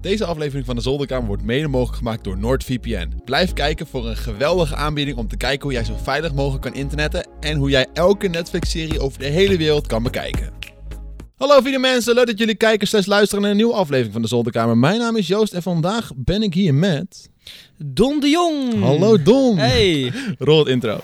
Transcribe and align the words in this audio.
Deze 0.00 0.24
aflevering 0.24 0.66
van 0.66 0.76
de 0.76 0.82
Zolderkamer 0.82 1.26
wordt 1.26 1.42
mede 1.42 1.68
mogelijk 1.68 1.96
gemaakt 1.96 2.24
door 2.24 2.38
NordVPN. 2.38 3.12
Blijf 3.24 3.52
kijken 3.52 3.86
voor 3.86 4.08
een 4.08 4.16
geweldige 4.16 4.74
aanbieding 4.74 5.16
om 5.16 5.28
te 5.28 5.36
kijken 5.36 5.62
hoe 5.62 5.72
jij 5.72 5.84
zo 5.84 5.96
veilig 6.02 6.34
mogelijk 6.34 6.62
kan 6.62 6.74
internetten 6.74 7.28
en 7.40 7.56
hoe 7.56 7.70
jij 7.70 7.86
elke 7.92 8.28
Netflix-serie 8.28 9.00
over 9.00 9.18
de 9.18 9.26
hele 9.26 9.56
wereld 9.56 9.86
kan 9.86 10.02
bekijken. 10.02 10.52
Hallo 11.36 11.60
video 11.60 11.78
mensen, 11.78 12.14
leuk 12.14 12.26
dat 12.26 12.38
jullie 12.38 12.54
kijken 12.54 12.88
slash 12.88 13.06
luisteren 13.06 13.42
naar 13.42 13.50
een 13.50 13.56
nieuwe 13.56 13.74
aflevering 13.74 14.12
van 14.12 14.22
de 14.22 14.28
Zolderkamer. 14.28 14.78
Mijn 14.78 14.98
naam 14.98 15.16
is 15.16 15.26
Joost 15.26 15.52
en 15.52 15.62
vandaag 15.62 16.10
ben 16.16 16.42
ik 16.42 16.54
hier 16.54 16.74
met... 16.74 17.30
Don 17.76 18.20
de 18.20 18.28
Jong. 18.28 18.80
Hallo 18.80 19.22
Don! 19.22 19.58
Hey. 19.58 20.12
Rol 20.38 20.58
het 20.58 20.68
intro. 20.68 21.00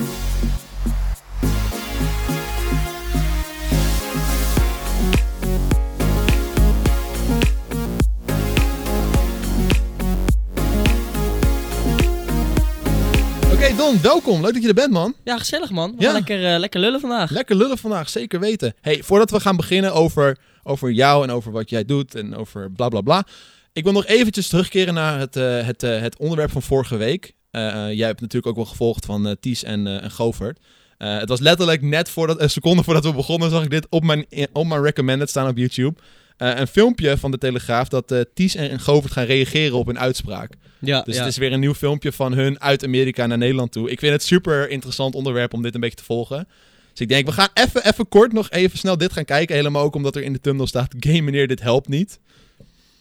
Don, 13.86 14.00
welkom. 14.02 14.40
Leuk 14.40 14.52
dat 14.52 14.62
je 14.62 14.68
er 14.68 14.74
bent 14.74 14.92
man. 14.92 15.14
Ja, 15.24 15.38
gezellig 15.38 15.70
man. 15.70 15.90
We 15.96 16.02
Ja. 16.02 16.04
gaan 16.04 16.14
lekker, 16.14 16.52
eh, 16.52 16.58
lekker 16.58 16.80
lullen 16.80 17.00
vandaag. 17.00 17.30
Lekker 17.30 17.56
lullen 17.56 17.78
vandaag, 17.78 18.08
zeker 18.08 18.40
weten. 18.40 18.74
Hey, 18.80 19.02
voordat 19.02 19.30
we 19.30 19.40
gaan 19.40 19.56
beginnen 19.56 19.92
over, 19.92 20.38
over 20.62 20.90
jou 20.90 21.22
en 21.24 21.30
over 21.30 21.52
wat 21.52 21.70
jij 21.70 21.84
doet 21.84 22.14
en 22.14 22.36
over 22.36 22.70
bla 22.72 22.88
bla 22.88 23.00
bla. 23.00 23.26
Ik 23.72 23.84
wil 23.84 23.92
nog 23.92 24.06
eventjes 24.06 24.48
terugkeren 24.48 24.94
naar 24.94 25.18
het, 25.18 25.36
eh, 25.36 25.66
het, 25.66 25.82
eh, 25.82 26.00
het 26.00 26.18
onderwerp 26.18 26.50
van 26.50 26.62
vorige 26.62 26.96
week. 26.96 27.34
Jij 27.50 28.06
hebt 28.06 28.20
natuurlijk 28.20 28.46
ook 28.46 28.56
wel 28.56 28.64
gevolgd 28.64 29.04
van 29.06 29.36
Ties 29.40 29.62
en, 29.64 29.86
en 29.86 30.10
Govert. 30.10 30.58
Het 30.98 31.28
was 31.28 31.40
letterlijk 31.40 31.82
net 31.82 32.08
voordat, 32.08 32.40
een 32.40 32.50
seconde 32.50 32.82
voordat 32.82 33.04
we 33.04 33.12
begonnen, 33.12 33.50
zag 33.50 33.62
ik 33.62 33.70
dit 33.70 33.86
op 33.88 34.04
mijn, 34.04 34.26
op 34.52 34.66
mijn 34.66 34.82
recommended 34.82 35.28
staan 35.28 35.48
op 35.48 35.56
YouTube. 35.56 35.98
Eh, 36.36 36.58
een 36.58 36.66
filmpje 36.66 37.16
van 37.18 37.30
de 37.30 37.38
Telegraaf 37.38 37.88
dat 37.88 38.10
eh, 38.12 38.20
Ties 38.34 38.54
en, 38.54 38.80
Govert 38.80 39.12
gaan 39.12 39.24
reageren 39.24 39.76
op 39.78 39.86
hun 39.86 39.98
uitspraak. 39.98 40.52
ja, 40.78 41.02
Dus 41.02 41.14
ja. 41.14 41.20
het 41.20 41.30
is 41.30 41.36
weer 41.38 41.52
een 41.52 41.60
nieuw 41.60 41.74
filmpje 41.74 42.12
van 42.12 42.32
hun 42.32 42.60
uit 42.60 42.84
Amerika 42.84 43.26
naar 43.26 43.38
Nederland 43.38 43.72
toe. 43.72 43.90
Ik 43.90 43.98
vind 43.98 44.12
het 44.12 44.22
super 44.22 44.70
interessant 44.70 45.14
onderwerp 45.14 45.54
om 45.54 45.62
dit 45.62 45.74
een 45.74 45.80
beetje 45.80 45.96
te 45.96 46.04
volgen. 46.04 46.48
Dus 46.90 47.00
ik 47.00 47.08
denk, 47.08 47.26
we 47.26 47.32
gaan 47.32 47.48
even, 47.54 47.86
even 47.86 48.08
kort 48.08 48.32
nog 48.32 48.50
even 48.50 48.78
snel 48.78 48.98
dit 48.98 49.12
gaan 49.12 49.24
kijken. 49.24 49.54
Helemaal 49.56 49.82
ook 49.82 49.94
omdat 49.94 50.16
er 50.16 50.22
in 50.22 50.32
de 50.32 50.40
thumbnail 50.40 50.66
staat, 50.68 50.94
game 51.08 51.20
meneer, 51.20 51.46
dit 51.48 51.60
helpt 51.62 51.88
niet. 51.88 52.18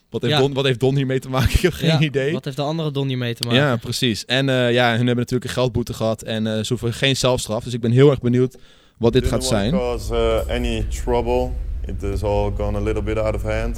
Wat 0.09 0.21
heeft, 0.21 0.33
Ja. 0.33 0.39
Don, 0.39 0.53
wat 0.53 0.65
heeft 0.65 0.79
Don 0.79 0.95
hiermee 0.95 1.19
te 1.19 1.29
maken? 1.29 1.49
Ik 1.53 1.59
heb 1.59 1.73
geen 1.73 1.89
Ja, 1.89 1.99
idee. 1.99 2.33
Wat 2.33 2.45
heeft 2.45 2.57
de 2.57 2.63
andere 2.63 2.91
Don 2.91 3.07
hier 3.07 3.17
mee 3.17 3.33
te 3.33 3.43
maken? 3.43 3.59
Ja, 3.59 3.75
precies. 3.75 4.25
En 4.25 4.49
eh, 4.49 4.71
ja, 4.73 4.87
hun 4.87 4.97
hebben 4.97 5.15
natuurlijk 5.15 5.43
een 5.43 5.49
geldboete 5.49 5.93
gehad 5.93 6.21
en 6.21 6.47
eh 6.47 6.53
ze 6.53 6.65
hoeven 6.67 6.93
geen 6.93 7.15
zelfstraf. 7.17 7.63
Dus 7.63 7.73
ik 7.73 7.81
ben 7.81 7.91
heel 7.91 8.09
erg 8.09 8.19
benieuwd 8.21 8.57
wat 8.97 9.13
dit 9.13 9.23
gaat 9.27 9.31
Didn't 9.41 9.47
zijn. 9.59 9.71
cause 9.71 10.13
uh, 10.47 10.55
any 10.55 10.85
trouble. 11.03 11.49
It 11.87 12.03
is 12.03 12.23
all 12.23 12.51
gone 12.57 12.77
a 12.77 12.81
little 12.81 13.03
bit 13.03 13.17
out 13.17 13.35
of 13.35 13.43
hand. 13.43 13.77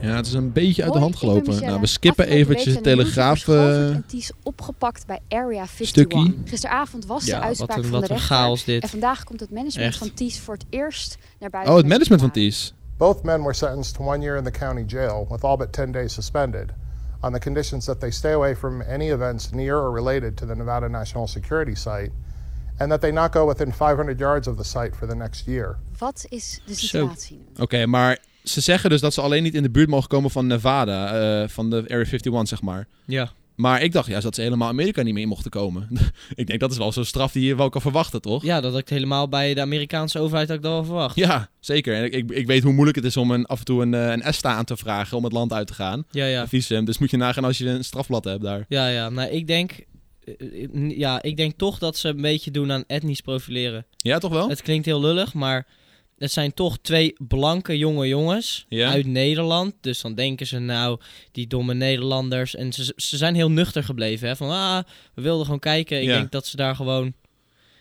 Ja, 0.00 0.16
het 0.16 0.26
is 0.26 0.32
een 0.32 0.52
beetje 0.52 0.82
uit 0.84 0.92
de 0.92 0.98
hand 0.98 1.16
gelopen. 1.16 1.60
Nou, 1.64 1.80
we 1.80 1.86
skippen 1.86 2.26
eventjes 2.28 2.74
de 2.74 2.80
Telegraaf... 2.80 3.48
Eh, 3.48 3.88
en 3.88 4.04
Ties 4.06 4.32
opgepakt 4.42 5.06
bij 5.06 5.18
Area 5.28 5.60
51. 5.60 5.86
stukkie. 5.88 6.38
Gisteravond 6.44 7.06
was 7.06 7.24
Ja, 7.24 7.38
de 7.38 7.44
uitspraak 7.44 7.68
wat 7.76 7.84
een, 7.84 7.90
van 7.90 8.00
de 8.00 8.06
rechter. 8.06 8.26
chaos 8.26 8.64
dit. 8.64 8.82
En 8.82 8.88
vandaag 8.88 9.24
komt 9.24 9.40
het 9.40 9.50
management 9.50 9.88
Echt. 9.88 9.98
van 9.98 10.14
Ties 10.14 10.40
voor 10.40 10.54
het 10.54 10.64
eerst 10.68 11.18
naar 11.38 11.50
buiten. 11.50 11.72
Oh, 11.72 11.78
het 11.78 11.88
management 11.88 12.20
van. 12.20 12.30
Ties. 12.30 12.74
Both 12.96 13.22
men 13.22 13.40
were 13.40 13.54
sentenced 13.54 13.94
to 13.94 14.04
one 14.04 14.20
year 14.20 14.36
in 14.36 14.44
the 14.44 14.50
county 14.50 14.84
jail 14.86 15.26
with 15.30 15.44
all 15.44 15.56
but 15.56 15.72
10 15.72 15.92
days 15.92 16.14
suspended 16.14 16.72
on 17.20 17.32
the 17.32 17.38
conditions 17.38 17.84
that 17.84 18.00
they 18.00 18.10
stay 18.10 18.32
away 18.32 18.56
from 18.56 18.80
any 18.82 19.10
events 19.10 19.50
near 19.50 19.76
or 19.76 19.92
related 19.94 20.36
to 20.36 20.46
the 20.46 20.54
Nevada 20.54 20.88
National 20.88 21.26
Security 21.26 21.74
Site 21.74 22.10
and 22.80 22.90
that 22.90 23.00
they 23.00 23.10
not 23.10 23.32
go 23.32 23.46
within 23.46 23.72
500 23.72 24.18
yards 24.18 24.48
of 24.48 24.56
the 24.56 24.64
site 24.64 24.90
for 24.96 25.08
the 25.08 25.14
next 25.14 25.46
year. 25.46 25.78
Wat 25.98 26.26
is 26.28 26.60
de 26.66 26.74
situatie 26.74 27.36
nu? 27.36 27.62
Oké, 27.62 27.86
maar 27.86 28.18
ze 28.44 28.60
zeggen 28.60 28.90
dus 28.90 29.00
dat 29.00 29.14
ze 29.14 29.20
alleen 29.20 29.42
niet 29.42 29.54
in 29.54 29.62
de 29.62 29.70
buurt 29.70 29.88
mogen 29.88 30.08
komen 30.08 30.30
van 30.30 30.46
Nevada, 30.46 31.14
eh, 31.42 31.48
van 31.48 31.70
de 31.70 31.76
Area 31.76 32.04
51, 32.04 32.48
zeg 32.48 32.62
maar. 32.62 32.86
Ja. 33.04 33.32
Maar 33.54 33.82
ik 33.82 33.92
dacht 33.92 34.08
juist 34.08 34.24
dat 34.24 34.34
ze 34.34 34.40
helemaal 34.40 34.68
Amerika 34.68 35.02
niet 35.02 35.14
meer 35.14 35.22
in 35.22 35.28
mochten 35.28 35.50
komen. 35.50 35.88
ik 36.34 36.46
denk 36.46 36.60
dat 36.60 36.70
is 36.70 36.78
wel 36.78 36.92
zo'n 36.92 37.04
straf 37.04 37.32
die 37.32 37.46
je 37.46 37.56
wel 37.56 37.68
kan 37.68 37.80
verwachten, 37.80 38.20
toch? 38.20 38.44
ja, 38.44 38.60
dat 38.60 38.72
had 38.72 38.80
ik 38.80 38.88
helemaal 38.88 39.28
bij 39.28 39.54
de 39.54 39.60
Amerikaanse 39.60 40.18
overheid 40.18 40.48
had 40.48 40.56
ik 40.56 40.62
dat 40.62 40.72
wel 40.72 40.84
verwacht. 40.84 41.16
Ja, 41.16 41.48
zeker. 41.58 41.94
En 41.94 42.04
ik, 42.04 42.14
ik, 42.14 42.30
ik 42.30 42.46
weet 42.46 42.62
hoe 42.62 42.72
moeilijk 42.72 42.96
het 42.96 43.06
is 43.06 43.16
om 43.16 43.30
een, 43.30 43.46
af 43.46 43.58
en 43.58 43.64
toe 43.64 43.82
een, 43.82 43.94
eh, 43.94 44.10
een 44.10 44.22
ESTA 44.22 44.54
aan 44.54 44.64
te 44.64 44.76
vragen 44.76 45.16
om 45.16 45.24
het 45.24 45.32
land 45.32 45.52
uit 45.52 45.66
te 45.66 45.74
gaan. 45.74 46.04
Ja, 46.10 46.24
ja. 46.24 46.40
Een 46.40 46.48
visum. 46.48 46.84
Dus 46.84 46.98
moet 46.98 47.10
je 47.10 47.16
nagaan 47.16 47.44
als 47.44 47.58
je 47.58 47.68
een 47.68 47.84
strafblad 47.84 48.24
hebt 48.24 48.42
daar. 48.42 48.64
Ja, 48.68 48.88
ja. 48.88 49.08
Nou, 49.08 49.30
ik 49.30 49.46
denk... 49.46 49.72
eh, 50.38 50.62
eh, 50.64 50.98
Ja, 50.98 51.22
ik 51.22 51.36
denk 51.36 51.52
toch 51.56 51.78
dat 51.78 51.96
ze 51.96 52.08
een 52.08 52.20
beetje 52.22 52.50
doen 52.50 52.72
aan 52.72 52.84
etnisch 52.86 53.20
profileren. 53.20 53.86
Ja, 53.96 54.18
toch 54.18 54.32
wel? 54.32 54.48
Het 54.48 54.62
klinkt 54.62 54.86
heel 54.86 55.00
lullig, 55.00 55.34
maar 55.34 55.66
het 56.18 56.32
zijn 56.32 56.54
toch 56.54 56.78
twee 56.78 57.14
blanke 57.28 57.78
jonge 57.78 58.08
jongens 58.08 58.66
Ja. 58.68 58.90
uit 58.90 59.06
Nederland. 59.06 59.74
Dus 59.80 60.00
dan 60.00 60.14
denken 60.14 60.46
ze 60.46 60.58
nou, 60.58 61.00
die 61.32 61.46
domme 61.46 61.74
Nederlanders. 61.74 62.54
En 62.54 62.72
ze, 62.72 62.92
ze 62.96 63.16
zijn 63.16 63.34
heel 63.34 63.50
nuchter 63.50 63.84
gebleven. 63.84 64.28
Hè? 64.28 64.36
Van, 64.36 64.50
ah, 64.50 64.82
we 65.14 65.22
wilden 65.22 65.44
gewoon 65.44 65.60
kijken. 65.60 65.98
Ik 66.00 66.04
Ja. 66.08 66.16
denk 66.18 66.30
dat 66.30 66.46
ze 66.46 66.56
daar 66.56 66.74
gewoon... 66.76 67.12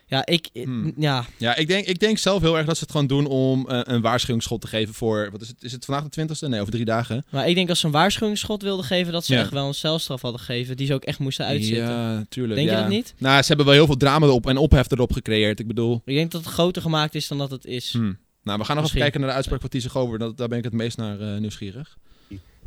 Ja, 0.10 0.26
ik... 0.26 0.50
Hmm. 0.54 0.94
Ja, 0.98 1.26
Ja, 1.38 1.56
ik 1.56 1.68
denk, 1.68 1.86
ik 1.86 2.00
denk 2.00 2.18
zelf 2.18 2.42
heel 2.42 2.58
erg 2.58 2.66
dat 2.66 2.78
ze 2.78 2.84
het 2.84 2.92
gewoon 2.92 3.08
doen 3.08 3.26
om 3.26 3.70
eh, 3.70 3.80
een 3.84 4.02
waarschuwingsschot 4.02 4.62
te 4.62 4.68
geven 4.68 4.94
voor... 4.94 5.30
Wat 5.32 5.42
is 5.42 5.48
het? 5.48 5.64
Is 5.64 5.72
het 5.72 5.86
vandaag 5.86 6.10
de 6.10 6.28
20ste? 6.28 6.48
Nee, 6.50 6.60
over 6.60 6.74
drie 6.74 6.86
dagen. 6.86 7.26
maar 7.30 7.48
ik 7.50 7.56
denk 7.56 7.70
als 7.70 7.80
ze 7.80 7.86
een 7.86 7.92
waarschuwingsschot 7.92 8.62
wilden 8.62 8.86
geven... 8.86 9.14
dat 9.14 9.26
ze 9.26 9.34
Ja. 9.34 9.40
echt 9.40 9.52
wel 9.52 9.68
een 9.68 9.74
celstraf 9.74 10.22
hadden 10.22 10.40
gegeven. 10.40 10.78
Die 10.78 10.88
ze 10.88 10.94
ook 10.94 11.04
echt 11.04 11.20
moesten 11.20 11.46
uitzitten. 11.46 11.88
Ja, 11.94 12.26
tuurlijk. 12.30 12.56
Denk 12.56 12.70
je 12.70 12.76
ja. 12.76 12.82
dat 12.82 12.90
niet? 12.90 13.14
Nou, 13.18 13.42
ze 13.42 13.48
hebben 13.48 13.66
wel 13.66 13.76
heel 13.76 13.86
veel 13.86 13.98
drama 13.98 14.26
erop 14.26 14.48
en 14.48 14.58
ophef 14.58 14.92
erop 14.92 15.14
gecreëerd. 15.14 15.60
Ik 15.60 15.68
bedoel... 15.68 16.02
Ik 16.06 16.16
denk 16.16 16.32
dat 16.32 16.44
het 16.44 16.54
groter 16.54 16.82
gemaakt 16.82 17.16
is 17.16 17.28
dan 17.28 17.38
dat 17.38 17.52
het 17.52 17.66
is. 17.66 17.92
Hmm. 17.92 18.18
Nou, 18.44 18.60
we 18.60 18.66
gaan 18.66 18.76
nog 18.76 18.86
even 18.86 19.00
Misschien. 19.00 19.02
kijken 19.02 19.20
naar 19.20 19.30
de 19.30 19.36
uitspraak 19.36 19.62
van 19.62 19.70
Ties 19.70 19.86
Gover. 19.86 20.20
Dat, 20.20 20.38
daar 20.38 20.48
ben 20.48 20.58
ik 20.58 20.64
het 20.64 20.74
meest 20.74 20.98
naar 20.98 21.20
eh, 21.20 21.40
nieuwsgierig. 21.40 21.98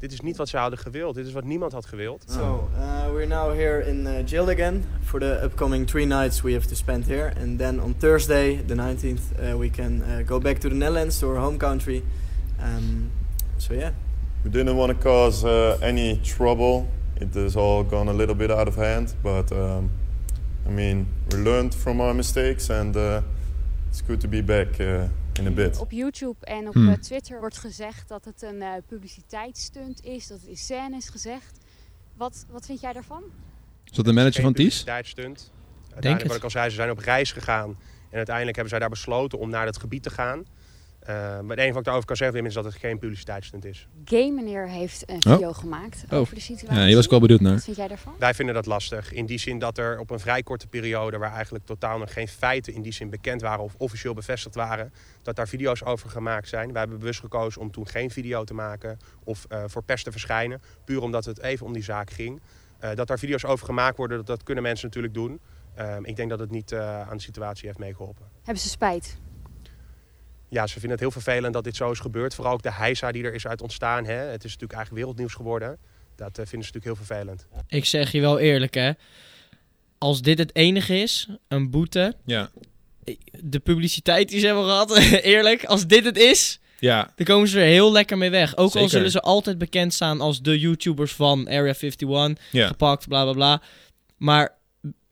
Dit 0.03 0.13
is 0.13 0.21
niet 0.21 0.37
wat 0.37 0.49
ze 0.49 0.57
hadden 0.57 0.79
gewild. 0.79 1.15
Dit 1.15 1.27
is 1.27 1.33
wat 1.33 1.45
niemand 1.45 1.73
had 1.73 1.87
gewild. 1.87 2.25
So 2.27 2.71
uh, 2.77 3.13
we're 3.13 3.27
now 3.27 3.53
here 3.53 3.87
in 3.87 4.07
uh, 4.07 4.13
jail 4.25 4.49
again 4.49 4.85
for 5.05 5.21
the 5.21 5.41
upcoming 5.45 5.87
three 5.87 6.07
nights 6.07 6.41
we 6.41 6.53
have 6.53 6.67
to 6.67 6.75
spend 6.75 7.07
here, 7.07 7.33
and 7.41 7.59
then 7.59 7.81
on 7.81 7.95
Thursday, 7.99 8.65
the 8.67 8.75
19th, 8.75 9.21
uh, 9.39 9.59
we 9.59 9.71
can 9.71 10.03
uh, 10.03 10.27
go 10.27 10.41
back 10.41 10.59
to 10.59 10.69
the 10.69 10.75
Netherlands 10.75 11.19
to 11.19 11.27
our 11.27 11.37
home 11.37 11.57
country. 11.57 12.03
Um, 12.61 13.11
so 13.59 13.75
yeah. 13.75 13.93
We 14.45 14.51
didn't 14.51 14.77
want 14.77 14.91
to 14.91 15.03
cause 15.03 15.45
uh, 15.45 15.79
any 15.81 16.21
trouble. 16.25 16.87
It 17.21 17.37
is 17.37 17.57
all 17.57 17.85
gone 17.85 18.11
a 18.11 18.13
little 18.13 18.35
bit 18.35 18.51
out 18.51 18.69
of 18.69 18.75
hand. 18.75 19.15
But 19.23 19.53
um, 19.53 19.91
I 20.67 20.71
mean, 20.71 21.07
we 21.31 21.39
learned 21.39 21.75
from 21.75 22.01
our 22.01 22.15
mistakes, 22.15 22.71
and 22.71 22.97
uh, 22.97 23.21
it's 23.93 24.01
good 24.07 24.21
to 24.21 24.29
be 24.29 24.43
back 24.43 24.79
uh, 24.79 25.03
in 25.39 25.47
a 25.47 25.51
bit. 25.51 25.79
Op 25.79 25.91
YouTube 25.91 26.47
en 26.47 26.69
op 26.69 26.75
Hmm. 26.75 26.89
eh, 26.89 26.95
Twitter 26.99 27.39
wordt 27.41 27.59
gezegd 27.59 28.09
dat 28.09 28.25
het 28.25 28.43
een 28.43 28.63
eh, 28.63 28.73
publiciteitsstunt 28.87 30.05
is, 30.05 30.27
dat 30.27 30.41
het 30.41 30.49
in 30.49 30.57
scène 30.57 30.97
is 30.97 31.09
gezegd. 31.09 31.59
Wat, 32.17 32.47
wat 32.51 32.67
vind 32.67 32.81
jij 32.81 32.93
daarvan? 32.93 33.23
Is 33.85 33.93
dat 33.97 34.05
de 34.05 34.13
manager 34.13 34.43
van 34.43 34.53
Ties? 34.53 34.65
publiciteitsstunt. 34.65 35.53
Uiteindelijk, 35.81 36.19
het. 36.23 36.27
wat 36.29 36.37
ik 36.37 36.45
al 36.45 36.51
zei, 36.51 36.69
ze 36.69 36.75
zijn 36.75 36.91
op 36.91 36.99
reis 36.99 37.33
gegaan. 37.33 37.69
En 38.11 38.17
uiteindelijk 38.17 38.57
hebben 38.57 38.69
zij 38.69 38.79
daar 38.79 38.89
besloten 38.89 39.39
om 39.39 39.51
naar 39.51 39.67
het 39.67 39.79
gebied 39.79 40.03
te 40.03 40.11
gaan. 40.11 40.45
Uh, 41.03 41.09
maar 41.09 41.41
het 41.49 41.51
enige 41.59 41.69
wat 41.69 41.79
ik 41.79 41.85
daarover 41.85 42.07
kan 42.07 42.17
zeggen 42.17 42.47
is 42.47 42.55
dat 42.55 42.65
het 42.65 42.75
geen 42.75 42.99
publiciteitsstunt 42.99 43.65
is. 43.65 43.87
Gay 44.05 44.31
meneer 44.31 44.69
heeft 44.69 45.03
een 45.11 45.17
Oh. 45.27 45.33
video 45.33 45.53
gemaakt 45.53 46.05
Oh. 46.11 46.19
over 46.19 46.35
de 46.35 46.41
situatie. 46.41 46.79
Ja, 46.79 46.87
hier 46.87 46.95
was 46.95 47.05
ik 47.05 47.11
wel 47.11 47.21
benieuwd 47.21 47.41
naar. 47.41 47.53
Wat 47.53 47.65
vind 47.65 47.77
jij 47.77 47.89
daarvan? 47.89 48.15
Wij 48.19 48.35
vinden 48.35 48.55
dat 48.55 48.67
lastig. 48.67 49.13
In 49.13 49.27
die 49.27 49.39
zin 49.39 49.59
dat 49.59 49.79
er 49.79 49.99
op 49.99 50.11
een 50.11 50.21
vrij 50.21 50.43
korte 50.43 50.67
periode, 50.67 51.19
waar 51.19 51.33
eigenlijk 51.33 51.65
totaal 51.67 51.99
nog 51.99 52.13
geen 52.13 52.29
feiten 52.29 52.75
in 52.75 52.83
die 52.83 52.93
zin 52.93 53.11
bekend 53.11 53.41
waren 53.41 53.65
of 53.65 53.75
officieel 53.79 54.15
bevestigd 54.15 54.55
waren, 54.55 54.93
dat 55.23 55.37
daar 55.37 55.49
video's 55.49 55.83
over 55.85 56.11
gemaakt 56.11 56.49
zijn. 56.49 56.71
Wij 56.73 56.81
hebben 56.81 56.99
bewust 56.99 57.21
gekozen 57.21 57.61
om 57.61 57.71
toen 57.71 57.89
geen 57.89 58.11
video 58.11 58.45
te 58.45 58.55
maken 58.55 58.99
of 59.25 59.45
eh, 59.49 59.65
voor 59.67 59.83
pers 59.83 60.03
te 60.03 60.11
verschijnen. 60.11 60.61
Puur 60.85 61.03
omdat 61.03 61.25
het 61.25 61.41
even 61.41 61.67
om 61.67 61.73
die 61.73 61.83
zaak 61.83 62.11
ging. 62.11 62.41
Eh, 62.79 62.95
dat 62.95 63.07
daar 63.07 63.19
video's 63.19 63.45
over 63.45 63.67
gemaakt 63.67 63.97
worden, 63.97 64.17
dat, 64.17 64.27
dat 64.27 64.43
kunnen 64.43 64.63
mensen 64.63 64.87
natuurlijk 64.87 65.15
doen. 65.15 65.41
Ehm, 65.75 66.05
ik 66.05 66.17
denk 66.17 66.31
dat 66.31 66.39
het 66.39 66.51
niet 66.51 66.73
eh, 66.73 67.01
aan 67.09 67.17
de 67.17 67.23
situatie 67.23 67.67
heeft 67.67 67.79
meegeholpen. 67.79 68.25
Hebben 68.43 68.63
ze 68.63 68.69
spijt? 68.69 69.17
Ja, 70.53 70.67
ze 70.67 70.73
vinden 70.73 70.91
het 70.91 71.01
heel 71.01 71.11
vervelend 71.11 71.53
dat 71.53 71.65
dit 71.65 71.77
zo 71.77 71.91
is 71.91 71.99
gebeurd. 71.99 72.35
Vooral 72.35 72.53
ook 72.53 72.63
de 72.63 72.73
heisa 72.73 73.13
die 73.13 73.25
er 73.25 73.35
is 73.35 73.47
uit 73.47 73.63
ontstaan. 73.63 74.05
Hè. 74.05 74.13
Het 74.13 74.45
is 74.45 74.51
natuurlijk 74.53 74.73
eigenlijk 74.73 74.93
wereldnieuws 74.93 75.35
geworden. 75.35 75.79
Dat 76.17 76.29
eh, 76.29 76.47
vinden 76.47 76.49
ze 76.49 76.57
natuurlijk 76.57 76.85
heel 76.85 76.97
vervelend. 77.07 77.47
Ik 77.69 77.85
zeg 77.85 78.13
je 78.13 78.21
wel 78.21 78.39
eerlijk, 78.39 78.75
hè. 78.75 78.93
Als 79.99 80.23
dit 80.23 80.39
het 80.39 80.55
enige 80.55 80.99
is, 80.99 81.29
een 81.49 81.71
boete... 81.71 82.15
Ja. 82.25 82.51
De 83.41 83.59
publiciteit 83.59 84.29
die 84.29 84.41
ze 84.41 84.47
hebben 84.47 84.65
gehad, 84.65 84.97
eerlijk. 85.35 85.65
Als 85.65 85.87
dit 85.87 86.05
het 86.05 86.17
is, 86.17 86.61
Ja, 86.79 87.13
dan 87.17 87.27
komen 87.27 87.49
ze 87.49 87.61
er 87.61 87.67
heel 87.67 87.93
lekker 87.93 88.19
mee 88.19 88.31
weg. 88.31 88.57
Ook 88.57 88.75
al 88.77 88.89
zullen 88.89 89.11
ze 89.11 89.21
altijd 89.21 89.59
bekend 89.59 89.95
staan 89.95 90.21
als 90.21 90.43
de 90.43 90.59
YouTubers 90.59 91.13
van 91.13 91.47
Area 91.47 91.75
51. 91.81 92.39
ja. 92.51 92.67
Gepakt, 92.67 93.09
bla 93.09 93.23
bla 93.23 93.33
bla. 93.33 93.63
Maar, 94.17 94.55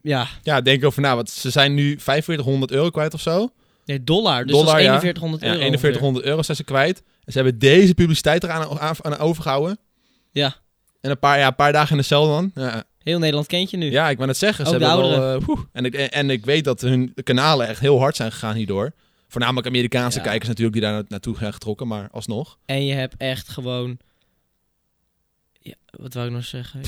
ja, 0.01 0.29
ja, 0.43 0.61
denk 0.61 0.85
over 0.85 1.03
na. 1.03 1.15
Want 1.15 1.31
ze 1.31 1.51
zijn 1.51 1.75
nu 1.75 1.99
4500 1.99 2.71
euro 2.73 2.91
kwijt 2.91 3.15
of 3.15 3.21
zo. 3.21 3.53
Nee, 3.91 4.05
dollar. 4.05 4.43
Dus 4.47 4.53
Dollar, 4.57 4.73
dat 4.73 4.81
is 4.81 4.85
ja. 4.87 5.01
4100 5.01 5.43
Ja, 5.43 5.49
euro. 5.49 5.61
4100 5.79 6.25
euro 6.25 6.43
zijn 6.43 6.57
ze 6.57 6.65
kwijt. 6.65 7.03
En 7.25 7.33
ze 7.33 7.39
hebben 7.39 7.59
deze 7.59 7.95
publiciteit 7.95 8.45
eraan 8.45 8.79
aan, 8.81 8.95
aan 9.03 9.19
overgehouden. 9.19 9.79
Ja. 10.33 10.55
En 11.01 11.11
een 11.11 11.19
paar, 11.19 11.39
ja, 11.39 11.47
een 11.47 11.55
paar 11.55 11.73
dagen 11.73 11.91
in 11.91 11.97
de 11.97 12.03
cel 12.03 12.27
dan. 12.27 12.51
Ja, 12.55 12.85
Heel 13.03 13.19
Nederland 13.19 13.47
kent 13.47 13.71
je 13.71 13.77
nu. 13.77 13.91
ja 13.91 14.09
ik 14.11 14.17
wou 14.17 14.29
net 14.29 14.37
zeggen. 14.37 14.67
Ze 14.67 14.75
Ook 14.75 14.81
hebben 14.81 15.21
wel, 15.21 15.39
poeh. 15.41 15.61
en, 15.73 15.85
ik, 15.85 15.95
en 15.95 16.31
ik 16.31 16.45
weet 16.45 16.65
dat 16.65 16.81
hun 16.81 17.15
kanalen 17.23 17.69
echt 17.69 17.81
heel 17.81 17.99
hard 17.99 18.17
zijn 18.17 18.33
gegaan 18.33 18.55
hierdoor. 18.55 18.93
Voornamelijk 19.29 19.67
Amerikaanse 19.67 20.19
Ja. 20.19 20.25
kijkers 20.25 20.49
natuurlijk 20.49 20.77
die 20.77 20.85
daar 20.87 20.93
na- 20.93 21.05
naartoe 21.09 21.37
zijn 21.37 21.53
getrokken, 21.53 21.87
maar 21.89 22.09
alsnog. 22.13 22.59
En 22.67 22.87
je 22.87 22.95
hebt 22.95 23.15
echt 23.19 23.49
gewoon 23.49 23.99
wat 25.91 26.15
wou 26.15 26.27
ik 26.27 26.33
nog 26.33 26.45
zeggen? 26.45 26.81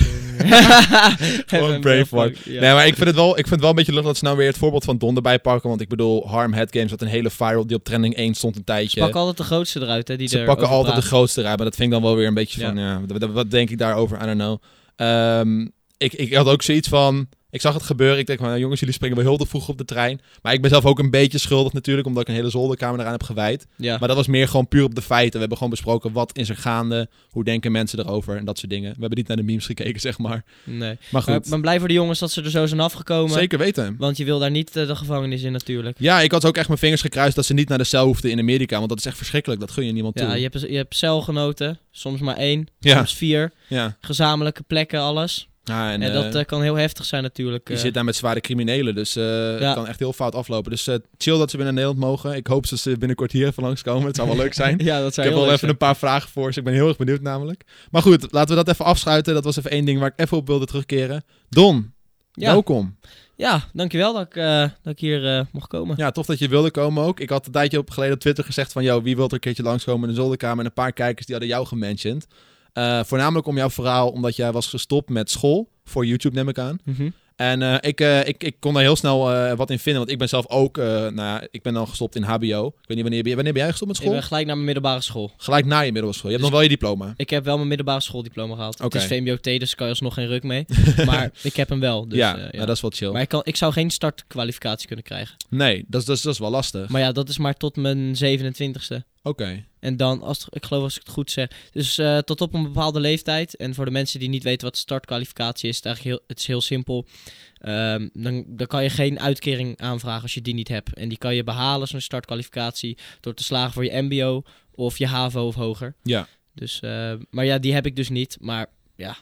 Gewoon 1.46 1.80
Braveheart. 1.80 2.38
ja. 2.44 2.60
Nee, 2.60 2.72
maar 2.72 2.86
ik 2.86 2.94
vind, 2.94 3.06
het 3.06 3.16
wel, 3.16 3.28
ik 3.30 3.34
vind 3.36 3.50
het 3.50 3.60
wel 3.60 3.69
een 3.70 3.74
beetje 3.76 3.92
lucht 3.92 4.04
dat 4.06 4.16
ze 4.16 4.24
nou 4.24 4.36
weer 4.36 4.46
het 4.46 4.58
voorbeeld 4.58 4.84
van 4.84 4.98
Don 4.98 5.16
erbij 5.16 5.38
pakken. 5.38 5.69
Want 5.69 5.80
ik 5.80 5.88
bedoel, 5.88 6.28
Harm 6.28 6.52
Head 6.52 6.72
Games 6.72 6.90
had 6.90 7.00
een 7.02 7.08
hele 7.08 7.30
viral 7.30 7.66
die 7.66 7.76
op 7.76 7.84
trending 7.84 8.14
1 8.16 8.34
stond 8.34 8.54
een 8.54 8.60
Ze 8.60 8.66
tijdje. 8.66 9.00
pakken 9.00 9.19
altijd 9.20 9.36
de 9.36 9.44
grootste 9.44 9.80
eruit, 9.80 10.08
hè? 10.08 10.16
Die 10.16 10.28
Ze 10.28 10.38
er 10.38 10.44
pakken 10.44 10.69
altijd 10.69 10.96
de 10.96 11.02
grootste 11.02 11.40
eruit, 11.40 11.56
maar 11.56 11.66
dat 11.66 11.76
vind 11.76 11.88
ik 11.92 11.94
dan 11.94 12.02
wel 12.08 12.16
weer 12.16 12.26
een 12.26 12.34
beetje 12.34 12.60
Ja. 12.60 12.66
van, 12.66 12.78
ja, 12.78 13.00
wat, 13.06 13.30
wat 13.30 13.50
denk 13.50 13.70
ik 13.70 13.78
daarover? 13.78 14.22
I 14.22 14.24
don't 14.24 14.38
know. 14.38 14.58
Ehm, 14.96 15.60
ik, 15.96 16.12
ik 16.12 16.34
had 16.34 16.46
ook 16.46 16.62
zoiets 16.62 16.88
van, 16.88 17.28
ik 17.52 17.60
zag 17.60 17.75
het 17.75 17.82
gebeuren, 17.82 18.19
ik 18.19 18.26
denk 18.26 18.38
van, 18.38 18.49
nou, 18.49 18.60
jongens, 18.60 18.81
jullie 18.81 18.94
springen 18.94 19.16
wel 19.16 19.26
heel 19.26 19.37
te 19.37 19.46
vroeg 19.46 19.69
op 19.69 19.78
de 19.78 19.84
trein. 19.84 20.20
Maar 20.43 20.52
ik 20.52 20.60
ben 20.60 20.70
zelf 20.70 20.84
ook 20.84 20.99
een 20.99 21.10
beetje 21.10 21.38
schuldig 21.38 21.72
natuurlijk, 21.72 22.06
omdat 22.06 22.22
ik 22.22 22.28
een 22.28 22.34
hele 22.34 22.50
zolderkamer 22.50 23.00
eraan 23.00 23.12
heb 23.12 23.22
gewijd. 23.22 23.66
Ja. 23.76 23.99
Maar 23.99 24.08
dat 24.08 24.16
was 24.16 24.26
meer 24.26 24.49
gewoon 24.49 24.69
puur 24.69 24.84
op 24.84 24.94
de 24.94 25.02
feiten. 25.02 25.32
We 25.32 25.38
hebben 25.38 25.56
gewoon 25.56 25.72
besproken, 25.72 26.12
wat 26.12 26.37
is 26.38 26.49
er 26.49 26.56
gaande? 26.56 27.08
Hoe 27.31 27.44
denken 27.44 27.72
mensen 27.72 27.99
erover? 27.99 28.37
En 28.37 28.44
dat 28.44 28.58
soort 28.58 28.70
dingen. 28.70 28.90
We 28.93 29.00
hebben 29.00 29.19
niet 29.19 29.28
naar 29.28 29.37
de 29.37 29.43
memes 29.43 29.66
gekeken, 29.66 30.00
zeg 30.10 30.19
maar. 30.19 30.44
Nee. 30.64 30.96
Maar 31.10 31.22
goed, 31.22 31.34
ik 31.44 31.50
ben 31.50 31.60
blij 31.60 31.78
voor 31.78 31.88
de 31.88 31.94
jongens 31.94 32.19
dat 32.19 32.31
ze 32.31 32.43
er 32.43 32.50
zo 32.50 32.66
zijn 32.66 32.81
afgekomen. 32.81 33.32
zeker 33.32 33.58
weten. 33.58 33.94
Want 33.98 34.16
je 34.16 34.25
wil 34.25 34.38
daar 34.38 34.50
niet 34.50 34.76
eh, 34.76 34.87
de 34.87 34.96
gevangenis 34.96 35.43
in 35.43 35.52
natuurlijk. 35.52 35.96
Ja, 36.00 36.20
ik 36.20 36.32
had 36.32 36.44
ook 36.44 36.56
echt 36.56 36.66
mijn 36.69 36.78
vingers 36.81 37.00
gekruist 37.00 37.37
dat 37.37 37.44
ze 37.44 37.55
niet 37.55 37.69
naar 37.69 37.78
de 37.78 37.84
cel 37.84 38.05
hoefden 38.06 38.31
in 38.31 38.38
Amerika. 38.38 38.76
Want 38.76 38.88
dat 38.88 38.98
is 38.98 39.06
echt 39.06 39.16
verschrikkelijk. 39.16 39.60
Dat 39.60 39.70
gun 39.70 39.87
je 39.87 39.93
niemand 39.93 40.14
toe. 40.16 40.26
Ja, 40.26 40.34
je 40.34 40.43
hebt, 40.43 40.60
je 40.60 40.76
hebt 40.76 40.96
celgenoten, 40.96 41.78
soms 41.90 42.20
maar 42.20 42.37
één, 42.37 42.66
Ja. 42.81 42.96
soms 42.96 43.14
vier. 43.14 43.52
Ja. 43.69 43.96
Gezamenlijke 44.00 44.62
plekken, 44.62 45.00
alles. 45.00 45.46
Ja, 45.64 45.92
en, 45.92 46.02
En, 46.02 46.12
dat 46.12 46.34
eh, 46.34 46.40
eh, 46.40 46.46
kan 46.46 46.62
heel 46.62 46.74
heftig 46.74 47.04
zijn 47.04 47.22
natuurlijk. 47.22 47.68
je 47.68 47.74
eh. 47.74 47.80
zit 47.80 47.94
daar 47.94 48.04
met 48.04 48.16
zware 48.16 48.40
criminelen. 48.40 48.94
Dus 48.94 49.12
Ja. 49.12 49.22
het 49.22 49.74
kan 49.74 49.86
echt 49.86 49.98
heel 49.98 50.12
fout 50.12 50.34
aflopen. 50.34 50.70
Dus 50.70 50.88
chill 51.18 51.38
dat 51.38 51.50
ze 51.50 51.56
naar 51.56 51.72
Nederland 51.72 51.98
mogen. 51.98 52.34
Ik 52.36 52.46
hoop 52.46 52.68
dat 52.68 52.78
ze 52.78 52.98
binnenkort 52.98 53.32
hier 53.32 53.46
even 53.46 53.62
langskomen. 53.62 54.06
Het 54.06 54.16
zou 54.16 54.28
wel 54.28 54.36
leuk 54.36 54.54
zijn. 54.54 54.78
ja, 54.84 55.00
dat 55.00 55.16
Ik 55.16 55.24
heb 55.24 55.32
wel 55.32 55.52
even 55.52 55.68
een 55.68 55.76
paar 55.76 55.96
vragen 55.96 56.30
voor 56.30 56.52
ze. 56.52 56.58
Ik 56.58 56.64
ben 56.64 56.74
heel 56.74 56.88
erg 56.88 56.96
benieuwd 56.96 57.20
namelijk. 57.20 57.62
Maar 57.90 58.02
goed, 58.02 58.32
laten 58.32 58.56
we 58.56 58.64
dat 58.64 58.74
even 58.74 58.84
afschuiten. 58.84 59.34
Dat 59.34 59.44
was 59.44 59.56
even 59.56 59.70
één 59.70 59.84
ding 59.84 59.98
waar 59.98 60.12
ik 60.16 60.20
even 60.24 60.36
op 60.36 60.46
wilde 60.46 60.66
terugkeren. 60.66 61.24
Don, 61.48 61.92
Ja. 62.32 62.52
welkom. 62.52 62.96
Ja, 63.36 63.64
dankjewel 63.72 64.12
dat 64.12 64.26
ik, 64.26 64.34
dat 64.82 64.92
ik 64.92 64.98
hier 64.98 65.46
mocht 65.52 65.68
komen. 65.68 65.94
Ja, 65.98 66.10
tof 66.10 66.26
dat 66.26 66.38
je 66.38 66.48
wilde 66.48 66.70
komen 66.70 67.04
ook. 67.04 67.20
Ik 67.20 67.30
had 67.30 67.46
een 67.46 67.52
tijdje 67.52 67.78
op 67.78 67.90
geleden 67.90 68.14
op 68.14 68.20
Twitter 68.20 68.44
gezegd 68.44 68.72
van... 68.72 68.82
Yo, 68.82 69.02
wie 69.02 69.16
wil 69.16 69.26
er 69.26 69.32
een 69.32 69.38
keertje 69.40 69.62
langskomen 69.62 70.08
in 70.08 70.14
de 70.14 70.20
zolderkamer? 70.20 70.58
En 70.58 70.64
een 70.64 70.72
paar 70.72 70.92
kijkers 70.92 71.26
die 71.26 71.34
hadden 71.34 71.54
jou 71.54 71.66
gementioned. 71.66 72.26
Eh, 72.72 73.00
voornamelijk 73.04 73.46
om 73.46 73.56
jouw 73.56 73.70
verhaal, 73.70 74.08
omdat 74.10 74.36
jij 74.36 74.52
was 74.52 74.66
gestopt 74.66 75.08
met 75.08 75.30
school. 75.30 75.69
Voor 75.84 76.06
YouTube 76.06 76.34
neem 76.34 76.48
ik 76.48 76.58
aan. 76.58 76.78
Mhm. 76.84 77.10
En 77.36 77.62
eh, 77.62 77.74
ik, 77.80 78.00
eh, 78.00 78.28
ik, 78.28 78.44
ik 78.44 78.56
kon 78.60 78.74
daar 78.74 78.82
heel 78.82 78.96
snel 78.96 79.19
wat 79.56 79.70
in 79.70 79.78
vinden. 79.78 80.00
Want 80.00 80.12
ik 80.12 80.19
ben 80.19 80.28
zelf 80.28 80.48
ook... 80.48 80.76
nou 80.76 81.14
ja, 81.14 81.46
ik 81.50 81.62
ben 81.62 81.72
dan 81.72 81.88
gestopt 81.88 82.16
in 82.16 82.22
HBO. 82.22 82.66
Ik 82.66 82.88
weet 82.88 82.96
niet 82.96 83.02
wanneer... 83.02 83.34
Wanneer 83.34 83.52
ben 83.52 83.62
jij 83.62 83.70
gestopt 83.70 83.90
met 83.90 83.96
Ik 83.96 84.02
school? 84.02 84.16
ben 84.19 84.26
gelijk 84.26 84.46
naar 84.46 84.54
mijn 84.54 84.66
middelbare 84.66 85.00
school. 85.00 85.30
Gelijk 85.36 85.64
na 85.66 85.78
je 85.80 85.84
middelbare 85.84 86.14
school. 86.19 86.30
Je 86.30 86.36
hebt 86.36 86.42
Dus- 86.42 86.50
nog 86.50 86.60
wel 86.60 86.60
je 86.60 86.69
diploma. 86.69 87.14
Ik 87.16 87.30
heb 87.30 87.44
wel 87.44 87.56
mijn 87.56 87.69
middelbare 87.69 88.00
schooldiploma 88.00 88.54
gehaald. 88.54 88.74
Oké. 88.80 88.98
Het 88.98 89.10
is 89.10 89.19
VMBOT, 89.19 89.44
dus 89.44 89.74
kan 89.74 89.86
je 89.86 89.92
alsnog 89.92 90.14
geen 90.14 90.26
ruk 90.26 90.42
mee. 90.42 90.64
maar 91.06 91.30
ik 91.42 91.56
heb 91.56 91.69
hem 91.69 91.80
wel. 91.80 92.08
Dus, 92.08 92.19
ja, 92.19 92.48
ja, 92.50 92.64
dat 92.64 92.76
is 92.76 92.80
wel 92.80 92.90
chill. 92.94 93.10
Maar 93.10 93.22
ik, 93.22 93.28
kan, 93.28 93.40
ik 93.44 93.56
zou 93.56 93.72
geen 93.72 93.90
startkwalificatie 93.90 94.86
kunnen 94.86 95.04
krijgen. 95.04 95.36
Nee, 95.48 95.84
dat 95.88 96.00
is, 96.00 96.06
dat, 96.06 96.16
is, 96.16 96.22
dat 96.22 96.32
is 96.32 96.38
wel 96.38 96.50
lastig. 96.50 96.88
Maar 96.88 97.00
ja, 97.00 97.12
dat 97.12 97.28
is 97.28 97.38
maar 97.38 97.54
tot 97.54 97.76
mijn 97.76 98.14
27ste. 98.24 98.96
Oké. 99.22 99.64
En 99.82 99.96
dan, 99.96 100.23
als, 100.23 100.46
ik 100.50 100.64
geloof 100.64 100.82
als 100.82 100.94
ik 100.96 101.02
het 101.02 101.12
goed 101.12 101.31
zeg. 101.31 101.49
Dus 101.73 101.99
eh, 101.99 102.19
tot 102.19 102.40
op 102.40 102.55
een 102.55 102.62
bepaalde 102.62 103.00
leeftijd. 103.00 103.56
En 103.56 103.75
voor 103.75 103.84
de 103.84 103.90
mensen 103.90 104.20
die 104.20 104.29
niet 104.29 104.43
weten 104.43 104.67
wat 104.67 104.76
startkwalificatie 104.76 105.69
is, 105.69 105.76
het, 105.76 105.84
eigenlijk 105.84 106.17
heel, 106.17 106.25
het 106.29 106.38
is 106.38 106.46
heel 106.46 106.61
simpel. 106.61 107.06
Ehm, 107.55 108.08
dan, 108.12 108.44
dan 108.46 108.67
kan 108.67 108.82
je 108.82 108.90
geen 108.90 109.20
uitkering 109.20 109.81
aanvragen 109.81 110.23
als 110.23 110.34
je 110.34 110.43
die 110.43 110.55
niet 110.55 110.69
hebt. 110.69 110.94
En 110.94 111.08
die 111.08 111.19
kan 111.19 111.34
je 111.34 111.44
behalen, 111.44 111.88
zo'n 111.88 112.00
startkwalificatie, 112.00 112.99
door 113.20 113.34
te 113.34 113.44
slagen 113.44 113.73
voor 113.73 113.84
je 113.84 114.02
MBO 114.02 114.43
of 114.70 114.99
je 114.99 115.06
HAVO 115.06 115.46
of 115.46 115.55
hoger. 115.55 115.94
Ja. 116.02 116.29
Dus, 116.55 116.81
eh, 116.81 117.12
maar 117.31 117.44
ja, 117.44 117.58
die 117.58 117.75
heb 117.75 117.87
ik 117.87 117.96
dus 117.96 118.08
niet. 118.08 118.37
Maar 118.40 118.67
ja, 118.96 119.17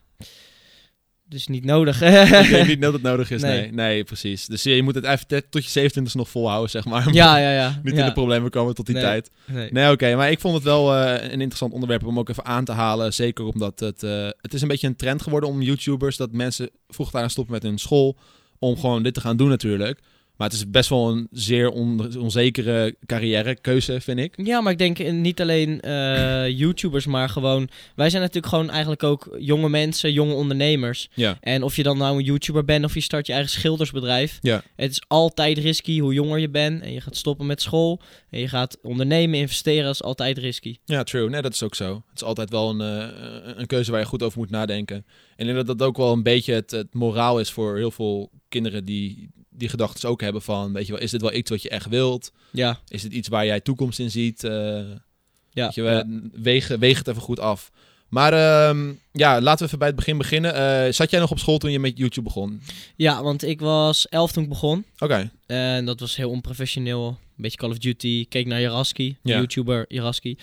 dus 1.31 1.47
niet 1.47 1.65
nodig. 1.65 2.03
ik 2.03 2.49
denk 2.51 2.67
niet 2.75 2.81
dat 2.81 2.93
het 2.93 3.03
nodig 3.03 3.31
is, 3.31 3.43
nee. 3.43 3.61
Nee. 3.61 3.73
Nee, 3.73 4.05
precies. 4.05 4.47
Dus 4.47 4.63
je, 4.63 4.83
moet 4.83 4.95
het 4.95 5.05
even 5.05 5.27
tot 5.51 5.65
je 5.65 5.71
27 5.71 6.15
nog 6.15 6.29
volhouden, 6.29 6.71
zeg 6.71 6.85
maar. 6.85 7.13
ja, 7.13 7.37
ja, 7.39 7.53
ja. 7.53 7.81
niet 7.83 7.95
ja. 7.95 8.01
in 8.01 8.07
de 8.07 8.13
problemen 8.13 8.51
komen 8.51 8.75
tot 8.75 8.87
die 8.87 8.95
Nee. 8.95 9.05
tijd. 9.05 9.31
Nee. 9.47 9.73
Nee, 9.73 9.91
oké. 9.91 10.17
maar 10.17 10.31
ik 10.31 10.41
vond 10.41 10.55
het 10.55 10.65
wel 10.65 10.95
eh, 10.95 11.23
een 11.23 11.31
interessant 11.41 11.73
onderwerp 11.73 12.07
om 12.07 12.19
ook 12.19 12.29
even 12.29 12.45
aan 12.45 12.65
te 12.65 12.73
halen. 12.73 13.13
Zeker 13.15 13.45
omdat 13.45 13.81
het... 13.81 14.03
eh, 14.03 14.29
het 14.41 14.55
is 14.55 14.63
een 14.63 14.69
beetje 14.69 14.87
een 14.87 14.97
trend 14.97 15.23
geworden 15.23 15.49
om 15.49 15.63
YouTubers... 15.63 16.17
dat 16.17 16.33
mensen 16.33 16.71
vroeg 16.89 17.11
daaraan 17.11 17.31
stoppen 17.31 17.55
met 17.55 17.63
hun 17.63 17.79
school... 17.79 18.17
om 18.59 18.79
gewoon 18.79 19.03
dit 19.03 19.15
te 19.15 19.21
gaan 19.21 19.37
doen 19.37 19.49
natuurlijk. 19.49 20.01
Maar 20.41 20.49
het 20.49 20.59
is 20.59 20.71
best 20.71 20.89
wel 20.89 21.11
een 21.11 21.29
zeer 21.31 21.71
on- 21.71 22.19
onzekere 22.19 22.97
carrièrekeuze, 23.07 24.01
vind 24.01 24.19
ik. 24.19 24.47
Ja, 24.47 24.61
maar 24.61 24.73
ik 24.73 24.79
denk 24.79 25.13
niet 25.13 25.41
alleen 25.41 25.81
eh, 25.81 26.49
YouTubers, 26.61 27.07
maar 27.07 27.29
gewoon... 27.29 27.69
Wij 27.95 28.11
zijn 28.11 28.23
natuurlijk 28.23 28.53
gewoon 28.53 28.71
eigenlijk 28.71 29.03
ook 29.03 29.37
jonge 29.39 29.69
mensen, 29.69 30.13
jonge 30.13 30.35
ondernemers. 30.35 31.09
Ja. 31.15 31.39
En 31.41 31.63
of 31.63 31.77
je 31.77 31.83
dan 31.83 31.99
nou 31.99 32.19
een 32.19 32.25
YouTuber 32.25 32.65
bent 32.65 32.85
of 32.85 32.95
je 32.95 33.01
start 33.01 33.27
je 33.27 33.33
eigen 33.33 33.51
schildersbedrijf. 33.51 34.39
Ja. 34.41 34.63
Het 34.77 34.91
is 34.91 35.03
altijd 35.09 35.59
risky 35.59 35.99
hoe 36.01 36.15
jonger 36.15 36.39
je 36.39 36.51
bent. 36.51 36.83
En 36.83 36.93
je 36.93 37.01
gaat 37.01 37.17
stoppen 37.17 37.47
met 37.47 37.63
school. 37.63 38.01
En 38.31 38.41
je 38.41 38.49
gaat 38.49 38.79
ondernemen, 38.83 39.39
investeren. 39.39 39.91
Is 39.91 40.03
altijd 40.03 40.39
risky. 40.39 40.77
Ja, 40.85 41.03
true. 41.03 41.29
Nee, 41.29 41.43
dat 41.43 41.53
is 41.53 41.63
ook 41.63 41.75
zo. 41.75 41.95
Het 41.95 42.21
is 42.21 42.25
altijd 42.25 42.51
wel 42.51 42.71
een, 42.71 42.81
eh, 42.81 43.53
een 43.57 43.67
keuze 43.67 43.91
waar 43.91 44.01
je 44.01 44.07
goed 44.07 44.23
over 44.23 44.39
moet 44.39 44.51
nadenken. 44.51 44.97
En 44.97 45.47
ik 45.49 45.55
denk 45.55 45.67
dat 45.67 45.79
dat 45.79 45.89
ook 45.89 45.97
wel 45.97 46.13
een 46.13 46.23
beetje 46.23 46.55
het, 46.55 46.71
het 46.71 46.95
moraal 46.95 47.41
is 47.41 47.51
voor 47.51 47.77
heel 47.77 47.91
veel 47.91 48.31
kinderen 48.49 48.85
die 48.85 49.31
die 49.61 49.69
gedachten 49.69 50.09
ook 50.09 50.21
hebben 50.21 50.43
van, 50.43 50.73
weet 50.73 50.87
je 50.87 50.93
wel, 50.93 51.03
is 51.03 51.11
dit 51.11 51.21
wel 51.21 51.33
iets 51.35 51.51
wat 51.51 51.63
je 51.63 51.69
echt 51.69 51.89
wilt? 51.89 52.33
Ja, 52.51 52.79
Is 52.89 53.03
dit 53.03 53.13
iets 53.13 53.29
waar 53.29 53.47
jij 53.47 53.61
toekomst 53.61 53.99
in 53.99 54.11
ziet? 54.11 54.45
Eh, 54.45 54.53
ja. 55.51 55.65
weet 55.65 55.75
je, 55.75 55.83
we, 55.83 56.29
weeg, 56.33 56.69
weeg 56.69 56.99
het 56.99 57.09
even 57.09 57.23
goed 57.23 57.41
af. 57.41 57.71
Maar 58.09 58.33
ehm, 58.33 58.93
ja, 59.13 59.41
laten 59.41 59.59
we 59.59 59.65
even 59.65 59.79
bij 59.79 59.87
het 59.87 59.97
begin 59.97 60.19
beginnen. 60.19 60.55
Eh, 60.55 60.93
zat 60.93 61.11
jij 61.11 61.21
nog 61.21 61.31
op 61.31 61.39
school 61.39 61.59
toen 61.59 61.71
je 61.71 61.79
met 61.79 61.99
YouTube 61.99 62.23
begon? 62.27 62.61
ja, 62.97 63.23
want 63.23 63.43
ik 63.45 63.61
was 63.61 64.09
elf 64.09 64.33
toen 64.33 64.43
ik 64.43 64.49
begon. 64.49 64.85
Oké, 64.99 65.31
En 65.47 65.85
dat 65.85 66.01
was 66.01 66.17
heel 66.17 66.31
onprofessioneel. 66.31 67.07
Een 67.09 67.43
beetje 67.43 67.59
Call 67.59 67.71
of 67.71 67.79
Duty. 67.79 68.27
Keek 68.29 68.47
naar 68.47 68.61
Jaraski, 68.61 69.17
Ja. 69.23 69.37
YouTuber 69.37 69.85
Jaraski. 69.89 70.39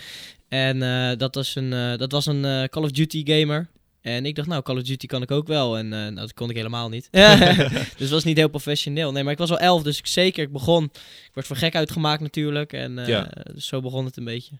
En 0.48 0.82
eh, 0.82 1.18
dat 1.18 1.36
was 1.36 1.56
een, 1.56 1.98
dat 1.98 2.12
was 2.12 2.26
een 2.26 2.70
Call 2.70 2.84
of 2.84 2.92
Duty 2.92 3.26
gamer. 3.26 3.68
En 4.08 4.26
ik 4.26 4.36
dacht, 4.36 4.48
nou, 4.48 4.62
Call 4.62 4.76
of 4.76 4.84
Duty 4.84 5.06
kan 5.08 5.22
ik 5.22 5.32
ook 5.32 5.48
wel. 5.48 5.78
En 5.78 5.86
eh, 5.94 6.00
nou, 6.00 6.16
dat 6.16 6.34
kon 6.34 6.50
ik 6.50 6.56
helemaal 6.56 6.90
niet. 6.90 7.08
dus 7.98 8.10
was 8.10 8.24
niet 8.24 8.38
heel 8.38 8.48
professioneel. 8.48 9.12
Nee, 9.12 9.24
maar 9.24 9.32
ik 9.32 9.38
was 9.38 9.50
wel 9.50 9.60
elf, 9.60 9.84
dus 9.84 9.98
ik, 9.98 10.08
zeker, 10.08 10.44
ik 10.44 10.52
begon. 10.52 10.84
Ik 10.84 11.32
werd 11.34 11.48
voor 11.48 11.56
gek 11.56 11.76
uitgemaakt 11.76 12.22
natuurlijk. 12.22 12.74
En 12.74 13.00
eh, 13.00 13.08
Ja. 13.08 13.32
dus 13.54 13.68
zo 13.68 13.82
begon 13.82 14.06
het 14.06 14.18
een 14.18 14.24
beetje. 14.24 14.56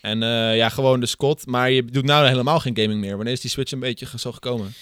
en 0.00 0.22
eh, 0.22 0.56
ja, 0.56 0.68
gewoon 0.68 1.00
de 1.00 1.06
Scott. 1.06 1.46
Maar 1.46 1.70
je 1.70 1.84
doet 1.84 2.04
nou 2.04 2.28
helemaal 2.28 2.60
geen 2.60 2.76
gaming 2.76 3.00
meer. 3.00 3.16
Wanneer 3.16 3.32
is 3.32 3.40
die 3.40 3.50
switch 3.50 3.72
een 3.72 3.80
beetje 3.80 4.18
zo 4.18 4.32
gekomen? 4.32 4.72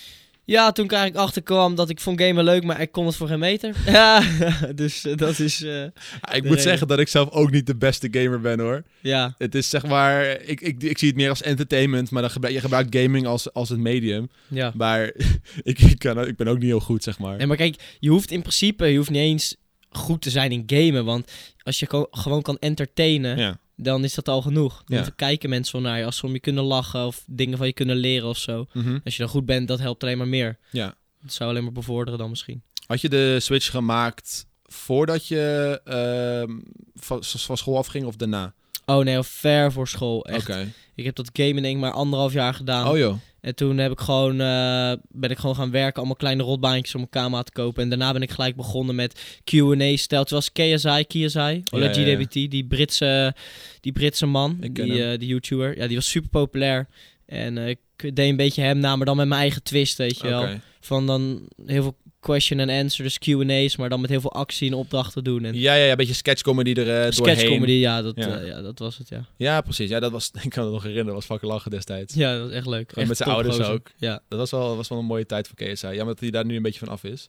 Ja, 0.48 0.72
toen 0.72 0.84
ik 0.84 0.92
eigenlijk 0.92 1.24
achterkwam 1.24 1.74
dat 1.74 1.88
ik 1.90 2.00
vond 2.00 2.20
gamen 2.20 2.44
leuk, 2.44 2.64
maar 2.64 2.80
ik 2.80 2.92
kon 2.92 3.06
het 3.06 3.16
voor 3.16 3.28
geen 3.28 3.38
meter. 3.38 3.74
ja, 3.86 4.22
dus 4.74 5.04
eh, 5.04 5.16
dat 5.16 5.38
is... 5.38 5.62
eh, 5.62 5.70
Ja, 5.72 5.84
ik 6.32 6.32
moet 6.32 6.42
reden. 6.42 6.60
zeggen 6.60 6.88
dat 6.88 6.98
ik 6.98 7.08
zelf 7.08 7.30
ook 7.30 7.50
niet 7.50 7.66
de 7.66 7.76
beste 7.76 8.08
gamer 8.10 8.40
ben 8.40 8.60
hoor. 8.60 8.82
ja, 9.00 9.34
Het 9.38 9.54
is 9.54 9.68
zeg 9.70 9.86
maar, 9.86 10.24
ik, 10.40 10.60
ik, 10.60 10.82
ik 10.82 10.98
zie 10.98 11.08
het 11.08 11.16
meer 11.16 11.28
als 11.28 11.42
entertainment, 11.42 12.10
maar 12.10 12.22
dan 12.22 12.30
gebruik, 12.30 12.54
je 12.54 12.60
gebruikt 12.60 12.96
gaming 12.96 13.26
als, 13.26 13.52
als 13.52 13.68
het 13.68 13.78
medium. 13.78 14.28
ja. 14.48 14.72
Maar 14.74 15.12
ik, 15.62 15.78
ik, 15.80 15.98
kan, 15.98 16.26
ik 16.26 16.36
ben 16.36 16.48
ook 16.48 16.58
niet 16.58 16.66
heel 16.66 16.80
goed, 16.80 17.02
zeg 17.02 17.18
maar. 17.18 17.36
Nee, 17.36 17.46
maar 17.46 17.56
kijk, 17.56 17.96
je 17.98 18.08
hoeft 18.10 18.30
in 18.30 18.40
principe, 18.40 18.86
je 18.86 18.96
hoeft 18.96 19.10
niet 19.10 19.20
eens 19.20 19.56
goed 19.90 20.22
te 20.22 20.30
zijn 20.30 20.52
in 20.52 20.62
gamen. 20.66 21.04
Want 21.04 21.30
als 21.62 21.78
je 21.80 22.06
gewoon 22.10 22.42
kan 22.42 22.56
entertainen, 22.58 23.38
Ja, 23.38 23.58
dan 23.76 24.04
is 24.04 24.14
dat 24.14 24.28
al 24.28 24.42
genoeg. 24.42 24.82
Dan 24.86 24.98
Ja. 24.98 25.06
kijken 25.16 25.48
mensen 25.50 25.82
wel 25.82 25.90
naar 25.90 25.98
je. 25.98 26.04
Als 26.04 26.16
ze 26.16 26.26
om 26.26 26.32
je 26.32 26.40
kunnen 26.40 26.64
lachen 26.64 27.06
of 27.06 27.22
dingen 27.26 27.58
van 27.58 27.66
je 27.66 27.72
kunnen 27.72 27.96
leren 27.96 28.28
of 28.28 28.38
zo. 28.38 28.66
Mhm. 28.72 28.98
Als 29.04 29.16
je 29.16 29.22
dan 29.22 29.30
goed 29.32 29.46
bent, 29.46 29.68
dat 29.68 29.78
helpt 29.78 30.02
alleen 30.02 30.18
maar 30.18 30.28
meer. 30.28 30.58
ja. 30.70 30.94
Dat 31.22 31.34
zou 31.34 31.50
alleen 31.50 31.62
maar 31.62 31.72
bevorderen 31.72 32.18
dan 32.18 32.30
misschien. 32.30 32.62
Had 32.86 33.00
je 33.00 33.08
de 33.08 33.40
switch 33.40 33.70
gemaakt 33.70 34.46
voordat 34.62 35.26
je 35.26 35.80
ehm, 35.84 36.58
van, 36.94 37.24
van 37.24 37.56
school 37.56 37.76
afging 37.76 38.04
of 38.06 38.16
daarna? 38.16 38.54
Oh 38.84 39.04
nee, 39.04 39.22
ver 39.22 39.72
voor 39.72 39.88
school. 39.88 40.18
Oké. 40.18 40.72
Ik 40.94 41.04
heb 41.04 41.14
dat 41.14 41.30
denk 41.34 41.64
ik 41.64 41.76
maar 41.76 41.92
anderhalf 41.92 42.32
jaar 42.32 42.54
gedaan. 42.54 42.88
Oh 42.88 42.96
joh. 42.98 43.14
En 43.46 43.54
toen 43.54 43.78
heb 43.78 43.92
ik 43.92 44.00
gewoon, 44.00 44.40
eh, 44.40 44.92
ben 45.08 45.30
ik 45.30 45.38
gewoon 45.38 45.54
gaan 45.54 45.70
werken, 45.70 45.96
allemaal 45.96 46.16
kleine 46.16 46.42
rotbaantjes 46.42 46.94
om 46.94 47.00
mijn 47.00 47.24
kamer 47.24 47.44
te 47.44 47.52
kopen. 47.52 47.82
En 47.82 47.88
daarna 47.88 48.12
ben 48.12 48.22
ik 48.22 48.30
gelijk 48.30 48.56
begonnen 48.56 48.94
met 48.94 49.40
Q&A-stel. 49.44 50.20
Het 50.20 50.30
was 50.30 50.52
KSI, 50.52 51.04
KSI, 51.06 51.62
Ola 51.70 51.84
Ja, 51.84 52.00
ja, 52.00 52.48
die 52.48 52.64
Britse, 52.64 53.34
die 53.80 53.92
Britse 53.92 54.26
man, 54.26 54.56
Ik 54.60 54.74
die, 54.74 55.04
eh, 55.04 55.18
die 55.18 55.28
YouTuber. 55.28 55.78
Ja, 55.78 55.86
die 55.86 55.96
was 55.96 56.10
super 56.10 56.30
populair. 56.30 56.88
En 57.26 57.58
eh, 57.58 57.68
ik 57.68 57.78
deed 57.96 58.18
een 58.18 58.36
beetje 58.36 58.62
hem 58.62 58.78
na, 58.78 58.96
maar 58.96 59.06
dan 59.06 59.16
met 59.16 59.28
mijn 59.28 59.40
eigen 59.40 59.62
twist, 59.62 59.98
weet 59.98 60.20
je 60.20 60.28
wel. 60.28 60.48
Van 60.80 61.06
dan 61.06 61.48
heel 61.66 61.82
veel 61.82 61.96
question 62.26 62.60
and 62.60 62.70
answer, 62.70 63.04
dus 63.04 63.18
Q&A's, 63.18 63.76
maar 63.76 63.88
dan 63.88 64.00
met 64.00 64.10
heel 64.10 64.20
veel 64.20 64.32
actie 64.32 64.68
en 64.68 64.74
opdrachten 64.74 65.24
doen. 65.24 65.44
En 65.44 65.54
Ja, 65.58 65.74
ja, 65.74 65.84
ja, 65.84 65.90
een 65.90 65.96
beetje 65.96 66.14
sketchcomedy 66.14 66.70
er 66.72 66.78
eh, 66.78 66.86
doorheen. 66.86 67.36
sketchcomedy, 67.36 67.72
ja 67.72 68.02
dat, 68.02 68.14
Ja. 68.16 68.38
eh, 68.38 68.46
ja, 68.46 68.62
dat 68.62 68.78
was 68.78 68.98
het, 68.98 69.08
ja. 69.08 69.24
Ja, 69.36 69.60
precies. 69.60 69.88
Ja, 69.90 70.00
dat 70.00 70.12
was, 70.12 70.30
ik 70.42 70.50
kan 70.50 70.64
het 70.64 70.72
nog 70.72 70.82
herinneren, 70.82 71.06
dat 71.06 71.14
was 71.14 71.24
fucking 71.24 71.52
lachen 71.52 71.70
destijds. 71.70 72.14
Ja, 72.14 72.32
dat 72.32 72.42
was 72.42 72.50
echt 72.52 72.66
leuk. 72.66 72.92
Echt 72.92 73.08
met 73.08 73.16
zijn 73.16 73.30
ouders 73.30 73.60
ook. 73.60 73.90
Ja. 73.96 74.22
Dat 74.28 74.38
was 74.38 74.50
wel, 74.50 74.76
was 74.76 74.88
wel 74.88 74.98
een 74.98 75.04
mooie 75.04 75.26
tijd 75.26 75.48
voor 75.48 75.56
KSI. 75.56 75.86
Jammer 75.86 76.06
dat 76.06 76.20
hij 76.20 76.30
daar 76.30 76.44
nu 76.44 76.56
een 76.56 76.62
beetje 76.62 76.78
van 76.78 76.88
af 76.88 77.04
is. 77.04 77.28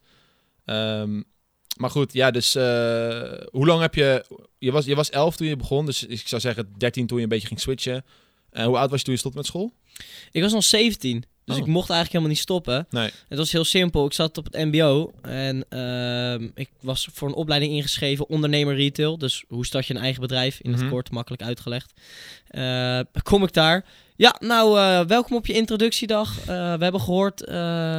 Ehm, 0.65 1.21
maar 1.77 1.89
goed, 1.89 2.13
ja, 2.13 2.31
dus 2.31 2.55
eh, 2.55 3.31
hoe 3.51 3.65
lang 3.65 3.81
heb 3.81 3.95
je... 3.95 4.25
Je 4.59 4.71
was, 4.71 4.85
je 4.85 4.95
was 4.95 5.09
elf 5.09 5.35
toen 5.35 5.47
je 5.47 5.55
begon, 5.55 5.85
dus 5.85 6.03
ik 6.05 6.27
zou 6.27 6.41
zeggen 6.41 6.73
13 6.77 7.07
toen 7.07 7.17
je 7.17 7.23
een 7.23 7.29
beetje 7.29 7.47
ging 7.47 7.59
switchen. 7.59 8.05
Eh, 8.49 8.65
hoe 8.65 8.77
oud 8.77 8.89
was 8.89 8.99
je 8.99 9.05
toen 9.05 9.13
je 9.13 9.19
stopte 9.19 9.37
met 9.37 9.47
school? 9.47 9.73
Ik 10.31 10.41
was 10.41 10.51
nog 10.53 10.63
17. 10.63 11.23
Dus 11.47 11.55
Oh. 11.55 11.61
ik 11.61 11.67
mocht 11.67 11.89
eigenlijk 11.89 12.11
helemaal 12.11 12.29
niet 12.29 12.39
stoppen. 12.39 12.87
Nee. 12.89 13.09
Het 13.27 13.37
was 13.37 13.51
heel 13.51 13.63
simpel. 13.65 14.05
Ik 14.05 14.13
zat 14.13 14.37
op 14.37 14.45
het 14.51 14.65
mbo 14.65 15.11
en 15.21 15.65
ehm, 15.69 16.47
ik 16.55 16.69
was 16.81 17.07
voor 17.13 17.27
een 17.27 17.33
opleiding 17.33 17.73
ingeschreven, 17.73 18.29
ondernemer 18.29 18.75
retail. 18.75 19.17
Dus 19.17 19.43
hoe 19.47 19.65
start 19.65 19.85
je 19.87 19.93
een 19.95 20.01
eigen 20.01 20.21
bedrijf? 20.21 20.59
In 20.61 20.71
Mhm. 20.71 20.79
het 20.81 20.89
kort, 20.89 21.11
makkelijk 21.11 21.41
uitgelegd. 21.43 21.93
Eh, 22.47 22.99
kom 23.23 23.43
ik 23.43 23.53
daar. 23.53 23.85
Ja, 24.15 24.35
nou, 24.39 24.79
eh, 24.79 24.99
welkom 25.05 25.37
op 25.37 25.45
je 25.45 25.53
introductiedag. 25.53 26.39
Eh, 26.39 26.45
we 26.47 26.83
hebben 26.83 27.01
gehoord, 27.01 27.43
eh, 27.45 27.53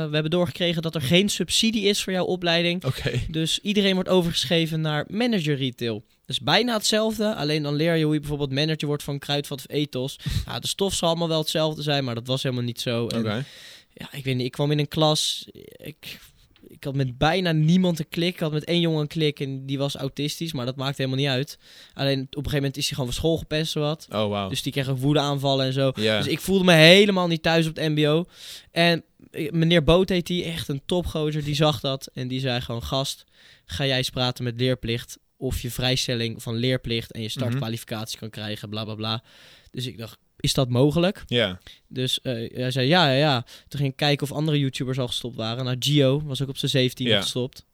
we 0.05 0.11
hebben 0.13 0.31
doorgekregen 0.31 0.83
dat 0.83 0.95
er 0.95 1.03
geen 1.03 1.29
subsidie 1.29 1.83
is 1.85 2.03
voor 2.03 2.13
jouw 2.13 2.25
opleiding. 2.25 2.85
Oké. 2.85 3.11
Dus 3.31 3.59
iedereen 3.63 3.95
wordt 3.95 4.09
overgeschreven 4.09 4.81
naar 4.81 5.05
manager 5.11 5.57
retail. 5.57 6.05
Dus 6.29 6.41
bijna 6.41 6.75
hetzelfde, 6.75 7.35
alleen 7.35 7.63
dan 7.63 7.75
leer 7.75 7.95
je 7.95 8.05
hoe 8.05 8.15
je 8.15 8.21
bijvoorbeeld 8.21 8.53
manager 8.53 8.87
wordt 8.87 9.03
van 9.03 9.19
Kruidvat 9.19 9.59
of 9.59 9.65
Ethos. 9.69 10.19
Ja, 10.47 10.59
de 10.59 10.67
stof 10.67 10.95
zal 10.95 11.09
allemaal 11.09 11.29
wel 11.29 11.39
hetzelfde 11.39 11.83
zijn, 11.83 12.05
maar 12.05 12.15
dat 12.15 12.27
was 12.27 12.43
helemaal 12.43 12.65
niet 12.65 12.81
zo. 12.81 13.05
Oké. 13.05 13.45
ja, 13.93 14.09
ik 14.13 14.25
weet 14.25 14.37
niet, 14.37 14.47
ik 14.47 14.53
kwam 14.53 14.71
in 14.71 14.79
een 14.79 14.89
klas, 14.89 15.49
ik, 15.77 16.19
ik 16.67 16.85
had 16.85 16.95
met 16.95 17.19
bijna 17.19 17.53
niemand 17.53 17.99
een 17.99 18.09
klik. 18.09 18.35
Ik 18.35 18.41
had 18.41 18.53
met 18.53 18.65
één 18.65 18.81
jongen 18.81 19.01
een 19.01 19.07
klik 19.07 19.41
en 19.41 19.67
die 19.67 19.79
was 19.79 19.95
autistisch, 19.95 20.53
maar 20.53 20.67
dat 20.67 20.77
maakt 20.77 20.97
helemaal 20.99 21.19
niet 21.19 21.29
uit. 21.29 21.59
Alleen 21.95 22.21
op 22.21 22.27
een 22.27 22.35
gegeven 22.37 22.57
moment 22.57 22.77
is 22.77 22.87
hij 22.87 22.95
gewoon 22.95 23.13
van 23.13 23.21
school 23.21 23.37
gepest, 23.37 23.73
zowat. 23.73 24.07
Oh, 24.11 24.29
wauw. 24.29 24.49
Dus 24.49 24.63
die 24.63 24.73
kreeg 24.73 24.89
ook 24.89 24.99
woedeaanvallen 24.99 25.67
en 25.67 25.73
zo. 25.73 25.91
Dus 25.91 26.27
ik 26.27 26.41
voelde 26.41 26.65
me 26.65 26.73
helemaal 26.73 27.27
niet 27.27 27.43
thuis 27.43 27.67
op 27.67 27.77
het 27.77 27.89
mbo. 27.89 28.25
En 28.71 29.05
eh, 29.31 29.53
meneer 29.53 29.85
Boot 29.85 30.09
heet 30.09 30.27
die, 30.27 30.45
echt 30.45 30.69
een 30.69 30.83
topgozer, 30.87 31.45
die 31.45 31.55
zag 31.55 31.81
dat. 31.81 32.11
En 32.15 32.29
die 32.29 32.41
zei 32.41 32.61
gewoon, 32.61 32.83
gast, 32.83 33.25
ga 33.65 33.87
jij 33.87 33.97
eens 33.97 34.11
praten 34.11 34.45
met 34.45 34.61
leerplicht. 34.61 35.19
Of 35.41 35.61
je 35.61 35.71
vrijstelling 35.71 36.43
van 36.43 36.55
leerplicht 36.57 37.13
en 37.13 37.23
je 37.23 37.29
startkwalificatie 37.29 38.19
kan 38.19 38.31
krijgen, 38.31 38.69
bla 38.69 38.85
bla 38.85 38.95
bla. 38.95 39.23
Dus 39.71 39.87
ik 39.87 39.99
dacht, 39.99 40.19
is 40.41 40.55
dat 40.55 40.69
mogelijk? 40.69 41.23
ja. 41.27 41.59
Dus 41.89 42.21
eh, 42.21 42.33
hij 42.59 42.71
zei, 42.71 42.89
ja, 42.89 43.09
ja, 43.11 43.17
ja. 43.17 43.43
Toen 43.69 43.81
ging 43.81 43.91
ik 43.91 43.97
kijken 43.97 44.27
of 44.31 44.33
andere 44.37 44.59
YouTubers 44.59 44.99
al 44.99 45.07
gestopt 45.07 45.37
waren. 45.37 45.65
Nou, 45.65 45.77
Gio 45.81 46.23
was 46.25 46.43
ook 46.43 46.49
op 46.49 46.57
zijn 46.57 46.71
17 46.71 47.07
Ja. 47.07 47.21
gestopt. 47.21 47.67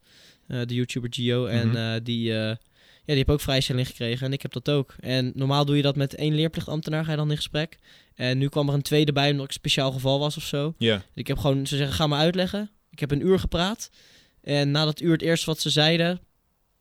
Eh, 0.47 0.61
de 0.67 0.75
YouTuber 0.75 1.13
Gio. 1.15 1.47
En 1.47 1.69
Mhm. 1.69 1.77
eh, 1.77 1.95
die, 2.03 2.23
ja, 2.33 2.57
die 3.05 3.15
heeft 3.17 3.29
ook 3.29 3.41
vrijstelling 3.41 3.87
gekregen. 3.87 4.27
En 4.27 4.33
ik 4.33 4.43
heb 4.43 4.53
dat 4.53 4.69
ook. 4.71 4.95
En 5.01 5.33
normaal 5.35 5.65
doe 5.65 5.77
je 5.77 5.83
dat 5.83 5.97
met 5.97 6.15
één 6.15 6.35
leerplichtambtenaar, 6.35 7.05
ga 7.05 7.11
je 7.11 7.17
dan 7.17 7.31
in 7.31 7.37
gesprek. 7.37 7.77
En 8.15 8.39
nu 8.39 8.49
kwam 8.49 8.69
er 8.69 8.75
een 8.75 8.83
tweede 8.83 9.13
bij, 9.13 9.27
omdat 9.31 9.43
ik 9.45 9.49
een 9.49 9.55
speciaal 9.59 9.93
geval 9.93 10.19
was 10.19 10.37
of 10.37 10.45
zo. 10.45 10.75
Ja. 10.79 11.03
Ik 11.15 11.27
heb 11.27 11.39
gewoon, 11.39 11.67
ze 11.67 11.77
zeggen, 11.77 11.95
ga 11.97 12.07
maar 12.07 12.19
uitleggen. 12.21 12.71
Ik 12.91 13.01
heb 13.01 13.11
een 13.11 13.27
uur 13.27 13.39
gepraat. 13.39 13.91
En 14.41 14.71
na 14.71 14.85
dat 14.85 15.01
uur 15.01 15.13
het 15.13 15.23
eerste 15.23 15.47
wat 15.47 15.61
ze 15.61 15.71
zeiden... 15.71 16.21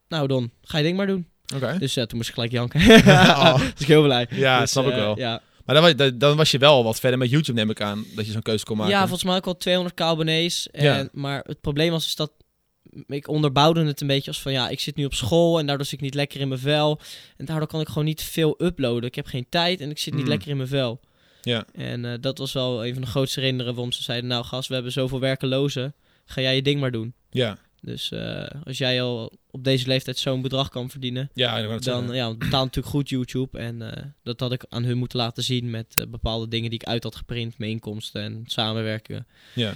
Nou 0.08 0.26
Don, 0.28 0.50
ga 0.62 0.78
je 0.78 0.84
ding 0.84 0.96
maar 0.96 1.06
doen. 1.06 1.26
Oké. 1.54 1.76
Dus 1.78 1.94
ja, 1.94 2.06
toen 2.06 2.16
moest 2.16 2.28
ik 2.28 2.34
gelijk 2.34 2.52
janken. 2.52 2.80
Oh. 3.06 3.58
Dus 3.58 3.80
ik 3.80 3.86
heel 3.86 4.02
blij. 4.02 4.26
Ja, 4.30 4.60
Dus, 4.60 4.70
snap 4.70 4.84
ik 4.86 4.90
eh, 4.92 4.96
wel. 4.98 5.18
Ja, 5.18 5.42
Maar 5.64 5.74
dan, 5.74 5.84
wa- 5.84 5.92
dan, 5.92 6.18
dan 6.18 6.36
was 6.36 6.50
je 6.50 6.58
wel 6.58 6.84
wat 6.84 7.00
verder 7.00 7.18
met 7.18 7.30
YouTube, 7.30 7.58
neem 7.58 7.70
ik 7.70 7.80
aan. 7.80 8.04
Dat 8.14 8.26
je 8.26 8.32
zo'n 8.32 8.42
keuze 8.42 8.64
kon 8.64 8.76
maken. 8.76 8.92
Ja, 8.92 9.00
volgens 9.00 9.24
mij 9.24 9.36
ook 9.36 9.46
al 9.46 9.56
200k 9.88 9.94
abonnees. 9.94 10.70
En, 10.70 10.84
Ja. 10.84 11.08
Maar 11.12 11.42
het 11.46 11.60
probleem 11.60 11.90
was 11.90 12.06
is 12.06 12.16
dat 12.16 12.32
ik 13.06 13.28
onderbouwde 13.28 13.84
het 13.84 14.00
een 14.00 14.06
beetje 14.06 14.30
als 14.30 14.40
van 14.42 14.52
ja, 14.52 14.68
ik 14.68 14.80
zit 14.80 14.96
nu 14.96 15.04
op 15.04 15.14
school 15.14 15.58
en 15.58 15.66
daardoor 15.66 15.84
zit 15.84 15.94
ik 15.94 16.00
niet 16.00 16.14
lekker 16.14 16.40
in 16.40 16.48
mijn 16.48 16.60
vel. 16.60 17.00
En 17.36 17.44
daardoor 17.44 17.68
kan 17.68 17.80
ik 17.80 17.88
gewoon 17.88 18.04
niet 18.04 18.22
veel 18.22 18.54
uploaden. 18.58 19.08
Ik 19.08 19.14
heb 19.14 19.26
geen 19.26 19.46
tijd 19.48 19.80
en 19.80 19.90
ik 19.90 19.98
zit 19.98 20.12
niet 20.12 20.22
Hmm. 20.22 20.30
lekker 20.30 20.48
in 20.48 20.56
mijn 20.56 20.68
vel. 20.68 21.00
Ja. 21.42 21.64
En 21.72 22.04
eh, 22.04 22.12
dat 22.20 22.38
was 22.38 22.52
wel 22.52 22.86
een 22.86 22.92
van 22.92 23.02
de 23.02 23.08
grootste 23.08 23.40
redenen 23.40 23.66
waarom 23.66 23.92
ze 23.92 24.02
zeiden, 24.02 24.28
nou 24.28 24.44
gast, 24.44 24.68
we 24.68 24.74
hebben 24.74 24.92
zoveel 24.92 25.20
werkelozen. 25.20 25.94
Ga 26.24 26.40
jij 26.40 26.54
je 26.54 26.62
ding 26.62 26.80
maar 26.80 26.90
doen. 26.92 27.14
Ja. 27.30 27.58
Dus 27.84 28.10
eh, 28.10 28.46
als 28.64 28.78
jij 28.78 29.02
al 29.02 29.32
op 29.50 29.64
deze 29.64 29.86
leeftijd 29.86 30.18
zo'n 30.18 30.42
bedrag 30.42 30.68
kan 30.68 30.90
verdienen, 30.90 31.30
Ja, 31.34 31.62
dan 31.62 31.82
zeggen. 31.82 32.14
ja, 32.14 32.28
het 32.28 32.38
betaalt 32.38 32.64
natuurlijk 32.64 32.94
goed 32.94 33.08
YouTube. 33.08 33.58
En 33.58 33.94
eh, 33.94 34.04
dat 34.22 34.40
had 34.40 34.52
ik 34.52 34.64
aan 34.68 34.84
hun 34.84 34.98
moeten 34.98 35.18
laten 35.18 35.42
zien 35.42 35.70
met 35.70 36.00
eh, 36.00 36.06
bepaalde 36.06 36.48
dingen 36.48 36.70
die 36.70 36.80
ik 36.80 36.86
uit 36.86 37.02
had 37.02 37.16
geprint, 37.16 37.58
mijn 37.58 37.70
inkomsten 37.70 38.22
en 38.22 38.42
samenwerkingen. 38.46 39.26
Ja. 39.54 39.74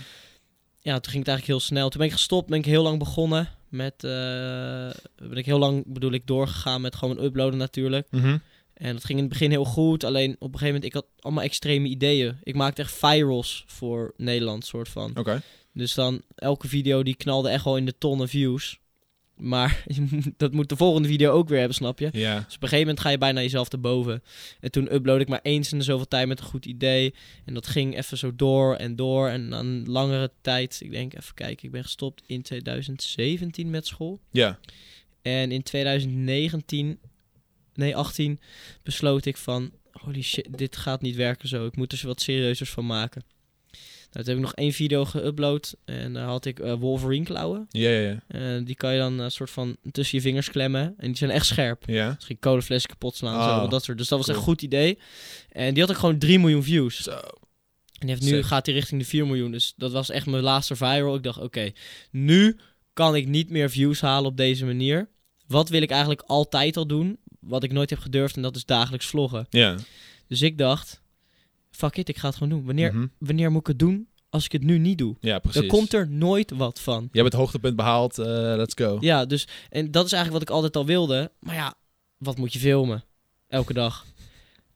Ja, 0.80 0.94
toen 0.94 1.12
ging 1.12 1.24
het 1.24 1.28
eigenlijk 1.28 1.46
heel 1.58 1.68
snel. 1.68 1.88
Toen 1.88 1.98
ben 2.00 2.08
ik 2.08 2.14
gestopt, 2.14 2.48
ben 2.48 2.58
ik 2.58 2.64
heel 2.64 2.82
lang 2.82 2.98
begonnen 2.98 3.48
met, 3.68 3.94
ben 4.00 4.94
ik 5.34 5.46
heel 5.46 5.58
lang 5.58 5.84
bedoel 5.86 6.12
ik 6.12 6.26
doorgegaan 6.26 6.80
met 6.80 6.96
gewoon 6.96 7.22
uploaden 7.22 7.58
natuurlijk. 7.58 8.06
Mhm. 8.10 8.36
En 8.74 8.92
dat 8.92 9.04
ging 9.04 9.18
in 9.18 9.24
het 9.24 9.32
begin 9.32 9.50
heel 9.50 9.64
goed, 9.64 10.04
alleen 10.04 10.30
op 10.30 10.52
een 10.52 10.58
gegeven 10.58 10.66
moment 10.66 10.84
ik 10.84 10.92
had 10.92 11.06
allemaal 11.20 11.44
extreme 11.44 11.88
ideeën. 11.88 12.38
Ik 12.42 12.54
maakte 12.54 12.82
echt 12.82 12.92
virals 12.92 13.64
voor 13.66 14.14
Nederland, 14.16 14.64
soort 14.64 14.88
van. 14.88 15.10
Oké. 15.16 15.42
Dus 15.78 15.94
dan 15.94 16.22
elke 16.34 16.68
video 16.68 17.02
die 17.02 17.16
knalde 17.16 17.48
echt 17.48 17.64
wel 17.64 17.76
in 17.76 17.86
de 17.86 17.98
tonnen 17.98 18.28
views. 18.28 18.80
Maar 19.36 19.84
dat 20.36 20.52
moet 20.52 20.68
de 20.68 20.76
volgende 20.76 21.08
video 21.08 21.32
ook 21.32 21.48
weer 21.48 21.58
hebben, 21.58 21.76
snap 21.76 21.98
je? 21.98 22.08
Ja. 22.12 22.34
Dus 22.34 22.54
op 22.54 22.62
een 22.62 22.68
gegeven 22.68 22.78
moment 22.78 23.00
ga 23.00 23.08
je 23.08 23.18
bijna 23.18 23.40
jezelf 23.40 23.68
te 23.68 23.78
boven. 23.78 24.22
En 24.60 24.70
toen 24.70 24.94
upload 24.94 25.20
ik 25.20 25.28
maar 25.28 25.40
eens 25.42 25.72
in 25.72 25.78
de 25.78 25.84
zoveel 25.84 26.08
tijd 26.08 26.28
met 26.28 26.38
een 26.38 26.44
goed 26.44 26.66
idee. 26.66 27.14
En 27.44 27.54
dat 27.54 27.66
ging 27.66 27.96
even 27.96 28.18
zo 28.18 28.34
door 28.36 28.74
en 28.74 28.96
door. 28.96 29.28
En 29.28 29.52
een 29.52 29.88
langere 29.88 30.30
tijd, 30.40 30.80
ik 30.82 30.90
denk 30.90 31.14
even 31.14 31.34
kijken, 31.34 31.64
ik 31.64 31.70
ben 31.70 31.82
gestopt 31.82 32.22
in 32.26 32.42
2017 32.42 33.70
met 33.70 33.86
school. 33.86 34.20
Ja. 34.30 34.58
En 35.22 35.52
in 35.52 35.62
2019, 35.62 36.98
nee 37.74 37.96
18, 37.96 38.40
besloot 38.82 39.24
ik 39.24 39.36
van, 39.36 39.72
holy 39.92 40.22
shit, 40.22 40.58
dit 40.58 40.76
gaat 40.76 41.02
niet 41.02 41.16
werken 41.16 41.48
zo. 41.48 41.66
Ik 41.66 41.76
moet 41.76 41.92
er 41.92 42.06
wat 42.06 42.20
serieuzers 42.20 42.70
van 42.70 42.86
maken. 42.86 43.22
Toen 44.10 44.22
heb 44.24 44.36
ik 44.36 44.40
nog 44.40 44.54
één 44.54 44.72
video 44.72 45.04
geüpload 45.04 45.72
en 45.84 46.12
daar 46.12 46.26
had 46.26 46.44
ik 46.44 46.58
eh, 46.58 46.74
Wolverine 46.74 47.24
klauwen. 47.24 47.66
Ja, 47.68 47.90
ja, 47.90 48.00
ja. 48.00 48.22
Eh, 48.28 48.64
die 48.64 48.74
kan 48.74 48.92
je 48.92 48.98
dan 48.98 49.18
een 49.18 49.30
soort 49.30 49.50
van 49.50 49.76
tussen 49.90 50.18
je 50.18 50.24
vingers 50.24 50.50
klemmen. 50.50 50.94
En 50.98 51.06
die 51.06 51.16
zijn 51.16 51.30
echt 51.30 51.46
scherp. 51.46 51.82
Ja. 51.86 52.12
Misschien 52.14 52.38
kolenflessen 52.38 52.90
kapot 52.90 53.16
slaan. 53.16 53.34
Oh, 53.34 53.62
Zo, 53.62 53.68
dat 53.68 53.84
soort. 53.84 53.98
Dus 53.98 54.08
dat 54.08 54.18
was 54.18 54.28
echt 54.28 54.36
een 54.36 54.42
goed 54.42 54.62
idee. 54.62 54.98
En 55.48 55.74
die 55.74 55.82
had 55.82 55.92
ook 55.92 55.98
gewoon 55.98 56.18
3 56.18 56.38
miljoen 56.38 56.62
views. 56.62 57.02
Zo. 57.02 57.10
En 57.10 58.06
die 58.06 58.08
heeft 58.08 58.22
nu 58.22 58.42
gaat 58.42 58.66
hij 58.66 58.74
richting 58.74 59.00
de 59.00 59.06
4 59.06 59.26
miljoen. 59.26 59.50
Dus 59.50 59.74
dat 59.76 59.92
was 59.92 60.10
echt 60.10 60.26
mijn 60.26 60.42
laatste 60.42 60.76
viral. 60.76 61.14
Ik 61.14 61.22
dacht, 61.22 61.40
oké, 61.40 61.72
nu 62.10 62.56
kan 62.92 63.16
ik 63.16 63.26
niet 63.26 63.50
meer 63.50 63.70
views 63.70 64.00
halen 64.00 64.30
op 64.30 64.36
deze 64.36 64.64
manier. 64.64 65.08
Wat 65.46 65.68
wil 65.68 65.82
ik 65.82 65.90
eigenlijk 65.90 66.22
altijd 66.26 66.76
al 66.76 66.86
doen? 66.86 67.18
Wat 67.40 67.62
ik 67.62 67.72
nooit 67.72 67.90
heb 67.90 67.98
gedurfd 67.98 68.36
en 68.36 68.42
dat 68.42 68.56
is 68.56 68.64
dagelijks 68.64 69.06
vloggen. 69.06 69.46
Ja. 69.50 69.76
Dus 70.26 70.42
ik 70.42 70.58
dacht, 70.58 71.02
fuck 71.78 71.96
it, 71.96 72.08
ik 72.08 72.18
ga 72.18 72.26
het 72.28 72.36
gewoon 72.36 72.52
doen. 72.58 72.64
Wanneer, 72.66 72.94
Mhm. 72.94 73.06
wanneer 73.18 73.50
moet 73.50 73.60
ik 73.60 73.66
het 73.66 73.78
doen 73.78 74.08
als 74.30 74.44
ik 74.44 74.52
het 74.52 74.62
nu 74.62 74.78
niet 74.78 74.98
doe? 74.98 75.16
Ja, 75.20 75.38
precies. 75.38 75.60
Dan 75.60 75.70
komt 75.70 75.92
er 75.92 76.08
nooit 76.10 76.50
wat 76.50 76.80
van. 76.80 77.02
Je 77.12 77.18
hebt 77.20 77.32
het 77.32 77.40
hoogtepunt 77.40 77.76
behaald. 77.76 78.18
eh, 78.18 78.26
let's 78.56 78.74
go. 78.74 78.96
Ja, 79.00 79.24
dus 79.24 79.46
en 79.70 79.90
dat 79.90 80.04
is 80.06 80.12
eigenlijk 80.12 80.32
wat 80.42 80.48
ik 80.50 80.54
altijd 80.56 80.76
al 80.76 80.86
wilde. 80.86 81.30
Maar 81.40 81.54
ja, 81.54 81.74
wat 82.16 82.36
moet 82.38 82.52
je 82.52 82.58
filmen? 82.58 83.04
Elke 83.48 83.72
dag. 83.72 84.06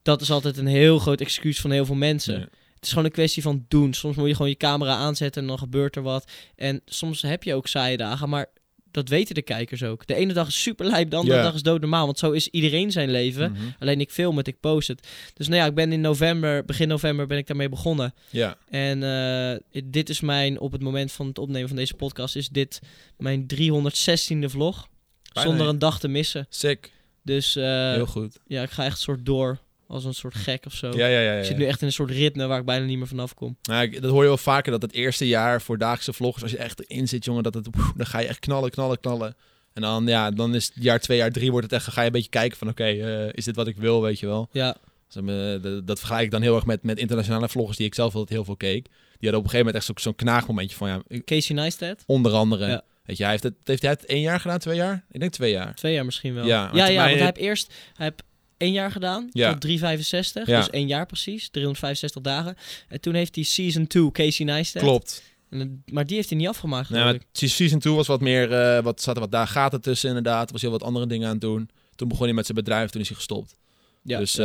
Dat 0.02 0.20
is 0.20 0.30
altijd 0.30 0.56
een 0.58 0.66
heel 0.66 0.98
groot 0.98 1.20
excuus 1.20 1.60
van 1.60 1.70
heel 1.70 1.84
veel 1.84 1.94
mensen. 1.94 2.34
Ja. 2.38 2.40
Het 2.74 2.82
is 2.84 2.88
gewoon 2.88 3.04
een 3.04 3.10
kwestie 3.10 3.42
van 3.42 3.64
doen. 3.68 3.94
Soms 3.94 4.16
moet 4.16 4.26
je 4.28 4.34
gewoon 4.34 4.50
je 4.50 4.56
camera 4.56 4.94
aanzetten 4.96 5.42
en 5.42 5.48
dan 5.48 5.58
gebeurt 5.58 5.96
er 5.96 6.02
wat. 6.02 6.30
En 6.56 6.80
soms 6.84 7.22
heb 7.22 7.42
je 7.42 7.54
ook 7.54 7.66
saaie 7.66 7.96
dagen, 7.96 8.28
maar 8.28 8.46
dat 8.92 9.08
weten 9.08 9.34
de 9.34 9.42
kijkers 9.42 9.82
ook. 9.82 10.06
De 10.06 10.14
ene 10.14 10.32
dag 10.32 10.46
is 10.48 10.62
super 10.62 10.86
lijp, 10.86 11.10
de 11.10 11.16
andere 11.16 11.42
dag 11.42 11.54
is 11.54 11.62
doodnormaal. 11.62 12.06
Want 12.06 12.18
zo 12.18 12.30
is 12.30 12.48
iedereen 12.48 12.92
zijn 12.92 13.10
leven. 13.10 13.52
Mhm. 13.52 13.62
Alleen 13.78 14.00
ik 14.00 14.10
film 14.10 14.36
het, 14.36 14.46
ik 14.46 14.60
post 14.60 14.88
het. 14.88 15.08
Dus 15.34 15.48
nou 15.48 15.60
ja, 15.60 15.66
ik 15.66 15.74
ben 15.74 15.92
in 15.92 16.00
november, 16.00 16.64
begin 16.64 16.88
november 16.88 17.26
ben 17.26 17.38
ik 17.38 17.46
daarmee 17.46 17.68
begonnen. 17.68 18.14
Ja. 18.30 18.56
En 18.70 19.02
eh, 19.02 19.82
dit 19.84 20.08
is 20.08 20.20
mijn, 20.20 20.60
op 20.60 20.72
het 20.72 20.82
moment 20.82 21.12
van 21.12 21.26
het 21.26 21.38
opnemen 21.38 21.68
van 21.68 21.76
deze 21.76 21.94
podcast, 21.94 22.36
is 22.36 22.48
dit 22.48 22.80
mijn 23.16 23.46
316e 23.54 24.44
vlog. 24.44 24.88
Bijna, 25.32 25.48
zonder 25.48 25.68
een 25.68 25.78
dag 25.78 26.00
te 26.00 26.08
missen. 26.08 26.46
Sick. 26.48 26.92
Dus 27.22 27.56
eh, 27.56 27.92
Heel 27.92 28.06
goed. 28.06 28.38
ja, 28.46 28.62
ik 28.62 28.70
ga 28.70 28.84
echt 28.84 28.98
soort 28.98 29.26
door 29.26 29.58
als 29.92 30.04
een 30.04 30.14
soort 30.14 30.34
gek 30.34 30.66
of 30.66 30.72
zo. 30.74 30.86
Ja, 30.96 31.06
ja, 31.06 31.20
ja. 31.20 31.32
ja. 31.32 31.38
Ik 31.38 31.44
zit 31.44 31.56
nu 31.56 31.64
echt 31.64 31.80
in 31.80 31.86
een 31.86 31.92
soort 31.92 32.10
ritme 32.10 32.46
waar 32.46 32.58
ik 32.58 32.64
bijna 32.64 32.84
niet 32.86 32.98
meer 32.98 33.06
vanaf 33.06 33.34
kom. 33.34 33.56
Nou, 33.62 33.82
ik- 33.82 34.02
dat 34.02 34.10
hoor 34.10 34.22
je 34.22 34.28
wel 34.28 34.36
vaker, 34.36 34.72
dat 34.72 34.82
het 34.82 34.92
eerste 34.92 35.26
jaar 35.28 35.62
voor 35.62 35.78
dagelijkse 35.78 36.12
vloggers, 36.12 36.42
als 36.42 36.52
je 36.52 36.58
echt 36.58 36.90
erin 36.90 37.08
zit, 37.08 37.24
jongen, 37.24 37.42
dat 37.42 37.54
het, 37.54 37.68
dan 37.96 38.06
ga 38.06 38.18
je 38.18 38.26
echt 38.26 38.38
knallen, 38.38 38.70
knallen, 38.70 39.00
knallen. 39.00 39.34
En 39.72 39.82
dan, 39.82 40.06
ja, 40.06 40.30
dan 40.30 40.54
is 40.54 40.64
het 40.74 40.82
jaar 40.84 41.00
twee, 41.00 41.18
jaar 41.18 41.30
drie, 41.30 41.50
wordt 41.50 41.70
het 41.70 41.74
echt, 41.80 41.92
ga 41.92 42.00
je 42.00 42.06
een 42.06 42.12
beetje 42.12 42.30
kijken 42.30 42.58
van, 42.58 42.68
oké, 42.68 42.84
eh, 42.84 43.28
is 43.32 43.44
dit 43.44 43.56
wat 43.56 43.66
ik 43.66 43.76
wil, 43.76 44.02
weet 44.02 44.20
je 44.20 44.26
wel. 44.26 44.48
Ja, 44.52 44.76
Dus, 45.08 45.22
eh, 45.26 45.62
dat, 45.62 45.86
dat 45.86 45.98
vergelijk 45.98 46.24
ik 46.24 46.30
dan 46.30 46.42
heel 46.42 46.54
erg 46.54 46.66
met, 46.66 46.82
met 46.82 46.98
internationale 46.98 47.48
vloggers 47.48 47.76
die 47.76 47.86
ik 47.86 47.94
zelf 47.94 48.12
altijd 48.14 48.30
heel 48.30 48.44
veel 48.44 48.56
keek. 48.56 48.84
Die 48.84 49.30
hadden 49.30 49.38
op 49.38 49.44
een 49.44 49.50
gegeven 49.50 49.66
moment 49.66 49.76
echt 49.76 49.84
zo- 49.86 49.92
zo'n 50.02 50.14
knaagmomentje 50.14 50.76
van, 50.76 50.88
ja, 50.88 51.20
Casey 51.24 51.54
Neistat. 51.56 52.02
onder 52.06 52.32
andere, 52.32 52.66
Ja. 52.66 52.82
weet 53.04 53.16
je, 53.16 53.22
hij 53.22 53.32
heeft 53.32 53.42
het, 53.42 53.54
heeft 53.64 53.82
hij 53.82 53.90
het 53.90 54.04
één 54.06 54.20
jaar 54.20 54.40
gedaan, 54.40 54.58
twee 54.58 54.76
jaar? 54.76 55.04
Ik 55.10 55.20
denk 55.20 55.32
twee 55.32 55.50
jaar. 55.52 55.74
Twee 55.74 55.92
jaar 55.94 56.04
misschien 56.04 56.34
wel. 56.34 56.46
Ja, 56.46 56.70
Ja, 56.72 56.86
ja, 56.86 56.94
want 57.04 57.10
hij 57.10 57.24
heeft 57.24 57.36
eerst 57.36 57.72
hij 57.96 58.06
heeft 58.06 58.22
één 58.62 58.72
jaar 58.72 58.90
gedaan, 58.90 59.28
Ja. 59.32 59.50
tot 59.52 59.60
365. 59.60 60.46
Ja. 60.46 60.58
Dus 60.58 60.70
één 60.70 60.86
jaar 60.86 61.06
precies, 61.06 61.48
365 61.50 62.22
dagen. 62.22 62.56
En 62.88 63.00
toen 63.00 63.14
heeft 63.14 63.34
hij 63.34 63.44
Season 63.44 63.86
2 63.86 64.10
Casey 64.12 64.44
Neistat. 64.46 64.82
Klopt. 64.82 65.22
En 65.50 65.82
maar 65.92 66.06
die 66.06 66.16
heeft 66.16 66.28
hij 66.28 66.38
niet 66.38 66.48
afgemaakt, 66.48 66.90
ik. 66.90 67.22
season 67.32 67.78
2 67.78 67.94
was 67.94 68.06
wat 68.06 68.20
meer, 68.20 68.52
eh, 68.52 68.82
wat 68.82 69.00
zat 69.02 69.14
er 69.14 69.20
wat 69.20 69.30
daar 69.30 69.46
gaten 69.48 69.80
tussen 69.80 70.08
inderdaad. 70.08 70.50
Was 70.50 70.60
heel 70.62 70.70
wat 70.70 70.82
andere 70.82 71.06
dingen 71.06 71.26
aan 71.26 71.32
het 71.32 71.40
doen. 71.40 71.68
Toen 71.94 72.08
begon 72.08 72.24
hij 72.24 72.34
met 72.34 72.44
zijn 72.46 72.58
bedrijf, 72.58 72.90
toen 72.90 73.00
is 73.00 73.06
hij 73.08 73.16
gestopt. 73.16 73.56
Ja, 74.02 74.18
dus 74.18 74.32
ja. 74.32 74.44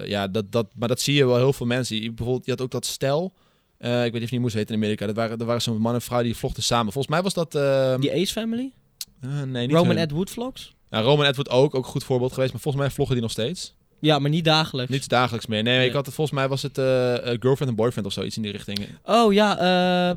eh, 0.00 0.08
ja, 0.08 0.28
dat, 0.28 0.52
dat, 0.52 0.66
maar 0.74 0.88
dat 0.88 1.00
zie 1.00 1.14
je 1.14 1.26
wel 1.26 1.36
heel 1.36 1.52
veel 1.52 1.66
mensen. 1.66 1.96
Je, 2.02 2.12
bijvoorbeeld, 2.12 2.44
je 2.44 2.50
had 2.50 2.60
ook 2.60 2.70
dat 2.70 2.86
stel. 2.86 3.32
eh, 3.78 3.90
ik 3.96 4.02
weet 4.02 4.12
niet 4.12 4.22
of 4.22 4.28
die 4.30 4.40
moest 4.40 4.54
weten 4.54 4.74
in 4.74 4.80
Amerika. 4.82 5.06
Dat 5.06 5.16
waren, 5.16 5.38
dat 5.38 5.46
waren 5.46 5.62
zo'n 5.62 5.80
man 5.80 5.94
en 5.94 6.02
vrouw 6.02 6.22
die 6.22 6.36
vlogden 6.36 6.62
samen. 6.62 6.92
Volgens 6.92 7.14
mij 7.14 7.22
was 7.22 7.34
dat... 7.34 7.52
die 8.00 8.12
Ace 8.12 8.32
Family? 8.32 8.72
nee, 9.20 9.66
niet 9.66 9.70
Roman 9.76 9.88
hun. 9.88 9.98
Ed 9.98 10.10
Wood 10.10 10.30
vlogs? 10.30 10.72
Ja, 10.94 11.00
Roman 11.00 11.26
Edward 11.26 11.48
ook, 11.48 11.74
ook 11.74 11.84
een 11.84 11.90
goed 11.90 12.04
voorbeeld 12.04 12.32
geweest. 12.32 12.52
Maar 12.52 12.60
volgens 12.60 12.84
mij 12.84 12.92
vloggen 12.92 13.14
die 13.14 13.24
nog 13.24 13.32
steeds. 13.32 13.74
Ja, 14.00 14.18
maar 14.18 14.30
niet 14.30 14.44
dagelijks. 14.44 14.90
Niet 14.92 15.08
dagelijks 15.08 15.46
meer. 15.46 15.62
Nee, 15.62 15.76
Nee. 15.78 15.86
ik 15.86 15.92
had 15.94 16.06
het, 16.06 16.14
volgens 16.14 16.36
mij 16.36 16.48
was 16.48 16.62
het 16.62 16.78
eh, 16.78 17.14
eh, 17.16 17.22
girlfriend 17.40 17.70
en 17.70 17.76
boyfriend 17.76 18.06
of 18.06 18.12
zoiets 18.12 18.36
in 18.36 18.42
die 18.42 18.52
richting. 18.52 18.78
Oh 19.04 19.32
ja, 19.32 19.58
eh 20.10 20.16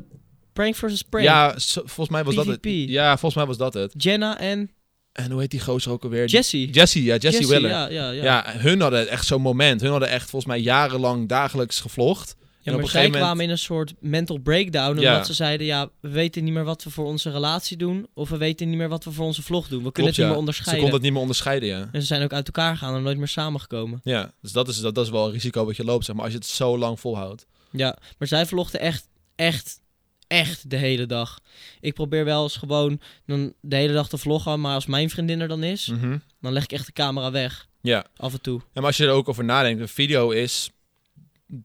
Prank 0.52 0.74
versus 0.74 1.02
Prank. 1.02 1.24
Ja, 1.24 1.54
volgens 1.74 2.08
mij 2.08 2.24
was 2.24 2.34
dat 2.34 2.46
het. 2.46 2.58
Ja, 2.62 3.10
volgens 3.10 3.34
mij 3.34 3.46
was 3.46 3.56
dat 3.56 3.74
het. 3.74 3.92
Jenna 3.96 4.38
en 4.38 4.70
En 5.12 5.30
hoe 5.30 5.40
heet 5.40 5.50
die 5.50 5.60
gozer 5.60 5.92
ook 5.92 6.02
alweer? 6.04 6.26
Jessie. 6.26 6.70
Jessie, 6.70 7.04
ja, 7.04 7.16
Jessie, 7.16 7.46
Willer. 7.46 7.70
Ja, 7.70 7.88
ja, 7.88 8.10
ja. 8.10 8.22
Ja. 8.22 8.44
hun 8.46 8.80
hadden 8.80 9.08
echt 9.08 9.26
zo'n 9.26 9.42
moment. 9.42 9.80
Hun 9.80 9.90
hadden 9.90 10.08
echt 10.08 10.30
volgens 10.30 10.52
mij 10.52 10.60
jarenlang 10.60 11.28
dagelijks 11.28 11.80
gevlogd. 11.80 12.36
Ja, 12.68 12.74
op 12.74 12.80
maar 12.80 12.84
een 12.84 12.90
zij 12.92 13.00
gegeven 13.00 13.20
moment- 13.20 13.24
kwamen 13.24 13.44
in 13.44 13.50
een 13.50 13.58
soort 13.58 13.94
mental 14.00 14.38
breakdown. 14.38 14.88
Omdat 14.88 15.02
Ja. 15.04 15.24
ze 15.24 15.34
zeiden, 15.34 15.66
ja, 15.66 15.88
we 16.00 16.08
weten 16.08 16.44
niet 16.44 16.52
meer 16.52 16.64
wat 16.64 16.84
we 16.84 16.90
voor 16.90 17.04
onze 17.06 17.30
relatie 17.30 17.76
doen. 17.76 18.06
Of 18.14 18.28
we 18.28 18.36
weten 18.36 18.68
niet 18.68 18.78
meer 18.78 18.88
wat 18.88 19.04
we 19.04 19.10
voor 19.12 19.24
onze 19.26 19.42
vlog 19.42 19.68
doen. 19.68 19.82
We 19.82 19.92
kunnen 19.92 19.92
Klopt, 19.92 20.06
het 20.06 20.16
niet 20.16 20.16
ja. 20.16 20.22
meer 20.24 20.32
Ze 20.34 20.38
onderscheiden. 20.40 20.80
konden 20.82 20.94
het 20.94 21.02
niet 21.02 21.12
meer 21.12 21.20
onderscheiden, 21.22 21.68
ja. 21.68 21.88
En 21.92 22.00
ze 22.00 22.06
zijn 22.06 22.22
ook 22.22 22.32
uit 22.32 22.46
elkaar 22.46 22.76
gegaan 22.76 22.94
en 22.96 23.02
nooit 23.02 23.18
meer 23.18 23.28
samengekomen. 23.28 24.00
Ja, 24.04 24.32
dus 24.40 24.52
dat 24.52 24.68
is, 24.68 24.80
dat, 24.80 24.94
dat 24.94 25.04
is 25.04 25.10
wel 25.10 25.26
een 25.26 25.32
risico 25.32 25.64
wat 25.64 25.76
je 25.76 25.84
loopt, 25.84 26.04
zeg 26.04 26.14
maar, 26.14 26.24
als 26.24 26.32
je 26.32 26.38
het 26.38 26.48
zo 26.48 26.78
lang 26.78 27.00
volhoudt. 27.00 27.46
Ja, 27.70 27.96
maar 28.18 28.28
zij 28.28 28.46
vlogden 28.46 28.80
echt, 28.80 29.08
echt, 29.36 29.80
echt 30.26 30.70
de 30.70 30.76
hele 30.76 31.06
dag. 31.06 31.38
Ik 31.80 31.94
probeer 31.94 32.24
wel 32.24 32.42
eens 32.42 32.56
gewoon 32.56 33.00
dan 33.26 33.52
de 33.60 33.76
hele 33.76 33.92
dag 33.92 34.08
te 34.08 34.18
vloggen. 34.18 34.60
Maar 34.60 34.74
als 34.74 34.86
mijn 34.86 35.10
vriendin 35.10 35.40
er 35.40 35.48
dan 35.48 35.62
is, 35.62 35.86
Mhm. 35.86 36.18
dan 36.40 36.52
leg 36.52 36.62
ik 36.62 36.72
echt 36.72 36.86
de 36.86 36.92
camera 36.92 37.30
weg. 37.30 37.66
Ja. 37.80 38.06
Af 38.16 38.32
en 38.32 38.40
toe. 38.40 38.58
ja, 38.60 38.66
maar 38.74 38.84
als 38.84 38.96
je 38.96 39.04
er 39.04 39.10
ook 39.12 39.28
over 39.28 39.44
nadenkt, 39.44 39.80
een 39.80 39.88
video 39.88 40.30
is 40.30 40.70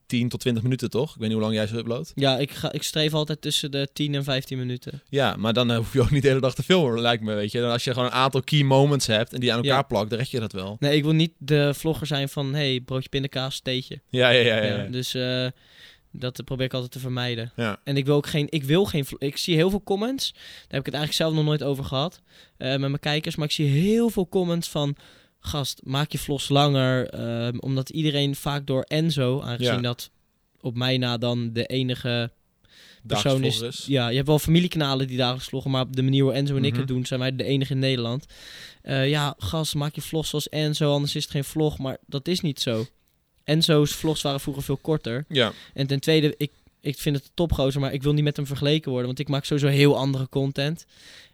10 0.05 0.29
tot 0.29 0.39
20 0.39 0.63
minuten, 0.63 0.89
toch? 0.89 1.09
Ik 1.09 1.15
weet 1.19 1.23
niet 1.27 1.31
hoe 1.31 1.41
lang 1.41 1.53
jij 1.55 1.67
ze 1.67 1.77
uploadt. 1.77 2.11
Ja, 2.15 2.37
ik, 2.37 2.51
ga, 2.51 2.71
ik 2.71 2.83
streef 2.83 3.13
altijd 3.13 3.41
tussen 3.41 3.71
de 3.71 3.89
10 3.93 4.15
en 4.15 4.23
15 4.23 4.57
minuten. 4.57 5.01
Ja, 5.09 5.35
maar 5.35 5.53
dan 5.53 5.71
eh, 5.71 5.77
hoef 5.81 5.93
je 5.93 6.01
ook 6.01 6.11
niet 6.11 6.21
de 6.21 6.27
hele 6.27 6.39
dag 6.41 6.55
te 6.55 6.63
filmen, 6.63 7.01
lijkt 7.01 7.23
me, 7.23 7.33
weet 7.33 7.51
je. 7.51 7.59
Dan 7.59 7.71
als 7.71 7.83
je 7.83 7.93
gewoon 7.93 8.07
een 8.07 8.13
aantal 8.13 8.41
key 8.41 8.63
moments 8.63 9.07
hebt 9.07 9.33
en 9.33 9.39
die 9.39 9.51
aan 9.51 9.57
elkaar 9.57 9.75
Ja. 9.77 9.81
plakt, 9.81 10.09
dan 10.09 10.19
red 10.19 10.29
je 10.31 10.39
dat 10.39 10.51
wel. 10.51 10.75
Nee, 10.79 10.95
ik 10.97 11.03
wil 11.03 11.11
niet 11.13 11.31
de 11.37 11.73
vlogger 11.73 12.07
zijn 12.07 12.29
van... 12.29 12.53
hey, 12.53 12.81
broodje 12.85 13.09
pindakaas, 13.09 13.59
theetje. 13.59 14.01
Ja, 14.09 14.29
ja, 14.29 14.39
ja. 14.55 14.63
ja, 14.63 14.83
Ja, 14.83 14.89
dus 14.89 15.13
eh, 15.13 15.47
dat 16.11 16.41
probeer 16.45 16.65
ik 16.65 16.73
altijd 16.73 16.91
te 16.91 16.99
vermijden. 16.99 17.51
Ja. 17.55 17.79
En 17.83 17.97
ik 17.97 18.05
wil 18.05 18.15
ook 18.15 18.27
geen... 18.27 18.47
Ik 18.49 18.63
wil 18.63 18.85
geen... 18.85 19.05
Ik 19.17 19.37
zie 19.37 19.55
heel 19.55 19.69
veel 19.69 19.83
comments. 19.83 20.31
Daar 20.33 20.41
heb 20.67 20.79
ik 20.79 20.85
het 20.85 20.95
eigenlijk 20.95 21.13
zelf 21.13 21.33
nog 21.33 21.43
nooit 21.45 21.63
over 21.63 21.83
gehad. 21.83 22.21
eh, 22.57 22.69
met 22.69 22.79
mijn 22.79 22.99
kijkers. 22.99 23.35
Maar 23.35 23.45
ik 23.45 23.51
zie 23.53 23.67
heel 23.67 24.09
veel 24.09 24.29
comments 24.29 24.69
van... 24.69 24.95
Gast, 25.45 25.81
maak 25.83 26.12
je 26.12 26.17
vlogs 26.17 26.50
langer. 26.50 27.09
ehm, 27.09 27.57
omdat 27.59 27.89
iedereen 27.89 28.35
vaak 28.35 28.67
door 28.67 28.81
Enzo... 28.88 29.41
Aangezien 29.41 29.73
Ja. 29.73 29.81
dat 29.81 30.09
op 30.62 30.75
mij 30.75 30.97
na 30.97 31.17
dan 31.17 31.53
de 31.53 31.65
enige 31.65 32.31
persoon 33.07 33.43
is. 33.43 33.85
Ja, 33.88 34.07
je 34.09 34.15
hebt 34.15 34.27
wel 34.27 34.39
familiekanalen 34.39 35.07
die 35.07 35.17
dagelijks 35.17 35.47
vloggen, 35.47 35.71
maar 35.71 35.81
op 35.81 35.95
de 35.95 36.01
manier 36.03 36.23
hoe 36.23 36.33
Enzo 36.33 36.55
en 36.55 36.63
ik 36.63 36.69
Mhm. 36.71 36.79
het 36.79 36.88
doen, 36.88 37.05
zijn 37.05 37.19
wij 37.19 37.35
de 37.35 37.43
enige 37.43 37.73
in 37.73 37.79
Nederland. 37.79 38.25
Eh, 38.81 39.09
ja, 39.09 39.35
gast, 39.38 39.75
maak 39.75 39.95
je 39.95 40.01
vlogs 40.01 40.29
zoals 40.29 40.50
Enzo, 40.50 40.91
anders 40.93 41.15
is 41.15 41.23
het 41.23 41.31
geen 41.31 41.43
vlog. 41.43 41.77
Maar 41.77 41.97
dat 42.05 42.27
is 42.27 42.39
niet 42.39 42.59
zo. 42.59 42.85
Enzo's 43.43 43.91
vlogs 43.91 44.21
waren 44.21 44.39
vroeger 44.39 44.63
veel 44.63 44.77
korter. 44.77 45.25
Ja, 45.27 45.51
En 45.73 45.88
ten 45.88 46.00
tweede, 46.00 46.33
ik, 46.38 46.51
ik 46.81 46.97
vind 47.00 47.15
het 47.15 47.31
topgozer, 47.33 47.81
maar 47.81 47.93
ik 47.93 48.03
wil 48.03 48.13
niet 48.13 48.23
met 48.23 48.35
hem 48.35 48.45
vergeleken 48.45 48.89
worden, 48.89 49.07
want 49.07 49.19
ik 49.19 49.27
maak 49.27 49.45
sowieso 49.45 49.67
heel 49.69 49.97
andere 49.97 50.29
content. 50.29 50.85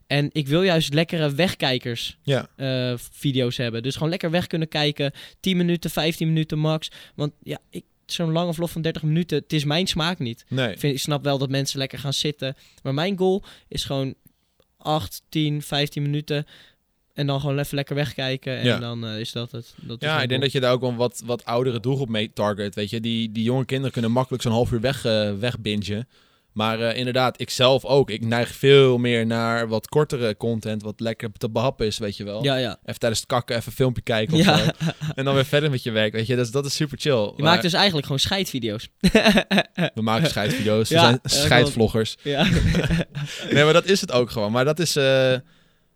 En 0.09 0.29
ik 0.31 0.47
wil 0.47 0.61
juist 0.61 0.93
lekkere 0.93 1.33
wegkijkers 1.35 2.17
ja. 2.21 2.49
eh, 2.55 2.93
video's 3.11 3.57
hebben. 3.57 3.83
Dus 3.83 3.93
gewoon 3.93 4.09
lekker 4.09 4.31
weg 4.31 4.47
kunnen 4.47 4.67
kijken. 4.67 5.11
10 5.39 5.57
minuten, 5.57 5.89
15 5.89 6.27
minuten 6.27 6.59
max. 6.59 6.91
Want 7.15 7.31
ja, 7.43 7.57
ik, 7.69 7.83
zo'n 8.05 8.31
lange 8.31 8.53
vlog 8.53 8.71
van 8.71 8.81
30 8.81 9.03
minuten, 9.03 9.37
het 9.37 9.53
is 9.53 9.63
mijn 9.63 9.87
smaak 9.87 10.19
niet. 10.19 10.45
Nee. 10.47 10.71
Ik, 10.71 10.79
vind, 10.79 10.93
ik 10.93 10.99
snap 11.01 11.23
wel 11.23 11.37
dat 11.37 11.49
mensen 11.49 11.79
lekker 11.79 11.99
gaan 11.99 12.13
zitten. 12.13 12.55
Maar 12.83 12.93
mijn 12.93 13.17
goal 13.17 13.43
is 13.67 13.83
gewoon 13.83 14.13
8, 14.77 15.21
10, 15.29 15.61
15 15.61 16.01
minuten. 16.01 16.45
En 17.13 17.27
dan 17.27 17.39
gewoon 17.39 17.59
even 17.59 17.75
lekker 17.75 17.95
wegkijken. 17.95 18.57
En 18.57 18.65
Ja. 18.65 18.79
dan 18.79 19.05
eh, 19.05 19.19
is 19.19 19.31
dat 19.31 19.51
het. 19.51 19.73
Dat 19.81 20.01
Ja, 20.01 20.21
ik 20.21 20.29
denk 20.29 20.41
dat 20.41 20.51
je 20.51 20.59
daar 20.59 20.71
ook 20.73 20.81
wel 20.81 20.95
wat, 20.95 21.21
wat 21.25 21.45
oudere 21.45 21.79
doelgroep 21.79 22.09
mee 22.09 22.33
target. 22.33 22.75
Weet 22.75 22.89
je, 22.89 22.99
die, 22.99 23.31
die 23.31 23.43
jonge 23.43 23.65
kinderen 23.65 23.91
kunnen 23.91 24.11
makkelijk 24.11 24.43
zo'n 24.43 24.51
half 24.51 24.71
uur 24.71 24.81
weg, 24.81 25.05
eh 25.05 25.33
wegbingen. 25.39 26.07
Maar 26.59 26.79
eh, 26.81 26.97
inderdaad, 26.97 27.41
ik 27.41 27.49
zelf 27.49 27.85
ook. 27.85 28.09
Ik 28.09 28.25
neig 28.25 28.55
veel 28.55 28.97
meer 28.97 29.25
naar 29.25 29.67
wat 29.67 29.87
kortere 29.87 30.37
content, 30.37 30.83
wat 30.83 30.99
lekker 30.99 31.29
te 31.37 31.49
behappen 31.49 31.85
is, 31.85 31.97
weet 31.97 32.17
je 32.17 32.23
wel. 32.23 32.43
Ja, 32.43 32.55
ja. 32.55 32.77
Even 32.85 32.99
tijdens 32.99 33.19
het 33.21 33.29
kakken, 33.29 33.55
even 33.55 33.67
een 33.67 33.75
filmpje 33.75 34.01
kijken 34.01 34.33
of 34.37 34.45
Ja. 34.45 34.57
zo. 34.57 34.69
En 35.15 35.25
dan 35.25 35.33
weer 35.33 35.45
verder 35.45 35.69
met 35.69 35.83
je 35.83 35.91
werk, 35.91 36.13
weet 36.13 36.27
je. 36.27 36.35
Dat 36.35 36.45
is, 36.45 36.51
dat 36.51 36.65
is 36.65 36.75
super 36.75 36.97
chill. 36.99 37.13
Je 37.13 37.31
Maar 37.35 37.43
maakt 37.51 37.61
dus 37.61 37.73
eigenlijk 37.73 38.05
gewoon 38.05 38.21
scheidvideo's. 38.21 38.89
We 39.95 40.01
maken 40.01 40.29
scheidvideo's, 40.29 40.89
we 40.89 40.99
zijn 40.99 41.19
eh, 41.23 41.31
scheidvloggers. 41.31 42.15
ja. 42.23 42.47
Nee, 43.51 43.63
maar 43.63 43.73
dat 43.73 43.85
is 43.85 44.01
het 44.01 44.11
ook 44.11 44.29
gewoon. 44.31 44.51
Maar 44.51 44.65
dat 44.65 44.79
is, 44.79 44.95
eh, 44.95 45.33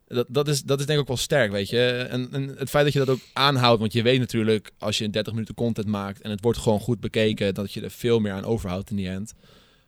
dat, 0.07 0.25
dat 0.29 0.47
is, 0.47 0.61
dat 0.63 0.79
is 0.79 0.85
denk 0.85 0.97
ik 0.97 1.03
ook 1.03 1.07
wel 1.15 1.17
sterk, 1.23 1.51
weet 1.51 1.69
je. 1.69 2.07
En, 2.09 2.27
en 2.31 2.55
het 2.57 2.69
feit 2.69 2.83
dat 2.83 2.93
je 2.93 2.99
dat 2.99 3.09
ook 3.09 3.21
aanhoudt, 3.33 3.79
want 3.79 3.93
je 3.93 4.01
weet 4.01 4.19
natuurlijk 4.19 4.71
als 4.79 4.97
je 4.97 5.09
30 5.09 5.33
minuten 5.33 5.55
content 5.55 5.87
maakt 5.87 6.21
en 6.21 6.29
het 6.29 6.41
wordt 6.43 6.59
gewoon 6.59 6.79
goed 6.79 6.99
bekeken, 6.99 7.53
dat 7.53 7.73
je 7.73 7.81
er 7.81 7.91
veel 7.91 8.19
meer 8.19 8.31
aan 8.33 8.45
overhoudt 8.45 8.89
in 8.89 8.95
die 8.95 9.09
end. 9.09 9.33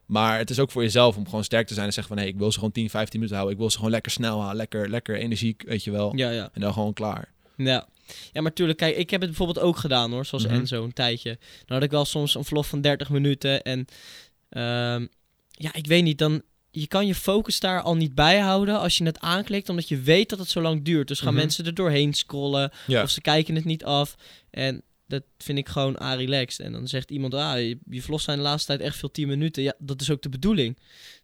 Maar 0.06 0.38
het 0.38 0.50
is 0.50 0.60
ook 0.60 0.72
voor 0.72 0.82
jezelf 0.82 1.18
om 1.18 1.26
gewoon 1.26 1.44
sterk 1.44 1.68
te 1.68 1.74
zijn 1.74 1.86
en 1.86 1.94
zeggen 1.94 2.16
van, 2.16 2.24
hé, 2.24 2.30
ik 2.30 2.38
wil 2.38 2.52
ze 2.52 2.58
gewoon 2.58 2.72
10, 2.74 2.90
15 2.90 3.12
minuten 3.20 3.36
houden. 3.36 3.54
Ik 3.56 3.62
wil 3.62 3.70
ze 3.72 3.78
gewoon 3.78 3.92
lekker 3.92 4.12
snel 4.12 4.36
houden, 4.38 4.56
lekker, 4.58 4.90
lekker 4.90 5.16
energiek, 5.18 5.64
weet 5.68 5.84
je 5.84 5.92
wel. 5.92 6.16
ja, 6.16 6.30
ja. 6.30 6.50
En 6.54 6.62
dan 6.62 6.74
gewoon 6.74 6.94
klaar. 6.94 7.32
Ja. 7.58 7.88
Ja, 8.32 8.42
maar 8.42 8.54
tuurlijk, 8.54 8.78
kijk, 8.78 8.96
ik 8.98 9.10
heb 9.10 9.22
het 9.22 9.30
bijvoorbeeld 9.30 9.66
ook 9.66 9.78
gedaan 9.78 10.12
hoor, 10.12 10.26
zoals 10.26 10.46
Mhm. 10.46 10.54
Enzo 10.54 10.84
een 10.84 10.94
tijdje. 10.94 11.38
Dan 11.66 11.78
had 11.78 11.84
ik 11.84 11.92
wel 11.92 12.06
soms 12.06 12.36
een 12.36 12.46
vlog 12.46 12.68
van 12.68 12.82
30 12.82 13.10
minuten 13.10 13.62
en 13.64 13.86
ehm, 14.50 15.06
ja, 15.52 15.74
ik 15.74 15.88
weet 15.88 16.04
niet, 16.04 16.18
dan 16.18 16.42
je 16.72 16.88
kan 16.88 17.08
je 17.08 17.16
focus 17.16 17.60
daar 17.60 17.82
al 17.82 17.96
niet 17.96 18.16
bij 18.16 18.40
houden 18.40 18.80
als 18.80 18.98
je 18.98 19.04
het 19.06 19.20
aanklikt, 19.20 19.70
omdat 19.70 19.88
je 19.88 20.00
weet 20.00 20.30
dat 20.30 20.40
het 20.40 20.50
zo 20.50 20.62
lang 20.62 20.84
duurt. 20.84 21.08
Dus 21.08 21.20
gaan 21.20 21.34
Mhm. 21.34 21.42
mensen 21.42 21.66
er 21.66 21.74
doorheen 21.74 22.14
scrollen 22.14 22.72
Ja. 22.88 23.02
of 23.04 23.10
ze 23.10 23.22
kijken 23.22 23.56
het 23.56 23.66
niet 23.66 23.84
af 23.84 24.16
en 24.50 24.82
dat 25.08 25.24
vind 25.38 25.58
ik 25.58 25.70
gewoon 25.70 26.02
a-relaxed. 26.02 26.66
En 26.66 26.72
dan 26.72 26.88
zegt 26.88 27.12
iemand, 27.12 27.34
ah, 27.34 27.58
je, 27.58 27.78
je 27.90 28.02
vlogs 28.02 28.24
zijn 28.24 28.38
de 28.38 28.44
laatste 28.44 28.68
tijd 28.68 28.88
echt 28.88 28.98
veel 28.98 29.12
10 29.12 29.28
minuten. 29.28 29.64
Ja, 29.64 29.74
dat 29.80 30.02
is 30.02 30.12
ook 30.12 30.22
de 30.22 30.30
bedoeling. 30.30 30.78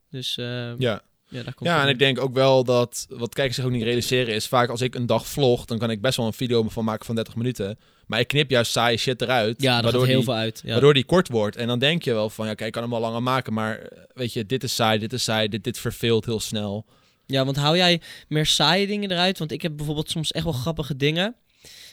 Dus 0.09 0.37
eh, 0.37 0.77
ja. 0.77 1.01
Ja. 1.27 1.43
daar 1.43 1.53
komt 1.53 1.69
Ja, 1.69 1.83
en 1.83 1.89
ik 1.89 1.99
denk 1.99 2.19
ook 2.19 2.33
wel 2.33 2.63
dat, 2.63 3.05
wat 3.09 3.33
kijkers 3.33 3.55
zich 3.55 3.65
ook 3.65 3.71
niet 3.71 3.83
realiseren, 3.83 4.33
is 4.33 4.47
vaak 4.47 4.69
als 4.69 4.81
ik 4.81 4.95
een 4.95 5.05
dag 5.05 5.27
vlog, 5.27 5.65
dan 5.65 5.77
kan 5.77 5.89
ik 5.89 6.01
best 6.01 6.17
wel 6.17 6.25
een 6.25 6.33
video 6.33 6.69
van 6.69 6.85
maken 6.85 7.05
van 7.05 7.15
30 7.15 7.35
minuten. 7.35 7.77
Maar 8.07 8.19
ik 8.19 8.27
knip 8.27 8.49
juist 8.49 8.71
saaie 8.71 8.97
shit 8.97 9.21
eruit. 9.21 9.61
ja, 9.61 9.81
waardoor 9.81 10.05
heel 10.05 10.15
die, 10.15 10.23
veel 10.23 10.33
uit. 10.33 10.61
Ja. 10.63 10.71
Waardoor 10.71 10.93
die 10.93 11.03
kort 11.03 11.27
wordt. 11.27 11.55
En 11.55 11.67
dan 11.67 11.79
denk 11.79 12.03
je 12.03 12.13
wel 12.13 12.29
van, 12.29 12.47
ja, 12.47 12.53
kijk, 12.53 12.67
ik 12.67 12.73
kan 12.73 12.81
hem 12.81 12.91
wel 12.91 13.01
langer 13.01 13.23
maken, 13.23 13.53
maar 13.53 13.79
eh, 13.79 14.03
weet 14.13 14.33
je, 14.33 14.45
dit 14.45 14.63
is 14.63 14.75
saai, 14.75 14.99
dit 14.99 15.13
is 15.13 15.23
saai, 15.23 15.47
dit, 15.47 15.63
dit 15.63 15.79
verveelt 15.79 16.25
heel 16.25 16.39
snel. 16.39 16.85
Ja, 17.25 17.45
want 17.45 17.57
hou 17.57 17.77
jij 17.77 18.01
meer 18.27 18.45
saaie 18.45 18.87
dingen 18.87 19.11
eruit? 19.11 19.39
Want 19.39 19.51
ik 19.51 19.61
heb 19.61 19.77
bijvoorbeeld 19.77 20.09
soms 20.09 20.31
echt 20.31 20.43
wel 20.43 20.53
grappige 20.53 20.95
dingen. 20.95 21.35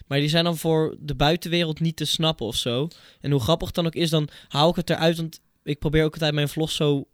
Maar 0.08 0.18
die 0.18 0.28
zijn 0.28 0.44
dan 0.44 0.56
voor 0.56 0.96
de 1.00 1.14
buitenwereld 1.14 1.80
niet 1.80 1.96
te 1.96 2.04
snappen 2.04 2.46
of 2.46 2.56
zo. 2.56 2.88
En 3.20 3.30
hoe 3.30 3.40
grappig 3.40 3.66
het 3.66 3.76
dan 3.76 3.86
ook 3.86 3.94
is, 3.94 4.10
dan 4.10 4.28
haal 4.48 4.70
ik 4.70 4.76
het 4.76 4.90
eruit. 4.90 5.16
Want 5.16 5.40
ik 5.62 5.78
probeer 5.78 6.04
ook 6.04 6.12
altijd 6.12 6.34
mijn 6.34 6.48
vlog 6.48 6.70
zo 6.70 7.08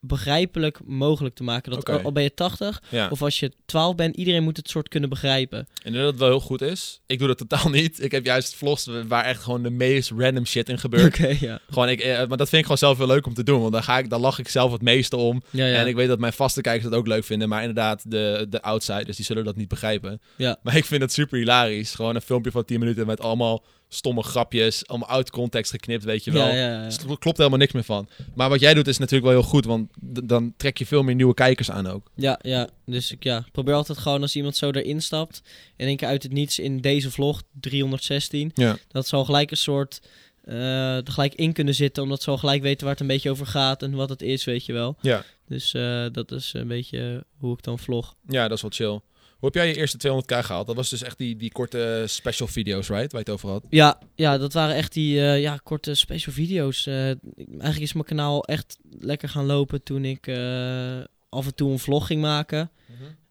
begrijpelijk 0.00 0.78
mogelijk 0.84 1.34
te 1.34 1.42
maken. 1.42 1.72
Dat 1.72 1.88
al, 2.04 2.12
ben 2.12 2.22
je 2.22 2.34
80 2.34 2.82
Ja. 2.88 3.08
of 3.10 3.22
als 3.22 3.40
je 3.40 3.52
12 3.66 3.94
bent, 3.94 4.16
iedereen 4.16 4.42
moet 4.42 4.56
het 4.56 4.68
soort 4.68 4.88
kunnen 4.88 5.08
begrijpen. 5.08 5.68
En 5.82 5.92
dat 5.92 6.06
het 6.06 6.16
wel 6.18 6.28
heel 6.28 6.40
goed 6.40 6.62
is. 6.62 7.00
Ik 7.06 7.18
doe 7.18 7.28
dat 7.28 7.38
totaal 7.38 7.70
niet. 7.80 8.02
Ik 8.02 8.10
heb 8.10 8.24
juist 8.24 8.54
vlogs 8.54 8.88
waar 9.08 9.24
echt 9.24 9.42
gewoon 9.42 9.62
de 9.62 9.70
meest 9.70 10.10
random 10.16 10.46
shit 10.46 10.68
in 10.68 10.78
gebeurt. 10.78 11.16
Ja. 11.40 11.60
Gewoon, 11.70 11.88
ik, 11.88 12.00
eh, 12.00 12.16
maar 12.16 12.36
dat 12.36 12.48
vind 12.48 12.52
ik 12.52 12.62
gewoon 12.62 12.78
zelf 12.78 12.98
heel 12.98 13.06
leuk 13.06 13.26
om 13.26 13.34
te 13.34 13.42
doen. 13.42 13.60
Want 13.60 13.72
dan, 13.72 13.82
ga 13.82 13.98
ik, 13.98 14.10
dan 14.10 14.20
lach 14.20 14.38
ik 14.38 14.48
zelf 14.48 14.72
het 14.72 14.82
meeste 14.82 15.16
om. 15.16 15.42
Ja. 15.50 15.66
En 15.74 15.86
ik 15.86 15.94
weet 15.94 16.08
dat 16.08 16.18
mijn 16.18 16.32
vaste 16.32 16.60
kijkers 16.60 16.90
dat 16.90 16.98
ook 16.98 17.06
leuk 17.06 17.24
vinden. 17.24 17.48
Maar 17.48 17.60
inderdaad, 17.60 18.10
de, 18.10 18.46
de 18.48 18.62
outsiders, 18.62 19.16
die 19.16 19.24
zullen 19.24 19.44
dat 19.44 19.56
niet 19.56 19.68
begrijpen. 19.68 20.20
Maar 20.62 20.76
ik 20.76 20.84
vind 20.84 21.02
het 21.02 21.12
super 21.12 21.38
hilarisch. 21.38 21.94
Gewoon 21.94 22.14
een 22.14 22.20
filmpje 22.20 22.50
van 22.50 22.64
10 22.64 22.78
minuten 22.78 23.06
met 23.06 23.20
allemaal 23.20 23.64
stomme 23.92 24.22
grapjes. 24.22 24.86
Allemaal 24.86 25.08
uit 25.08 25.30
context 25.30 25.70
geknipt, 25.70 26.04
weet 26.04 26.24
je 26.24 26.30
wel. 26.30 26.46
Ja, 26.46 26.54
ja, 26.54 26.72
ja. 26.72 26.84
Dus 26.84 26.98
er 26.98 27.18
klopt 27.18 27.36
helemaal 27.36 27.58
niks 27.58 27.72
meer 27.72 27.84
van. 27.84 28.08
Maar 28.34 28.48
wat 28.48 28.60
jij 28.60 28.74
doet 28.74 28.88
is 28.88 28.98
natuurlijk 28.98 29.32
wel 29.32 29.40
heel 29.40 29.50
goed. 29.50 29.64
Want 29.64 29.88
dan 30.24 30.54
trek 30.56 30.78
je 30.78 30.86
veel 30.86 31.02
meer 31.02 31.14
nieuwe 31.14 31.34
kijkers 31.34 31.70
aan 31.70 31.86
ook. 31.86 32.10
Ja, 32.14 32.38
ja. 32.42 32.68
Dus 32.86 33.12
ik 33.12 33.24
ja, 33.24 33.44
probeer 33.52 33.74
altijd 33.74 33.98
gewoon 33.98 34.22
als 34.22 34.36
iemand 34.36 34.56
zo 34.56 34.70
erin 34.70 35.02
stapt. 35.02 35.42
En 35.76 35.96
keer 35.96 36.08
uit 36.08 36.22
het 36.22 36.32
niets 36.32 36.58
in 36.58 36.80
deze 36.80 37.10
vlog, 37.10 37.42
316. 37.60 38.50
Ja. 38.54 38.76
Dat 38.88 39.06
zal 39.06 39.24
gelijk 39.24 39.50
een 39.50 39.56
soort. 39.56 40.00
er 40.44 41.12
gelijk 41.12 41.34
in 41.34 41.52
kunnen 41.52 41.74
zitten. 41.74 42.02
Omdat 42.02 42.22
ze 42.22 42.30
al 42.30 42.38
gelijk 42.38 42.62
weten 42.62 42.80
waar 42.80 42.92
het 42.92 43.00
een 43.00 43.06
beetje 43.06 43.30
over 43.30 43.46
gaat. 43.46 43.82
En 43.82 43.94
wat 43.94 44.08
het 44.08 44.22
is, 44.22 44.44
weet 44.44 44.66
je 44.66 44.72
wel. 44.72 44.96
Ja. 45.00 45.24
Dus 45.50 45.74
eh, 45.74 46.06
dat 46.12 46.32
is 46.32 46.52
een 46.52 46.68
beetje 46.68 47.24
hoe 47.38 47.52
ik 47.52 47.62
dan 47.62 47.78
vlog. 47.78 48.14
Ja, 48.28 48.48
dat 48.48 48.56
is 48.56 48.62
wel 48.62 48.70
chill. 48.70 49.00
Hoe 49.40 49.48
heb 49.52 49.54
jij 49.54 49.68
je 49.68 49.76
eerste 49.76 49.98
200k 50.08 50.44
gehaald? 50.44 50.66
Dat 50.66 50.76
was 50.76 50.90
dus 50.90 51.02
echt 51.02 51.18
die, 51.18 51.36
die 51.36 51.52
korte 51.52 52.04
special 52.06 52.48
video's, 52.48 52.88
right? 52.88 53.12
Waar 53.12 53.22
je 53.24 53.30
het 53.30 53.30
over 53.30 53.48
had. 53.48 53.64
Ja, 53.70 53.98
ja 54.14 54.38
dat 54.38 54.52
waren 54.52 54.74
echt 54.76 54.92
die 54.92 55.20
eh, 55.20 55.40
ja, 55.40 55.60
korte 55.62 55.94
special 55.94 56.34
video's. 56.34 56.86
Eh, 56.86 57.04
eigenlijk 57.36 57.80
is 57.80 57.92
mijn 57.92 58.04
kanaal 58.04 58.44
echt 58.44 58.78
lekker 58.98 59.28
gaan 59.28 59.46
lopen 59.46 59.82
toen 59.82 60.04
ik 60.04 60.26
eh, 60.26 60.98
af 61.28 61.46
en 61.46 61.54
toe 61.54 61.70
een 61.70 61.78
vlog 61.78 62.06
ging 62.06 62.20
maken. 62.20 62.70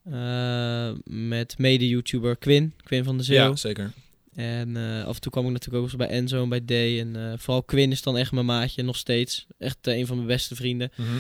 Eh, 0.04 0.92
met 1.04 1.58
mede-YouTuber 1.58 2.38
Quinn, 2.38 2.74
Quinn 2.84 3.04
van 3.04 3.18
de 3.18 3.24
Zeeuw. 3.24 3.50
Ja, 3.50 3.56
zeker. 3.56 3.92
En 4.36 4.76
af 5.06 5.16
en 5.16 5.22
toe 5.22 5.32
kwam 5.32 5.46
ik 5.46 5.52
natuurlijk 5.52 5.84
ook 5.84 5.90
eens 5.90 6.00
bij 6.00 6.10
Enzo 6.10 6.44
en 6.44 6.50
bij 6.50 6.66
Day. 6.66 7.00
En 7.00 7.40
vooral 7.40 7.64
Quinn 7.64 7.92
is 7.92 8.02
dan 8.02 8.18
echt 8.18 8.32
mijn 8.32 8.46
maatje, 8.46 8.84
nog 8.84 8.98
steeds. 8.98 9.48
Echt 9.58 9.78
een 9.82 10.08
van 10.08 10.16
mijn 10.16 10.28
beste 10.28 10.56
vrienden. 10.56 10.92
Mhm. 10.96 11.18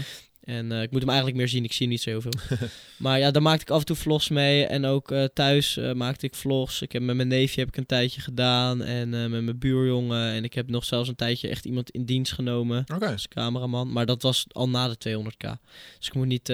En 0.50 0.72
eh, 0.72 0.82
ik 0.82 0.92
moet 0.92 1.00
hem 1.00 1.10
eigenlijk 1.10 1.38
meer 1.38 1.48
zien. 1.48 1.64
Ik 1.64 1.74
zie 1.74 1.88
niet 1.88 2.02
zo 2.02 2.10
heel 2.10 2.22
veel. 2.22 2.32
maar 2.98 3.20
ja, 3.20 3.32
daar 3.32 3.42
maakte 3.42 3.62
ik 3.62 3.70
af 3.70 3.80
en 3.80 3.86
toe 3.86 3.96
vlogs 3.96 4.30
mee. 4.30 4.66
En 4.66 4.86
ook 4.86 5.12
eh, 5.12 5.24
thuis 5.24 5.78
eh, 5.78 5.94
maakte 5.94 6.26
ik 6.26 6.36
vlogs. 6.36 6.82
Ik 6.82 6.92
heb 6.92 7.02
met 7.02 7.16
mijn 7.16 7.28
neefje 7.28 7.60
heb 7.60 7.70
ik 7.70 7.78
een 7.78 7.86
tijdje 7.86 8.22
gedaan. 8.22 8.84
En 8.84 9.10
met 9.10 9.30
mijn 9.30 9.60
buurjongen. 9.60 10.32
En 10.32 10.44
ik 10.44 10.54
heb 10.54 10.70
nog 10.70 10.86
zelfs 10.86 11.10
een 11.10 11.16
tijdje 11.16 11.48
echt 11.48 11.66
iemand 11.66 11.90
in 11.90 12.06
dienst 12.06 12.34
genomen. 12.34 12.86
Oké. 12.94 13.12
Als 13.12 13.28
cameraman. 13.28 13.92
Maar 13.92 14.06
dat 14.06 14.22
was 14.22 14.46
al 14.52 14.70
na 14.70 14.88
de 14.88 14.96
200k. 15.10 15.50
Dus 15.98 16.08
ik 16.08 16.14
moet 16.14 16.28
niet 16.28 16.54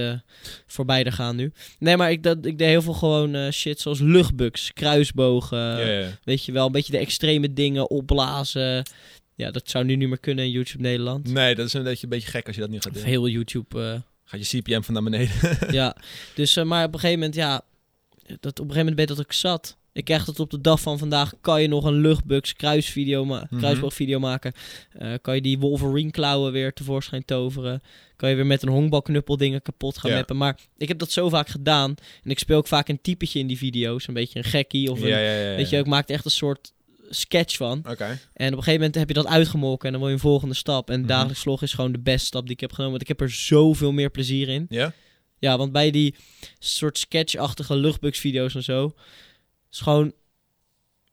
voorbij 0.67 1.03
er 1.03 1.11
gaan 1.11 1.35
nu. 1.35 1.51
Nee, 1.79 1.97
maar 1.97 2.11
ik, 2.11 2.23
dat, 2.23 2.45
ik 2.45 2.57
deed 2.57 2.67
heel 2.67 2.81
veel 2.81 2.93
gewoon 2.93 3.51
shit 3.51 3.79
zoals 3.79 3.99
luchtbugs, 3.99 4.73
kruisbogen. 4.73 5.77
Weet 6.23 6.45
je 6.45 6.51
wel, 6.51 6.65
een 6.65 6.71
beetje 6.71 6.91
de 6.91 6.97
extreme 6.97 7.53
dingen, 7.53 7.89
opblazen. 7.89 8.85
Ja, 9.35 9.51
dat 9.51 9.69
zou 9.69 9.85
nu 9.85 9.95
niet 9.95 10.07
meer 10.07 10.19
kunnen 10.19 10.45
in 10.45 10.51
YouTube 10.51 10.83
Nederland. 10.83 11.33
Nee, 11.33 11.55
dat 11.55 11.65
is 11.65 11.73
een 11.73 11.83
beetje, 11.83 12.03
een 12.03 12.09
beetje 12.09 12.29
gek 12.29 12.45
als 12.47 12.55
je 12.55 12.61
dat 12.61 12.69
nu 12.69 12.75
gaat 12.79 12.87
Of 12.91 12.93
doen. 12.97 13.03
heel 13.05 13.27
YouTube, 13.27 13.81
eh, 13.83 13.99
Gaat 14.27 14.49
je 14.49 14.57
CPM 14.61 14.81
van 14.81 14.93
naar 14.93 15.03
beneden. 15.03 15.31
ja. 15.71 15.95
Dus, 16.35 16.55
eh, 16.55 16.63
maar 16.63 16.85
op 16.85 16.93
een 16.93 16.99
gegeven 16.99 17.19
moment, 17.19 17.35
ja, 17.37 17.61
dat, 18.25 18.35
op 18.35 18.45
een 18.45 18.51
gegeven 18.55 18.75
moment 18.77 18.95
ben 18.95 19.07
je 19.07 19.13
dat 19.15 19.25
ik 19.25 19.31
zat. 19.33 19.77
Ik 19.93 20.05
krijg 20.05 20.25
dat 20.25 20.39
op 20.39 20.49
de 20.51 20.61
dag 20.61 20.81
van 20.81 20.97
vandaag, 20.97 21.33
kan 21.41 21.61
je 21.61 21.67
nog 21.67 21.83
een 21.85 21.93
luchtbugs 22.01 22.53
kruisvideo 22.53 23.25
ma 23.25 23.47
Mhm. 23.49 23.57
kruisboogvideo 23.59 24.19
maken. 24.19 24.53
Eh, 24.91 25.13
kan 25.21 25.35
je 25.35 25.41
die 25.41 25.59
Wolverine 25.59 26.11
klauwen 26.11 26.51
weer 26.51 26.73
tevoorschijn 26.73 27.25
toveren. 27.25 27.81
Kan 28.15 28.29
je 28.29 28.35
weer 28.35 28.45
met 28.45 28.61
een 28.61 28.69
honkbalknuppel 28.69 29.37
dingen 29.37 29.61
kapot 29.61 29.97
gaan 29.97 30.11
Ja. 30.11 30.17
mappen. 30.17 30.37
Maar 30.37 30.57
ik 30.77 30.87
heb 30.87 30.99
dat 30.99 31.11
zo 31.11 31.29
vaak 31.29 31.47
gedaan. 31.47 31.95
En 32.23 32.29
ik 32.31 32.39
speel 32.39 32.57
ook 32.57 32.67
vaak 32.67 32.87
een 32.87 33.01
typetje 33.01 33.39
in 33.39 33.47
die 33.47 33.57
video's. 33.57 34.07
Een 34.07 34.13
beetje 34.13 34.39
een 34.39 34.45
gekkie 34.45 34.91
of 34.91 35.01
een, 35.01 35.07
ja, 35.07 35.17
ja, 35.19 35.31
ja, 35.35 35.49
ja. 35.49 35.55
Weet 35.55 35.69
je, 35.69 35.77
ik 35.77 35.85
maak 35.85 36.09
echt 36.09 36.25
een 36.25 36.31
soort 36.31 36.73
sketch 37.09 37.55
van. 37.57 37.77
Oké. 37.89 38.05
En 38.33 38.47
op 38.47 38.57
een 38.57 38.63
gegeven 38.63 38.73
moment 38.73 38.95
heb 38.95 39.07
je 39.07 39.13
dat 39.13 39.27
uitgemolken 39.27 39.85
en 39.85 39.91
dan 39.91 39.99
wil 40.01 40.09
je 40.09 40.15
een 40.15 40.21
volgende 40.21 40.55
stap. 40.55 40.89
En 40.89 40.99
Mhm. 40.99 41.07
dagelijks 41.09 41.41
vlog 41.41 41.61
is 41.61 41.73
gewoon 41.73 41.91
de 41.91 41.99
beste 41.99 42.25
stap 42.25 42.43
die 42.43 42.53
ik 42.53 42.59
heb 42.59 42.71
genomen. 42.71 42.91
Want 42.91 43.01
ik 43.01 43.17
heb 43.17 43.21
er 43.21 43.31
zoveel 43.35 43.91
meer 43.91 44.09
plezier 44.09 44.49
in. 44.49 44.65
Ja? 44.69 44.93
Ja, 45.39 45.57
want 45.57 45.71
bij 45.71 45.91
die 45.91 46.15
soort 46.59 46.97
sketchachtige 46.97 47.75
luchtbugs 47.75 48.19
video's 48.19 48.55
en 48.55 48.63
zo, 48.63 48.93
is 49.71 49.79
gewoon, 49.79 50.13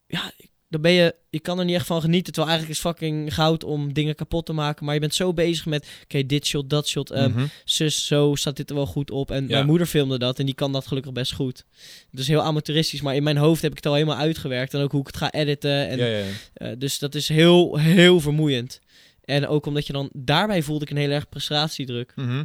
ja, 0.07 0.33
dan 0.73 0.81
ben 0.81 0.93
je, 0.93 1.15
je 1.31 1.41
kan 1.41 1.59
er 1.59 1.65
niet 1.65 1.75
echt 1.75 1.87
van 1.87 2.01
genieten. 2.01 2.33
Terwijl 2.33 2.55
eigenlijk 2.57 2.79
is 2.79 2.87
fucking 2.91 3.35
goud 3.35 3.65
om 3.65 3.93
dingen 3.93 4.15
kapot 4.15 4.47
te 4.47 4.53
maken. 4.53 4.85
Maar 4.85 4.95
je 4.95 5.01
bent 5.01 5.15
zo 5.15 5.33
bezig 5.33 5.67
met, 5.67 5.87
oké, 6.03 6.27
dit 6.27 6.47
shot, 6.47 6.71
dat 6.71 6.89
shot, 6.89 7.11
Mhm. 7.11 7.47
zus, 7.65 8.07
zo 8.07 8.35
staat 8.35 8.57
dit 8.57 8.71
er 8.71 8.77
wel 8.77 8.87
goed 8.87 9.11
op. 9.11 9.31
En 9.31 9.43
Ja. 9.43 9.49
mijn 9.49 9.67
moeder 9.67 9.87
filmde 9.87 10.19
dat 10.19 10.39
en 10.39 10.47
die 10.47 10.55
kan 10.55 10.73
dat 10.73 10.87
gelukkig 10.87 11.13
best 11.13 11.33
goed. 11.33 11.65
Dus 12.11 12.27
heel 12.29 12.43
amateuristisch, 12.43 13.01
maar 13.01 13.15
in 13.15 13.23
mijn 13.23 13.37
hoofd 13.37 13.63
heb 13.63 13.71
ik 13.71 13.77
het 13.77 13.87
al 13.87 13.95
helemaal 13.95 14.17
uitgewerkt. 14.17 14.75
En 14.75 14.81
ook 14.83 14.91
hoe 14.93 15.01
ik 15.01 15.07
het 15.07 15.17
ga 15.17 15.33
editen. 15.33 15.89
En 15.89 15.99
ja, 15.99 16.07
ja, 16.07 16.17
ja. 16.19 16.25
eh, 16.55 16.73
dus 16.79 16.99
dat 16.99 17.15
is 17.15 17.29
heel, 17.29 17.79
heel 17.79 18.21
vermoeiend. 18.21 18.81
En 19.25 19.47
ook 19.49 19.67
omdat 19.67 19.87
je 19.87 19.93
dan... 19.93 20.11
Daarbij 20.13 20.63
voelde 20.63 20.85
ik 20.85 20.91
een 20.91 20.97
heel 20.97 21.11
erg 21.11 21.29
prestatiedruk. 21.29 22.13
Mhm. 22.17 22.45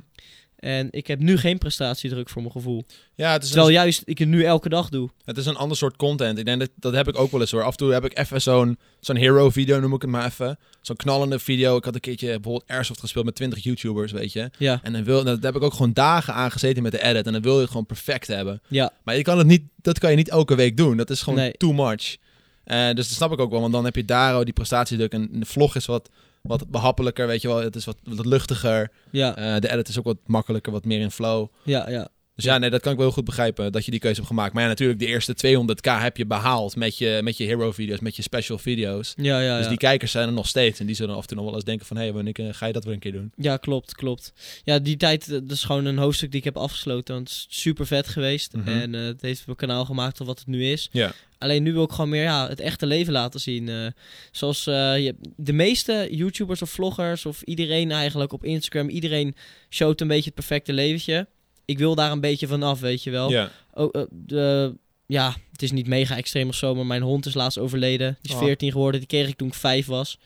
En 0.57 0.87
ik 0.91 1.07
heb 1.07 1.19
nu 1.19 1.37
geen 1.37 1.57
prestatiedruk 1.57 2.29
voor 2.29 2.41
mijn 2.41 2.53
gevoel. 2.53 2.83
Ja, 3.15 3.31
het 3.31 3.41
is, 3.43 3.47
Terwijl 3.47 3.67
een, 3.69 3.73
juist 3.73 4.01
ik 4.05 4.17
het 4.17 4.27
nu 4.27 4.43
elke 4.43 4.69
dag 4.69 4.89
doe. 4.89 5.09
het 5.25 5.37
is 5.37 5.45
een 5.45 5.55
ander 5.55 5.77
soort 5.77 5.95
content. 5.95 6.37
Ik 6.37 6.45
denk 6.45 6.59
dat 6.59 6.69
dat 6.75 6.93
heb 6.93 7.07
ik 7.07 7.19
ook 7.19 7.31
wel 7.31 7.41
eens 7.41 7.51
hoor. 7.51 7.63
Af 7.63 7.71
en 7.71 7.77
toe 7.77 7.91
heb 7.93 8.05
ik 8.05 8.17
even 8.17 8.41
zo'n 8.41 8.77
zo'n 8.99 9.15
hero 9.15 9.49
video, 9.49 9.79
noem 9.79 9.93
ik 9.93 10.01
het 10.01 10.11
maar 10.11 10.25
even. 10.25 10.57
Zo'n 10.81 10.95
knallende 10.95 11.39
video. 11.39 11.77
Ik 11.77 11.83
had 11.83 11.95
een 11.95 11.99
keertje 11.99 12.27
bijvoorbeeld 12.27 12.63
Airsoft 12.67 12.99
gespeeld 12.99 13.25
met 13.25 13.35
20 13.35 13.63
YouTubers, 13.63 14.11
weet 14.11 14.33
je. 14.33 14.49
Ja, 14.57 14.79
En 14.83 14.93
dan 14.93 15.03
wil, 15.03 15.23
daar 15.23 15.37
heb 15.41 15.55
ik 15.55 15.61
ook 15.63 15.73
gewoon 15.73 15.93
dagen 15.93 16.33
aan 16.33 16.51
gezeten 16.51 16.83
met 16.83 16.91
de 16.91 17.03
edit. 17.03 17.25
En 17.25 17.33
dan 17.33 17.41
wil 17.41 17.55
je 17.55 17.59
het 17.61 17.69
gewoon 17.69 17.85
perfect 17.85 18.27
hebben. 18.27 18.61
ja, 18.67 18.91
Maar 19.03 19.15
je 19.15 19.21
kan 19.23 19.37
het 19.37 19.47
niet, 19.47 19.63
dat 19.81 19.99
kan 19.99 20.09
je 20.09 20.15
niet 20.17 20.29
elke 20.29 20.55
week 20.55 20.77
doen. 20.77 20.97
Dat 20.97 21.09
is 21.09 21.21
gewoon 21.21 21.39
Nee. 21.39 21.51
too 21.51 21.73
much. 21.73 22.17
Eh, 22.63 22.85
dus 22.87 23.07
dat 23.07 23.17
snap 23.17 23.31
ik 23.31 23.39
ook 23.39 23.51
wel. 23.51 23.61
Want 23.61 23.73
dan 23.73 23.85
heb 23.85 23.95
je 23.95 24.05
daar 24.05 24.33
al 24.33 24.43
die 24.43 24.53
prestatiedruk. 24.53 25.11
En 25.11 25.29
de 25.31 25.45
vlog 25.45 25.75
is 25.75 25.85
wat, 25.85 26.09
wat 26.41 26.69
behappelijker, 26.69 27.27
weet 27.27 27.41
je 27.41 27.47
wel. 27.47 27.57
Het 27.57 27.75
is 27.75 27.85
wat, 27.85 27.97
wat 28.03 28.25
luchtiger. 28.25 28.91
ja, 29.11 29.35
Eh, 29.35 29.61
de 29.61 29.71
edit 29.71 29.87
is 29.87 29.97
ook 29.97 30.05
wat 30.05 30.17
makkelijker, 30.25 30.71
wat 30.71 30.85
meer 30.85 30.99
in 30.99 31.11
flow. 31.11 31.47
ja, 31.63 31.89
ja. 31.89 32.07
Dus 32.37 32.45
ja, 32.45 32.57
nee, 32.57 32.69
dat 32.69 32.81
kan 32.81 32.91
ik 32.91 32.97
wel 32.97 33.07
heel 33.07 33.15
goed 33.15 33.25
begrijpen 33.25 33.71
dat 33.71 33.85
je 33.85 33.91
die 33.91 33.99
keuze 33.99 34.15
hebt 34.15 34.27
gemaakt. 34.27 34.53
Maar 34.53 34.63
ja, 34.63 34.69
natuurlijk, 34.69 34.99
de 34.99 35.05
eerste 35.05 35.35
200k 35.35 36.01
heb 36.01 36.17
je 36.17 36.25
behaald 36.25 36.75
met 36.75 36.97
je, 36.97 37.19
met 37.23 37.37
je 37.37 37.43
hero-video's, 37.43 37.99
met 37.99 38.15
je 38.15 38.21
special 38.21 38.57
video's. 38.57 39.13
Ja, 39.15 39.39
ja, 39.39 39.55
Dus 39.55 39.63
ja. 39.63 39.69
die 39.69 39.77
kijkers 39.77 40.11
zijn 40.11 40.27
er 40.27 40.33
nog 40.33 40.47
steeds. 40.47 40.79
En 40.79 40.85
die 40.85 40.95
zullen 40.95 41.15
af 41.15 41.21
en 41.21 41.27
toe 41.27 41.37
nog 41.37 41.45
wel 41.45 41.55
eens 41.55 41.63
denken 41.63 41.85
van... 41.85 41.97
hé, 41.97 42.03
hey, 42.03 42.13
wanneer 42.13 42.33
eh, 42.39 42.47
ga 42.51 42.65
je 42.65 42.73
dat 42.73 42.83
weer 42.83 42.93
een 42.93 42.99
keer 42.99 43.11
doen? 43.11 43.31
Ja, 43.35 43.57
klopt, 43.57 43.95
klopt. 43.95 44.33
Ja, 44.63 44.79
die 44.79 44.97
tijd, 44.97 45.23
eh, 45.23 45.31
dat 45.31 45.51
is 45.51 45.63
gewoon 45.63 45.85
een 45.85 45.97
hoofdstuk 45.97 46.29
die 46.29 46.39
ik 46.39 46.45
heb 46.45 46.57
afgesloten. 46.57 47.15
Want 47.15 47.29
het 47.29 47.37
is 47.37 47.47
super 47.49 47.87
vet 47.87 48.07
geweest. 48.07 48.53
Mhm. 48.53 48.67
En 48.67 48.95
eh, 48.95 49.01
het 49.01 49.21
heeft 49.21 49.45
mijn 49.45 49.57
kanaal 49.57 49.85
gemaakt 49.85 50.15
tot 50.15 50.27
wat 50.27 50.39
het 50.39 50.47
nu 50.47 50.65
is. 50.65 50.89
Ja. 50.91 51.11
Alleen 51.37 51.63
nu 51.63 51.73
wil 51.73 51.83
ik 51.83 51.91
gewoon 51.91 52.09
meer 52.09 52.23
ja, 52.23 52.47
het 52.47 52.59
echte 52.59 52.85
leven 52.85 53.13
laten 53.13 53.39
zien. 53.39 53.93
zoals 54.31 54.63
je, 54.63 55.15
de 55.35 55.53
meeste 55.53 56.07
YouTubers 56.11 56.61
of 56.61 56.69
vloggers 56.69 57.25
of 57.25 57.41
iedereen 57.41 57.91
eigenlijk 57.91 58.33
op 58.33 58.43
Instagram, 58.43 58.89
iedereen 58.89 59.35
showt 59.69 60.01
een 60.01 60.07
beetje 60.07 60.25
het 60.25 60.33
perfecte 60.33 60.73
leventje. 60.73 61.27
Ik 61.67 61.77
wil 61.77 61.95
daar 61.95 62.11
een 62.11 62.19
beetje 62.21 62.47
van 62.47 62.63
af, 62.63 62.79
weet 62.79 63.03
je 63.03 63.11
wel. 63.11 63.29
Ja. 63.29 63.51
Oh, 63.73 63.89
eh, 63.91 64.01
de, 64.11 64.73
ja, 65.05 65.35
het 65.51 65.61
is 65.61 65.71
niet 65.71 65.87
mega 65.87 66.17
extreem 66.17 66.47
of 66.47 66.55
zo, 66.55 66.75
maar 66.75 66.85
mijn 66.85 67.01
hond 67.01 67.25
is 67.25 67.33
laatst 67.33 67.57
overleden. 67.57 68.17
Die 68.21 68.31
is 68.31 68.37
Oh. 68.37 68.43
14 68.43 68.71
geworden, 68.71 68.99
die 68.99 69.09
kreeg 69.09 69.27
ik 69.27 69.35
toen 69.37 69.47
ik 69.47 69.53
5 69.53 69.85
was. 69.85 70.19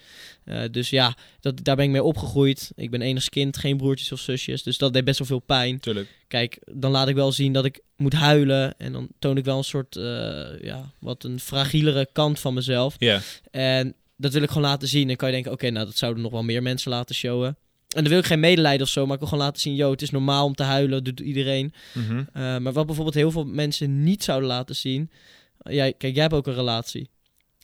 Eh, 0.43 0.61
dus 0.71 0.89
ja, 0.89 1.15
dat, 1.39 1.63
daar 1.63 1.75
ben 1.75 1.85
ik 1.85 1.91
mee 1.91 2.03
opgegroeid. 2.03 2.71
Ik 2.75 2.91
ben 2.91 3.01
enigst 3.01 3.29
kind, 3.29 3.57
geen 3.57 3.77
broertjes 3.77 4.11
of 4.11 4.19
zusjes. 4.19 4.63
Dus 4.63 4.77
dat 4.77 4.93
deed 4.93 5.03
best 5.03 5.17
wel 5.19 5.27
veel 5.27 5.39
pijn. 5.39 5.79
Tuurlijk. 5.79 6.09
Kijk, 6.27 6.59
dan 6.71 6.91
laat 6.91 7.07
ik 7.07 7.15
wel 7.15 7.31
zien 7.31 7.53
dat 7.53 7.65
ik 7.65 7.79
moet 7.95 8.13
huilen. 8.13 8.73
En 8.77 8.91
dan 8.91 9.07
toon 9.19 9.37
ik 9.37 9.45
wel 9.45 9.57
een 9.57 9.63
soort, 9.63 9.95
eh, 9.95 10.61
ja, 10.61 10.91
wat 10.99 11.23
een 11.23 11.39
fragielere 11.39 12.09
kant 12.13 12.39
van 12.39 12.53
mezelf. 12.53 12.95
Ja. 12.97 13.21
En 13.51 13.93
dat 14.17 14.33
wil 14.33 14.41
ik 14.41 14.47
gewoon 14.47 14.69
laten 14.69 14.87
zien. 14.87 15.09
En 15.09 15.15
kan 15.15 15.27
je 15.27 15.33
denken, 15.33 15.51
oké, 15.51 15.69
nou 15.69 15.85
dat 15.85 15.97
zouden 15.97 16.23
nog 16.23 16.31
wel 16.31 16.43
meer 16.43 16.61
mensen 16.61 16.91
laten 16.91 17.15
showen. 17.15 17.57
En 17.95 18.01
dan 18.01 18.07
wil 18.11 18.19
ik 18.19 18.25
geen 18.25 18.39
medelijden 18.39 18.81
of 18.81 18.91
zo, 18.91 19.03
maar 19.05 19.13
ik 19.13 19.19
wil 19.19 19.27
gewoon 19.27 19.43
laten 19.43 19.61
zien, 19.61 19.75
yo, 19.75 19.91
het 19.91 20.01
is 20.01 20.09
normaal 20.09 20.45
om 20.45 20.55
te 20.55 20.63
huilen, 20.63 21.03
doet 21.03 21.19
iedereen. 21.19 21.73
Mhm. 21.93 22.23
Eh, 22.33 22.57
maar 22.57 22.73
wat 22.73 22.85
bijvoorbeeld 22.85 23.15
heel 23.15 23.31
veel 23.31 23.45
mensen 23.45 24.03
niet 24.03 24.23
zouden 24.23 24.49
laten 24.49 24.75
zien. 24.75 25.11
eh, 25.57 25.73
jij, 25.73 25.93
kijk, 25.97 26.13
jij 26.13 26.21
hebt 26.21 26.33
ook 26.33 26.47
een 26.47 26.53
relatie. 26.53 27.09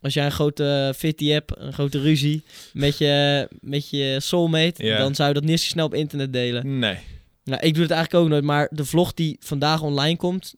Als 0.01 0.13
jij 0.13 0.25
een 0.25 0.31
grote 0.31 0.93
fitty 0.97 1.27
hebt, 1.27 1.57
een 1.57 1.73
grote 1.73 1.99
ruzie 2.01 2.43
met 2.73 2.97
je, 2.97 3.47
met 3.59 3.89
je 3.89 4.17
soulmate, 4.21 4.95
dan 4.97 5.15
zou 5.15 5.27
je 5.27 5.33
dat 5.33 5.43
niet 5.43 5.59
zo 5.59 5.67
snel 5.67 5.85
op 5.85 5.93
internet 5.93 6.33
delen. 6.33 6.79
Nee. 6.79 6.97
Nou, 7.43 7.61
ik 7.61 7.73
doe 7.73 7.83
het 7.83 7.91
eigenlijk 7.91 8.23
ook 8.23 8.29
nooit, 8.31 8.43
maar 8.43 8.67
de 8.71 8.85
vlog 8.85 9.13
die 9.13 9.37
vandaag 9.39 9.81
online 9.81 10.17
komt, 10.17 10.55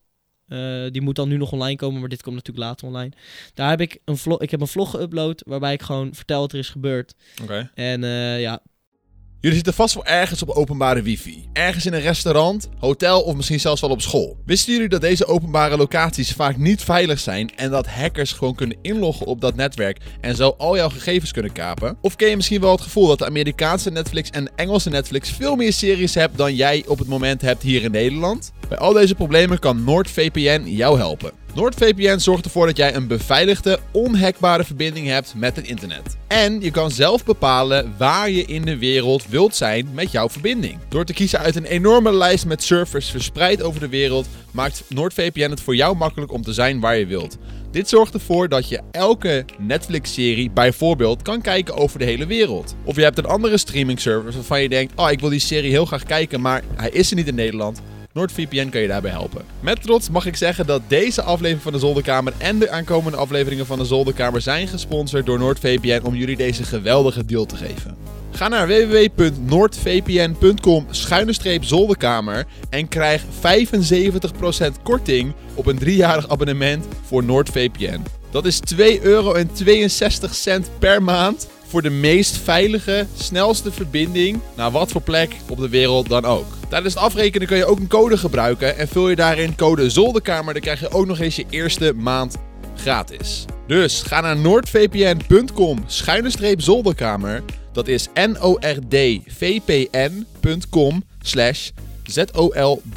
eh, 0.48 0.86
die 0.92 1.02
moet 1.02 1.16
dan 1.16 1.30
nu 1.30 1.38
nog 1.38 1.52
online 1.52 1.76
komen, 1.76 2.00
maar 2.00 2.10
dit 2.10 2.22
komt 2.22 2.36
natuurlijk 2.36 2.66
later 2.66 2.88
online. 2.88 3.12
Daar 3.54 3.70
heb 3.70 3.82
ik 3.82 4.00
een 4.06 4.18
vlog, 4.18 4.42
ik 4.42 4.52
heb 4.52 4.62
een 4.62 4.68
vlog 4.68 4.98
geüpload 4.98 5.44
waarbij 5.46 5.74
ik 5.74 5.82
gewoon 5.82 6.14
vertel 6.14 6.40
wat 6.40 6.52
er 6.52 6.60
is 6.60 6.70
gebeurd. 6.70 7.14
Oké. 7.44 7.72
En 7.76 8.02
ja, 8.40 8.62
Jullie 9.42 9.56
zitten 9.56 9.74
vast 9.74 9.94
wel 9.94 10.06
ergens 10.06 10.42
op 10.42 10.50
openbare 10.50 11.02
wifi. 11.02 11.46
Ergens 11.54 11.86
in 11.86 11.94
een 11.94 12.02
restaurant, 12.02 12.70
hotel 12.80 13.22
of 13.22 13.36
misschien 13.36 13.60
zelfs 13.60 13.82
wel 13.82 13.90
op 13.90 14.02
school. 14.02 14.38
Wisten 14.46 14.74
jullie 14.74 14.90
dat 14.90 15.02
deze 15.02 15.26
openbare 15.26 15.78
locaties 15.78 16.32
vaak 16.32 16.58
niet 16.58 16.84
veilig 16.84 17.20
zijn 17.20 17.56
en 17.56 17.70
dat 17.70 17.88
hackers 17.88 18.32
gewoon 18.32 18.56
kunnen 18.56 18.78
inloggen 18.82 19.26
op 19.26 19.42
dat 19.42 19.56
netwerk 19.56 19.98
en 20.22 20.36
zo 20.36 20.56
al 20.58 20.76
jouw 20.76 20.90
gegevens 20.90 21.32
kunnen 21.32 21.52
kapen? 21.52 21.98
Of 22.02 22.16
ken 22.16 22.30
je 22.30 22.36
misschien 22.36 22.62
wel 22.62 22.72
het 22.72 22.82
gevoel 22.82 23.08
dat 23.08 23.20
de 23.20 23.26
Amerikaanse 23.26 23.92
Netflix 23.92 24.30
en 24.30 24.44
de 24.44 24.52
Engelse 24.56 24.90
Netflix 24.90 25.30
veel 25.30 25.56
meer 25.56 25.74
series 25.74 26.16
hebt 26.16 26.38
dan 26.38 26.56
jij 26.56 26.84
op 26.88 27.00
het 27.00 27.08
moment 27.08 27.42
hebt 27.42 27.64
hier 27.64 27.84
in 27.84 27.92
Nederland? 27.92 28.52
Bij 28.70 28.78
al 28.78 28.94
deze 28.94 29.16
problemen 29.16 29.60
kan 29.60 29.84
NordVPN 29.84 30.64
jou 30.66 30.98
helpen. 30.98 31.39
NordVPN 31.60 32.18
zorgt 32.18 32.46
ervoor 32.46 32.66
dat 32.66 32.78
jij 32.78 32.96
een 32.96 33.08
beveiligde, 33.08 33.80
onhackbare 33.92 34.64
verbinding 34.64 35.08
hebt 35.08 35.34
met 35.36 35.56
het 35.56 35.68
internet. 35.68 36.18
En 36.28 36.62
je 36.62 36.72
kan 36.72 36.92
zelf 36.92 37.26
bepalen 37.26 37.94
waar 37.98 38.30
je 38.30 38.46
in 38.46 38.62
de 38.62 38.78
wereld 38.78 39.28
wilt 39.28 39.56
zijn 39.56 39.88
met 39.94 40.12
jouw 40.12 40.30
verbinding. 40.30 40.78
Door 40.90 41.06
te 41.06 41.14
kiezen 41.14 41.40
uit 41.40 41.56
een 41.56 41.66
enorme 41.66 42.14
lijst 42.14 42.46
met 42.46 42.64
servers 42.64 43.10
verspreid 43.10 43.62
over 43.62 43.80
de 43.80 43.90
wereld, 43.90 44.28
maakt 44.52 44.84
NordVPN 44.90 45.50
het 45.50 45.62
voor 45.62 45.76
jou 45.76 45.96
makkelijk 45.96 46.32
om 46.32 46.42
te 46.42 46.54
zijn 46.54 46.80
waar 46.80 46.98
je 46.98 47.06
wilt. 47.06 47.38
Dit 47.72 47.90
zorgt 47.90 48.14
ervoor 48.14 48.50
dat 48.50 48.70
je 48.70 48.82
elke 48.92 49.46
Netflix-serie 49.58 50.52
bijvoorbeeld 50.52 51.22
kan 51.22 51.42
kijken 51.42 51.76
over 51.76 52.00
de 52.00 52.06
hele 52.06 52.26
wereld. 52.26 52.76
Of 52.84 52.96
je 52.96 53.02
hebt 53.02 53.18
een 53.18 53.26
andere 53.26 53.58
streaming 53.58 54.00
service 54.00 54.38
waarvan 54.38 54.62
je 54.62 54.70
denkt: 54.70 54.94
Oh, 54.96 55.12
ik 55.12 55.20
wil 55.20 55.30
die 55.30 55.40
serie 55.40 55.72
heel 55.72 55.86
graag 55.86 56.04
kijken, 56.04 56.42
maar 56.42 56.64
hij 56.76 56.90
is 56.90 57.10
er 57.10 57.16
niet 57.16 57.28
in 57.28 57.36
Nederland. 57.36 57.82
NordVPN 58.14 58.70
kan 58.70 58.82
je 58.82 58.88
daarbij 58.88 59.12
helpen. 59.12 59.46
Met 59.60 59.82
trots 59.82 60.10
mag 60.10 60.26
ik 60.26 60.36
zeggen 60.36 60.66
dat 60.66 60.82
deze 60.88 61.22
aflevering 61.22 61.62
van 61.62 61.72
de 61.72 61.80
Zolderkamer 61.80 62.34
en 62.38 62.60
de 62.60 62.70
aankomende 62.70 63.18
afleveringen 63.18 63.66
van 63.66 63.80
de 63.80 63.86
Zolderkamer 63.86 64.42
zijn 64.42 64.68
gesponsord 64.68 65.26
door 65.26 65.40
NordVPN 65.40 66.06
om 66.06 66.16
jullie 66.16 66.38
deze 66.38 66.64
geweldige 66.64 67.26
deal 67.26 67.46
te 67.46 67.56
geven. 67.56 67.98
Ga 68.32 68.48
naar 68.48 68.68
www.noordvpn.com 68.68 70.88
zolderkamer 71.62 72.46
en 72.70 72.88
krijg 72.88 73.24
75% 73.24 73.28
korting 74.84 75.34
op 75.54 75.66
een 75.66 75.80
driejarig 75.80 76.30
abonnement 76.30 76.86
voor 77.06 77.24
NordVPN. 77.24 78.02
Dat 78.32 78.46
is 78.46 78.60
2,62 78.76 78.80
euro 79.02 79.36
per 80.80 81.04
maand 81.04 81.48
voor 81.68 81.82
de 81.82 81.90
meest 81.90 82.38
veilige, 82.38 83.08
snelste 83.16 83.72
verbinding 83.72 84.40
naar 84.56 84.72
wat 84.72 84.92
voor 84.92 85.02
plek 85.02 85.36
op 85.50 85.58
de 85.58 85.70
wereld 85.70 86.10
dan 86.10 86.26
ook. 86.26 86.59
Tijdens 86.70 86.94
het 86.94 87.04
afrekenen 87.04 87.48
kun 87.48 87.58
je 87.58 87.66
ook 87.66 87.80
een 87.80 87.88
code 87.88 88.18
gebruiken 88.18 88.78
en 88.78 88.88
vul 88.88 89.10
je 89.10 89.16
daarin 89.16 89.56
code 89.56 89.90
zolderkamer, 89.90 90.54
dan 90.54 90.62
krijg 90.62 90.80
je 90.80 90.92
ook 90.92 91.06
nog 91.06 91.20
eens 91.20 91.36
je 91.36 91.46
eerste 91.50 91.94
maand 91.94 92.38
gratis. 92.76 93.46
Dus 93.68 94.02
ga 94.02 94.22
naar 94.22 94.38
noordvpn.com 94.38 95.84
schuine 95.88 96.56
zolderkamer. 96.58 97.44
Dat 97.74 97.88
is 97.88 98.08
n 98.14 98.38
o 98.40 98.58
r 98.60 98.80
d 98.88 98.96
v 99.28 99.60
p 99.66 99.70
n.com 99.92 101.04
slash 101.22 101.70
Z-O-L-D-E-R-K-A-M-E-R 102.04 102.94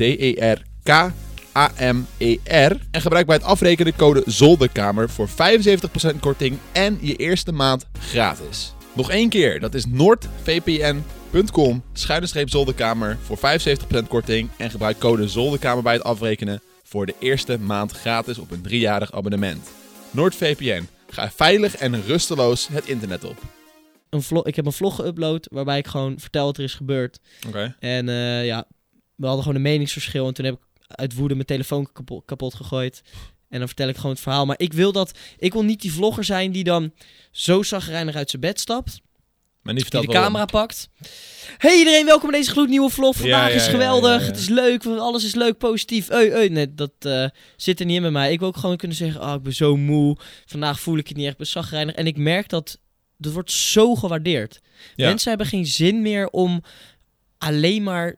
en 2.91 3.01
gebruik 3.01 3.27
bij 3.27 3.37
het 3.37 3.45
afrekenen 3.45 3.93
de 3.93 3.99
code 3.99 4.23
ZOLDERKAMER 4.27 5.11
voor 5.11 5.29
75% 5.29 5.33
korting 6.21 6.59
en 6.73 6.99
je 7.01 7.17
eerste 7.17 7.53
maand 7.53 7.87
gratis. 7.99 8.75
Nog 8.93 9.11
één 9.11 9.29
keer, 9.29 9.61
dat 9.61 9.75
is 9.75 9.85
noordvpn.com 9.87 11.21
schuine 11.93 12.47
zolderkamer 12.47 13.19
voor 13.23 13.39
75% 13.39 14.09
korting 14.09 14.51
en 14.59 14.71
gebruik 14.71 14.99
code 14.99 15.29
ZOLDERKAMER 15.29 15.83
bij 15.83 15.93
het 15.93 16.03
afrekenen 16.03 16.63
voor 16.83 17.07
de 17.07 17.15
eerste 17.19 17.59
maand 17.59 17.93
gratis 17.93 18.39
op 18.39 18.51
een 18.51 18.63
driejarig 18.63 19.13
abonnement. 19.13 19.71
NoordVPN. 20.11 20.89
Ga 21.09 21.31
veilig 21.31 21.77
en 21.77 22.03
rusteloos 22.03 22.69
het 22.69 22.87
internet 22.87 23.25
op. 23.25 23.37
Een 24.11 24.23
vlog, 24.23 24.47
ik 24.47 24.57
heb 24.57 24.67
een 24.67 24.73
vlog 24.73 25.01
geüpload 25.03 25.49
waarbij 25.51 25.79
ik 25.79 25.87
gewoon 25.87 26.19
vertel 26.19 26.45
wat 26.45 26.57
er 26.57 26.65
is 26.65 26.75
gebeurd. 26.75 27.19
Oké. 27.47 27.77
En 27.79 28.09
eh, 28.09 28.47
ja, 28.47 28.65
we 29.15 29.27
hadden 29.27 29.43
gewoon 29.43 29.57
een 29.57 29.71
meningsverschil. 29.71 30.27
En 30.27 30.35
toen 30.35 30.45
heb 30.45 30.55
ik 30.55 30.61
uit 30.87 31.15
woede 31.15 31.35
mijn 31.35 31.47
telefoon 31.47 31.93
kapot, 31.93 32.25
kapot 32.25 32.55
gegooid. 32.55 33.03
En 33.49 33.59
dan 33.59 33.67
vertel 33.67 33.89
ik 33.89 33.97
gewoon 33.97 34.13
het 34.13 34.21
verhaal. 34.21 34.47
Maar 34.47 34.59
ik 34.59 34.73
wil 34.73 34.93
dat. 34.93 35.19
Ik 35.37 35.53
wil 35.53 35.65
niet 35.65 35.81
die 35.81 35.93
vlogger 35.93 36.25
zijn 36.25 36.53
die 36.53 36.65
dan 36.65 36.93
zo 37.31 37.63
zagrijnig 37.63 38.15
uit 38.15 38.31
zijn 38.31 38.43
bed 38.43 38.61
stapt. 38.61 39.01
Maar 39.63 39.75
niet 39.75 39.91
Die 39.91 40.01
de 40.01 40.07
waarom. 40.07 40.25
camera 40.25 40.45
pakt. 40.45 40.89
Hey 41.59 41.79
iedereen, 41.79 42.05
welkom 42.05 42.31
bij 42.31 42.39
deze 42.39 42.51
gloednieuwe 42.51 42.91
vlog. 42.91 43.17
Vandaag 43.17 43.47
Ja, 43.49 43.49
ja, 43.49 43.55
is 43.55 43.67
geweldig. 43.67 44.21
ja. 44.21 44.27
Het 44.27 44.37
is 44.39 44.49
leuk. 44.49 44.85
Alles 44.87 45.25
is 45.25 45.35
leuk, 45.35 45.59
positief. 45.59 46.11
Ui, 46.11 46.33
ui. 46.33 46.49
Nee, 46.49 46.75
dat 46.75 46.93
eh, 46.99 47.27
zit 47.57 47.81
er 47.81 47.87
niet 47.87 47.97
in 47.97 48.03
bij 48.03 48.11
mij. 48.11 48.33
Ik 48.33 48.39
wil 48.39 48.49
ook 48.49 48.57
gewoon 48.57 48.77
kunnen 48.77 48.97
zeggen: 48.97 49.21
Oh, 49.23 49.35
ik 49.35 49.43
ben 49.43 49.55
zo 49.55 49.77
moe. 49.77 50.17
Vandaag 50.47 50.81
voel 50.81 50.97
ik 50.99 51.09
het 51.09 51.17
niet 51.17 51.25
echt. 51.25 51.33
Ik 51.33 51.39
ben 51.39 51.47
zagrijnig. 51.47 51.95
En 51.95 52.07
ik 52.07 52.17
merk 52.17 52.49
dat. 52.49 52.79
Dat 53.19 53.33
wordt 53.33 53.53
zo 53.53 53.95
gewaardeerd. 53.95 54.61
Mensen 54.97 55.29
hebben 55.29 55.47
geen 55.47 55.67
zin 55.67 56.03
meer 56.03 56.29
om 56.29 56.63
alleen 57.39 57.83
maar 57.83 58.15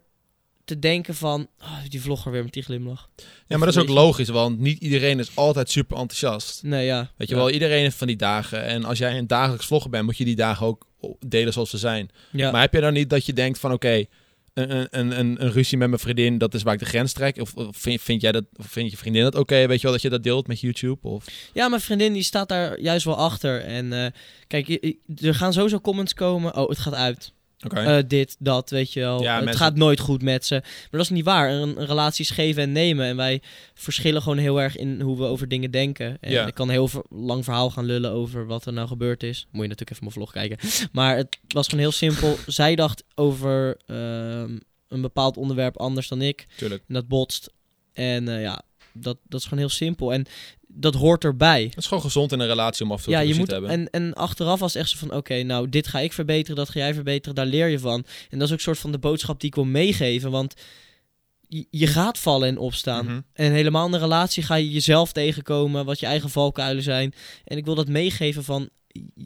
te 0.64 0.78
denken 0.78 1.14
van... 1.14 1.48
Oh, 1.60 1.78
die 1.88 2.00
vlogger 2.00 2.32
weer 2.32 2.42
met 2.42 2.52
die 2.52 2.62
glimlach. 2.62 3.08
Ja, 3.46 3.56
maar 3.56 3.66
dat 3.66 3.76
is 3.76 3.82
ook 3.82 3.88
logisch, 3.88 4.28
want 4.28 4.58
niet 4.58 4.80
iedereen 4.80 5.18
is 5.18 5.36
altijd 5.36 5.70
super 5.70 5.96
enthousiast. 5.96 6.62
Nee, 6.62 6.86
ja. 6.86 7.10
Weet 7.16 7.28
je 7.28 7.34
ja. 7.34 7.40
wel, 7.40 7.50
iedereen 7.50 7.82
heeft 7.82 7.96
van 7.96 8.06
die 8.06 8.16
dagen. 8.16 8.64
En 8.64 8.84
als 8.84 8.98
jij 8.98 9.18
een 9.18 9.26
dagelijks 9.26 9.66
vlogger 9.66 9.90
bent, 9.90 10.04
moet 10.04 10.16
je 10.16 10.24
die 10.24 10.36
dagen 10.36 10.66
ook 10.66 10.86
delen 11.26 11.52
zoals 11.52 11.70
ze 11.70 11.78
zijn. 11.78 12.10
Ja. 12.32 12.50
Maar 12.50 12.60
heb 12.60 12.72
je 12.72 12.80
dan 12.80 12.92
niet 12.92 13.10
dat 13.10 13.26
je 13.26 13.32
denkt 13.32 13.58
van 13.58 13.72
oké, 13.72 14.04
een, 14.54 14.86
een, 14.90 15.18
een, 15.18 15.44
een 15.44 15.52
ruzie 15.52 15.78
met 15.78 15.88
mijn 15.88 16.00
vriendin, 16.00 16.38
dat 16.38 16.54
is 16.54 16.62
waar 16.62 16.74
ik 16.74 16.78
de 16.78 16.84
grens 16.84 17.12
trek? 17.12 17.40
Of, 17.40 17.54
of 17.54 17.76
vind, 17.76 18.00
vind 18.00 18.20
jij 18.20 18.32
dat, 18.32 18.44
of 18.56 18.66
vind 18.66 18.90
je 18.90 18.96
vriendin 18.96 19.22
dat 19.22 19.34
oké? 19.34 19.66
Weet 19.66 19.76
je 19.76 19.82
wel 19.82 19.92
dat 19.92 20.02
je 20.02 20.10
dat 20.10 20.22
deelt 20.22 20.46
met 20.46 20.60
YouTube? 20.60 21.08
Of... 21.08 21.24
Ja, 21.52 21.68
mijn 21.68 21.80
vriendin 21.80 22.12
die 22.12 22.22
staat 22.22 22.48
daar 22.48 22.80
juist 22.80 23.04
wel 23.04 23.16
achter. 23.16 23.60
En 23.60 23.92
eh, 23.92 24.10
kijk, 24.46 24.68
er 25.20 25.34
gaan 25.34 25.52
sowieso 25.52 25.80
comments 25.80 26.14
komen. 26.14 26.56
Oh, 26.56 26.68
het 26.68 26.78
gaat 26.78 26.94
uit. 26.94 27.32
Eh, 27.72 27.98
dit, 28.06 28.36
dat, 28.38 28.70
weet 28.70 28.92
je 28.92 29.00
wel. 29.00 29.22
Ja, 29.22 29.34
het 29.34 29.44
mensen- 29.44 29.62
gaat 29.64 29.76
nooit 29.76 30.00
goed 30.00 30.22
met 30.22 30.46
ze. 30.46 30.54
Maar 30.62 30.88
dat 30.90 31.00
is 31.00 31.08
niet 31.08 31.24
waar. 31.24 31.50
Een, 31.50 31.80
een 31.80 31.86
relatie 31.86 32.24
is 32.24 32.30
geven 32.30 32.62
en 32.62 32.72
nemen. 32.72 33.06
En 33.06 33.16
wij 33.16 33.42
verschillen 33.74 34.22
gewoon 34.22 34.38
heel 34.38 34.60
erg 34.60 34.76
in 34.76 35.00
hoe 35.00 35.16
we 35.18 35.24
over 35.24 35.48
dingen 35.48 35.70
denken. 35.70 36.16
En 36.20 36.30
Ja. 36.30 36.46
ik 36.46 36.54
kan 36.54 36.66
een 36.68 36.72
heel 36.74 36.88
ver- 36.88 37.04
lang 37.10 37.44
verhaal 37.44 37.70
gaan 37.70 37.84
lullen 37.84 38.10
over 38.10 38.46
wat 38.46 38.66
er 38.66 38.72
nou 38.72 38.88
gebeurd 38.88 39.22
is. 39.22 39.38
Moet 39.50 39.62
je 39.62 39.68
natuurlijk 39.68 39.90
even 39.90 40.02
mijn 40.04 40.14
vlog 40.16 40.32
kijken. 40.32 40.58
Maar 40.92 41.16
het 41.16 41.38
was 41.48 41.64
gewoon 41.68 41.80
heel 41.84 41.92
simpel. 41.92 42.36
Zij 42.46 42.74
dacht 42.74 43.04
over 43.14 43.76
ehm, 43.86 44.58
een 44.88 45.00
bepaald 45.00 45.36
onderwerp 45.36 45.76
anders 45.78 46.08
dan 46.08 46.22
ik. 46.22 46.46
Tuurlijk. 46.56 46.82
En 46.88 46.94
dat 46.94 47.08
botst. 47.08 47.50
En 47.92 48.28
eh, 48.28 48.40
ja, 48.42 48.62
dat, 48.92 49.18
dat 49.28 49.40
is 49.40 49.46
gewoon 49.46 49.58
heel 49.64 49.68
simpel. 49.68 50.12
En 50.12 50.26
dat 50.76 50.94
hoort 50.94 51.24
erbij. 51.24 51.62
Het 51.62 51.76
is 51.76 51.86
gewoon 51.86 52.02
gezond 52.02 52.32
in 52.32 52.40
een 52.40 52.46
relatie 52.46 52.84
om 52.84 52.92
af 52.92 52.98
en 52.98 53.04
toe 53.04 53.12
Ja, 53.12 53.20
je 53.20 53.34
moet, 53.34 53.46
te 53.46 53.52
hebben. 53.52 53.70
en, 53.70 53.90
en 53.90 54.14
achteraf 54.14 54.60
was 54.60 54.74
echt 54.74 54.88
zo 54.88 54.96
van, 54.98 55.14
oké, 55.14 55.42
nou, 55.42 55.68
dit 55.68 55.86
ga 55.86 55.98
ik 55.98 56.12
verbeteren, 56.12 56.56
dat 56.56 56.68
ga 56.68 56.78
jij 56.78 56.94
verbeteren, 56.94 57.34
daar 57.34 57.46
leer 57.46 57.68
je 57.68 57.78
van. 57.78 58.04
En 58.30 58.38
dat 58.38 58.48
is 58.48 58.54
ook 58.54 58.60
soort 58.60 58.78
van 58.78 58.92
de 58.92 58.98
boodschap 58.98 59.40
die 59.40 59.48
ik 59.48 59.54
wil 59.54 59.64
meegeven, 59.64 60.30
want 60.30 60.54
je, 61.48 61.66
je 61.70 61.86
gaat 61.86 62.18
vallen 62.18 62.48
en 62.48 62.58
opstaan. 62.58 63.04
Mhm. 63.04 63.20
En 63.32 63.52
helemaal 63.52 63.86
in 63.86 63.92
een 63.92 64.00
relatie 64.00 64.42
ga 64.42 64.54
je 64.54 64.70
jezelf 64.70 65.12
tegenkomen, 65.12 65.84
wat 65.84 66.00
je 66.00 66.06
eigen 66.06 66.30
valkuilen 66.30 66.82
zijn. 66.82 67.14
En 67.44 67.56
ik 67.56 67.64
wil 67.64 67.74
dat 67.74 67.88
meegeven 67.88 68.44
van, 68.44 68.68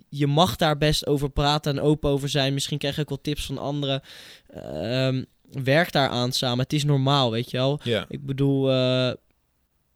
je 0.08 0.26
mag 0.26 0.56
daar 0.56 0.78
best 0.78 1.06
over 1.06 1.30
praten 1.30 1.76
en 1.76 1.82
open 1.82 2.10
over 2.10 2.28
zijn. 2.28 2.54
Misschien 2.54 2.78
krijg 2.78 2.94
je 2.94 3.00
ook 3.00 3.08
wel 3.08 3.20
tips 3.20 3.46
van 3.46 3.58
anderen. 3.58 4.00
Ehm, 4.48 5.24
werk 5.50 5.92
daar 5.92 6.08
aan 6.08 6.32
samen. 6.32 6.58
Het 6.58 6.72
is 6.72 6.84
normaal, 6.84 7.30
weet 7.30 7.50
je 7.50 7.56
wel. 7.56 7.80
Ik 8.08 8.26
bedoel, 8.26 8.70
eh, 8.70 9.12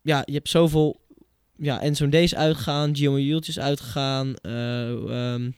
ja, 0.03 0.23
je 0.25 0.33
hebt 0.33 0.49
zoveel. 0.49 1.01
Ja, 1.57 1.81
en 1.81 1.97
zo'n 1.97 2.11
deze 2.11 2.37
uitgegaan, 2.37 2.97
Gio 2.97 3.17
is 3.17 3.59
uitgegaan. 3.59 4.35
eh, 4.37 5.33
ehm, 5.33 5.51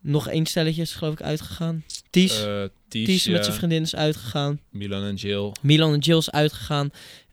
nog 0.00 0.28
één 0.28 0.46
stelletje 0.46 0.82
is 0.82 0.92
geloof 0.92 1.12
ik 1.12 1.22
uitgegaan. 1.22 1.84
Ties. 2.10 2.44
Eh, 2.44 2.64
Ties, 2.88 3.06
Ties 3.06 3.26
met 3.26 3.44
zijn 3.44 3.56
vriendin 3.56 3.82
is 3.82 3.94
uitgegaan. 3.94 4.60
Milan 4.70 5.04
en 5.04 5.14
Jill. 5.14 5.52
Milan 5.60 5.92
en 5.92 5.98
Jill 5.98 6.16
is 6.16 6.30
uitgegaan. 6.30 6.90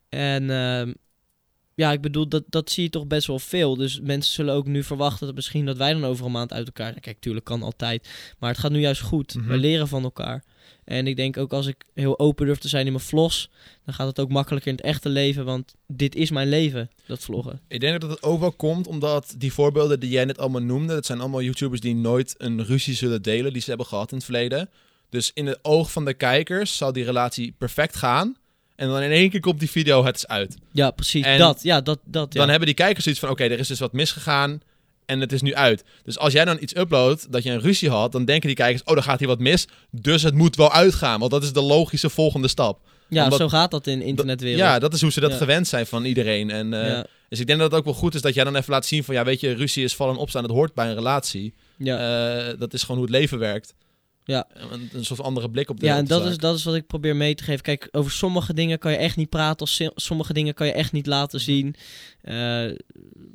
En 0.08 0.50
ehm, 0.50 0.92
ja, 1.80 1.92
ik 1.92 2.00
bedoel, 2.00 2.28
dat, 2.28 2.44
dat 2.46 2.70
zie 2.70 2.82
je 2.82 2.90
toch 2.90 3.06
best 3.06 3.26
wel 3.26 3.38
veel. 3.38 3.76
Dus 3.76 4.00
mensen 4.00 4.32
zullen 4.32 4.54
ook 4.54 4.66
nu 4.66 4.82
verwachten 4.82 5.26
dat 5.26 5.34
misschien 5.34 5.66
dat 5.66 5.76
wij 5.76 5.92
dan 5.92 6.04
over 6.04 6.26
een 6.26 6.32
maand 6.32 6.52
uit 6.52 6.66
elkaar 6.66 6.88
zijn. 6.88 7.00
Kijk, 7.00 7.20
tuurlijk 7.20 7.44
kan 7.44 7.62
altijd. 7.62 8.08
Maar 8.38 8.50
het 8.50 8.58
gaat 8.58 8.70
nu 8.70 8.80
juist 8.80 9.00
goed. 9.00 9.34
Mhm. 9.34 9.48
We 9.48 9.56
leren 9.56 9.88
van 9.88 10.02
elkaar. 10.02 10.44
En 10.84 11.06
ik 11.06 11.16
denk 11.16 11.36
ook 11.36 11.52
als 11.52 11.66
ik 11.66 11.84
heel 11.94 12.18
open 12.18 12.46
durf 12.46 12.58
te 12.58 12.68
zijn 12.68 12.86
in 12.86 12.92
mijn 12.92 13.04
vlogs, 13.04 13.50
dan 13.84 13.94
gaat 13.94 14.06
het 14.06 14.20
ook 14.20 14.28
makkelijker 14.28 14.70
in 14.70 14.76
het 14.76 14.84
echte 14.84 15.08
leven. 15.08 15.44
Want 15.44 15.74
dit 15.86 16.14
is 16.14 16.30
mijn 16.30 16.48
leven, 16.48 16.90
dat 17.06 17.20
vloggen. 17.20 17.60
Ik 17.68 17.80
denk 17.80 18.00
dat 18.00 18.10
het 18.10 18.22
ook 18.22 18.40
wel 18.40 18.52
komt 18.52 18.86
omdat 18.86 19.34
die 19.38 19.52
voorbeelden 19.52 20.00
die 20.00 20.10
jij 20.10 20.24
net 20.24 20.38
allemaal 20.38 20.62
noemde, 20.62 20.94
dat 20.94 21.06
zijn 21.06 21.20
allemaal 21.20 21.42
YouTubers 21.42 21.80
die 21.80 21.94
nooit 21.94 22.34
een 22.38 22.64
ruzie 22.64 22.94
zullen 22.94 23.22
delen 23.22 23.52
die 23.52 23.62
ze 23.62 23.68
hebben 23.68 23.86
gehad 23.86 24.10
in 24.10 24.16
het 24.16 24.24
verleden. 24.24 24.70
Dus 25.08 25.30
in 25.34 25.46
het 25.46 25.58
oog 25.62 25.92
van 25.92 26.04
de 26.04 26.14
kijkers 26.14 26.76
zal 26.76 26.92
die 26.92 27.04
relatie 27.04 27.54
perfect 27.58 27.96
gaan. 27.96 28.36
En 28.80 28.88
dan 28.88 29.00
in 29.02 29.10
één 29.10 29.30
keer 29.30 29.40
komt 29.40 29.58
die 29.60 29.70
video, 29.70 30.04
het 30.04 30.16
is 30.16 30.26
uit. 30.26 30.56
Ja, 30.72 30.90
precies. 30.90 31.24
En 31.24 31.38
dat, 31.38 31.62
ja, 31.62 31.80
dat, 31.80 31.98
dat. 32.04 32.32
Ja. 32.32 32.38
Dan 32.40 32.48
hebben 32.48 32.66
die 32.66 32.74
kijkers 32.76 33.02
zoiets 33.02 33.20
van, 33.20 33.30
oké, 33.30 33.44
er 33.44 33.58
is 33.58 33.68
dus 33.68 33.78
wat 33.78 33.92
misgegaan 33.92 34.60
en 35.06 35.20
het 35.20 35.32
is 35.32 35.42
nu 35.42 35.54
uit. 35.54 35.84
Dus 36.04 36.18
als 36.18 36.32
jij 36.32 36.44
dan 36.44 36.56
iets 36.60 36.76
uploadt, 36.76 37.32
dat 37.32 37.42
je 37.42 37.50
een 37.50 37.60
ruzie 37.60 37.90
had, 37.90 38.12
dan 38.12 38.24
denken 38.24 38.46
die 38.46 38.56
kijkers, 38.56 38.82
oh, 38.84 38.94
dan 38.94 39.02
gaat 39.02 39.18
hier 39.18 39.28
wat 39.28 39.38
mis. 39.38 39.66
Dus 39.90 40.22
het 40.22 40.34
moet 40.34 40.56
wel 40.56 40.72
uitgaan, 40.72 41.18
want 41.20 41.30
dat 41.30 41.42
is 41.42 41.52
de 41.52 41.62
logische 41.62 42.10
volgende 42.10 42.48
stap. 42.48 42.78
ja, 43.08 43.24
omdat- 43.24 43.38
zo 43.38 43.48
gaat 43.48 43.70
dat 43.70 43.86
in 43.86 44.02
internetwereld. 44.02 44.58
Ja, 44.60 44.78
dat 44.78 44.94
is 44.94 45.00
hoe 45.00 45.12
ze 45.12 45.20
dat 45.20 45.30
Ja. 45.30 45.36
gewend 45.36 45.68
zijn 45.68 45.86
van 45.86 46.04
iedereen. 46.04 46.50
En, 46.50 46.72
eh, 46.74 46.88
ja. 46.88 47.06
Dus 47.28 47.40
ik 47.40 47.46
denk 47.46 47.58
dat 47.58 47.70
het 47.70 47.78
ook 47.78 47.84
wel 47.84 47.94
goed 47.94 48.14
is 48.14 48.20
dat 48.22 48.34
jij 48.34 48.44
dan 48.44 48.56
even 48.56 48.72
laat 48.72 48.86
zien 48.86 49.04
van, 49.04 49.14
ja, 49.14 49.24
weet 49.24 49.40
je, 49.40 49.52
ruzie 49.54 49.84
is 49.84 49.94
vallen 49.96 50.14
en 50.14 50.20
opstaan, 50.20 50.42
dat 50.42 50.50
hoort 50.50 50.74
bij 50.74 50.88
een 50.88 50.94
relatie. 50.94 51.54
ja. 51.76 51.98
Eh, 52.48 52.54
dat 52.58 52.72
is 52.72 52.80
gewoon 52.80 52.96
hoe 52.96 53.06
het 53.06 53.16
leven 53.16 53.38
werkt. 53.38 53.74
Ja. 54.24 54.46
Een, 54.54 54.90
een 54.92 55.04
soort 55.04 55.20
andere 55.20 55.50
blik 55.50 55.70
op 55.70 55.80
de 55.80 55.86
Ja, 55.86 55.96
en 55.96 56.04
dat 56.04 56.22
zaak. 56.22 56.30
is, 56.30 56.38
dat 56.38 56.56
is 56.56 56.64
wat 56.64 56.74
ik 56.74 56.86
probeer 56.86 57.16
mee 57.16 57.34
te 57.34 57.44
geven. 57.44 57.62
Kijk, 57.62 57.88
over 57.90 58.10
sommige 58.10 58.54
dingen 58.54 58.78
kan 58.78 58.92
je 58.92 58.96
echt 58.96 59.16
niet 59.16 59.28
praten. 59.28 59.66
Of 59.66 59.90
sommige 59.94 60.32
dingen 60.32 60.54
kan 60.54 60.66
je 60.66 60.72
echt 60.72 60.92
niet 60.92 61.06
laten 61.06 61.40
zien. 61.40 61.74
Eh, 62.22 62.68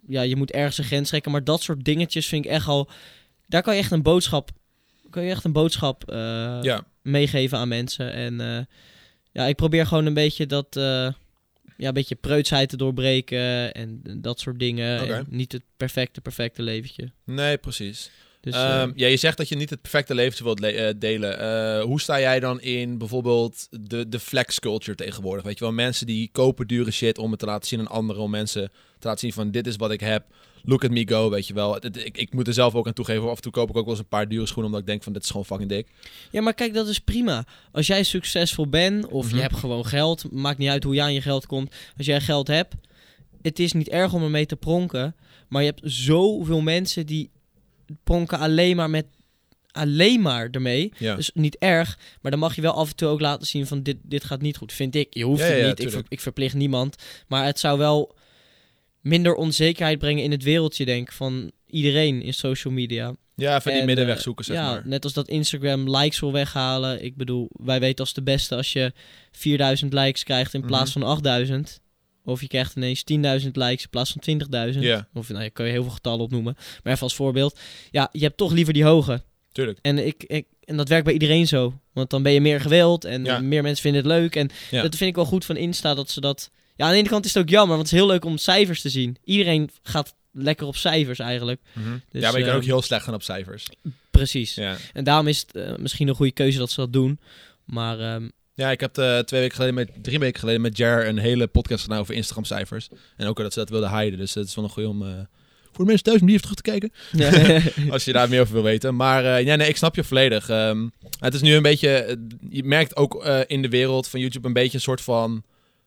ja, 0.08 0.21
je 0.21 0.36
moet 0.36 0.52
ergens 0.52 0.78
een 0.78 0.84
grens 0.84 1.10
trekken. 1.10 1.32
Maar 1.32 1.43
dat 1.43 1.62
soort 1.62 1.84
dingetjes 1.84 2.28
vind 2.28 2.45
ik 2.45 2.52
echt 2.52 2.67
al... 2.67 2.89
Daar 3.48 3.62
kan 3.62 3.76
je 3.76 3.82
echt 3.82 3.91
een 3.91 4.02
boodschap... 4.02 4.50
Kan 5.10 5.24
je 5.24 5.30
echt 5.30 5.43
een 5.43 5.52
boodschap 5.52 6.10
eh, 6.10 6.60
Ja, 6.62 6.86
meegeven 7.02 7.58
aan 7.58 7.67
mensen. 7.67 8.13
En 8.13 8.41
eh, 8.41 8.63
ja, 9.32 9.45
ik 9.45 9.56
probeer 9.56 9.86
gewoon 9.86 10.06
een 10.06 10.13
beetje 10.13 10.45
dat... 10.45 10.67
ja, 11.78 11.88
een 11.88 11.93
beetje 11.93 12.15
preutsheid 12.15 12.69
te 12.69 12.78
doorbreken. 12.78 13.74
En 13.74 14.02
dat 14.21 14.39
soort 14.39 14.60
dingen. 14.60 15.08
En 15.08 15.26
niet 15.30 15.52
het 15.52 15.63
perfecte, 15.78 16.21
perfecte 16.21 16.62
leventje. 16.62 17.12
nee, 17.24 17.58
precies. 17.58 18.12
Dus, 18.46 18.54
eh, 18.54 18.82
Ehm, 18.82 18.92
ja, 18.96 19.08
je 19.08 19.18
zegt 19.18 19.38
dat 19.38 19.50
je 19.50 19.56
niet 19.56 19.70
het 19.70 19.82
perfecte 19.82 20.16
leventje 20.16 20.44
wilt 20.44 20.60
le- 20.60 20.68
eh, 20.68 20.94
delen. 20.98 21.40
Eh, 21.40 21.84
hoe 21.84 22.02
sta 22.02 22.20
jij 22.20 22.40
dan 22.40 22.62
in 22.62 22.98
bijvoorbeeld 22.98 23.68
de, 23.70 24.10
de 24.10 24.20
flex 24.20 24.60
culture 24.60 24.96
tegenwoordig? 24.98 25.44
Weet 25.46 25.58
je 25.58 25.64
wel, 25.64 25.74
mensen 25.74 26.06
die 26.06 26.30
kopen 26.32 26.68
dure 26.68 26.92
shit 26.92 27.18
om 27.18 27.32
het 27.32 27.40
te 27.40 27.46
laten 27.46 27.68
zien 27.68 27.80
aan 27.80 27.88
anderen. 27.88 28.22
Om 28.22 28.30
mensen 28.32 28.70
te 29.00 29.08
laten 29.08 29.20
zien 29.20 29.34
van 29.34 29.52
dit 29.52 29.68
is 29.68 29.76
wat 29.76 29.92
ik 29.92 30.00
heb. 30.00 30.26
Look 30.64 30.84
at 30.84 30.92
me 30.92 31.08
go, 31.08 31.30
weet 31.30 31.48
je 31.48 31.54
wel. 31.54 31.86
Ik, 31.86 32.18
ik 32.18 32.34
moet 32.34 32.48
er 32.48 32.54
zelf 32.54 32.76
ook 32.76 32.88
aan 32.88 32.94
toegeven. 32.94 33.30
Af 33.30 33.36
en 33.36 33.42
toe 33.42 33.52
koop 33.52 33.70
ik 33.70 33.76
ook 33.78 33.84
wel 33.84 33.94
eens 33.94 34.00
een 34.04 34.08
paar 34.08 34.28
dure 34.28 34.46
schoenen. 34.46 34.66
Omdat 34.66 34.80
ik 34.82 34.88
denk 34.88 35.04
van 35.04 35.14
dit 35.14 35.24
is 35.24 35.30
gewoon 35.30 35.46
fucking 35.46 35.70
dik. 35.70 35.88
Ja, 36.32 36.42
maar 36.42 36.54
kijk, 36.54 36.74
dat 36.74 36.88
is 36.88 37.00
prima. 37.00 37.46
Als 37.72 37.88
jij 37.88 38.04
succesvol 38.04 38.68
bent 38.68 39.08
of 39.08 39.26
Mhm. 39.26 39.36
je 39.36 39.42
hebt 39.42 39.56
gewoon 39.56 39.86
geld, 39.86 40.32
maakt 40.32 40.58
niet 40.58 40.70
uit 40.70 40.84
hoe 40.84 40.96
je 40.96 41.02
aan 41.02 41.14
je 41.14 41.22
geld 41.22 41.46
komt. 41.46 41.74
Als 41.98 42.06
jij 42.06 42.22
geld 42.22 42.48
hebt, 42.48 42.74
het 43.42 43.60
is 43.60 43.74
niet 43.74 43.90
erg 43.90 44.14
om 44.14 44.24
ermee 44.24 44.46
te 44.46 44.56
pronken. 44.56 45.16
Maar 45.50 45.62
je 45.64 45.70
hebt 45.70 45.82
zoveel 45.84 46.62
mensen 46.62 47.06
die 47.06 47.30
pronken 48.04 48.39
alleen 48.39 48.76
maar 48.76 48.89
met 48.89 49.06
alleen 49.71 50.21
maar 50.21 50.48
ermee. 50.52 50.91
Ja. 50.98 51.15
Dus 51.15 51.32
niet 51.34 51.58
erg, 51.60 51.98
maar 52.21 52.32
dan 52.32 52.39
mag 52.39 52.56
je 52.56 52.62
wel 52.62 52.74
af 52.74 52.89
en 52.89 52.95
toe 52.95 53.08
ook 53.08 53.19
laten 53.19 53.48
zien 53.48 53.67
van 53.67 53.84
dit, 53.84 53.98
dit 54.04 54.24
gaat 54.24 54.41
niet 54.41 54.58
goed, 54.58 54.74
vind 54.74 54.95
ik. 54.95 55.08
Je 55.13 55.24
hoeft 55.24 55.41
Ja, 55.41 55.48
het 55.48 55.60
ja, 55.60 55.67
niet, 55.67 55.80
ik, 55.80 55.89
ver- 55.91 56.04
ik 56.08 56.19
verplicht 56.21 56.56
niemand. 56.56 56.95
Maar 57.28 57.45
het 57.45 57.60
zou 57.60 57.78
wel 57.78 58.15
minder 59.02 59.34
onzekerheid 59.36 60.00
brengen 60.00 60.24
in 60.24 60.32
het 60.32 60.43
wereldje, 60.43 60.86
denk 60.86 61.08
ik, 61.08 61.13
van 61.13 61.52
iedereen 61.67 62.21
in 62.21 62.34
social 62.34 62.74
media. 62.74 63.15
Ja, 63.36 63.56
even 63.58 63.71
die 63.71 63.80
En, 63.80 63.86
middenweg 63.86 64.15
eh, 64.17 64.21
zoeken, 64.24 64.45
zeg 64.45 64.56
ja, 64.58 64.69
maar. 64.71 64.82
net 64.86 65.04
als 65.04 65.13
dat 65.13 65.28
Instagram 65.28 65.95
likes 65.98 66.19
wil 66.19 66.32
weghalen. 66.32 67.04
Ik 67.04 67.15
bedoel, 67.15 67.50
wij 67.52 67.80
weten 67.80 68.00
als 68.06 68.13
de 68.13 68.24
beste 68.24 68.56
als 68.56 68.74
je 68.74 68.93
4000 69.32 69.93
likes 69.93 70.24
krijgt 70.24 70.54
in 70.54 70.65
plaats 70.65 70.93
Mhm. 70.93 71.00
van 71.00 71.10
8000. 71.10 71.80
Of 72.26 72.42
je 72.42 72.48
krijgt 72.48 72.76
ineens 72.76 73.04
10.000 73.44 73.52
likes 73.52 73.84
in 73.84 73.90
plaats 73.90 74.16
van 74.20 74.40
20.000. 74.74 74.80
Ja, 74.80 75.08
Of 75.14 75.30
nou, 75.30 75.44
je 75.44 75.50
kan 75.50 75.66
je 75.66 75.72
heel 75.72 75.84
veel 75.84 75.92
getallen 75.92 76.20
opnoemen. 76.24 76.54
Maar 76.84 76.94
even 76.94 77.04
als 77.04 77.16
voorbeeld. 77.16 77.60
Ja, 77.92 78.10
je 78.12 78.24
hebt 78.24 78.38
toch 78.38 78.52
liever 78.52 78.74
die 78.74 78.84
hoge. 78.84 79.22
tuurlijk. 79.52 79.80
En 79.82 80.06
ik, 80.08 80.24
ik, 80.24 80.46
en 80.64 80.78
dat 80.78 80.90
werkt 80.90 81.04
bij 81.06 81.14
iedereen 81.14 81.48
zo. 81.48 81.80
Want 81.94 82.10
dan 82.10 82.24
ben 82.24 82.32
je 82.32 82.42
meer 82.42 82.62
gewild 82.62 83.06
en 83.06 83.24
Ja. 83.26 83.40
meer 83.40 83.62
mensen 83.64 83.82
vinden 83.82 84.02
het 84.04 84.12
leuk. 84.12 84.36
En 84.36 84.50
Ja. 84.72 84.82
dat 84.82 84.96
vind 84.96 85.10
ik 85.10 85.16
wel 85.16 85.26
goed 85.26 85.46
van 85.46 85.56
Insta, 85.58 85.94
dat 85.94 86.10
ze 86.10 86.22
dat... 86.22 86.52
Ja, 86.76 86.86
aan 86.86 86.92
de 86.92 86.98
ene 86.98 87.08
kant 87.10 87.26
is 87.26 87.34
het 87.34 87.44
ook 87.44 87.50
jammer, 87.50 87.76
want 87.76 87.82
het 87.90 87.92
is 87.92 88.04
heel 88.04 88.08
leuk 88.10 88.26
om 88.26 88.38
cijfers 88.38 88.82
te 88.82 88.90
zien. 88.90 89.18
Iedereen 89.24 89.70
gaat 89.84 90.16
lekker 90.32 90.68
op 90.68 90.76
cijfers 90.76 91.20
eigenlijk. 91.20 91.62
Dus, 91.74 92.22
ja, 92.22 92.30
maar 92.32 92.38
je 92.40 92.44
kan 92.46 92.54
eh, 92.54 92.56
ook 92.60 92.64
heel 92.66 92.82
slecht 92.82 93.04
gaan 93.04 93.14
op 93.14 93.24
cijfers. 93.24 93.66
Precies. 94.12 94.56
Ja. 94.56 94.78
En 94.94 95.04
daarom 95.04 95.28
is 95.28 95.40
het 95.40 95.56
eh, 95.56 95.76
misschien 95.76 96.08
een 96.08 96.16
goede 96.16 96.32
keuze 96.32 96.58
dat 96.58 96.70
ze 96.72 96.80
dat 96.80 96.94
doen. 96.94 97.20
Maar 97.66 98.00
ehm, 98.00 98.30
Ja, 98.56 98.72
ik 98.72 98.80
heb 98.80 98.98
eh, 98.98 99.20
twee 99.20 99.41
weken 99.41 99.56
geleden, 99.56 99.76
met, 99.76 99.89
drie 100.02 100.20
weken 100.20 100.39
geleden 100.39 100.62
met 100.62 100.78
Jer 100.78 101.08
een 101.08 101.18
hele 101.18 101.48
podcast 101.48 101.84
gedaan 101.84 102.00
over 102.00 102.13
Instagram 102.13 102.44
cijfers. 102.44 102.89
En 103.18 103.28
ook 103.28 103.38
dat 103.38 103.54
ze 103.54 103.60
dat 103.60 103.70
wilden 103.70 104.00
hiden. 104.00 104.20
Dus 104.20 104.34
het 104.34 104.48
is 104.48 104.56
wel 104.56 104.63
een 104.63 104.70
goeie 104.70 104.89
om 104.89 105.02
eh, 105.02 105.10
voor 105.72 105.84
de 105.84 105.86
mensen 105.86 106.04
thuis 106.04 106.20
om 106.20 106.28
die 106.28 106.36
even 106.36 106.56
terug 106.56 106.62
te 106.62 106.72
kijken. 106.72 106.91
Als 107.94 108.06
je 108.06 108.13
daar 108.13 108.30
meer 108.30 108.41
over 108.41 108.54
wil 108.54 108.63
weten. 108.63 108.96
Maar 108.96 109.26
eh, 109.26 109.46
ja, 109.46 109.56
nee, 109.56 109.68
ik 109.68 109.78
snap 109.78 109.96
je 109.96 110.04
volledig. 110.04 110.50
Ehm, 110.50 110.88
het 111.20 111.34
is 111.34 111.41
nu 111.41 111.54
een 111.54 111.62
beetje. 111.62 112.20
Je 112.50 112.63
merkt 112.63 112.96
ook 112.96 113.26
in 113.48 113.62
de 113.62 113.70
wereld 113.70 114.08
van 114.08 114.20
YouTube 114.20 114.48
een 114.48 114.54
beetje 114.54 114.78
een 114.78 114.84
soort 114.84 115.02
van 115.02 115.44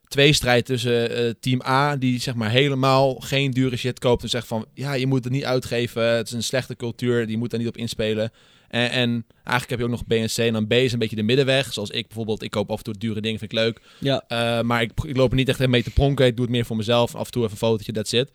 tweestrijd 0.08 0.64
tussen 0.64 1.36
team 1.40 1.62
A, 1.66 1.96
die 1.96 2.20
zeg 2.20 2.34
maar 2.34 2.50
helemaal 2.50 3.14
geen 3.14 3.50
dure 3.50 3.76
shit 3.76 3.98
koopt 3.98 4.22
en 4.22 4.28
zegt 4.28 4.46
van 4.46 4.66
ja, 4.74 4.92
je 4.92 5.06
moet 5.06 5.24
het 5.24 5.32
niet 5.32 5.44
uitgeven. 5.44 6.02
Het 6.02 6.26
is 6.26 6.32
een 6.32 6.42
slechte 6.42 6.76
cultuur, 6.76 7.26
die 7.26 7.38
moet 7.38 7.50
daar 7.50 7.60
niet 7.60 7.68
op 7.68 7.76
inspelen. 7.76 8.32
En, 8.68 8.90
en 8.90 9.24
eigenlijk 9.34 9.70
heb 9.70 9.78
je 9.78 9.84
ook 9.84 9.90
nog 9.90 10.06
B 10.06 10.12
en 10.12 10.26
C. 10.26 10.36
En 10.38 10.52
dan 10.52 10.66
B 10.66 10.72
is 10.72 10.92
een 10.92 10.98
beetje 10.98 11.16
de 11.16 11.22
middenweg. 11.22 11.72
Zoals 11.72 11.90
ik 11.90 12.06
bijvoorbeeld, 12.06 12.42
ik 12.42 12.50
koop 12.50 12.70
af 12.70 12.78
en 12.78 12.84
toe 12.84 12.94
dure 12.98 13.20
dingen, 13.20 13.38
vind 13.38 13.52
ik 13.52 13.58
leuk. 13.58 13.80
ja, 13.98 14.24
Eh, 14.28 14.60
maar 14.60 14.82
ik, 14.82 14.90
ik 15.06 15.16
loop 15.16 15.30
er 15.30 15.36
niet 15.36 15.48
echt 15.48 15.66
mee 15.66 15.82
te 15.82 15.90
pronken. 15.90 16.26
Ik 16.26 16.36
doe 16.36 16.44
het 16.44 16.54
meer 16.54 16.64
voor 16.64 16.76
mezelf. 16.76 17.14
Af 17.14 17.26
en 17.26 17.32
toe 17.32 17.42
even 17.42 17.52
een 17.52 17.58
fotootje, 17.58 17.92
that's 17.92 18.12
it. 18.12 18.30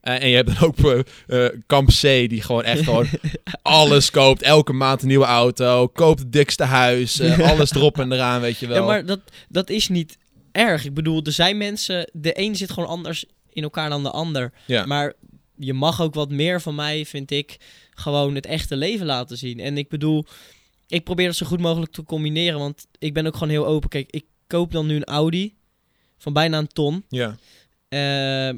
Eh, 0.00 0.22
en 0.22 0.28
je 0.28 0.36
hebt 0.36 0.58
dan 0.58 0.68
ook 0.68 1.04
eh, 1.26 1.46
Kamp 1.66 1.88
C, 1.88 2.00
die 2.00 2.42
gewoon 2.42 2.62
echt 2.64 2.84
gewoon 2.84 3.06
alles 3.62 4.10
koopt. 4.10 4.42
Elke 4.42 4.72
maand 4.72 5.02
een 5.02 5.08
nieuwe 5.08 5.24
auto. 5.24 5.88
Koopt 5.88 6.18
het 6.18 6.32
dikste 6.32 6.64
huis. 6.64 7.20
alles 7.20 7.72
erop 7.72 7.98
en 7.98 8.12
eraan, 8.12 8.40
weet 8.40 8.58
je 8.58 8.66
wel. 8.66 8.76
ja, 8.76 8.84
maar 8.84 9.06
dat, 9.06 9.20
dat 9.48 9.70
is 9.70 9.88
niet 9.88 10.18
erg. 10.52 10.84
Ik 10.84 10.94
bedoel, 10.94 11.22
er 11.24 11.32
zijn 11.32 11.56
mensen... 11.56 12.10
De 12.12 12.40
een 12.40 12.56
zit 12.56 12.70
gewoon 12.70 12.88
anders 12.88 13.24
in 13.52 13.62
elkaar 13.62 13.88
dan 13.90 14.02
de 14.02 14.10
ander. 14.10 14.52
ja. 14.66 14.86
Maar 14.86 15.14
je 15.56 15.72
mag 15.72 16.02
ook 16.02 16.14
wat 16.14 16.30
meer 16.30 16.60
van 16.60 16.74
mij, 16.74 17.06
vind 17.06 17.30
ik, 17.30 17.56
gewoon 17.98 18.34
het 18.34 18.46
echte 18.46 18.76
leven 18.76 19.06
laten 19.06 19.38
zien. 19.38 19.60
En 19.60 19.78
ik 19.78 19.88
bedoel, 19.88 20.24
ik 20.86 21.04
probeer 21.04 21.26
dat 21.26 21.36
zo 21.36 21.46
goed 21.46 21.60
mogelijk 21.60 21.92
te 21.92 22.02
combineren. 22.02 22.58
Want 22.58 22.86
ik 22.98 23.14
ben 23.14 23.26
ook 23.26 23.32
gewoon 23.34 23.48
heel 23.48 23.66
open. 23.66 23.88
Kijk, 23.88 24.10
ik 24.10 24.24
koop 24.46 24.72
dan 24.72 24.86
nu 24.86 24.96
een 24.96 25.04
Audi 25.04 25.54
van 26.18 26.32
bijna 26.32 26.58
een 26.58 26.68
ton. 26.68 27.04
ja. 27.08 27.36
Ehm, 27.88 28.56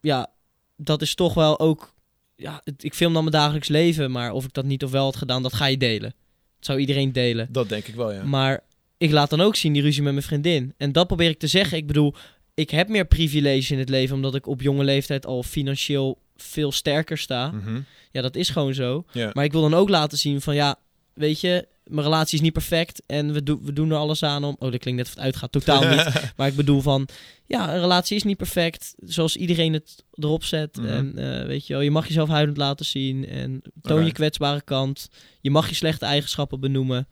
ja, 0.00 0.30
dat 0.76 1.02
is 1.02 1.14
toch 1.14 1.34
wel 1.34 1.58
ook. 1.60 1.94
Ja, 2.36 2.60
het- 2.64 2.84
ik 2.84 2.94
film 2.94 3.12
dan 3.12 3.24
mijn 3.24 3.36
dagelijks 3.36 3.68
leven, 3.68 4.10
maar 4.10 4.32
of 4.32 4.44
ik 4.44 4.52
dat 4.52 4.64
niet 4.64 4.84
of 4.84 4.90
wel 4.90 5.04
had 5.04 5.16
gedaan, 5.16 5.42
dat 5.42 5.54
ga 5.54 5.66
je 5.66 5.76
delen. 5.76 6.14
Dat 6.56 6.64
zou 6.66 6.78
iedereen 6.78 7.12
delen. 7.12 7.48
Dat 7.50 7.68
denk 7.68 7.86
ik 7.86 7.94
wel, 7.94 8.12
ja. 8.12 8.24
Maar 8.24 8.64
ik 8.98 9.10
laat 9.10 9.30
dan 9.30 9.40
ook 9.40 9.56
zien 9.56 9.72
die 9.72 9.82
ruzie 9.82 10.02
met 10.02 10.12
mijn 10.12 10.24
vriendin. 10.24 10.74
En 10.76 10.92
dat 10.92 11.06
probeer 11.06 11.28
ik 11.30 11.38
te 11.38 11.46
zeggen. 11.46 11.78
Ik 11.78 11.86
bedoel, 11.86 12.14
ik 12.54 12.70
heb 12.70 12.88
meer 12.88 13.04
privilege 13.06 13.72
in 13.72 13.78
het 13.78 13.88
leven 13.88 14.14
omdat 14.16 14.34
ik 14.34 14.46
op 14.46 14.62
jonge 14.62 14.84
leeftijd 14.84 15.26
al 15.26 15.42
financieel 15.42 16.18
veel 16.36 16.72
sterker 16.72 17.18
sta. 17.18 17.50
Mhm. 17.50 17.80
Ja, 18.10 18.22
dat 18.22 18.36
is 18.36 18.48
gewoon 18.48 18.74
zo. 18.74 19.04
Maar 19.32 19.44
ik 19.44 19.52
wil 19.52 19.60
dan 19.60 19.74
ook 19.74 19.88
laten 19.88 20.18
zien 20.18 20.40
van 20.40 20.54
ja, 20.54 20.76
weet 21.14 21.40
je, 21.40 21.68
mijn 21.84 22.04
relatie 22.04 22.36
is 22.36 22.44
niet 22.44 22.52
perfect 22.52 23.02
en 23.06 23.32
we, 23.32 23.42
doen 23.42 23.60
we 23.62 23.72
doen 23.72 23.90
er 23.90 23.96
alles 23.96 24.22
aan 24.22 24.44
om. 24.44 24.56
Oh, 24.58 24.70
dat 24.70 24.80
klinkt 24.80 24.98
net 25.00 25.08
of 25.08 25.14
het 25.14 25.24
uitgaat. 25.24 25.52
Totaal 25.52 25.88
niet. 25.94 26.32
Maar 26.36 26.48
ik 26.48 26.56
bedoel 26.56 26.80
van, 26.80 27.08
ja, 27.46 27.74
een 27.74 27.80
relatie 27.80 28.16
is 28.16 28.22
niet 28.22 28.36
perfect. 28.36 28.94
Zoals 28.98 29.36
iedereen 29.36 29.72
het 29.72 30.04
erop 30.14 30.44
zet. 30.44 30.76
Mhm. 30.76 30.86
En 30.86 31.18
eh, 31.18 31.46
weet 31.46 31.66
je 31.66 31.72
wel, 31.72 31.82
je 31.82 31.90
mag 31.90 32.06
jezelf 32.06 32.28
huilend 32.28 32.56
laten 32.56 32.86
zien. 32.86 33.28
En 33.28 33.62
toon 33.82 34.04
je 34.04 34.12
kwetsbare 34.12 34.62
kant. 34.62 35.08
Je 35.40 35.50
mag 35.50 35.68
je 35.68 35.74
slechte 35.74 36.04
eigenschappen 36.04 36.60
benoemen. 36.60 37.08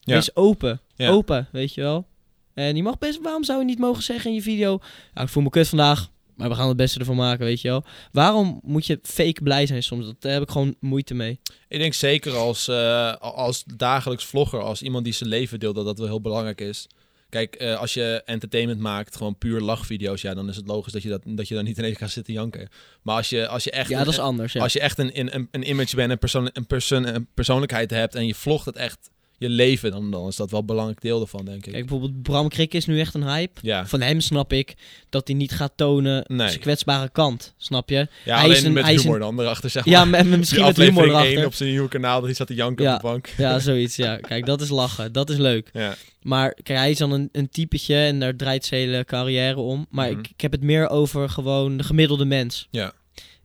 Ja. 0.00 0.14
Wees 0.14 0.36
open. 0.36 0.80
Ja. 0.96 1.10
Open, 1.10 1.48
weet 1.52 1.74
je 1.74 1.80
wel. 1.80 2.06
En 2.54 2.76
je 2.76 2.82
mag 2.82 2.98
best, 2.98 3.20
waarom 3.22 3.44
zou 3.44 3.58
je 3.58 3.64
niet 3.64 3.78
mogen 3.78 4.02
zeggen 4.02 4.30
in 4.30 4.36
je 4.36 4.42
video... 4.42 4.78
Ja, 5.14 5.22
ik 5.22 5.28
voel 5.28 5.42
me 5.42 5.50
kut 5.50 5.68
vandaag, 5.68 6.10
maar 6.36 6.48
we 6.48 6.54
gaan 6.54 6.68
het 6.68 6.76
beste 6.76 6.98
ervan 6.98 7.16
maken, 7.16 7.44
weet 7.44 7.60
je 7.60 7.68
wel. 7.68 7.84
Waarom 8.12 8.60
moet 8.62 8.86
je 8.86 8.98
fake 9.02 9.42
blij 9.42 9.66
zijn 9.66 9.82
soms? 9.82 10.06
Dat, 10.06 10.16
daar 10.18 10.32
heb 10.32 10.42
ik 10.42 10.50
gewoon 10.50 10.74
moeite 10.80 11.14
mee. 11.14 11.40
Ik 11.68 11.78
denk 11.78 11.94
zeker 11.94 12.36
als, 12.36 12.68
eh, 12.68 13.16
als 13.16 13.64
dagelijks 13.76 14.24
vlogger, 14.24 14.60
als 14.60 14.82
iemand 14.82 15.04
die 15.04 15.12
zijn 15.12 15.28
leven 15.28 15.60
deelt, 15.60 15.74
dat 15.74 15.84
dat 15.84 15.98
wel 15.98 16.06
heel 16.06 16.20
belangrijk 16.20 16.60
is. 16.60 16.86
Kijk, 17.28 17.54
eh, 17.54 17.78
als 17.80 17.94
je 17.94 18.22
entertainment 18.24 18.80
maakt, 18.80 19.16
gewoon 19.16 19.38
puur 19.38 19.60
lachvideo's, 19.60 20.20
ja, 20.20 20.34
dan 20.34 20.48
is 20.48 20.56
het 20.56 20.66
logisch 20.66 20.92
dat 20.92 21.02
je, 21.02 21.08
dat, 21.08 21.22
dat 21.24 21.48
je 21.48 21.54
dan 21.54 21.64
niet 21.64 21.78
ineens 21.78 21.98
gaat 21.98 22.10
zitten 22.10 22.32
janken. 22.32 22.68
Maar 23.02 23.16
als 23.16 23.28
je, 23.28 23.48
als 23.48 23.64
je 23.64 23.70
echt, 23.70 23.88
Ja, 23.88 23.98
een, 23.98 24.04
dat 24.04 24.12
is 24.12 24.20
anders, 24.20 24.52
ja. 24.52 24.62
als 24.62 24.72
je 24.72 24.80
echt 24.80 24.98
een, 24.98 25.34
een, 25.34 25.48
een 25.50 25.68
image 25.68 25.96
bent, 25.96 26.10
een, 26.10 26.18
persoon, 26.18 26.50
een, 26.52 26.66
persoon, 26.66 27.06
een 27.06 27.28
persoonlijkheid 27.34 27.90
hebt 27.90 28.14
en 28.14 28.26
je 28.26 28.34
vlogt 28.34 28.66
het 28.66 28.76
echt 28.76 29.10
je 29.38 29.48
leven, 29.48 29.90
dan, 29.90 30.10
dan 30.10 30.28
is 30.28 30.36
dat 30.36 30.50
wel 30.50 30.60
een 30.60 30.66
belangrijk 30.66 31.00
deel 31.00 31.20
ervan, 31.20 31.44
denk 31.44 31.66
ik. 31.66 31.72
Kijk, 31.72 31.86
bijvoorbeeld 31.86 32.22
Bram 32.22 32.48
Krik 32.48 32.74
is 32.74 32.86
nu 32.86 33.00
echt 33.00 33.14
een 33.14 33.28
hype. 33.28 33.58
ja, 33.62 33.86
Van 33.86 34.00
hem 34.00 34.20
snap 34.20 34.52
ik 34.52 34.74
dat 35.10 35.26
hij 35.28 35.36
niet 35.36 35.52
gaat 35.52 35.72
tonen 35.76 36.24
Nee. 36.26 36.48
zijn 36.48 36.60
kwetsbare 36.60 37.08
kant, 37.08 37.54
snap 37.56 37.88
je? 37.88 37.96
ja 38.24 38.34
hij 38.34 38.44
alleen 38.44 38.56
is 38.56 38.62
een- 38.62 38.72
met 38.72 38.84
hij 38.84 38.94
humor 38.94 39.18
dan 39.18 39.40
erachter, 39.40 39.70
zeg 39.70 39.84
maar. 39.84 39.94
Ja, 39.94 40.04
met, 40.04 40.26
misschien 40.26 40.64
met 40.64 40.76
humor 40.76 41.08
erachter. 41.08 41.46
op 41.46 41.54
zijn 41.54 41.68
nieuwe 41.70 41.88
kanaal, 41.88 42.14
dat 42.16 42.24
hij 42.24 42.34
zat 42.34 42.46
te 42.46 42.54
janken 42.54 42.84
Ja. 42.84 42.94
op 42.94 43.00
de 43.00 43.06
bank. 43.06 43.26
Ja, 43.36 43.58
zoiets, 43.58 43.96
ja. 43.96 44.16
Kijk, 44.16 44.46
dat 44.46 44.60
is 44.60 44.68
lachen. 44.68 45.12
Dat 45.12 45.30
is 45.30 45.36
leuk. 45.36 45.70
Ja, 45.72 45.94
Maar 46.22 46.54
kijk, 46.62 46.78
hij 46.78 46.90
is 46.90 46.98
dan 46.98 47.10
een, 47.12 47.28
een 47.32 47.48
typetje 47.48 47.96
en 47.96 48.20
daar 48.20 48.36
draait 48.36 48.64
zijn 48.64 48.80
hele 48.80 49.04
carrière 49.04 49.60
om. 49.60 49.86
Maar 49.90 50.10
Mhm. 50.10 50.18
ik, 50.18 50.28
ik 50.28 50.40
heb 50.40 50.52
het 50.52 50.62
meer 50.62 50.88
over 50.88 51.28
gewoon 51.28 51.76
de 51.76 51.82
gemiddelde 51.84 52.24
mens. 52.24 52.68
Ja. 52.70 52.92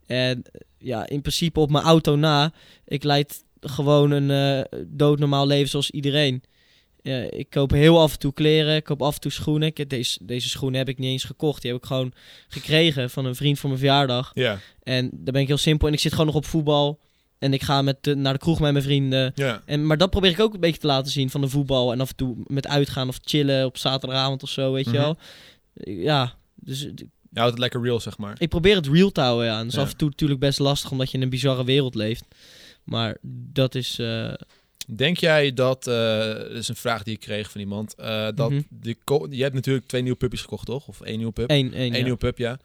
En 0.05 0.41
ja, 0.77 1.07
in 1.07 1.21
principe 1.21 1.59
op 1.59 1.71
mijn 1.71 1.83
auto 1.83 2.15
na, 2.15 2.51
ik 2.85 3.03
leid 3.03 3.43
gewoon 3.61 4.11
een 4.11 4.31
eh, 4.71 4.79
doodnormaal 4.87 5.47
leven 5.47 5.69
zoals 5.69 5.91
iedereen. 5.91 6.43
Ik 7.29 7.49
koop 7.49 7.71
heel 7.71 7.99
af 8.01 8.13
en 8.13 8.19
toe 8.19 8.33
kleren, 8.33 8.75
ik 8.75 8.83
koop 8.83 9.01
af 9.01 9.15
en 9.15 9.21
toe 9.21 9.31
schoenen. 9.31 9.67
Ik 9.73 9.89
deze, 9.89 10.19
deze 10.21 10.49
schoenen 10.49 10.77
heb 10.77 10.89
ik 10.89 10.97
niet 10.97 11.09
eens 11.09 11.23
gekocht. 11.23 11.61
Die 11.61 11.71
heb 11.71 11.79
ik 11.81 11.87
gewoon 11.87 12.13
gekregen 12.47 13.09
van 13.09 13.25
een 13.25 13.35
vriend 13.35 13.59
voor 13.59 13.69
mijn 13.69 13.81
verjaardag. 13.81 14.31
ja, 14.33 14.59
En 14.83 15.09
daar 15.13 15.33
ben 15.33 15.41
ik 15.41 15.47
heel 15.47 15.57
simpel. 15.57 15.87
En 15.87 15.93
ik 15.93 15.99
zit 15.99 16.11
gewoon 16.11 16.25
nog 16.27 16.35
op 16.35 16.45
voetbal. 16.45 16.99
En 17.39 17.53
ik 17.53 17.61
ga 17.63 17.81
met 17.81 18.03
de, 18.03 18.15
naar 18.15 18.33
de 18.33 18.39
kroeg 18.39 18.59
met 18.59 18.71
mijn 18.71 18.83
vrienden. 18.83 19.31
ja. 19.35 19.61
En, 19.65 19.85
maar 19.85 19.97
dat 19.97 20.09
probeer 20.09 20.31
ik 20.31 20.39
ook 20.39 20.53
een 20.53 20.59
beetje 20.59 20.79
te 20.81 20.87
laten 20.87 21.11
zien 21.11 21.29
van 21.29 21.41
de 21.41 21.49
voetbal. 21.49 21.91
En 21.91 22.01
af 22.01 22.09
en 22.09 22.15
toe 22.15 22.35
met 22.47 22.67
uitgaan 22.67 23.07
of 23.07 23.19
chillen 23.23 23.65
op 23.65 23.77
zaterdagavond 23.77 24.43
of 24.43 24.49
zo, 24.49 24.71
weet 24.73 24.85
Mhm. 24.85 24.95
je 24.95 25.01
wel. 25.01 25.17
Ja, 26.03 26.33
dus 26.55 26.81
Je 26.81 27.07
houdt 27.33 27.51
het 27.51 27.59
lekker 27.59 27.81
real, 27.81 27.99
zeg 27.99 28.17
maar. 28.17 28.35
ik 28.37 28.49
probeer 28.49 28.75
het 28.75 28.87
real 28.87 29.11
te 29.11 29.21
houden, 29.21 29.45
ja. 29.45 29.51
En 29.53 29.63
dat 29.63 29.67
is 29.67 29.73
Ja. 29.75 29.81
af 29.81 29.91
en 29.91 29.97
toe 29.97 30.09
natuurlijk 30.09 30.39
best 30.39 30.59
lastig, 30.59 30.91
omdat 30.91 31.11
je 31.11 31.17
in 31.17 31.23
een 31.23 31.29
bizarre 31.29 31.63
wereld 31.65 31.95
leeft. 31.95 32.23
Maar 32.89 33.17
dat 33.53 33.75
is... 33.75 33.99
eh, 33.99 34.33
Denk 34.95 35.17
jij 35.17 35.53
dat, 35.53 35.87
eh 35.87 36.17
dat 36.27 36.51
is 36.51 36.67
een 36.67 36.75
vraag 36.75 37.03
die 37.03 37.13
ik 37.13 37.19
kreeg 37.19 37.51
van 37.51 37.61
iemand, 37.61 37.95
eh, 37.95 38.27
dat 38.35 38.49
Mhm. 38.49 38.61
de 38.69 38.95
je 39.29 39.41
hebt 39.43 39.55
natuurlijk 39.55 39.87
twee 39.87 40.01
nieuwe 40.01 40.17
puppies 40.17 40.41
gekocht, 40.41 40.65
toch? 40.65 40.87
Of 40.87 41.01
één 41.01 41.17
nieuwe 41.17 41.31
pup? 41.33 41.49
één, 41.49 41.73
één, 41.73 41.91
Eén 41.91 41.97
ja. 41.97 42.03
nieuwe 42.03 42.17
pup, 42.17 42.37
ja. 42.37 42.59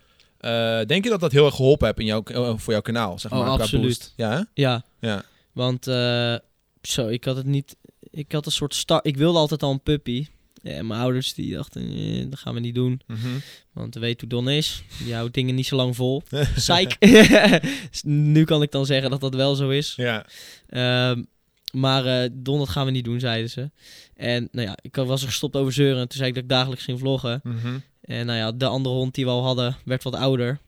Denk 0.84 1.04
je 1.04 1.10
dat 1.10 1.20
dat 1.20 1.32
heel 1.32 1.46
erg 1.46 1.54
geholpen 1.54 1.86
heeft 1.86 1.98
in 1.98 2.04
jouw, 2.06 2.22
voor 2.58 2.72
jouw 2.72 2.82
kanaal, 2.82 3.18
zeg 3.18 3.32
Oh, 3.32 3.38
maar, 3.38 3.46
qua 3.46 3.62
absoluut. 3.62 3.84
boost? 3.86 4.12
Ja, 4.16 4.30
hè? 4.30 4.42
Ja, 4.54 4.84
Ja. 5.00 5.24
want 5.52 5.84
zo, 6.82 7.08
ik 7.08 7.24
had 7.24 7.36
het 7.36 7.46
niet... 7.46 7.76
Ik 8.10 8.32
had 8.32 8.46
een 8.46 8.52
soort 8.52 8.74
start... 8.74 9.06
Ik 9.06 9.16
wilde 9.16 9.38
altijd 9.38 9.62
al 9.62 9.70
een 9.70 9.82
puppy. 9.82 10.26
Ja, 10.64 10.70
en 10.70 10.86
mijn 10.86 11.00
ouders 11.00 11.34
die 11.34 11.54
dachten, 11.54 11.92
eh, 11.92 12.24
dat 12.30 12.38
gaan 12.38 12.54
we 12.54 12.60
niet 12.60 12.74
doen. 12.74 13.00
Mhm. 13.06 13.28
Want 13.72 13.94
we 13.94 14.00
weten 14.00 14.28
hoe 14.30 14.38
Don 14.42 14.50
is. 14.52 14.82
Die 15.04 15.14
houdt 15.14 15.34
dingen 15.34 15.54
niet 15.54 15.66
zo 15.66 15.76
lang 15.76 15.96
vol. 15.96 16.22
Psych. 16.54 16.96
Nu 18.02 18.44
kan 18.44 18.62
ik 18.62 18.70
dan 18.70 18.86
zeggen 18.86 19.10
dat 19.10 19.20
dat 19.20 19.34
wel 19.34 19.54
zo 19.54 19.68
is. 19.70 19.92
Ja, 19.96 20.26
Ehm, 20.68 21.22
maar 21.72 22.06
eh 22.06 22.30
Don, 22.32 22.58
dat 22.58 22.68
gaan 22.68 22.84
we 22.86 22.90
niet 22.90 23.04
doen, 23.04 23.20
zeiden 23.20 23.50
ze. 23.50 23.70
En 24.14 24.48
nou 24.52 24.66
ja, 24.68 24.76
ik 24.82 24.96
was 24.96 25.20
er 25.22 25.28
gestopt 25.28 25.56
over 25.56 25.72
zeuren. 25.72 26.00
En 26.00 26.08
toen 26.08 26.16
zei 26.16 26.28
ik 26.28 26.34
dat 26.34 26.42
ik 26.44 26.48
dagelijks 26.48 26.84
ging 26.84 26.98
vloggen. 26.98 27.40
Mhm. 27.42 27.78
En 28.00 28.26
nou 28.26 28.38
ja, 28.38 28.52
de 28.52 28.66
andere 28.66 28.94
hond 28.94 29.14
die 29.14 29.24
we 29.24 29.30
al 29.30 29.42
hadden, 29.44 29.76
werd 29.84 30.02
wat 30.02 30.14
ouder. 30.14 30.58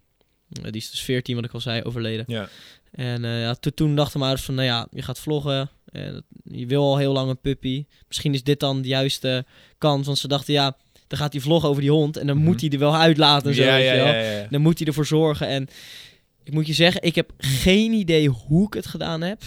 Eh, 0.52 0.62
die 0.62 0.80
is 0.80 0.90
dus 0.90 1.00
14, 1.02 1.35
wat 1.37 1.44
ik 1.44 1.52
al 1.52 1.61
zei, 1.61 1.82
overleden. 1.82 2.24
ja. 2.28 2.48
En 2.90 3.24
eh, 3.24 3.40
ja, 3.40 3.54
to- 3.54 3.70
toen 3.70 3.94
dachten 3.96 4.18
mijn 4.18 4.30
ouders 4.30 4.44
van, 4.44 4.54
nou 4.54 4.66
ja, 4.66 4.87
je 4.90 5.02
gaat 5.02 5.18
vloggen. 5.18 5.70
Dat- 6.12 6.22
je 6.44 6.66
wil 6.66 6.82
al 6.82 6.96
heel 6.96 7.12
lang 7.12 7.30
een 7.30 7.40
puppy. 7.40 7.85
Misschien 8.09 8.35
is 8.35 8.42
dit 8.42 8.61
dan 8.61 8.82
de 8.82 8.88
juiste 8.88 9.44
kans. 9.78 10.06
Want 10.06 10.18
ze 10.18 10.28
dachten, 10.28 10.54
ja, 10.54 10.76
dan 11.06 11.18
gaat 11.18 11.32
hij 11.32 11.42
vloggen 11.42 11.68
over 11.68 11.82
die 11.82 11.90
hond. 11.90 12.16
En 12.16 12.26
dan 12.26 12.37
Mhm. 12.37 12.44
moet 12.46 12.61
hij 12.61 12.70
er 12.70 12.78
wel 12.78 12.96
uitlaten 12.96 13.48
en 13.48 13.54
zo, 13.54 13.62
ja, 13.62 13.76
ja, 13.76 13.92
ja. 13.92 14.46
Dan 14.50 14.61
moet 14.61 14.78
hij 14.78 14.87
ervoor 14.87 15.06
zorgen. 15.06 15.48
En 15.48 15.68
ik 16.44 16.52
moet 16.52 16.66
je 16.66 16.72
zeggen, 16.72 17.02
ik 17.02 17.14
heb 17.14 17.33
geen 17.37 17.92
idee 17.92 18.29
hoe 18.29 18.66
ik 18.66 18.75
het 18.75 18.87
gedaan 18.87 19.21
heb. 19.23 19.42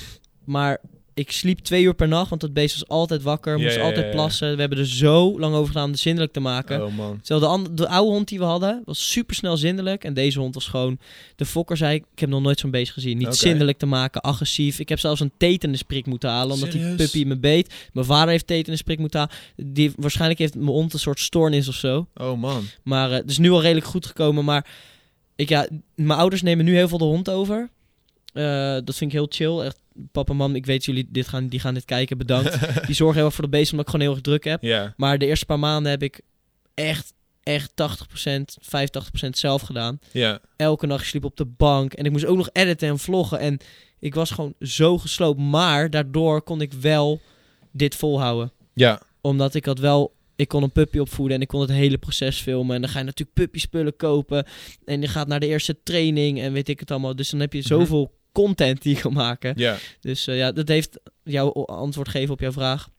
Maar 0.46 0.82
ik 1.20 1.32
sliep 1.32 1.60
twee 1.60 1.84
uur 1.84 1.94
per 1.94 2.08
nacht, 2.08 2.30
want 2.30 2.42
dat 2.42 2.54
beest 2.54 2.80
was 2.80 2.88
altijd 2.88 3.22
wakker. 3.22 3.60
Moest 3.60 3.80
altijd 3.80 4.12
plassen. 4.12 4.54
We 4.54 4.60
hebben 4.60 4.78
er 4.78 4.88
zo 4.88 5.40
lang 5.40 5.56
over 5.56 5.68
gedaan 5.68 5.86
om 5.86 5.92
het 5.92 6.00
zindelijk 6.00 6.34
te 6.34 6.40
maken. 6.40 6.86
Oh 6.86 6.96
man. 6.96 7.20
Terwijl 7.22 7.76
de, 7.76 7.88
oude 7.88 8.12
hond 8.12 8.28
die 8.28 8.40
we 8.40 8.46
hadden, 8.46 8.82
was 8.86 9.12
super 9.12 9.36
snel 9.36 9.58
zindelijk. 9.58 10.04
En 10.04 10.14
deze 10.14 10.40
hond 10.40 10.54
was 10.54 10.68
gewoon... 10.68 11.00
De 11.36 11.46
fokker 11.46 11.78
zei, 11.78 11.96
ik 11.96 12.20
heb 12.20 12.30
nog 12.30 12.42
nooit 12.42 12.60
zo'n 12.60 12.72
beest 12.72 12.92
gezien. 12.92 13.18
Niet 13.18 13.36
zindelijk 13.36 13.78
te 13.78 13.86
maken, 13.86 14.22
agressief. 14.22 14.80
Ik 14.80 14.90
heb 14.90 15.00
zelfs 15.00 15.20
een 15.20 15.32
tetanusprik 15.38 16.06
moeten 16.06 16.30
halen, 16.30 16.54
omdat 16.54 16.72
die 16.72 16.96
puppy 16.96 17.24
me 17.24 17.38
beet. 17.38 17.74
Mijn 17.94 18.06
vader 18.06 18.30
heeft 18.30 18.48
tetanusprik 18.48 19.00
moeten 19.00 19.20
halen. 19.20 19.74
Die, 19.74 19.92
waarschijnlijk 19.96 20.40
heeft 20.40 20.56
mijn 20.56 20.68
hond 20.68 20.94
een 20.94 21.00
soort 21.00 21.20
stoornis 21.20 21.68
of 21.68 21.76
zo. 21.76 22.08
Oh 22.16 22.40
man. 22.40 22.64
Maar 22.84 23.12
eh, 23.12 23.18
het 23.18 23.30
is 23.30 23.38
nu 23.38 23.52
al 23.52 23.62
redelijk 23.62 23.88
goed 23.88 24.06
gekomen. 24.06 24.46
Maar 24.46 24.68
ik, 25.36 25.50
ja, 25.50 25.68
mijn 25.96 26.20
ouders 26.20 26.42
nemen 26.42 26.66
nu 26.66 26.76
heel 26.76 26.88
veel 26.88 26.98
de 26.98 27.04
hond 27.04 27.30
over. 27.30 27.70
Eh, 28.34 28.78
dat 28.84 28.96
vind 28.96 29.02
ik 29.02 29.18
heel 29.18 29.28
chill. 29.30 29.60
Echt, 29.60 29.78
papa, 30.12 30.34
mam, 30.34 30.56
ik 30.56 30.66
weet 30.66 30.86
jullie 30.86 31.08
dit 31.10 31.28
gaan, 31.28 31.48
die 31.48 31.60
gaan 31.60 31.74
dit 31.74 31.86
kijken. 31.86 32.18
Bedankt. 32.18 32.58
die 32.88 32.96
zorgen 32.96 33.16
heel 33.16 33.26
erg 33.26 33.34
voor 33.34 33.44
de 33.44 33.50
beesten, 33.50 33.72
omdat 33.72 33.86
ik 33.86 33.92
gewoon 33.92 34.06
heel 34.08 34.16
erg 34.16 34.24
druk 34.40 34.44
heb. 34.44 34.62
Maar 34.98 35.18
de 35.18 35.26
eerste 35.26 35.46
paar 35.46 35.60
maanden 35.60 35.92
heb 35.92 36.04
ik 36.04 36.22
echt, 36.74 37.14
echt 37.44 37.72
80%, 37.72 37.86
85% 39.26 39.30
zelf 39.30 39.62
gedaan. 39.62 40.00
Ja. 40.12 40.40
Elke 40.56 40.86
nacht 40.86 41.06
sliep 41.06 41.24
op 41.24 41.38
de 41.38 41.46
bank. 41.46 41.94
En 41.94 42.06
ik 42.06 42.12
moest 42.12 42.26
ook 42.26 42.38
nog 42.38 42.50
editen 42.54 42.88
en 42.90 43.00
vloggen. 43.00 43.40
En 43.40 43.58
ik 44.00 44.16
was 44.16 44.32
gewoon 44.32 44.54
zo 44.60 44.98
gesloopt. 44.98 45.40
Maar 45.40 45.90
daardoor 45.90 46.42
kon 46.42 46.62
ik 46.62 46.74
wel 46.74 47.22
dit 47.72 47.96
volhouden. 47.96 48.52
Ja. 48.74 49.02
Omdat 49.22 49.54
ik 49.56 49.66
had 49.66 49.80
wel... 49.80 50.18
Ik 50.36 50.48
kon 50.48 50.64
een 50.64 50.72
puppy 50.72 50.98
opvoeden 50.98 51.36
en 51.36 51.42
ik 51.42 51.48
kon 51.48 51.62
het 51.62 51.70
hele 51.70 51.98
proces 51.98 52.42
filmen. 52.42 52.76
En 52.76 52.82
dan 52.82 52.90
ga 52.90 53.00
je 53.00 53.06
natuurlijk 53.06 53.38
puppyspullen 53.38 53.96
kopen. 53.96 54.46
En 54.86 55.02
je 55.02 55.08
gaat 55.08 55.28
naar 55.28 55.40
de 55.40 55.48
eerste 55.48 55.78
training 55.84 56.40
en 56.42 56.54
weet 56.54 56.70
ik 56.70 56.80
het 56.80 56.92
allemaal. 56.92 57.16
Dus 57.16 57.30
dan 57.30 57.40
heb 57.40 57.54
je 57.54 57.60
Mhm. 57.60 57.68
zoveel 57.68 58.12
content 58.32 58.82
die 58.82 58.96
je 58.96 59.02
kan 59.02 59.14
maken. 59.14 59.54
Ja. 59.56 59.78
Dus 60.00 60.28
eh, 60.28 60.38
ja, 60.38 60.52
dat 60.52 60.68
heeft 60.68 61.00
jouw 61.24 61.52
antwoord 61.66 62.10
geven 62.10 62.34
op 62.34 62.40
jouw 62.40 62.52
vraag. 62.52 62.90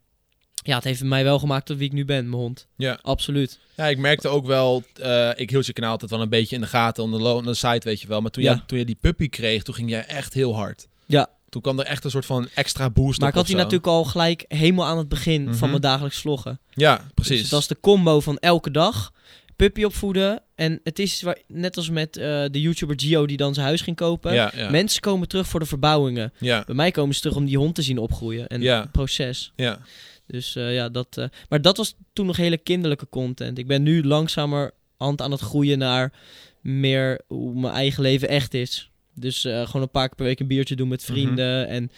Ja, 0.63 0.75
het 0.75 0.85
heeft 0.85 1.03
mij 1.03 1.25
wel 1.25 1.39
gemaakt 1.39 1.67
tot 1.67 1.77
wie 1.77 1.87
ik 1.87 1.93
nu 1.93 2.05
ben, 2.05 2.29
mijn 2.29 2.43
hond. 2.43 2.67
Ja. 2.77 2.99
Absoluut. 3.03 3.59
Ja, 3.77 3.87
ik 3.87 3.99
merkte 3.99 4.29
ook 4.29 4.47
wel, 4.47 4.83
eh, 5.03 5.31
ik 5.35 5.51
hield 5.51 5.67
je 5.67 5.73
kanaal 5.73 5.91
altijd 5.91 6.11
wel 6.11 6.21
een 6.21 6.29
beetje 6.29 6.55
in 6.55 6.61
de 6.61 6.67
gaten, 6.67 7.03
on 7.03 7.11
the, 7.11 7.19
low, 7.19 7.37
on 7.37 7.45
the 7.45 7.55
site, 7.55 7.81
weet 7.89 8.01
je 8.01 8.07
wel. 8.07 8.21
Maar 8.21 8.31
toen, 8.31 8.43
Ja. 8.43 8.53
jij, 8.53 8.63
toen 8.67 8.79
je 8.79 8.85
die 8.85 8.99
puppy 9.01 9.29
kreeg, 9.29 9.63
toen 9.63 9.75
ging 9.75 9.91
jij 9.91 10.05
echt 10.07 10.35
heel 10.35 10.55
hard. 10.55 10.89
Ja. 11.07 11.29
Toen 11.49 11.63
kwam 11.63 11.79
er 11.79 11.85
echt 11.87 12.05
een 12.05 12.11
soort 12.11 12.27
van 12.27 12.49
extra 12.55 12.91
boost 12.91 13.19
Maar 13.21 13.29
op 13.29 13.35
ik 13.35 13.39
had 13.41 13.47
die 13.47 13.57
natuurlijk 13.57 13.87
al 13.87 14.05
gelijk 14.05 14.45
helemaal 14.49 14.87
aan 14.87 14.99
het 14.99 15.09
begin 15.09 15.43
Mhm. 15.45 15.55
van 15.55 15.69
mijn 15.69 15.81
dagelijks 15.81 16.19
vloggen. 16.21 16.61
Ja, 16.71 17.07
precies. 17.15 17.41
Dus 17.41 17.49
dat 17.49 17.61
is 17.61 17.67
de 17.67 17.81
combo 17.81 18.21
van 18.21 18.39
elke 18.39 18.71
dag 18.71 19.13
puppy 19.61 19.85
opvoeden. 19.85 20.43
En 20.55 20.81
het 20.85 20.99
is 20.99 21.23
waar, 21.23 21.39
net 21.47 21.77
als 21.77 21.91
met 21.91 22.17
eh, 22.17 22.25
de 22.51 22.61
YouTuber 22.61 23.01
Gio 23.01 23.27
die 23.27 23.37
dan 23.37 23.55
zijn 23.55 23.67
huis 23.67 23.81
ging 23.81 23.97
kopen. 23.97 24.35
ja, 24.35 24.53
ja. 24.57 24.71
Mensen 24.71 25.01
komen 25.01 25.29
terug 25.29 25.47
voor 25.47 25.61
de 25.61 25.67
verbouwingen. 25.67 26.33
ja, 26.39 26.63
Bij 26.67 26.75
mij 26.75 26.91
komen 26.91 27.15
ze 27.15 27.21
terug 27.21 27.37
om 27.37 27.45
die 27.45 27.57
hond 27.59 27.75
te 27.75 27.83
zien 27.83 27.99
opgroeien. 27.99 28.47
En 28.47 28.61
Ja. 28.63 28.81
het 28.81 28.93
proces. 28.93 29.53
ja. 29.57 29.79
Dus 30.27 30.57
eh, 30.57 30.75
ja, 30.75 30.89
dat. 30.89 31.17
eh, 31.17 31.25
maar 31.49 31.63
dat 31.63 31.77
was 31.77 31.95
toen 32.13 32.27
nog 32.27 32.37
hele 32.37 32.59
kinderlijke 32.59 33.09
content. 33.09 33.59
Ik 33.59 33.67
ben 33.67 33.83
nu 33.83 34.05
langzamer 34.05 34.71
hand 34.97 35.21
aan 35.23 35.31
het 35.31 35.41
groeien 35.41 35.79
naar 35.79 36.13
meer 36.61 37.21
hoe 37.29 37.61
mijn 37.61 37.75
eigen 37.75 38.03
leven 38.03 38.29
echt 38.29 38.55
is. 38.55 38.91
Dus 39.15 39.41
gewoon 39.41 39.83
een 39.83 39.91
paar 39.91 40.07
keer 40.07 40.17
per 40.17 40.25
week 40.27 40.41
een 40.41 40.47
biertje 40.47 40.77
doen 40.77 40.89
met 40.89 41.05
vrienden. 41.05 41.69
En 41.69 41.91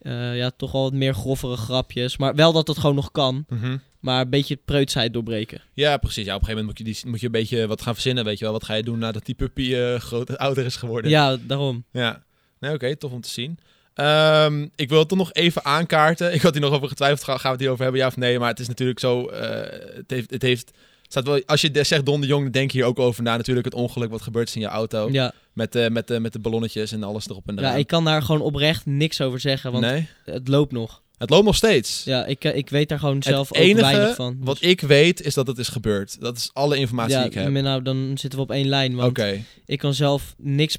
eh, 0.00 0.36
ja, 0.36 0.50
toch 0.50 0.72
wel 0.72 0.82
wat 0.82 0.92
meer 0.92 1.14
groffere 1.14 1.56
grapjes. 1.56 2.16
Maar 2.16 2.34
wel 2.34 2.52
dat 2.52 2.66
het 2.66 2.78
gewoon 2.78 2.94
nog 2.94 3.10
kan. 3.10 3.44
Mhm. 3.48 3.76
Maar 4.00 4.20
een 4.20 4.30
beetje 4.30 4.56
preutsheid 4.56 5.12
doorbreken. 5.12 5.60
Ja, 5.74 5.96
precies. 5.96 6.24
Ja, 6.24 6.34
op 6.34 6.40
een 6.40 6.46
gegeven 6.46 6.64
moment 6.66 6.66
moet 6.66 6.78
je, 6.78 7.02
die, 7.02 7.10
moet 7.10 7.20
je 7.20 7.26
een 7.26 7.32
beetje 7.32 7.66
wat 7.66 7.82
gaan 7.82 7.92
verzinnen, 7.94 8.24
weet 8.24 8.38
je 8.38 8.44
wel. 8.44 8.52
Wat 8.52 8.64
ga 8.64 8.74
je 8.74 8.82
doen 8.82 8.98
nadat 8.98 9.26
die 9.26 9.34
puppy 9.34 9.74
eh 9.74 10.00
groot, 10.00 10.38
ouder 10.38 10.64
is 10.64 10.76
geworden? 10.76 11.10
Ja, 11.10 11.36
daarom. 11.46 11.84
Ja. 11.92 12.22
Nee, 12.60 12.72
oké, 12.74 12.96
tof 12.96 13.12
om 13.12 13.20
te 13.20 13.28
zien. 13.28 13.58
Ehm, 13.94 14.66
ik 14.76 14.88
wil 14.88 14.98
het 14.98 15.08
toch 15.08 15.18
nog 15.18 15.32
even 15.32 15.64
aankaarten. 15.64 16.32
Ik 16.34 16.42
had 16.42 16.52
hier 16.52 16.62
nog 16.62 16.72
over 16.72 16.88
getwijfeld, 16.88 17.24
gaan 17.24 17.34
gaan 17.34 17.42
we 17.42 17.50
het 17.50 17.60
hierover 17.60 17.82
hebben, 17.82 18.00
ja 18.00 18.06
of 18.06 18.16
nee? 18.16 18.38
Maar 18.38 18.48
het 18.48 18.60
is 18.60 18.68
natuurlijk 18.68 19.00
zo, 19.00 19.26
eh, 19.26 19.96
het 19.96 20.10
heeft... 20.10 20.30
Het 20.30 20.42
heeft 20.42 20.72
staat 21.12 21.24
wel, 21.24 21.42
als 21.46 21.60
je 21.60 21.84
zegt 21.84 22.06
Don 22.06 22.20
de 22.20 22.26
Jong, 22.26 22.42
dan 22.42 22.52
denk 22.52 22.70
je 22.70 22.78
hier 22.78 22.86
ook 22.86 22.98
over 22.98 23.22
na. 23.22 23.36
Natuurlijk 23.36 23.66
het 23.66 23.74
ongeluk 23.74 24.10
wat 24.10 24.22
gebeurd 24.22 24.48
is 24.48 24.54
in 24.54 24.60
je 24.60 24.66
auto. 24.66 25.08
Ja, 25.12 25.32
Met, 25.52 25.72
de 25.72 25.88
met, 25.92 26.06
de 26.06 26.20
met 26.20 26.32
de 26.32 26.38
ballonnetjes 26.38 26.92
en 26.92 27.02
alles 27.02 27.28
erop 27.28 27.48
en 27.48 27.58
eraan. 27.58 27.72
ja, 27.72 27.78
ik 27.78 27.86
kan 27.86 28.04
daar 28.04 28.22
gewoon 28.22 28.40
oprecht 28.40 28.86
niks 28.86 29.20
over 29.20 29.40
zeggen. 29.40 29.72
Want 29.72 29.84
nee, 29.84 30.08
het 30.24 30.48
loopt 30.48 30.72
nog. 30.72 31.02
Het 31.20 31.30
loopt 31.30 31.44
nog 31.44 31.56
steeds. 31.56 32.04
Ja, 32.04 32.24
ik, 32.24 32.44
eh, 32.44 32.56
ik 32.56 32.68
weet 32.68 32.88
daar 32.88 32.98
gewoon 32.98 33.22
zelf 33.22 33.48
het 33.48 33.58
ook 33.58 33.80
weinig 33.80 34.14
van. 34.14 34.36
wat 34.40 34.58
Dus- 34.60 34.68
ik 34.70 34.80
weet, 34.80 35.22
is 35.22 35.34
dat 35.34 35.46
het 35.46 35.58
is 35.58 35.68
gebeurd. 35.68 36.20
Dat 36.20 36.36
is 36.36 36.50
alle 36.52 36.76
informatie 36.76 37.12
ja, 37.14 37.18
die 37.22 37.30
ik 37.30 37.34
heb. 37.38 37.50
Nou, 37.62 37.82
dan 37.82 38.10
zitten 38.18 38.38
we 38.38 38.44
op 38.44 38.50
één 38.50 38.68
lijn. 38.68 38.94
Want 38.94 39.18
Ik 39.66 39.78
kan 39.78 39.94
zelf 39.94 40.34
niks 40.38 40.76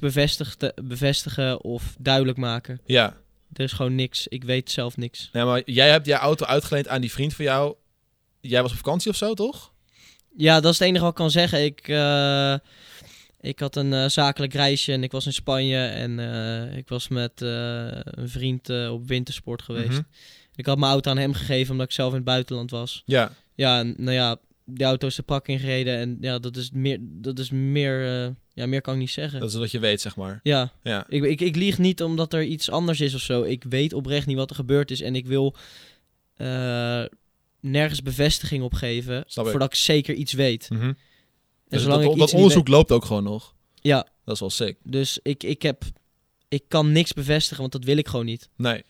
bevestigen, 0.82 1.62
of 1.64 1.94
duidelijk 1.98 2.38
maken. 2.38 2.80
ja. 2.86 3.20
Er 3.52 3.64
is 3.64 3.72
gewoon 3.72 3.94
niks. 3.94 4.28
Ik 4.28 4.44
weet 4.44 4.70
zelf 4.70 4.96
niks. 4.96 5.28
Nee, 5.32 5.44
maar 5.44 5.62
jij 5.64 5.90
hebt 5.90 6.06
je 6.06 6.12
auto 6.14 6.44
uitgeleend 6.46 6.88
aan 6.88 7.00
die 7.00 7.12
vriend 7.12 7.34
van 7.34 7.44
jou. 7.44 7.74
Jij 8.40 8.62
was 8.62 8.70
op 8.70 8.76
vakantie 8.76 9.10
of 9.10 9.16
zo, 9.16 9.34
toch? 9.34 9.72
Ja, 10.36 10.60
dat 10.60 10.72
is 10.72 10.78
het 10.78 10.88
enige 10.88 11.02
wat 11.02 11.10
ik 11.12 11.16
kan 11.18 11.30
zeggen. 11.30 11.64
Ik, 11.64 11.88
eh, 11.88 12.54
ik 13.42 13.58
had 13.58 13.76
een 13.76 13.92
eh, 13.92 14.08
zakelijk 14.08 14.54
reisje 14.54 14.92
en 14.92 15.02
ik 15.02 15.12
was 15.12 15.26
in 15.26 15.32
Spanje. 15.32 15.84
En 15.84 16.18
eh, 16.18 16.76
ik 16.76 16.88
was 16.88 17.08
met 17.08 17.42
eh, 17.42 17.48
een 17.90 18.28
vriend 18.28 18.70
op 18.88 19.06
wintersport 19.06 19.62
geweest. 19.62 19.88
Mhm. 19.88 20.02
Ik 20.54 20.66
had 20.66 20.78
mijn 20.78 20.92
auto 20.92 21.10
aan 21.10 21.18
hem 21.18 21.32
gegeven 21.32 21.72
omdat 21.72 21.86
ik 21.86 21.92
zelf 21.92 22.10
in 22.10 22.16
het 22.16 22.24
buitenland 22.24 22.70
was. 22.70 23.02
Ja. 23.06 23.32
Ja, 23.54 23.78
en, 23.78 23.94
nou 23.96 24.12
ja, 24.12 24.36
die 24.64 24.86
auto 24.86 25.06
is 25.06 25.14
de 25.14 25.22
pak 25.22 25.48
ingereden. 25.48 25.96
En 25.96 26.16
ja, 26.20 26.38
dat 26.38 26.56
is 26.56 26.70
meer, 26.70 26.98
dat 27.00 27.38
is 27.38 27.50
meer, 27.50 28.00
ja, 28.52 28.66
meer 28.66 28.80
kan 28.80 28.94
ik 28.94 29.00
niet 29.00 29.10
zeggen. 29.10 29.40
Dat 29.40 29.48
is 29.48 29.56
wat 29.56 29.70
je 29.70 29.78
weet, 29.78 30.00
zeg 30.00 30.16
maar. 30.16 30.40
Ja, 30.42 30.72
Ja. 30.82 31.04
ik, 31.08 31.24
ik, 31.24 31.40
ik 31.40 31.56
lieg 31.56 31.78
niet 31.78 32.02
omdat 32.02 32.32
er 32.32 32.42
iets 32.42 32.70
anders 32.70 33.00
is 33.00 33.14
of 33.14 33.20
zo. 33.20 33.42
Ik 33.42 33.64
weet 33.68 33.92
oprecht 33.92 34.26
niet 34.26 34.36
wat 34.36 34.50
er 34.50 34.56
gebeurd 34.56 34.90
is. 34.90 35.00
En 35.00 35.14
ik 35.14 35.26
wil 35.26 35.56
nergens 37.60 38.02
bevestiging 38.02 38.62
op 38.62 38.74
geven. 38.74 39.24
Snap 39.26 39.48
voordat 39.48 39.68
ik 39.68 39.78
zeker 39.78 40.14
iets 40.14 40.32
weet. 40.32 40.68
En 40.70 40.96
Dus 41.72 41.84
dat, 41.84 42.02
dat 42.02 42.14
niet 42.16 42.32
onderzoek 42.34 42.68
loopt 42.68 42.90
ook 42.92 43.04
gewoon 43.04 43.22
nog. 43.24 43.54
Ja, 43.74 44.06
Dat 44.24 44.34
is 44.34 44.40
wel 44.40 44.50
sick. 44.50 44.76
dus 44.82 45.18
ik, 45.22 45.42
ik 45.42 45.62
heb... 45.62 45.82
Ik 46.48 46.62
kan 46.68 46.92
niks 46.92 47.12
bevestigen, 47.12 47.60
want 47.60 47.72
dat 47.72 47.84
wil 47.84 47.96
ik 47.96 48.08
gewoon 48.08 48.24
niet. 48.26 48.48
Nee. 48.56 48.82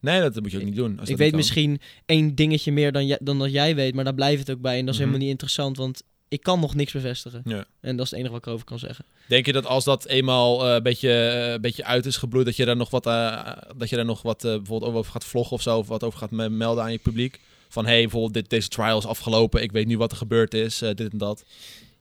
Nee, 0.00 0.20
dat 0.20 0.40
moet 0.42 0.50
je 0.50 0.58
ook 0.58 0.64
niet 0.64 0.74
doen. 0.76 0.90
Als 0.98 1.08
ik 1.08 1.16
dat 1.16 1.18
weet 1.18 1.34
misschien 1.34 1.80
één 2.06 2.34
dingetje 2.34 2.72
meer 2.72 2.92
dan, 2.92 3.06
jij, 3.06 3.18
dan 3.22 3.38
dat 3.38 3.52
jij 3.52 3.74
weet, 3.74 3.94
maar 3.94 4.04
daar 4.04 4.14
blijft 4.14 4.38
het 4.46 4.56
ook 4.56 4.62
bij. 4.62 4.78
En 4.78 4.84
dat 4.84 4.94
is 4.94 5.00
Mhm. 5.00 5.00
helemaal 5.00 5.20
niet 5.20 5.30
interessant, 5.30 5.76
want 5.76 6.02
ik 6.28 6.42
kan 6.42 6.60
nog 6.60 6.74
niks 6.74 6.92
bevestigen. 6.92 7.42
Ja. 7.44 7.64
En 7.80 7.96
dat 7.96 8.04
is 8.04 8.10
het 8.10 8.18
enige 8.18 8.32
wat 8.32 8.40
ik 8.40 8.46
erover 8.46 8.66
kan 8.66 8.78
zeggen. 8.78 9.04
Denk 9.28 9.46
je 9.46 9.52
dat 9.52 9.66
als 9.66 9.84
dat 9.84 10.06
eenmaal 10.06 10.66
eh, 10.68 10.74
een 10.74 10.82
beetje, 10.82 11.12
eh, 11.12 11.52
een 11.52 11.60
beetje 11.60 11.84
uit 11.84 12.06
is 12.06 12.16
gebloeid, 12.16 12.46
dat 12.46 12.56
je 12.56 12.64
daar 12.64 12.76
nog 12.76 12.90
wat, 12.90 13.06
eh, 13.06 13.52
dat 13.76 13.88
je 13.88 13.96
daar 13.96 14.04
nog 14.04 14.22
wat 14.22 14.40
bijvoorbeeld 14.42 14.94
over 14.94 15.12
gaat 15.12 15.24
vloggen 15.24 15.56
of 15.56 15.62
zo, 15.62 15.78
of 15.78 15.88
wat 15.88 16.02
over 16.04 16.18
gaat 16.18 16.30
me- 16.30 16.48
melden 16.48 16.84
aan 16.84 16.92
je 16.92 16.98
publiek? 16.98 17.40
Van 17.68 17.86
hey, 17.86 18.00
bijvoorbeeld 18.00 18.34
dit, 18.34 18.50
deze 18.50 18.68
trial 18.68 18.98
is 18.98 19.06
afgelopen, 19.06 19.62
ik 19.62 19.72
weet 19.72 19.86
nu 19.86 19.96
wat 19.98 20.10
er 20.10 20.16
gebeurd 20.16 20.54
is, 20.54 20.78
dit 20.78 21.00
en 21.00 21.18
dat. 21.18 21.44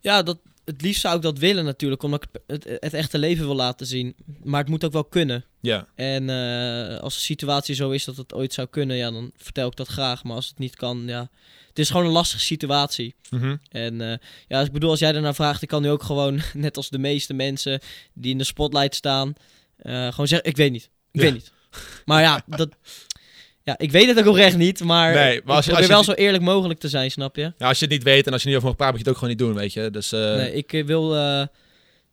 Ja, 0.06 0.24
dat, 0.24 0.38
het 0.66 0.82
liefst 0.82 1.02
zou 1.02 1.16
ik 1.16 1.22
dat 1.22 1.38
willen 1.40 1.66
natuurlijk, 1.66 2.04
omdat 2.04 2.24
ik 2.24 2.30
het, 2.48 2.64
het, 2.64 2.78
het 2.82 2.94
echte 2.94 3.18
leven 3.18 3.46
wil 3.46 3.56
laten 3.56 3.88
zien. 3.88 4.16
Maar 4.44 4.60
het 4.62 4.70
moet 4.70 4.84
ook 4.86 4.92
wel 4.92 5.04
kunnen. 5.06 5.46
Ja, 5.62 5.88
En 5.96 6.30
eh, 6.30 7.00
als 7.00 7.14
de 7.14 7.20
situatie 7.20 7.76
zo 7.76 7.90
is 7.90 8.04
dat 8.06 8.18
het 8.18 8.34
ooit 8.34 8.54
zou 8.54 8.68
kunnen, 8.68 8.96
ja, 8.96 9.12
dan 9.12 9.32
vertel 9.38 9.68
ik 9.68 9.76
dat 9.76 9.88
graag. 9.88 10.24
Maar 10.24 10.36
als 10.36 10.48
het 10.48 10.58
niet 10.60 10.76
kan, 10.76 11.04
ja. 11.08 11.30
Het 11.68 11.80
is 11.80 11.90
gewoon 11.90 12.06
een 12.06 12.12
lastige 12.12 12.44
situatie. 12.44 13.16
Mhm. 13.30 13.56
En 13.70 14.02
eh, 14.02 14.18
ja, 14.48 14.62
ik 14.62 14.72
bedoel, 14.72 14.90
als 14.90 15.00
jij 15.00 15.12
daarnaar 15.12 15.36
vraagt, 15.36 15.62
ik 15.62 15.68
kan 15.68 15.82
nu 15.82 15.90
ook 15.90 16.04
gewoon, 16.04 16.42
net 16.54 16.78
als 16.78 16.90
de 16.90 16.98
meeste 16.98 17.34
mensen 17.34 17.80
die 18.14 18.32
in 18.32 18.38
de 18.38 18.44
spotlight 18.44 18.96
staan, 18.96 19.34
eh, 19.78 20.08
gewoon 20.10 20.28
zeggen: 20.28 20.50
Ik 20.50 20.58
weet 20.58 20.72
niet. 20.72 20.90
Ik 21.12 21.22
Ja. 21.22 21.22
weet 21.22 21.34
niet. 21.34 21.52
Maar 22.06 22.22
ja, 22.22 22.44
dat. 22.48 22.70
Ja, 23.66 23.76
ik 23.78 23.92
weet 23.92 24.08
het 24.08 24.20
ook 24.20 24.26
oprecht 24.28 24.58
niet, 24.58 24.84
maar, 24.84 25.14
Nee, 25.14 25.42
maar 25.46 25.56
als 25.56 25.66
je- 25.66 25.72
probeer 25.72 25.88
je 25.90 25.94
wel 25.94 26.04
zo 26.04 26.12
eerlijk 26.12 26.44
mogelijk 26.44 26.80
te 26.80 26.90
zijn, 26.90 27.12
snap 27.12 27.36
je? 27.36 27.54
Ja, 27.58 27.68
als 27.68 27.80
je 27.80 27.86
het 27.86 27.94
niet 27.94 28.04
weet 28.04 28.28
en 28.28 28.34
als 28.34 28.42
je 28.42 28.48
niet 28.48 28.58
over 28.58 28.68
mag 28.70 28.78
praten, 28.78 28.96
moet 28.96 29.06
je 29.06 29.10
het 29.12 29.22
ook 29.22 29.24
gewoon 29.28 29.38
niet 29.40 29.48
doen, 29.56 29.62
weet 29.64 29.74
je. 29.74 29.92
Dus 29.92 30.12
eh, 30.12 30.36
nee, 30.36 30.54
ik 30.54 30.74
eh, 30.74 30.86
wil. 30.86 31.16
eh, 31.16 31.42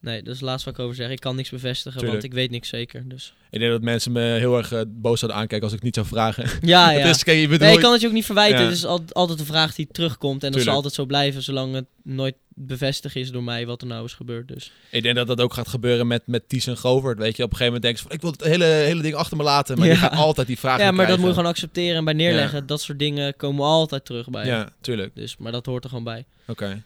nee, 0.02 0.22
dat 0.22 0.34
is 0.34 0.40
het 0.40 0.48
laatste 0.48 0.70
wat 0.70 0.78
ik 0.78 0.84
over 0.84 0.96
zeg. 0.96 1.10
Ik 1.10 1.20
kan 1.20 1.36
niks 1.36 1.50
bevestigen, 1.50 1.92
Tuurlijk. 2.00 2.12
want 2.12 2.32
ik 2.32 2.38
weet 2.38 2.50
niks 2.50 2.68
zeker. 2.68 3.08
Dus. 3.08 3.34
ik 3.50 3.58
denk 3.58 3.70
dat 3.72 3.82
mensen 3.82 4.12
me 4.12 4.20
heel 4.20 4.56
erg 4.56 4.72
eh, 4.72 4.80
boos 4.88 5.18
zouden 5.20 5.40
aankijken 5.40 5.68
als 5.68 5.76
ik 5.76 5.82
niet 5.82 5.94
zou 5.94 6.06
vragen. 6.06 6.44
Ja, 6.62 6.90
ja. 6.90 7.06
Is, 7.06 7.20
je 7.24 7.32
Nee, 7.32 7.72
ik 7.72 7.80
kan 7.80 7.92
het 7.92 8.00
je 8.00 8.06
ook 8.06 8.12
niet 8.12 8.24
verwijten. 8.24 8.58
Ja. 8.58 8.64
Het 8.64 8.74
is 8.74 8.84
al- 8.86 9.04
altijd 9.12 9.38
een 9.40 9.46
vraag 9.46 9.74
die 9.74 9.88
terugkomt. 9.92 10.44
En 10.44 10.52
dat 10.52 10.62
zal 10.62 10.74
altijd 10.74 10.94
zo 10.94 11.04
blijven, 11.04 11.42
zolang 11.42 11.74
het 11.74 11.84
nooit 12.02 12.34
bevestigd 12.54 13.16
is 13.16 13.30
door 13.30 13.42
mij 13.42 13.66
wat 13.66 13.80
er 13.80 13.86
nou 13.86 14.04
is 14.04 14.12
gebeurd. 14.12 14.48
Dus. 14.48 14.72
Ik 14.90 15.02
denk 15.02 15.16
dat 15.16 15.26
dat 15.26 15.40
ook 15.40 15.54
gaat 15.54 15.68
gebeuren 15.68 16.06
met, 16.06 16.22
met 16.26 16.48
Ties 16.48 16.66
en 16.66 16.76
Govert, 16.76 17.18
weet 17.18 17.36
je. 17.36 17.42
Op 17.42 17.50
een 17.50 17.56
gegeven 17.56 17.64
moment 17.64 17.82
denk 17.82 17.96
je 17.96 18.02
van, 18.02 18.12
ik 18.12 18.20
wil 18.20 18.30
het 18.30 18.44
hele, 18.44 18.64
hele 18.64 19.02
ding 19.02 19.14
achter 19.14 19.36
me 19.36 19.42
laten, 19.42 19.78
maar 19.78 19.88
Ja. 19.88 20.08
die 20.08 20.18
altijd 20.18 20.46
die 20.46 20.58
vragen 20.58 20.84
Ja, 20.84 20.90
maar 20.90 21.06
dat 21.06 21.18
moet 21.18 21.26
je 21.28 21.34
gewoon 21.34 21.48
accepteren 21.50 21.96
en 21.96 22.04
bij 22.04 22.14
neerleggen. 22.14 22.66
Dat 22.66 22.80
soort 22.80 22.98
dingen 22.98 23.36
komen 23.36 23.64
altijd 23.64 24.04
terug 24.04 24.30
bij. 24.30 24.46
Ja, 24.46 24.68
tuurlijk. 24.80 25.14
Dus, 25.14 25.36
maar 25.36 25.52
dat 25.52 25.66
hoort 25.66 25.82
er 25.84 25.88
gewoon 25.90 26.04
bij. 26.04 26.24
Oké. 26.46 26.82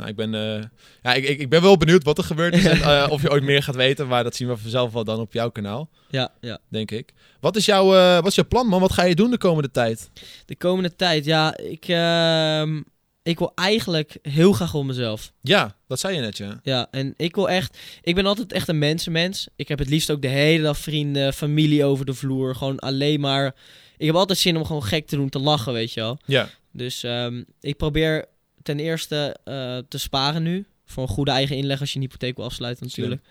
Nou, 0.00 0.12
ik 0.12 0.16
ben, 0.16 0.34
eh, 0.34 0.64
ja, 1.02 1.14
ik, 1.14 1.28
ik, 1.28 1.40
ik 1.40 1.48
ben 1.48 1.62
wel 1.62 1.76
benieuwd 1.76 2.04
wat 2.04 2.18
er 2.18 2.24
gebeurd 2.24 2.54
is 2.54 2.64
en 2.72 2.80
eh, 2.82 3.06
of 3.10 3.22
je 3.22 3.30
ooit 3.30 3.42
meer 3.42 3.62
gaat 3.62 3.74
weten, 3.74 4.06
maar 4.06 4.22
dat 4.24 4.36
zien 4.36 4.48
we 4.48 4.56
vanzelf 4.56 4.92
wel 4.92 5.04
dan 5.04 5.20
op 5.20 5.32
jouw 5.32 5.50
kanaal, 5.50 5.90
Ja, 6.10 6.32
ja. 6.40 6.58
denk 6.68 6.90
ik. 6.90 7.12
Wat 7.40 7.56
is, 7.56 7.64
jouw, 7.64 7.94
eh, 7.94 8.14
wat 8.14 8.26
is 8.26 8.34
jouw 8.34 8.48
plan, 8.48 8.66
man? 8.66 8.80
Wat 8.80 8.92
ga 8.92 9.02
je 9.02 9.14
doen 9.14 9.30
de 9.30 9.38
komende 9.38 9.70
tijd? 9.70 10.10
De 10.46 10.56
komende 10.56 10.96
tijd, 10.96 11.24
ja, 11.24 11.56
ik, 11.56 11.84
ehm, 11.88 12.80
ik 13.22 13.38
wil 13.38 13.52
eigenlijk 13.54 14.18
heel 14.22 14.52
graag 14.52 14.74
om 14.74 14.86
mezelf. 14.86 15.32
Ja, 15.40 15.76
dat 15.86 16.00
zei 16.00 16.14
je 16.14 16.20
net, 16.20 16.36
ja. 16.36 16.60
Ja, 16.62 16.86
en 16.90 17.14
ik 17.16 17.34
wil 17.34 17.48
echt... 17.48 17.78
Ik 18.02 18.14
ben 18.14 18.26
altijd 18.26 18.52
echt 18.52 18.68
een 18.68 18.78
mensenmens. 18.78 19.48
Ik 19.56 19.68
heb 19.68 19.78
het 19.78 19.88
liefst 19.88 20.10
ook 20.10 20.22
de 20.22 20.28
hele 20.28 20.62
dag 20.62 20.78
vrienden, 20.78 21.34
familie 21.34 21.84
over 21.84 22.04
de 22.04 22.14
vloer. 22.14 22.54
Gewoon 22.54 22.78
alleen 22.78 23.20
maar... 23.20 23.54
Ik 23.96 24.06
heb 24.06 24.14
altijd 24.14 24.38
zin 24.38 24.56
om 24.56 24.64
gewoon 24.64 24.84
gek 24.84 25.06
te 25.06 25.16
doen, 25.16 25.28
te 25.28 25.38
lachen, 25.38 25.72
weet 25.72 25.92
je 25.92 26.00
wel. 26.00 26.18
Ja, 26.26 26.48
Dus 26.72 27.02
ehm, 27.02 27.42
ik 27.60 27.76
probeer 27.76 28.26
ten 28.62 28.78
eerste 28.78 29.36
eh, 29.44 29.78
te 29.88 29.98
sparen 29.98 30.42
nu. 30.42 30.66
Voor 30.84 31.02
een 31.02 31.08
goede 31.08 31.30
eigen 31.30 31.56
inleg 31.56 31.80
als 31.80 31.90
je 31.90 31.96
een 31.96 32.04
hypotheek 32.04 32.36
wil 32.36 32.44
afsluiten 32.44 32.86
natuurlijk. 32.86 33.22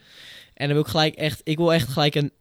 En 0.53 0.65
dan 0.65 0.75
wil 0.75 0.85
ik 0.85 0.91
gelijk 0.91 1.15
echt... 1.15 1.41
Ik 1.43 1.57
wil 1.57 1.73
echt 1.73 1.87
gelijk 1.87 2.15
een 2.15 2.31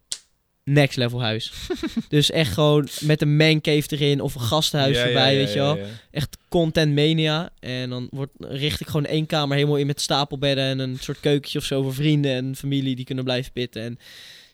next 0.69 0.97
level 0.97 1.21
huis. 1.21 1.53
dus 2.09 2.31
echt 2.31 2.53
gewoon 2.53 2.89
met 3.01 3.23
een 3.23 3.37
mancave 3.37 3.87
erin 3.89 4.21
of 4.21 4.35
een 4.35 4.41
gastenhuis 4.41 4.97
Ja, 4.97 5.05
erbij, 5.05 5.33
ja, 5.33 5.39
weet 5.39 5.53
je 5.53 5.59
wel. 5.59 5.79
Echt 6.11 6.37
content 6.49 6.95
mania. 6.95 7.51
En 7.59 7.91
dan 7.91 8.09
wordt, 8.11 8.33
richt 8.39 8.81
ik 8.81 8.87
gewoon 8.87 9.07
één 9.07 9.27
kamer 9.27 9.57
helemaal 9.57 9.77
in 9.77 9.87
met 9.87 10.01
stapelbedden 10.01 10.65
en 10.65 10.79
een 10.79 10.97
soort 11.01 11.21
keukentje 11.21 11.59
of 11.59 11.65
zo 11.65 11.83
voor 11.83 11.95
vrienden 11.95 12.33
en 12.33 12.57
familie 12.57 12.97
die 12.97 13.05
kunnen 13.05 13.25
blijven 13.25 13.53
pitten. 13.53 13.83
En 13.83 13.99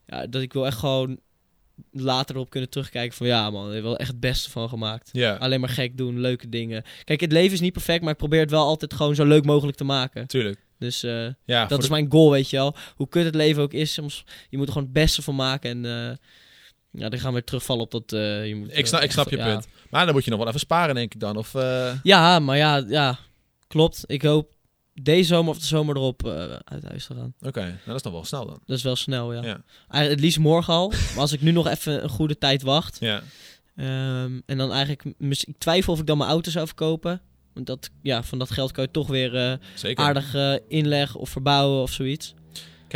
ja, 0.06 0.26
dat 0.26 0.42
ik 0.42 0.52
wil 0.52 0.66
echt 0.66 0.78
gewoon 0.78 1.18
later 1.90 2.34
erop 2.34 2.50
kunnen 2.50 2.70
terugkijken 2.70 3.16
van 3.16 3.26
ja 3.26 3.50
man, 3.50 3.66
we 3.66 3.72
hebben 3.72 3.90
wel 3.90 3.98
echt 4.00 4.10
het 4.10 4.20
beste 4.20 4.50
van 4.50 4.68
gemaakt. 4.68 5.08
Ja, 5.12 5.34
Alleen 5.34 5.60
maar 5.60 5.68
gek 5.68 5.96
doen, 5.96 6.20
leuke 6.20 6.48
dingen. 6.48 6.82
Kijk, 7.04 7.20
het 7.20 7.32
leven 7.32 7.52
is 7.52 7.60
niet 7.60 7.72
perfect, 7.72 8.02
maar 8.02 8.12
ik 8.12 8.16
probeer 8.18 8.40
het 8.40 8.50
wel 8.50 8.64
altijd 8.66 8.94
gewoon 8.94 9.14
zo 9.14 9.24
leuk 9.24 9.44
mogelijk 9.44 9.76
te 9.76 9.84
maken. 9.84 10.26
tuurlijk. 10.26 10.62
Dus 10.78 11.02
eh, 11.02 11.26
Ja, 11.44 11.66
dat 11.66 11.78
is 11.78 11.84
de- 11.84 11.90
mijn 11.90 12.06
goal, 12.10 12.30
weet 12.30 12.50
je 12.50 12.56
wel. 12.56 12.74
Hoe 12.96 13.08
kut 13.08 13.24
het 13.24 13.34
leven 13.34 13.62
ook 13.62 13.72
is, 13.72 13.92
soms, 13.92 14.24
je 14.50 14.56
moet 14.56 14.66
er 14.66 14.72
gewoon 14.72 14.88
het 14.88 14.96
beste 15.02 15.22
van 15.22 15.34
maken. 15.34 15.70
En 15.70 15.84
eh, 16.10 16.16
ja, 17.00 17.08
dan 17.08 17.18
gaan 17.18 17.28
we 17.28 17.32
weer 17.34 17.44
terugvallen 17.44 17.82
op 17.82 17.90
dat... 17.90 18.12
eh, 18.12 18.46
je 18.46 18.54
moet, 18.54 18.76
ik, 18.76 18.86
snap, 18.86 19.02
ik 19.02 19.10
snap 19.10 19.30
je 19.30 19.36
ja. 19.36 19.52
punt. 19.52 19.66
Maar 19.90 20.04
dan 20.04 20.14
moet 20.14 20.24
je 20.24 20.30
nog 20.30 20.38
wel 20.38 20.48
even 20.48 20.60
sparen, 20.60 20.94
denk 20.94 21.14
ik 21.14 21.20
dan. 21.20 21.36
Of, 21.36 21.52
Ja, 22.02 22.38
maar 22.38 22.56
ja, 22.56 22.84
ja, 22.88 23.18
klopt. 23.66 24.04
Ik 24.06 24.22
hoop 24.22 24.52
deze 24.94 25.28
zomer 25.28 25.50
of 25.50 25.58
de 25.58 25.66
zomer 25.66 25.96
erop 25.96 26.26
eh, 26.26 26.56
uit 26.64 26.84
huis 26.84 27.06
te 27.06 27.14
gaan. 27.14 27.34
Oké, 27.40 27.60
nou, 27.60 27.78
dat 27.86 27.96
is 27.96 28.02
nog 28.02 28.12
wel 28.12 28.24
snel 28.24 28.46
dan. 28.46 28.60
Dat 28.66 28.76
is 28.76 28.82
wel 28.82 28.96
snel, 28.96 29.32
ja. 29.32 29.42
Ja. 29.42 29.62
Eigenlijk 29.88 30.10
het 30.10 30.20
liefst 30.20 30.38
morgen 30.38 30.74
al. 30.74 30.88
maar 30.88 31.20
als 31.20 31.32
ik 31.32 31.40
nu 31.40 31.50
nog 31.50 31.66
even 31.66 32.02
een 32.02 32.08
goede 32.08 32.38
tijd 32.38 32.62
wacht. 32.62 32.96
Ja, 33.00 33.22
ehm, 33.76 34.40
en 34.46 34.58
dan 34.58 34.72
eigenlijk... 34.72 35.04
Ik 35.18 35.58
twijfel 35.58 35.92
of 35.92 36.00
ik 36.00 36.06
dan 36.06 36.18
mijn 36.18 36.30
auto 36.30 36.50
zou 36.50 36.66
verkopen. 36.66 37.20
Want 37.52 37.66
dat, 37.66 37.90
ja, 38.02 38.22
van 38.22 38.38
dat 38.38 38.50
geld 38.50 38.72
kan 38.72 38.84
je 38.84 38.90
toch 38.90 39.06
weer 39.06 39.36
eh, 39.36 39.94
aardig 39.94 40.34
eh, 40.34 40.54
inleggen 40.68 41.20
of 41.20 41.28
verbouwen 41.28 41.82
of 41.82 41.90
zoiets. 41.90 42.34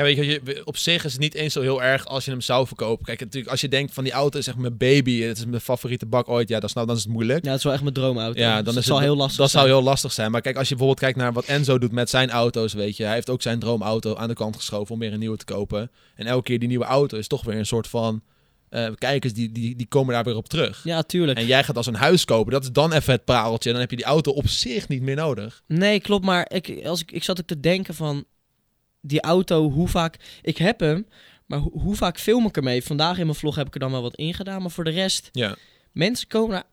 Kijk, 0.02 0.16
weet 0.16 0.26
je, 0.44 0.62
op 0.64 0.76
zich 0.76 1.04
is 1.04 1.12
het 1.12 1.20
niet 1.20 1.34
eens 1.34 1.52
zo 1.52 1.60
heel 1.60 1.82
erg 1.82 2.06
als 2.06 2.24
je 2.24 2.30
hem 2.30 2.40
zou 2.40 2.66
verkopen. 2.66 3.04
Kijk, 3.04 3.20
natuurlijk, 3.20 3.50
als 3.50 3.60
je 3.60 3.68
denkt 3.68 3.94
van 3.94 4.04
die 4.04 4.12
auto 4.12 4.38
is 4.38 4.46
echt 4.46 4.56
mijn 4.56 4.76
baby, 4.76 5.20
het 5.22 5.38
is 5.38 5.46
mijn 5.46 5.60
favoriete 5.60 6.06
bak 6.06 6.28
ooit, 6.28 6.48
ja, 6.48 6.60
dan, 6.60 6.68
snap, 6.68 6.86
dan 6.86 6.96
is 6.96 7.02
het 7.02 7.12
moeilijk. 7.12 7.44
Ja, 7.44 7.48
dat 7.50 7.58
is 7.58 7.64
wel 7.64 7.72
echt 7.72 7.82
mijn 7.82 7.94
droomauto. 7.94 8.40
Ja, 8.40 8.56
Dus 8.56 8.64
dan 8.64 8.76
is 8.76 8.86
zal 8.86 8.96
het, 8.96 9.04
heel 9.04 9.16
lastig 9.16 9.36
Dat 9.38 9.50
zijn. 9.50 9.62
zou 9.64 9.76
heel 9.76 9.84
lastig 9.88 10.12
zijn. 10.12 10.30
Maar 10.30 10.40
kijk, 10.40 10.56
als 10.56 10.68
je 10.68 10.74
bijvoorbeeld 10.74 11.04
kijkt 11.04 11.18
naar 11.18 11.32
wat 11.32 11.44
Enzo 11.44 11.78
doet 11.78 11.92
met 11.92 12.10
zijn 12.10 12.30
auto's, 12.30 12.72
weet 12.72 12.96
je. 12.96 13.04
Hij 13.04 13.14
heeft 13.14 13.30
ook 13.30 13.42
zijn 13.42 13.58
droomauto 13.58 14.14
aan 14.14 14.28
de 14.28 14.34
kant 14.34 14.56
geschoven 14.56 14.94
om 14.94 15.00
weer 15.00 15.12
een 15.12 15.18
nieuwe 15.18 15.36
te 15.36 15.44
kopen. 15.44 15.90
En 16.14 16.26
elke 16.26 16.42
keer 16.42 16.58
die 16.58 16.68
nieuwe 16.68 16.84
auto 16.84 17.18
is 17.18 17.26
toch 17.26 17.44
weer 17.44 17.56
een 17.56 17.66
soort 17.66 17.88
van... 17.88 18.22
eh, 18.68 18.86
kijkers 18.98 19.32
die, 19.32 19.52
die, 19.52 19.76
die 19.76 19.86
komen 19.86 20.14
daar 20.14 20.24
weer 20.24 20.36
op 20.36 20.48
terug. 20.48 20.80
Ja, 20.84 21.02
tuurlijk. 21.02 21.38
En 21.38 21.46
jij 21.46 21.64
gaat 21.64 21.76
als 21.76 21.86
een 21.86 21.94
huis 21.94 22.24
kopen, 22.24 22.52
dat 22.52 22.62
is 22.62 22.72
dan 22.72 22.92
even 22.92 23.12
het 23.12 23.24
pareltje. 23.24 23.70
Dan 23.70 23.80
heb 23.80 23.90
je 23.90 23.96
die 23.96 24.04
auto 24.04 24.30
op 24.32 24.48
zich 24.48 24.88
niet 24.88 25.02
meer 25.02 25.16
nodig. 25.16 25.62
Nee, 25.66 26.00
klopt. 26.00 26.24
Maar 26.24 26.50
ik, 26.52 26.80
als 26.86 27.00
ik, 27.00 27.12
ik 27.12 27.24
zat 27.24 27.40
ook 27.40 27.46
te 27.46 27.60
denken 27.60 27.94
van... 27.94 28.24
Die 29.00 29.20
auto, 29.20 29.70
hoe 29.70 29.88
vaak... 29.88 30.16
Ik 30.42 30.56
heb 30.58 30.80
hem, 30.80 31.06
maar 31.46 31.58
hoe, 31.58 31.80
hoe 31.80 31.96
vaak 31.96 32.18
film 32.18 32.46
ik 32.46 32.56
ermee? 32.56 32.82
Vandaag 32.82 33.18
in 33.18 33.26
mijn 33.26 33.38
vlog 33.38 33.54
heb 33.56 33.66
ik 33.66 33.74
er 33.74 33.80
dan 33.80 33.90
wel 33.90 34.02
wat 34.02 34.16
ingedaan. 34.16 34.60
Maar 34.62 34.70
voor 34.70 34.84
de 34.84 34.90
rest, 34.90 35.28
Ja. 35.32 35.56
mensen 35.92 36.28
komen 36.28 36.50
daar 36.54 36.64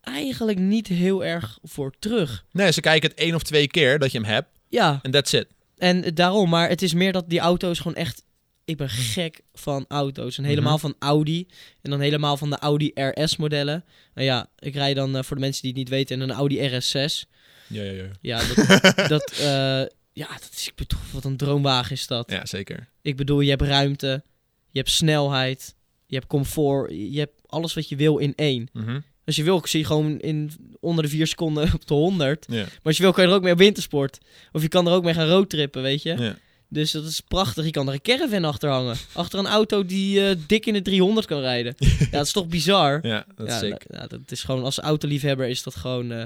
eigenlijk 0.00 0.58
niet 0.58 0.86
heel 0.88 1.24
erg 1.24 1.58
voor 1.62 1.94
terug. 1.98 2.44
Nee, 2.52 2.72
ze 2.72 2.80
kijken 2.80 3.10
het 3.10 3.18
één 3.18 3.34
of 3.34 3.42
twee 3.42 3.66
keer 3.66 3.98
dat 3.98 4.12
je 4.12 4.18
hem 4.18 4.26
hebt. 4.28 4.48
Ja, 4.68 4.98
En 5.02 5.10
that's 5.10 5.32
it. 5.32 5.46
en 5.76 6.14
daarom. 6.14 6.48
Maar 6.50 6.68
het 6.68 6.82
is 6.82 6.94
meer 6.94 7.12
dat 7.12 7.28
die 7.30 7.38
auto's 7.40 7.78
gewoon 7.78 7.94
echt... 7.96 8.22
Ik 8.66 8.76
ben 8.76 8.88
gek 8.88 9.40
van 9.52 9.84
auto's. 9.88 10.38
En 10.38 10.44
helemaal 10.44 10.72
Mhm. 10.72 10.80
van 10.80 10.94
Audi. 10.98 11.46
En 11.82 11.90
dan 11.90 12.00
helemaal 12.00 12.36
van 12.36 12.50
de 12.50 12.58
Audi 12.58 12.90
RS-modellen. 12.94 13.84
Nou 14.14 14.26
ja, 14.26 14.46
ik 14.58 14.74
rij 14.74 14.94
dan, 14.94 15.16
eh, 15.16 15.22
voor 15.22 15.36
de 15.36 15.42
mensen 15.42 15.62
die 15.62 15.70
het 15.70 15.78
niet 15.80 15.88
weten, 15.88 16.16
in 16.16 16.22
een 16.22 16.36
Audi 16.36 16.58
RS6. 16.58 17.26
Ja, 17.68 17.82
ja, 17.82 17.92
ja. 17.92 18.04
Ja, 18.20 18.40
dat, 18.54 19.08
dat, 19.08 19.30
eh, 19.32 19.82
ja, 20.14 20.28
dat 20.28 20.50
is, 20.52 20.68
ik 20.68 20.74
bedoel, 20.74 21.00
wat 21.12 21.24
een 21.24 21.36
droomwagen 21.36 21.92
is 21.92 22.06
dat. 22.06 22.30
Ja, 22.30 22.46
zeker. 22.46 22.88
Ik 23.02 23.16
bedoel, 23.16 23.40
je 23.40 23.50
hebt 23.50 23.62
ruimte, 23.62 24.22
je 24.70 24.78
hebt 24.78 24.90
snelheid, 24.90 25.74
je 26.06 26.14
hebt 26.14 26.26
comfort, 26.26 26.90
je 26.90 27.18
hebt 27.18 27.40
alles 27.46 27.74
wat 27.74 27.88
je 27.88 27.96
wil 27.96 28.18
in 28.18 28.32
één. 28.36 28.68
Mhm. 28.72 29.00
Als 29.24 29.36
je 29.36 29.42
wil, 29.42 29.62
zie 29.64 29.80
je 29.80 29.86
gewoon 29.86 30.20
in 30.20 30.50
onder 30.80 31.04
de 31.04 31.10
vier 31.10 31.26
seconden 31.26 31.72
op 31.74 31.86
de 31.86 31.94
100. 31.94 32.46
Ja. 32.48 32.56
Maar 32.62 32.70
als 32.82 32.96
je 32.96 33.02
wil, 33.02 33.12
kan 33.12 33.24
je 33.24 33.30
er 33.30 33.36
ook 33.36 33.42
mee 33.42 33.52
op 33.52 33.58
wintersport. 33.58 34.18
Of 34.52 34.62
je 34.62 34.68
kan 34.68 34.86
er 34.86 34.92
ook 34.92 35.04
mee 35.04 35.14
gaan 35.14 35.28
roadtrippen, 35.28 35.82
weet 35.82 36.02
je. 36.02 36.34
Dus 36.68 36.90
dat 36.90 37.04
is 37.04 37.20
prachtig. 37.20 37.64
Je 37.64 37.70
kan 37.70 37.88
er 37.88 37.94
een 37.94 38.02
caravan 38.02 38.44
achter 38.44 38.70
hangen. 38.70 38.96
Achter 39.12 39.38
een 39.38 39.46
auto 39.46 39.84
die 39.84 40.28
eh, 40.28 40.36
dik 40.46 40.66
in 40.66 40.72
de 40.72 40.82
300 40.82 41.26
kan 41.26 41.40
rijden. 41.40 41.74
ja, 41.78 42.06
dat 42.10 42.26
is 42.26 42.32
toch 42.32 42.46
bizar? 42.46 43.06
ja, 43.06 43.26
dat 43.34 43.46
is 43.46 43.52
ja, 43.52 43.58
sick. 43.58 43.88
nou, 43.88 44.02
ja, 44.02 44.06
dat 44.06 44.20
is 44.30 44.42
gewoon, 44.42 44.64
als 44.64 44.78
autoliefhebber 44.78 45.48
is 45.48 45.62
dat 45.62 45.74
gewoon... 45.74 46.12
eh, 46.12 46.24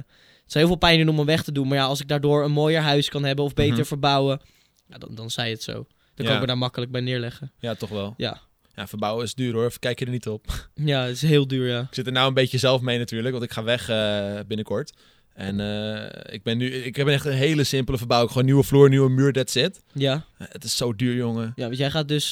het 0.49 0.57
zou 0.57 0.65
heel 0.65 0.67
veel 0.67 0.89
pijn 0.89 0.99
doen 0.99 1.09
om 1.09 1.17
hem 1.17 1.27
weg 1.27 1.43
te 1.43 1.53
doen. 1.53 1.69
Maar 1.69 1.79
ja, 1.79 1.85
als 1.85 2.01
ik 2.01 2.09
daardoor 2.09 2.45
een 2.45 2.51
mooier 2.51 2.81
huis 2.81 3.09
kan 3.09 3.25
hebben 3.25 3.45
of 3.45 3.55
beter 3.55 3.75
Mhm. 3.79 3.85
verbouwen... 3.85 4.41
Ja, 4.89 4.99
dan, 4.99 5.15
dan 5.15 5.31
zei 5.31 5.51
het 5.51 5.63
zo. 5.63 5.73
Dan 5.73 5.87
Ja. 6.15 6.25
kan 6.25 6.35
ik 6.35 6.41
me 6.41 6.47
daar 6.47 6.59
makkelijk 6.59 6.91
bij 6.93 7.01
neerleggen. 7.01 7.53
Ja, 7.59 7.75
toch 7.75 7.89
wel. 7.91 8.15
Ja, 8.17 8.41
Ja, 8.75 8.87
verbouwen 8.87 9.25
is 9.25 9.35
duur 9.35 9.53
hoor. 9.53 9.73
Kijk 9.79 9.99
je 9.99 10.05
er 10.05 10.11
niet 10.11 10.29
op. 10.29 10.47
ja 10.75 11.03
het 11.03 11.15
is 11.15 11.23
heel 11.23 11.47
duur, 11.47 11.69
ja. 11.69 11.81
Ik 11.81 11.95
zit 11.95 12.07
er 12.07 12.13
nou 12.13 12.29
een 12.29 12.35
beetje 12.35 12.59
zelf 12.59 12.81
mee 12.81 12.99
natuurlijk, 12.99 13.33
want 13.33 13.45
ik 13.45 13.53
ga 13.53 13.63
weg 13.63 13.89
eh, 13.89 14.39
binnenkort. 14.47 14.93
En 15.35 15.61
eh, 15.61 16.35
ik 16.35 16.43
ben 16.43 16.59
nu, 16.59 16.67
ik 16.75 16.97
heb 16.97 17.07
echt 17.09 17.25
een 17.25 17.33
hele 17.33 17.65
simpele 17.65 17.99
verbouwing. 17.99 18.33
Gewoon 18.33 18.47
nieuwe 18.47 18.63
vloer, 18.63 18.89
nieuwe 18.89 19.11
muur, 19.11 19.33
that's 19.33 19.55
it. 19.55 19.83
Ja, 19.93 20.25
Eh, 20.39 20.47
Het 20.51 20.65
is 20.65 20.77
zo 20.77 20.95
duur, 20.97 21.15
jongen. 21.15 21.53
ja 21.57 21.65
want 21.67 21.77
jij 21.79 21.91
gaat 21.91 22.09
dus 22.09 22.29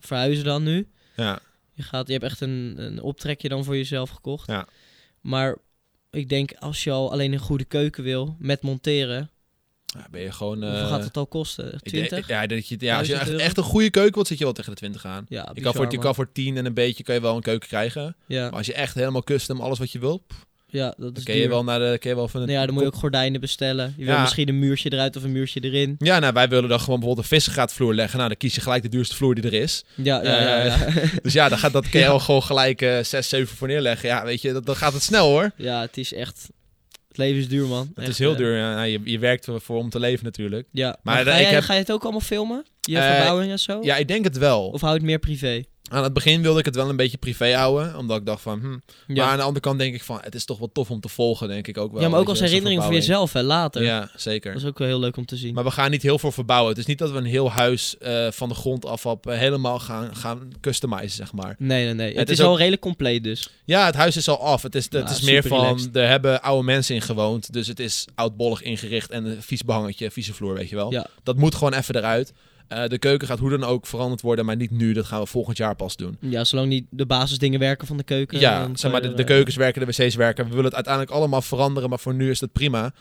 verhuizen 0.00 0.44
dan 0.44 0.62
nu. 0.62 0.88
Ja, 1.16 1.38
Je, 1.74 1.82
gaat, 1.82 2.06
je 2.06 2.12
hebt 2.12 2.24
echt 2.24 2.40
een, 2.40 2.74
een 2.76 3.02
optrekje 3.02 3.48
dan 3.48 3.64
voor 3.64 3.76
jezelf 3.76 4.10
gekocht. 4.10 4.46
Ja. 4.48 4.66
Maar 5.20 5.56
ik 6.10 6.28
denk, 6.28 6.52
als 6.58 6.84
je 6.84 6.90
al 6.90 7.12
alleen 7.12 7.32
een 7.32 7.38
goede 7.38 7.64
keuken 7.64 8.04
wil, 8.04 8.36
met 8.38 8.62
monteren... 8.62 9.30
Ja, 9.96 10.06
ben 10.10 10.20
je 10.20 10.32
gewoon... 10.32 10.62
hoeveel 10.62 10.80
eh, 10.80 10.88
gaat 10.88 11.04
het 11.04 11.16
al 11.16 11.26
kosten? 11.26 11.66
ik 11.66 11.92
denk- 11.92 12.06
20? 12.08 12.28
ja, 12.28 12.46
dat 12.46 12.68
je, 12.68 12.76
ja, 12.78 12.98
als 12.98 13.06
je 13.06 13.12
1000 13.14 13.40
echt, 13.40 13.56
een 13.56 13.62
goede 13.62 13.90
keuken 13.90 14.14
wilt, 14.14 14.26
zit 14.26 14.38
je 14.38 14.44
wel 14.44 14.52
tegen 14.52 14.70
de 14.70 14.76
20 14.76 15.04
aan. 15.06 15.26
Ja, 15.28 15.50
Je 15.54 15.60
kan, 15.60 15.74
voor, 15.74 15.90
je 15.90 15.98
kan 15.98 16.14
voor 16.14 16.32
10 16.32 16.56
en 16.56 16.66
een 16.66 16.74
beetje 16.74 17.02
kan 17.02 17.14
je 17.14 17.20
wel 17.20 17.36
een 17.36 17.42
keuken 17.42 17.68
krijgen. 17.68 18.16
Ja, 18.26 18.42
Maar 18.42 18.52
als 18.58 18.66
je 18.66 18.74
echt 18.74 18.94
helemaal 18.94 19.22
custom 19.22 19.60
alles 19.60 19.78
wat 19.78 19.92
je 19.92 19.98
wilt, 19.98 20.26
pff, 20.26 20.46
ja, 20.70 20.86
dat 20.86 20.96
dan 20.98 21.12
is 21.16 21.22
kun 21.22 21.34
je 21.36 21.48
wel 21.48 21.64
naar 21.64 21.78
de... 21.78 21.96
Kun 22.00 22.10
je 22.10 22.16
wel 22.16 22.28
van 22.28 22.40
Nou 22.40 22.52
ja, 22.52 22.64
dan 22.64 22.74
moet 22.74 22.82
je 22.82 22.88
ook 22.88 22.94
gordijnen 22.94 23.40
bestellen. 23.40 23.94
Je 23.96 24.04
wil 24.04 24.18
misschien 24.20 24.48
een 24.48 24.58
muurtje 24.58 24.92
eruit 24.92 25.16
of 25.16 25.22
een 25.22 25.32
muurtje 25.32 25.60
erin. 25.60 25.94
Ja, 25.98 26.18
nou, 26.18 26.32
wij 26.32 26.48
willen 26.48 26.68
dan 26.68 26.80
gewoon 26.80 26.98
bijvoorbeeld 26.98 27.26
een 27.30 27.36
vissengraatvloer 27.36 27.94
leggen. 27.94 28.16
Nou, 28.16 28.28
dan 28.28 28.38
kies 28.38 28.54
je 28.54 28.60
gelijk 28.60 28.82
de 28.82 28.88
duurste 28.88 29.14
vloer 29.16 29.34
die 29.34 29.44
er 29.44 29.52
is. 29.54 29.84
Ja, 29.94 30.22
ja, 30.22 30.40
ja. 30.40 30.58
Eh, 30.58 30.94
ja. 30.94 31.02
Dus 31.22 31.32
ja, 31.32 31.48
dan 31.48 31.58
gaat 31.58 31.72
dat 31.72 31.88
kun 31.88 32.00
je 32.00 32.06
Ja. 32.12 32.18
gewoon 32.18 32.42
gelijk 32.42 32.82
eh 32.82 32.98
6, 33.02 33.28
7 33.28 33.56
voor 33.56 33.68
neerleggen. 33.68 34.08
Ja, 34.08 34.24
weet 34.24 34.42
je, 34.42 34.52
dat, 34.52 34.66
dan 34.66 34.76
gaat 34.76 34.92
het 34.92 35.02
snel 35.02 35.28
hoor. 35.28 35.50
ja, 35.56 35.80
het 35.80 35.96
is 35.96 36.12
echt... 36.14 36.48
Het 37.08 37.16
leven 37.16 37.38
is 37.40 37.48
duur, 37.48 37.66
man. 37.66 37.86
Het 37.88 37.98
Echt, 37.98 38.08
is 38.08 38.18
heel 38.18 38.32
eh, 38.32 38.36
duur. 38.38 38.56
Ja, 38.56 38.74
Nou, 38.74 38.86
je, 38.86 39.00
je 39.04 39.18
werkt 39.18 39.46
ervoor 39.46 39.78
om 39.78 39.90
te 39.90 39.98
leven 40.00 40.24
natuurlijk. 40.24 40.66
Ja, 40.72 40.86
maar, 41.02 41.14
Maar 41.14 41.24
ga, 41.24 41.34
ik 41.38 41.40
jij- 41.44 41.52
heb- 41.54 41.62
ga 41.62 41.72
je 41.72 41.78
het 41.80 41.92
ook 41.92 42.02
allemaal 42.02 42.20
filmen? 42.20 42.64
Je 42.80 42.98
Eh, 42.98 43.14
verbouwing 43.14 43.50
en 43.50 43.58
zo? 43.58 43.78
Ja, 43.82 43.96
ik 43.96 44.08
denk 44.08 44.24
het 44.24 44.38
wel. 44.38 44.68
Of 44.68 44.80
hou 44.80 44.92
je 44.92 44.98
het 44.98 45.08
meer 45.08 45.18
privé? 45.18 45.62
Aan 45.88 46.02
het 46.02 46.12
begin 46.12 46.42
wilde 46.42 46.58
ik 46.58 46.64
het 46.64 46.74
wel 46.74 46.88
een 46.88 46.96
beetje 46.96 47.18
privé 47.18 47.54
houden. 47.54 47.96
Omdat 47.96 48.18
ik 48.18 48.26
dacht 48.26 48.42
van, 48.42 48.60
hm. 48.60 49.14
Maar 49.14 49.26
aan 49.26 49.36
de 49.36 49.42
andere 49.42 49.60
kant 49.60 49.78
denk 49.78 49.94
ik 49.94 50.02
van, 50.02 50.18
het 50.22 50.34
is 50.34 50.44
toch 50.44 50.58
wel 50.58 50.70
tof 50.72 50.90
om 50.90 51.00
te 51.00 51.08
volgen, 51.08 51.48
denk 51.48 51.66
ik 51.66 51.78
ook 51.78 51.92
wel. 51.92 52.00
ja 52.02 52.08
maar 52.08 52.20
ook 52.20 52.28
als 52.28 52.38
je, 52.38 52.44
herinnering 52.44 52.82
voor 52.82 52.92
jezelf, 52.92 53.32
hè, 53.32 53.42
later. 53.42 53.82
Ja, 53.82 54.10
zeker. 54.16 54.52
Dat 54.52 54.62
is 54.62 54.68
ook 54.68 54.78
wel 54.78 54.88
heel 54.88 54.98
leuk 54.98 55.16
om 55.16 55.26
te 55.26 55.36
zien. 55.36 55.54
Maar 55.54 55.64
we 55.64 55.70
gaan 55.70 55.90
niet 55.90 56.02
heel 56.02 56.18
veel 56.18 56.32
verbouwen. 56.32 56.68
Het 56.70 56.78
is 56.78 56.86
niet 56.86 56.98
dat 56.98 57.10
we 57.10 57.16
een 57.16 57.24
heel 57.24 57.50
huis 57.50 57.98
eh, 57.98 58.26
van 58.30 58.48
de 58.48 58.54
grond 58.54 58.86
af 58.86 59.06
op 59.06 59.26
eh, 59.26 59.38
helemaal 59.38 59.78
gaan, 59.78 60.16
gaan 60.16 60.52
customizen, 60.60 61.10
zeg 61.10 61.32
maar. 61.32 61.54
Nee, 61.58 61.84
nee, 61.84 61.94
nee. 61.94 62.08
Het, 62.08 62.18
Het 62.18 62.30
is, 62.30 62.38
is 62.38 62.44
al 62.44 62.56
redelijk 62.56 62.82
compleet 62.82 63.24
dus. 63.24 63.50
Ja, 63.64 63.86
het 63.86 63.94
huis 63.94 64.16
is 64.16 64.28
al 64.28 64.40
af. 64.40 64.62
Het 64.62 64.74
is, 64.74 64.84
het 64.84 64.92
Ja, 64.92 65.10
is 65.10 65.20
meer 65.20 65.42
van, 65.42 65.60
relaxed. 65.60 65.96
er 65.96 66.08
hebben 66.08 66.42
oude 66.42 66.64
mensen 66.64 66.94
in 66.94 67.02
gewoond. 67.02 67.52
Dus 67.52 67.66
het 67.66 67.80
is 67.80 68.04
oudbollig 68.14 68.62
ingericht 68.62 69.10
en 69.10 69.24
een 69.24 69.42
vies 69.42 69.62
behangetje, 69.64 70.10
vieze 70.10 70.34
vloer, 70.34 70.54
weet 70.54 70.68
je 70.68 70.76
wel. 70.76 70.92
Ja. 70.92 71.06
Dat 71.22 71.36
moet 71.36 71.54
gewoon 71.54 71.72
even 71.74 71.96
eruit. 71.96 72.32
Eh, 72.68 72.86
de 72.86 72.98
keuken 72.98 73.28
gaat 73.28 73.38
hoe 73.38 73.50
dan 73.50 73.64
ook 73.64 73.86
veranderd 73.86 74.20
worden, 74.20 74.44
maar 74.44 74.56
niet 74.56 74.70
nu. 74.70 74.92
Dat 74.92 75.06
gaan 75.06 75.20
we 75.20 75.26
volgend 75.26 75.56
jaar 75.56 75.74
pas 75.74 75.96
doen. 75.96 76.16
Ja, 76.20 76.44
zolang 76.44 76.68
niet 76.68 76.86
de 76.90 77.06
basisdingen 77.06 77.60
werken 77.60 77.86
van 77.86 77.96
de 77.96 78.02
keuken. 78.02 78.38
ja, 78.40 78.68
zeg 78.74 78.92
maar, 78.92 79.02
de, 79.02 79.08
de 79.14 79.22
eh, 79.22 79.26
keukens 79.28 79.56
werken, 79.56 79.86
de 79.86 79.92
wc's 79.92 80.14
werken. 80.14 80.44
We 80.44 80.50
willen 80.50 80.64
het 80.64 80.74
uiteindelijk 80.74 81.14
allemaal 81.14 81.42
veranderen, 81.42 81.88
maar 81.88 81.98
voor 81.98 82.14
nu 82.14 82.30
is 82.30 82.40
het 82.40 82.52
prima. 82.52 82.92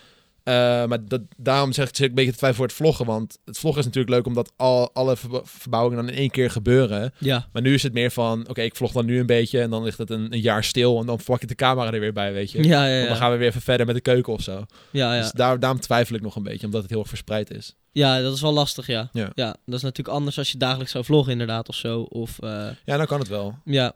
Eh, 0.48 0.54
maar 0.86 1.06
dat, 1.06 1.22
daarom 1.38 1.72
zeg 1.74 1.88
ik, 1.90 1.96
zit 1.96 2.04
ik 2.04 2.10
een 2.10 2.16
beetje 2.16 2.32
te 2.32 2.38
twijfelen 2.38 2.70
voor 2.70 2.78
het 2.78 2.86
vloggen. 2.88 3.06
Want 3.16 3.38
het 3.46 3.58
vloggen 3.58 3.80
is 3.82 3.86
natuurlijk 3.88 4.16
leuk 4.16 4.26
omdat 4.26 4.52
al, 4.56 4.94
alle 4.94 5.16
verbouwingen 5.44 6.06
dan 6.06 6.14
in 6.14 6.20
één 6.20 6.30
keer 6.30 6.52
gebeuren. 6.52 7.14
Ja, 7.18 7.48
Maar 7.54 7.62
nu 7.62 7.74
is 7.74 7.84
het 7.84 7.94
meer 7.94 8.12
van, 8.12 8.48
oké, 8.50 8.62
ik 8.62 8.76
vlog 8.76 8.92
dan 8.92 9.06
nu 9.06 9.20
een 9.20 9.26
beetje 9.26 9.62
en 9.62 9.70
dan 9.70 9.84
ligt 9.84 9.98
het 9.98 10.10
een, 10.10 10.34
een 10.34 10.40
jaar 10.40 10.64
stil. 10.64 11.00
En 11.00 11.06
dan 11.06 11.20
pak 11.26 11.42
ik 11.42 11.48
de 11.48 11.56
camera 11.56 11.92
er 11.94 12.00
weer 12.00 12.14
bij, 12.14 12.34
weet 12.34 12.52
je. 12.52 12.64
ja, 12.64 12.86
ja. 12.86 12.92
Want 12.92 13.02
Ja, 13.02 13.08
dan 13.08 13.18
gaan 13.18 13.32
we 13.32 13.38
weer 13.38 13.48
even 13.48 13.62
verder 13.62 13.86
met 13.86 13.96
de 13.96 14.02
keuken 14.02 14.34
of 14.34 14.42
zo. 14.42 14.66
ja, 14.92 15.14
ja. 15.16 15.22
Dus 15.22 15.32
daar, 15.32 15.60
daarom 15.60 15.80
twijfel 15.80 16.16
ik 16.16 16.22
nog 16.22 16.36
een 16.36 16.44
beetje, 16.44 16.66
omdat 16.66 16.82
het 16.82 16.90
heel 16.90 17.00
erg 17.00 17.10
verspreid 17.10 17.52
is. 17.52 17.76
ja, 17.92 18.22
dat 18.22 18.34
is 18.34 18.42
wel 18.42 18.54
lastig, 18.54 18.88
ja. 18.88 19.10
Ja. 19.14 19.32
dat 19.66 19.76
is 19.76 19.82
natuurlijk 19.82 20.16
anders 20.18 20.38
als 20.38 20.52
je 20.52 20.58
dagelijks 20.58 20.92
zou 20.92 21.04
vloggen 21.04 21.32
inderdaad 21.32 21.70
of 21.70 21.76
zo. 21.76 22.02
Of, 22.02 22.40
eh, 22.40 22.68
Ja, 22.86 22.98
dan 22.98 23.06
kan 23.06 23.20
het 23.20 23.28
wel. 23.28 23.56
ja, 23.66 23.94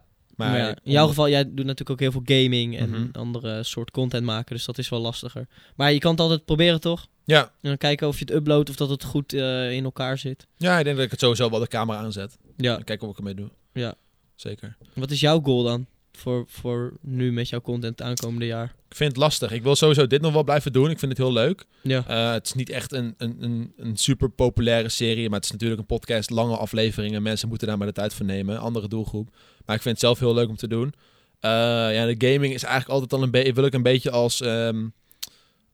Maar, 0.50 0.58
ja, 0.58 0.68
in 0.82 0.92
jouw 0.92 1.06
geval, 1.06 1.28
jij 1.28 1.44
doet 1.44 1.56
natuurlijk 1.66 1.90
ook 1.90 2.00
heel 2.00 2.10
veel 2.12 2.22
gaming 2.24 2.78
en 2.78 2.90
Mhm. 2.90 3.06
andere 3.12 3.62
soort 3.62 3.90
content 3.90 4.24
maken. 4.24 4.54
Dus 4.56 4.64
dat 4.64 4.78
is 4.78 4.88
wel 4.88 5.00
lastiger. 5.00 5.46
Maar 5.76 5.92
je 5.92 5.98
kan 5.98 6.10
het 6.10 6.20
altijd 6.20 6.44
proberen, 6.44 6.80
toch? 6.80 7.06
Ja. 7.24 7.40
En 7.42 7.50
dan 7.60 7.76
kijken 7.76 8.08
of 8.08 8.18
je 8.18 8.24
het 8.24 8.34
uploadt 8.34 8.70
of 8.70 8.76
dat 8.76 8.88
het 8.88 9.04
goed 9.04 9.32
eh, 9.32 9.72
in 9.72 9.84
elkaar 9.84 10.18
zit. 10.18 10.46
ja, 10.56 10.78
ik 10.78 10.84
denk 10.84 10.96
dat 10.96 11.04
ik 11.04 11.10
het 11.10 11.20
sowieso 11.20 11.50
wel 11.50 11.60
de 11.60 11.68
camera 11.68 11.98
aanzet. 11.98 12.38
Ja. 12.56 12.76
En 12.76 12.84
kijken 12.84 13.06
wat 13.06 13.18
ik 13.18 13.26
ermee 13.26 13.34
doe. 13.34 13.50
Ja. 13.72 13.94
Zeker. 14.34 14.76
Wat 14.94 15.10
is 15.10 15.20
jouw 15.20 15.40
goal 15.40 15.62
dan? 15.62 15.86
Voor, 16.12 16.44
voor 16.48 16.92
nu 17.00 17.32
met 17.32 17.48
jouw 17.48 17.60
content 17.60 18.02
aankomende 18.02 18.46
jaar? 18.46 18.74
Ik 18.88 18.96
vind 18.96 19.10
het 19.10 19.20
lastig. 19.20 19.52
Ik 19.52 19.62
wil 19.62 19.76
sowieso 19.76 20.06
dit 20.06 20.20
nog 20.20 20.32
wel 20.32 20.44
blijven 20.44 20.72
doen. 20.72 20.90
Ik 20.90 20.98
vind 20.98 21.12
het 21.12 21.20
heel 21.20 21.32
leuk. 21.32 21.64
Ja. 21.82 22.04
Eh, 22.06 22.32
het 22.32 22.46
is 22.46 22.52
niet 22.52 22.70
echt 22.70 22.92
een, 22.92 23.14
een, 23.16 23.36
een, 23.40 23.72
een 23.76 23.96
super 23.96 24.30
populaire 24.30 24.88
serie, 24.88 25.28
maar 25.28 25.36
het 25.36 25.44
is 25.44 25.50
natuurlijk 25.50 25.80
een 25.80 25.86
podcast, 25.86 26.30
lange 26.30 26.56
afleveringen. 26.56 27.22
Mensen 27.22 27.48
moeten 27.48 27.66
daar 27.66 27.78
maar 27.78 27.86
de 27.86 27.92
tijd 27.92 28.14
voor 28.14 28.26
nemen. 28.26 28.58
Andere 28.58 28.88
doelgroep. 28.88 29.28
Maar 29.66 29.76
ik 29.76 29.82
vind 29.82 29.94
het 29.94 30.04
zelf 30.04 30.18
heel 30.18 30.34
leuk 30.34 30.48
om 30.48 30.56
te 30.56 30.68
doen. 30.68 30.94
Eh, 31.40 31.50
ja, 31.94 32.06
de 32.06 32.32
gaming 32.32 32.54
is 32.54 32.62
eigenlijk 32.62 32.92
altijd 32.92 33.12
al 33.12 33.22
een 33.22 33.30
beetje, 33.30 33.52
wil 33.52 33.64
ik 33.64 33.74
een 33.74 33.82
beetje 33.82 34.10
als, 34.10 34.40
ehm, 34.40 34.86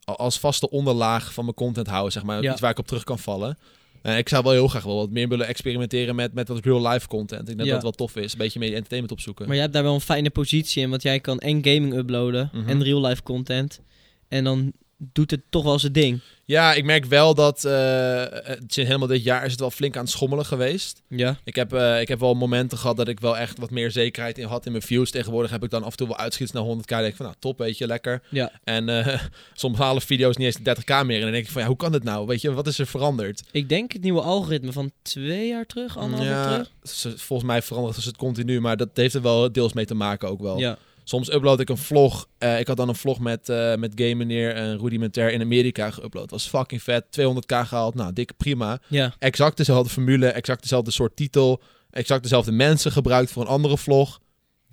als 0.05 0.39
vaste 0.39 0.70
onderlaag 0.70 1.32
van 1.32 1.45
mijn 1.45 1.57
content 1.57 1.86
houden, 1.86 2.12
zeg 2.12 2.22
maar. 2.22 2.43
Ja. 2.43 2.53
Iets 2.53 2.61
waar 2.61 2.70
ik 2.70 2.78
op 2.78 2.86
terug 2.86 3.05
kan 3.05 3.18
vallen. 3.18 3.59
En 4.03 4.16
ik 4.16 4.28
zou 4.28 4.42
wel 4.42 4.53
heel 4.53 4.68
graag 4.68 4.84
wel 4.84 4.96
wat 4.96 5.11
meer 5.11 5.28
willen 5.28 5.46
experimenteren 5.46 6.14
met, 6.14 6.32
met 6.34 6.49
wat 6.49 6.64
real-life 6.64 7.09
content. 7.09 7.40
Ik 7.40 7.46
denk 7.46 7.59
dat 7.59 7.66
Ja. 7.66 7.72
dat 7.72 7.82
wel 7.82 7.92
tof 7.92 8.16
is. 8.16 8.32
Een 8.32 8.38
beetje 8.38 8.59
meer 8.59 8.72
entertainment 8.74 9.12
opzoeken. 9.12 9.44
Maar 9.44 9.55
jij 9.55 9.62
hebt 9.62 9.74
daar 9.76 9.84
wel 9.84 9.94
een 9.94 10.01
fijne 10.01 10.30
positie 10.30 10.82
in, 10.82 10.90
want 10.90 11.03
jij 11.03 11.20
kan 11.20 11.38
en 11.38 11.64
gaming 11.64 11.94
uploaden 11.94 12.51
Mhm. 12.53 12.68
en 12.68 12.82
real-life 12.82 13.22
content. 13.22 13.80
En 14.28 14.44
dan 14.44 14.72
doet 14.99 15.30
het 15.30 15.40
toch 15.51 15.64
wel 15.64 15.78
zijn 15.78 15.92
ding. 15.92 16.20
Ja, 16.44 16.74
ik 16.74 16.84
merk 16.84 17.05
wel 17.05 17.34
dat 17.34 17.62
het 17.62 18.76
is 18.76 18.76
helemaal 18.76 19.07
dit 19.09 19.22
jaar 19.22 19.44
is 19.44 19.51
het 19.51 19.61
wel 19.61 19.70
flink 19.70 19.96
aan 19.96 20.03
het 20.03 20.11
schommelen 20.11 20.46
geweest. 20.46 21.03
Ja. 21.09 21.38
Ik 21.44 21.55
heb, 21.55 21.72
eh, 21.72 22.01
ik 22.01 22.09
heb 22.09 22.20
wel 22.20 22.34
momenten 22.34 22.78
gehad 22.78 22.96
dat 22.96 23.09
ik 23.09 23.20
wel 23.20 23.36
echt 23.38 23.59
wat 23.59 23.70
meer 23.70 23.90
zekerheid 23.90 24.38
in 24.38 24.46
had 24.46 24.66
in 24.66 24.72
mijn 24.72 24.84
views. 24.84 25.11
Tegenwoordig 25.11 25.51
heb 25.51 25.64
ik 25.64 25.70
dan 25.70 25.82
af 25.82 25.90
en 25.90 25.96
toe 25.96 26.07
wel 26.07 26.16
uitschiets 26.16 26.53
naar 26.53 26.62
100k. 26.62 26.88
Dan 26.88 26.99
denk 26.99 27.11
ik 27.11 27.16
van, 27.16 27.26
nou 27.26 27.38
top, 27.38 27.59
weet 27.59 27.78
je, 27.78 27.86
lekker. 27.86 28.22
Ja. 28.28 28.51
En 28.64 29.05
soms 29.55 29.78
halen 29.78 30.03
video's 30.03 30.36
niet 30.36 30.46
eens 30.46 30.57
de 30.57 30.76
30k 30.76 31.07
meer. 31.07 31.16
En 31.16 31.22
dan 31.22 31.32
denk 31.32 31.44
ik 31.44 31.51
van, 31.51 31.61
ja, 31.62 31.68
hoe 31.68 31.76
kan 31.76 31.92
dit 31.92 32.05
nou? 32.05 32.26
Weet 32.26 32.40
je, 32.40 32.53
wat 32.53 32.66
is 32.66 32.78
er 32.78 32.86
veranderd? 32.86 33.42
Ik 33.51 33.68
denk 33.68 33.92
het 33.92 34.03
nieuwe 34.03 34.20
algoritme 34.20 34.72
van 34.72 34.90
twee 35.03 35.49
jaar 35.49 35.66
terug, 35.66 35.96
anderhalf 35.99 36.28
jaar 36.28 36.51
ja, 36.51 36.53
terug. 36.53 36.70
ze- 36.82 37.18
volgens 37.18 37.49
mij 37.49 37.62
verandert 37.62 38.05
het 38.05 38.16
continu, 38.16 38.61
maar 38.61 38.76
dat 38.76 38.88
heeft 38.94 39.14
er 39.14 39.22
wel 39.22 39.53
deels 39.53 39.72
mee 39.72 39.84
te 39.86 39.94
maken 39.94 40.28
ook 40.28 40.40
wel. 40.40 40.59
Ja. 40.59 40.78
Soms 41.09 41.32
upload 41.32 41.61
ik 41.61 41.68
een 41.68 41.76
vlog. 41.76 42.28
Eh, 42.38 42.61
ik 42.61 42.66
had 42.66 42.76
dan 42.76 42.88
een 42.88 42.94
vlog 42.94 43.18
met, 43.18 43.48
eh 43.48 43.74
met 43.74 43.92
Game 43.94 44.14
Meneer 44.14 44.54
en 44.54 44.78
Rudimentair 44.78 45.32
in 45.32 45.40
Amerika 45.40 45.90
geüpload. 45.90 46.24
Was 46.30 46.46
fucking 46.48 46.82
vet. 46.82 47.04
200k 47.20 47.66
gehaald. 47.66 47.94
Nou, 47.94 48.12
dikke 48.12 48.34
prima. 48.34 48.80
Ja. 48.88 49.14
Exact 49.18 49.56
dezelfde 49.56 49.90
formule, 49.92 50.26
exact 50.26 50.62
dezelfde 50.62 50.90
soort 50.90 51.16
titel. 51.16 51.62
Exact 51.90 52.22
dezelfde 52.22 52.52
mensen 52.52 52.92
gebruikt 52.92 53.30
voor 53.30 53.42
een 53.42 53.48
andere 53.48 53.78
vlog. 53.78 54.20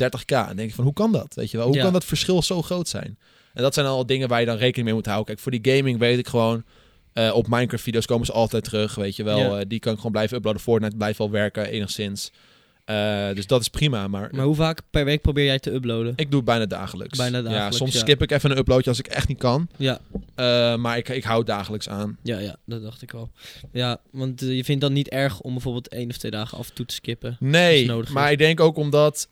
30k. 0.03 0.25
En 0.49 0.55
denk 0.55 0.69
ik 0.69 0.75
van, 0.75 0.83
hoe 0.83 0.93
kan 0.93 1.11
dat? 1.11 1.33
Weet 1.35 1.51
je 1.51 1.57
wel? 1.57 1.65
Hoe 1.67 1.75
Ja. 1.75 1.83
kan 1.83 1.93
dat 1.93 2.05
verschil 2.05 2.41
zo 2.41 2.61
groot 2.61 2.87
zijn? 2.87 3.17
En 3.53 3.63
dat 3.63 3.73
zijn 3.73 3.85
al 3.85 4.05
dingen 4.05 4.27
waar 4.27 4.39
je 4.39 4.45
dan 4.45 4.57
rekening 4.57 4.85
mee 4.85 4.93
moet 4.95 5.05
houden. 5.05 5.25
Kijk, 5.25 5.39
voor 5.39 5.51
die 5.51 5.75
gaming 5.75 5.99
weet 5.99 6.17
ik 6.17 6.27
gewoon... 6.27 6.63
eh, 7.13 7.31
op 7.35 7.47
Minecraft-video's 7.47 8.05
komen 8.05 8.25
ze 8.25 8.31
altijd 8.31 8.63
terug, 8.63 8.95
weet 8.95 9.15
je 9.15 9.23
wel. 9.23 9.57
Ja. 9.57 9.63
Die 9.65 9.79
kan 9.79 9.91
ik 9.91 9.97
gewoon 9.97 10.11
blijven 10.11 10.37
uploaden. 10.37 10.61
Fortnite 10.61 10.95
blijft 10.95 11.17
wel 11.17 11.29
werken, 11.31 11.65
enigszins. 11.69 12.31
Eh, 12.85 13.27
dus 13.33 13.47
dat 13.47 13.61
is 13.61 13.67
prima, 13.67 14.07
maar... 14.07 14.29
Maar 14.31 14.45
hoe 14.45 14.55
vaak 14.55 14.81
per 14.89 15.05
week 15.05 15.21
probeer 15.21 15.45
jij 15.45 15.59
te 15.59 15.73
uploaden? 15.73 16.13
Ik 16.15 16.27
doe 16.29 16.35
het 16.35 16.45
bijna 16.45 16.65
dagelijks. 16.65 17.17
Bijna 17.17 17.37
Ja, 17.37 17.43
dagelijks, 17.43 17.77
soms 17.77 17.93
ja. 17.93 17.99
skip 17.99 18.21
ik 18.21 18.31
even 18.31 18.51
een 18.51 18.57
uploadje 18.57 18.89
als 18.89 18.99
ik 18.99 19.07
echt 19.07 19.27
niet 19.27 19.37
kan. 19.37 19.67
Ja. 19.77 19.99
Eh, 20.35 20.75
maar 20.75 20.97
ik, 20.97 21.09
ik 21.09 21.23
hou 21.23 21.37
het 21.37 21.47
dagelijks 21.47 21.89
aan. 21.89 22.17
Ja, 22.23 22.39
ja, 22.39 22.55
dat 22.65 22.81
dacht 22.81 23.01
ik 23.01 23.13
al. 23.13 23.29
Ja, 23.71 23.97
want 24.11 24.41
eh, 24.41 24.55
je 24.55 24.63
vindt 24.63 24.81
dan 24.81 24.93
niet 24.93 25.09
erg 25.09 25.41
om 25.41 25.53
bijvoorbeeld 25.53 25.87
één 25.87 26.09
of 26.09 26.17
twee 26.17 26.31
dagen 26.31 26.57
af 26.57 26.69
en 26.69 26.75
toe 26.75 26.85
te 26.85 26.93
skippen. 26.93 27.37
Nee, 27.39 27.91
maar 28.11 28.25
is. 28.25 28.31
ik 28.31 28.37
denk 28.37 28.59
ook 28.59 28.77
omdat... 28.77 29.27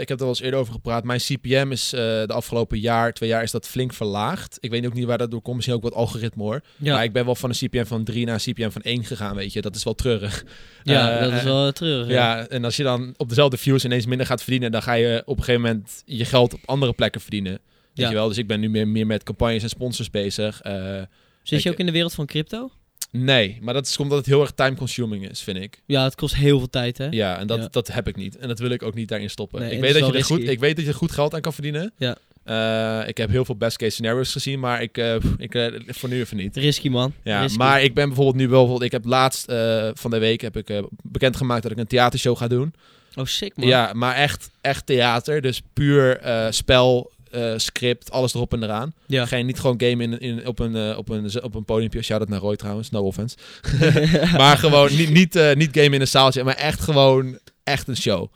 ik 0.00 0.08
heb 0.08 0.10
er 0.10 0.18
wel 0.18 0.28
eens 0.28 0.40
eerder 0.40 0.60
over 0.60 0.72
gepraat. 0.72 1.04
Mijn 1.04 1.20
CPM 1.20 1.68
is 1.70 1.88
de 1.90 2.32
afgelopen 2.32 2.78
jaar, 2.78 3.12
twee 3.12 3.28
jaar, 3.28 3.42
is 3.42 3.50
dat 3.50 3.66
flink 3.66 3.92
verlaagd. 3.92 4.58
Ik 4.60 4.70
weet 4.70 4.86
ook 4.86 4.94
niet 4.94 5.04
waar 5.04 5.18
dat 5.18 5.30
door 5.30 5.42
komt. 5.42 5.56
Misschien 5.56 5.76
ook 5.76 5.82
wat 5.82 5.94
algoritme 5.94 6.42
hoor. 6.42 6.60
Ja, 6.76 6.94
Maar 6.94 7.04
ik 7.04 7.12
ben 7.12 7.24
wel 7.24 7.34
van 7.34 7.50
een 7.50 7.56
CPM 7.56 7.84
van 7.84 8.04
3 8.04 8.26
naar 8.26 8.34
een 8.34 8.52
CPM 8.52 8.70
van 8.70 8.82
1 8.82 9.04
gegaan, 9.04 9.34
weet 9.34 9.52
je. 9.52 9.60
Dat 9.60 9.76
is 9.76 9.84
wel 9.84 9.94
treurig. 9.94 10.44
ja 10.82 11.20
dat 11.20 11.32
is 11.32 11.42
wel 11.42 11.72
treurig. 11.72 12.08
Ja, 12.08 12.46
en 12.46 12.64
als 12.64 12.76
je 12.78 12.82
dan 12.82 13.14
op 13.16 13.28
dezelfde 13.28 13.56
views 13.56 13.84
ineens 13.84 14.06
minder 14.06 14.26
gaat 14.26 14.42
verdienen, 14.42 14.70
dan 14.72 14.82
ga 14.82 14.92
je 14.92 15.22
op 15.24 15.36
een 15.38 15.44
gegeven 15.44 15.66
moment 15.66 16.02
je 16.06 16.24
geld 16.24 16.54
op 16.54 16.60
andere 16.64 16.92
plekken 16.92 17.20
verdienen. 17.20 17.52
Weet 17.52 17.60
Ja. 17.94 18.08
je 18.08 18.14
wel? 18.14 18.28
Dus 18.28 18.38
ik 18.38 18.46
ben 18.46 18.60
nu 18.60 18.68
meer, 18.70 18.88
meer 18.88 19.06
met 19.06 19.22
campagnes 19.22 19.62
en 19.62 19.68
sponsors 19.68 20.10
bezig. 20.10 20.60
Eh, 20.60 21.02
Zit 21.42 21.62
je 21.62 21.70
ook 21.70 21.78
in 21.78 21.86
de 21.86 21.92
wereld 21.92 22.14
van 22.14 22.26
crypto? 22.26 22.70
nee, 23.10 23.58
maar 23.60 23.74
dat 23.74 23.86
is 23.86 23.96
omdat 23.96 24.18
het 24.18 24.26
heel 24.26 24.40
erg 24.40 24.50
time-consuming 24.50 25.28
is, 25.30 25.40
vind 25.40 25.58
ik. 25.58 25.82
Ja, 25.86 26.04
het 26.04 26.14
kost 26.14 26.34
heel 26.34 26.58
veel 26.58 26.70
tijd, 26.70 26.98
hè? 26.98 27.06
Ja, 27.10 27.38
en 27.38 27.46
dat, 27.46 27.58
Ja. 27.58 27.68
dat 27.70 27.88
heb 27.92 28.08
ik 28.08 28.16
niet. 28.16 28.36
En 28.36 28.48
dat 28.48 28.58
wil 28.58 28.70
ik 28.70 28.82
ook 28.82 28.94
niet 28.94 29.08
daarin 29.08 29.30
stoppen. 29.30 29.60
Nee, 29.60 29.70
ik, 29.70 29.80
weet 29.80 29.92
dat 29.98 30.06
je 30.06 30.12
er 30.18 30.24
goed, 30.24 30.48
ik 30.48 30.58
weet 30.60 30.76
dat 30.76 30.84
je 30.84 30.90
er 30.90 30.96
goed 30.96 31.12
geld 31.12 31.34
aan 31.34 31.40
kan 31.40 31.52
verdienen. 31.52 31.92
Ja. 31.98 32.16
Eh, 32.48 33.08
ik 33.08 33.16
heb 33.16 33.30
heel 33.30 33.44
veel 33.44 33.56
best 33.56 33.76
case 33.76 33.92
scenario's 33.92 34.32
gezien, 34.32 34.60
maar 34.60 34.82
ik, 34.82 34.98
eh, 34.98 35.14
ik 35.38 35.54
eh, 35.54 35.66
voor 35.86 36.08
nu 36.08 36.20
even 36.20 36.36
niet. 36.36 36.56
Risky, 36.56 36.88
man. 36.88 37.12
Ja, 37.22 37.40
Risky. 37.40 37.58
maar 37.58 37.82
ik 37.82 37.94
ben 37.94 38.06
bijvoorbeeld 38.06 38.36
nu 38.36 38.48
wel... 38.48 38.82
Ik 38.82 38.92
heb 38.92 39.04
laatst 39.04 39.52
van 39.92 40.10
de 40.10 40.18
week 40.18 40.40
heb 40.40 40.56
ik 40.56 40.82
bekendgemaakt 41.02 41.62
dat 41.62 41.72
ik 41.72 41.78
een 41.78 41.86
theatershow 41.86 42.36
ga 42.36 42.46
doen. 42.46 42.74
Oh, 43.14 43.24
sick, 43.24 43.56
man. 43.56 43.68
Ja, 43.68 43.92
maar 43.92 44.14
echt, 44.14 44.50
echt 44.60 44.86
theater. 44.86 45.40
Dus 45.40 45.62
puur 45.72 46.20
spel, 46.50 47.10
script, 47.56 48.10
alles 48.10 48.34
erop 48.34 48.52
en 48.52 48.62
eraan. 48.62 48.94
Ja. 49.06 49.26
Geen, 49.26 49.46
niet 49.46 49.60
gewoon 49.60 49.80
game 49.80 50.02
in, 50.02 50.18
in, 50.18 50.46
op, 50.46 50.58
een, 50.58 50.96
op, 50.96 51.08
een, 51.08 51.42
op 51.42 51.54
een 51.54 51.64
podiumpje. 51.64 52.02
Shout-out 52.02 52.28
naar 52.28 52.40
Roy 52.40 52.56
trouwens, 52.56 52.90
no 52.90 53.02
offense. 53.02 53.36
maar 54.36 54.56
gewoon 54.56 54.96
niet, 54.96 55.10
niet, 55.10 55.54
niet 55.54 55.70
game 55.72 55.94
in 55.94 56.00
een 56.00 56.08
zaaltje, 56.08 56.44
maar 56.44 56.56
echt 56.56 56.80
gewoon 56.80 57.38
echt 57.64 57.88
een 57.88 57.96
show. 57.96 58.28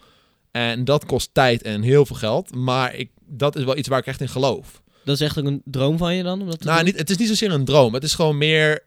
En 0.52 0.84
dat 0.84 1.04
kost 1.06 1.28
tijd 1.32 1.62
en 1.62 1.82
heel 1.82 2.06
veel 2.06 2.16
geld. 2.16 2.54
Maar 2.54 2.94
ik, 2.94 3.10
dat 3.26 3.56
is 3.56 3.64
wel 3.64 3.76
iets 3.76 3.88
waar 3.88 3.98
ik 3.98 4.06
echt 4.06 4.20
in 4.20 4.28
geloof. 4.28 4.82
Dat 5.04 5.14
is 5.14 5.20
echt 5.20 5.36
een 5.36 5.62
droom 5.64 5.98
van 5.98 6.14
je 6.14 6.22
dan? 6.22 6.40
Om 6.40 6.46
dat 6.50 6.60
te 6.60 6.66
Nou, 6.66 6.76
doen? 6.76 6.86
niet, 6.86 6.98
het 6.98 7.10
is 7.10 7.16
niet 7.16 7.28
zozeer 7.28 7.50
een 7.52 7.64
droom. 7.64 7.94
Het 7.94 8.04
is 8.04 8.14
gewoon 8.14 8.38
meer... 8.38 8.84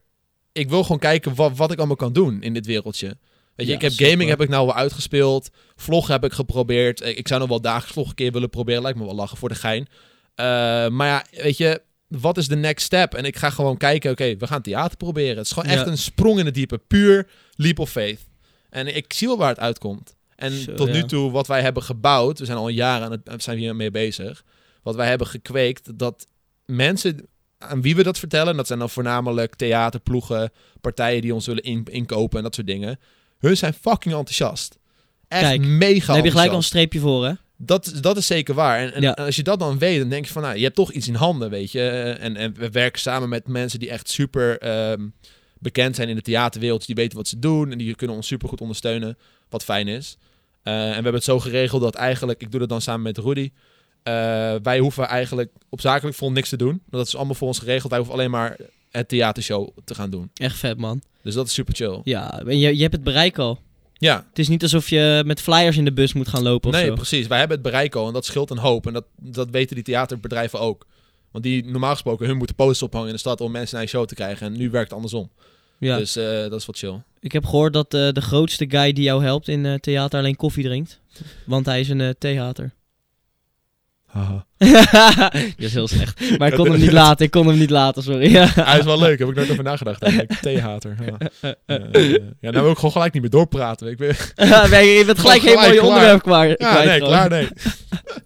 Ik 0.51 0.69
wil 0.69 0.81
gewoon 0.81 0.99
kijken 0.99 1.35
wat, 1.35 1.57
wat 1.57 1.71
ik 1.71 1.77
allemaal 1.77 1.95
kan 1.95 2.13
doen 2.13 2.41
in 2.41 2.53
dit 2.53 2.65
wereldje. 2.65 3.07
Weet 3.07 3.65
je, 3.65 3.65
Ja, 3.65 3.73
ik 3.73 3.81
heb 3.81 3.91
super. 3.91 4.07
gaming 4.09 4.29
heb 4.29 4.41
ik 4.41 4.49
nou 4.49 4.65
wel 4.65 4.75
uitgespeeld. 4.75 5.49
Vlog 5.75 6.07
heb 6.07 6.23
ik 6.23 6.33
geprobeerd. 6.33 7.01
Ik, 7.05 7.17
ik 7.17 7.27
zou 7.27 7.39
nog 7.39 7.49
wel 7.49 7.61
dagelijks 7.61 7.93
vlog 7.93 8.09
een 8.09 8.15
keer 8.15 8.31
willen 8.31 8.49
proberen. 8.49 8.81
Lijkt 8.81 8.97
me 8.97 9.05
wel 9.05 9.15
lachen 9.15 9.37
voor 9.37 9.49
de 9.49 9.55
gein. 9.55 9.87
Eh, 10.35 10.45
maar 10.87 11.07
ja, 11.07 11.25
weet 11.43 11.57
je, 11.57 11.81
wat 12.07 12.37
is 12.37 12.47
de 12.47 12.55
next 12.55 12.85
step? 12.85 13.13
En 13.13 13.25
ik 13.25 13.35
ga 13.35 13.49
gewoon 13.49 13.77
kijken, 13.77 14.11
oké, 14.11 14.35
we 14.37 14.47
gaan 14.47 14.61
theater 14.61 14.97
proberen. 14.97 15.37
Het 15.37 15.45
is 15.45 15.51
gewoon 15.51 15.69
echt 15.69 15.87
een 15.87 15.97
sprong 15.97 16.39
in 16.39 16.45
het 16.45 16.53
diepe. 16.53 16.77
Puur 16.77 17.27
leap 17.55 17.79
of 17.79 17.89
faith. 17.89 18.19
En 18.69 18.95
ik 18.95 19.13
zie 19.13 19.27
wel 19.27 19.37
waar 19.37 19.49
het 19.49 19.59
uitkomt. 19.59 20.14
En 20.35 20.51
Zo, 20.51 20.73
tot 20.73 20.91
nu 20.91 21.03
toe, 21.03 21.31
wat 21.31 21.47
wij 21.47 21.61
hebben 21.61 21.83
gebouwd, 21.83 22.39
we 22.39 22.45
zijn 22.45 22.57
al 22.57 22.67
jaren 22.69 23.05
aan 23.05 23.11
het, 23.23 23.43
zijn 23.43 23.55
we 23.55 23.61
hiermee 23.61 23.91
bezig. 23.91 24.43
Wat 24.83 24.95
wij 24.95 25.07
hebben 25.07 25.27
gekweekt, 25.27 25.99
dat 25.99 26.27
mensen 26.65 27.27
aan 27.57 27.81
wie 27.81 27.95
we 27.95 28.03
dat 28.03 28.19
vertellen, 28.19 28.55
dat 28.57 28.67
zijn 28.67 28.79
dan 28.79 28.89
voornamelijk 28.89 29.55
theaterploegen, 29.55 30.51
partijen 30.81 31.21
die 31.21 31.33
ons 31.33 31.45
willen 31.45 31.63
in- 31.63 31.85
inkopen 31.91 32.37
en 32.37 32.43
dat 32.43 32.55
soort 32.55 32.67
dingen. 32.67 32.99
Hun 33.39 33.57
zijn 33.57 33.73
fucking 33.73 34.13
enthousiast. 34.15 34.77
Echt 35.27 35.41
Kijk, 35.43 35.61
mega 35.61 36.05
Dan 36.05 36.15
heb 36.15 36.25
je 36.25 36.31
gelijk 36.31 36.51
al 36.51 36.57
een 36.57 36.63
enthousiast. 36.63 36.67
streepje 36.67 36.99
voor, 36.99 37.25
hè? 37.25 37.33
Dat, 37.57 37.93
dat 38.01 38.17
is 38.17 38.25
zeker 38.27 38.53
waar. 38.55 38.79
En, 38.79 38.93
en 38.93 39.01
Ja. 39.01 39.11
als 39.11 39.35
je 39.35 39.43
dat 39.43 39.59
dan 39.59 39.77
weet, 39.77 39.99
dan 39.99 40.09
denk 40.09 40.25
je 40.25 40.31
van, 40.31 40.41
nou, 40.41 40.55
je 40.57 40.63
hebt 40.63 40.75
toch 40.75 40.91
iets 40.91 41.07
in 41.07 41.15
handen, 41.15 41.49
weet 41.49 41.71
je. 41.71 41.89
En, 42.19 42.35
en 42.35 42.53
we 42.53 42.69
werken 42.69 43.01
samen 43.01 43.29
met 43.29 43.47
mensen 43.47 43.79
die 43.79 43.89
echt 43.89 44.09
super 44.09 44.57
ehm, 44.59 45.07
bekend 45.59 45.95
zijn 45.95 46.09
in 46.09 46.15
de 46.15 46.21
theaterwereld. 46.21 46.85
Die 46.85 46.95
weten 46.95 47.17
wat 47.17 47.27
ze 47.27 47.39
doen 47.39 47.71
en 47.71 47.77
die 47.77 47.95
kunnen 47.95 48.15
ons 48.15 48.27
super 48.27 48.49
goed 48.49 48.61
ondersteunen. 48.61 49.17
Wat 49.49 49.63
fijn 49.63 49.87
is. 49.87 50.17
Eh, 50.65 50.73
en 50.83 50.87
we 50.87 50.93
hebben 50.93 51.13
het 51.13 51.23
zo 51.23 51.39
geregeld 51.39 51.81
dat 51.81 51.95
eigenlijk, 51.95 52.41
ik 52.41 52.51
doe 52.51 52.59
dat 52.59 52.69
dan 52.69 52.81
samen 52.81 53.01
met 53.01 53.17
Rudy. 53.17 53.51
eh, 54.03 54.13
wij 54.63 54.79
hoeven 54.79 55.07
eigenlijk 55.07 55.51
op 55.69 55.81
zakelijk 55.81 56.15
front 56.17 56.33
niks 56.33 56.49
te 56.49 56.57
doen. 56.57 56.81
Dat 56.89 57.07
is 57.07 57.15
allemaal 57.15 57.35
voor 57.35 57.47
ons 57.47 57.59
geregeld. 57.59 57.89
Wij 57.89 57.97
hoeven 57.97 58.15
alleen 58.17 58.31
maar 58.31 58.57
het 58.91 59.07
theatershow 59.09 59.69
te 59.85 59.95
gaan 59.95 60.09
doen. 60.09 60.29
Echt 60.33 60.57
vet, 60.57 60.77
man. 60.77 61.01
Dus 61.21 61.33
dat 61.33 61.47
is 61.47 61.53
super 61.53 61.75
chill. 61.75 61.99
Ja, 62.03 62.39
en 62.39 62.59
je, 62.59 62.75
je 62.75 62.81
hebt 62.81 62.93
het 62.93 63.03
bereik 63.03 63.37
al. 63.37 63.59
Ja, 63.93 64.25
Het 64.29 64.39
is 64.39 64.47
niet 64.47 64.63
alsof 64.63 64.89
je 64.89 65.23
met 65.25 65.41
flyers 65.41 65.77
in 65.77 65.85
de 65.85 65.93
bus 65.93 66.13
moet 66.13 66.27
gaan 66.27 66.43
lopen 66.43 66.69
of 66.69 66.75
nee, 66.75 66.85
zo. 66.85 66.93
precies. 66.93 67.27
Wij 67.27 67.39
hebben 67.39 67.57
het 67.57 67.65
bereik 67.65 67.95
al 67.95 68.07
en 68.07 68.13
dat 68.13 68.25
scheelt 68.25 68.49
een 68.49 68.57
hoop. 68.57 68.87
En 68.87 68.93
dat, 68.93 69.05
dat 69.21 69.49
weten 69.49 69.75
die 69.75 69.83
theaterbedrijven 69.83 70.59
ook. 70.59 70.85
Want 71.31 71.43
die 71.43 71.65
normaal 71.65 71.91
gesproken, 71.91 72.27
hun 72.27 72.37
moeten 72.37 72.55
posters 72.55 72.81
ophangen 72.81 73.07
in 73.07 73.13
de 73.13 73.19
stad 73.19 73.41
om 73.41 73.51
mensen 73.51 73.75
naar 73.75 73.83
je 73.83 73.89
show 73.89 74.05
te 74.05 74.15
krijgen. 74.15 74.47
En 74.47 74.57
nu 74.57 74.69
werkt 74.69 74.87
het 74.87 74.95
andersom. 74.95 75.29
Ja. 75.79 75.97
Dus 75.97 76.15
eh, 76.15 76.25
dat 76.25 76.53
is 76.59 76.65
wat 76.65 76.77
chill. 76.77 77.01
Ik 77.25 77.31
heb 77.31 77.45
gehoord 77.45 77.73
dat 77.73 77.93
eh, 77.93 78.09
de 78.09 78.21
grootste 78.21 78.65
guy 78.69 78.93
die 78.93 79.03
jou 79.03 79.23
helpt 79.23 79.47
in 79.47 79.65
eh, 79.65 79.73
theater 79.73 80.19
alleen 80.19 80.35
koffie 80.35 80.63
drinkt. 80.63 81.01
Want 81.45 81.65
hij 81.65 81.79
is 81.79 81.89
een 81.89 82.01
eh 82.01 82.09
theater. 82.19 82.73
Dat 84.57 85.33
is 85.57 85.73
heel 85.73 85.87
slecht. 85.87 86.37
Maar 86.37 86.47
ik 86.47 86.53
kon 86.53 86.71
hem 86.71 86.79
niet 86.79 86.91
laten, 86.91 87.25
ik 87.25 87.31
kon 87.31 87.47
hem 87.47 87.57
niet 87.57 87.69
laten, 87.69 88.03
sorry. 88.03 88.31
Ja. 88.31 88.47
Hij 88.69 88.79
is 88.79 88.85
wel 88.85 88.99
leuk, 88.99 89.19
heb 89.19 89.29
ik 89.29 89.35
nooit 89.35 89.51
over 89.51 89.63
nagedacht. 89.63 90.01
eigenlijk. 90.01 90.39
Theehater. 90.41 90.95
Ja. 91.05 91.17
Ja, 92.39 92.51
nou 92.51 92.63
wil 92.63 92.71
ik 92.71 92.75
gewoon 92.75 92.91
gelijk 92.91 93.13
niet 93.13 93.21
meer 93.21 93.31
doorpraten. 93.31 93.87
Ik 93.87 93.97
ben, 93.97 94.15
Nee, 94.69 94.97
je 94.97 95.05
bent 95.05 95.19
gelijk 95.19 95.41
je 95.41 95.49
gelijk 95.49 95.81
onderwerp 95.81 96.21
klaar. 96.21 96.47
ja, 96.47 96.55
kwijt 96.55 96.85
nee, 96.85 96.93
gewoon. 96.93 97.09
klaar, 97.09 97.29
nee. 97.29 97.47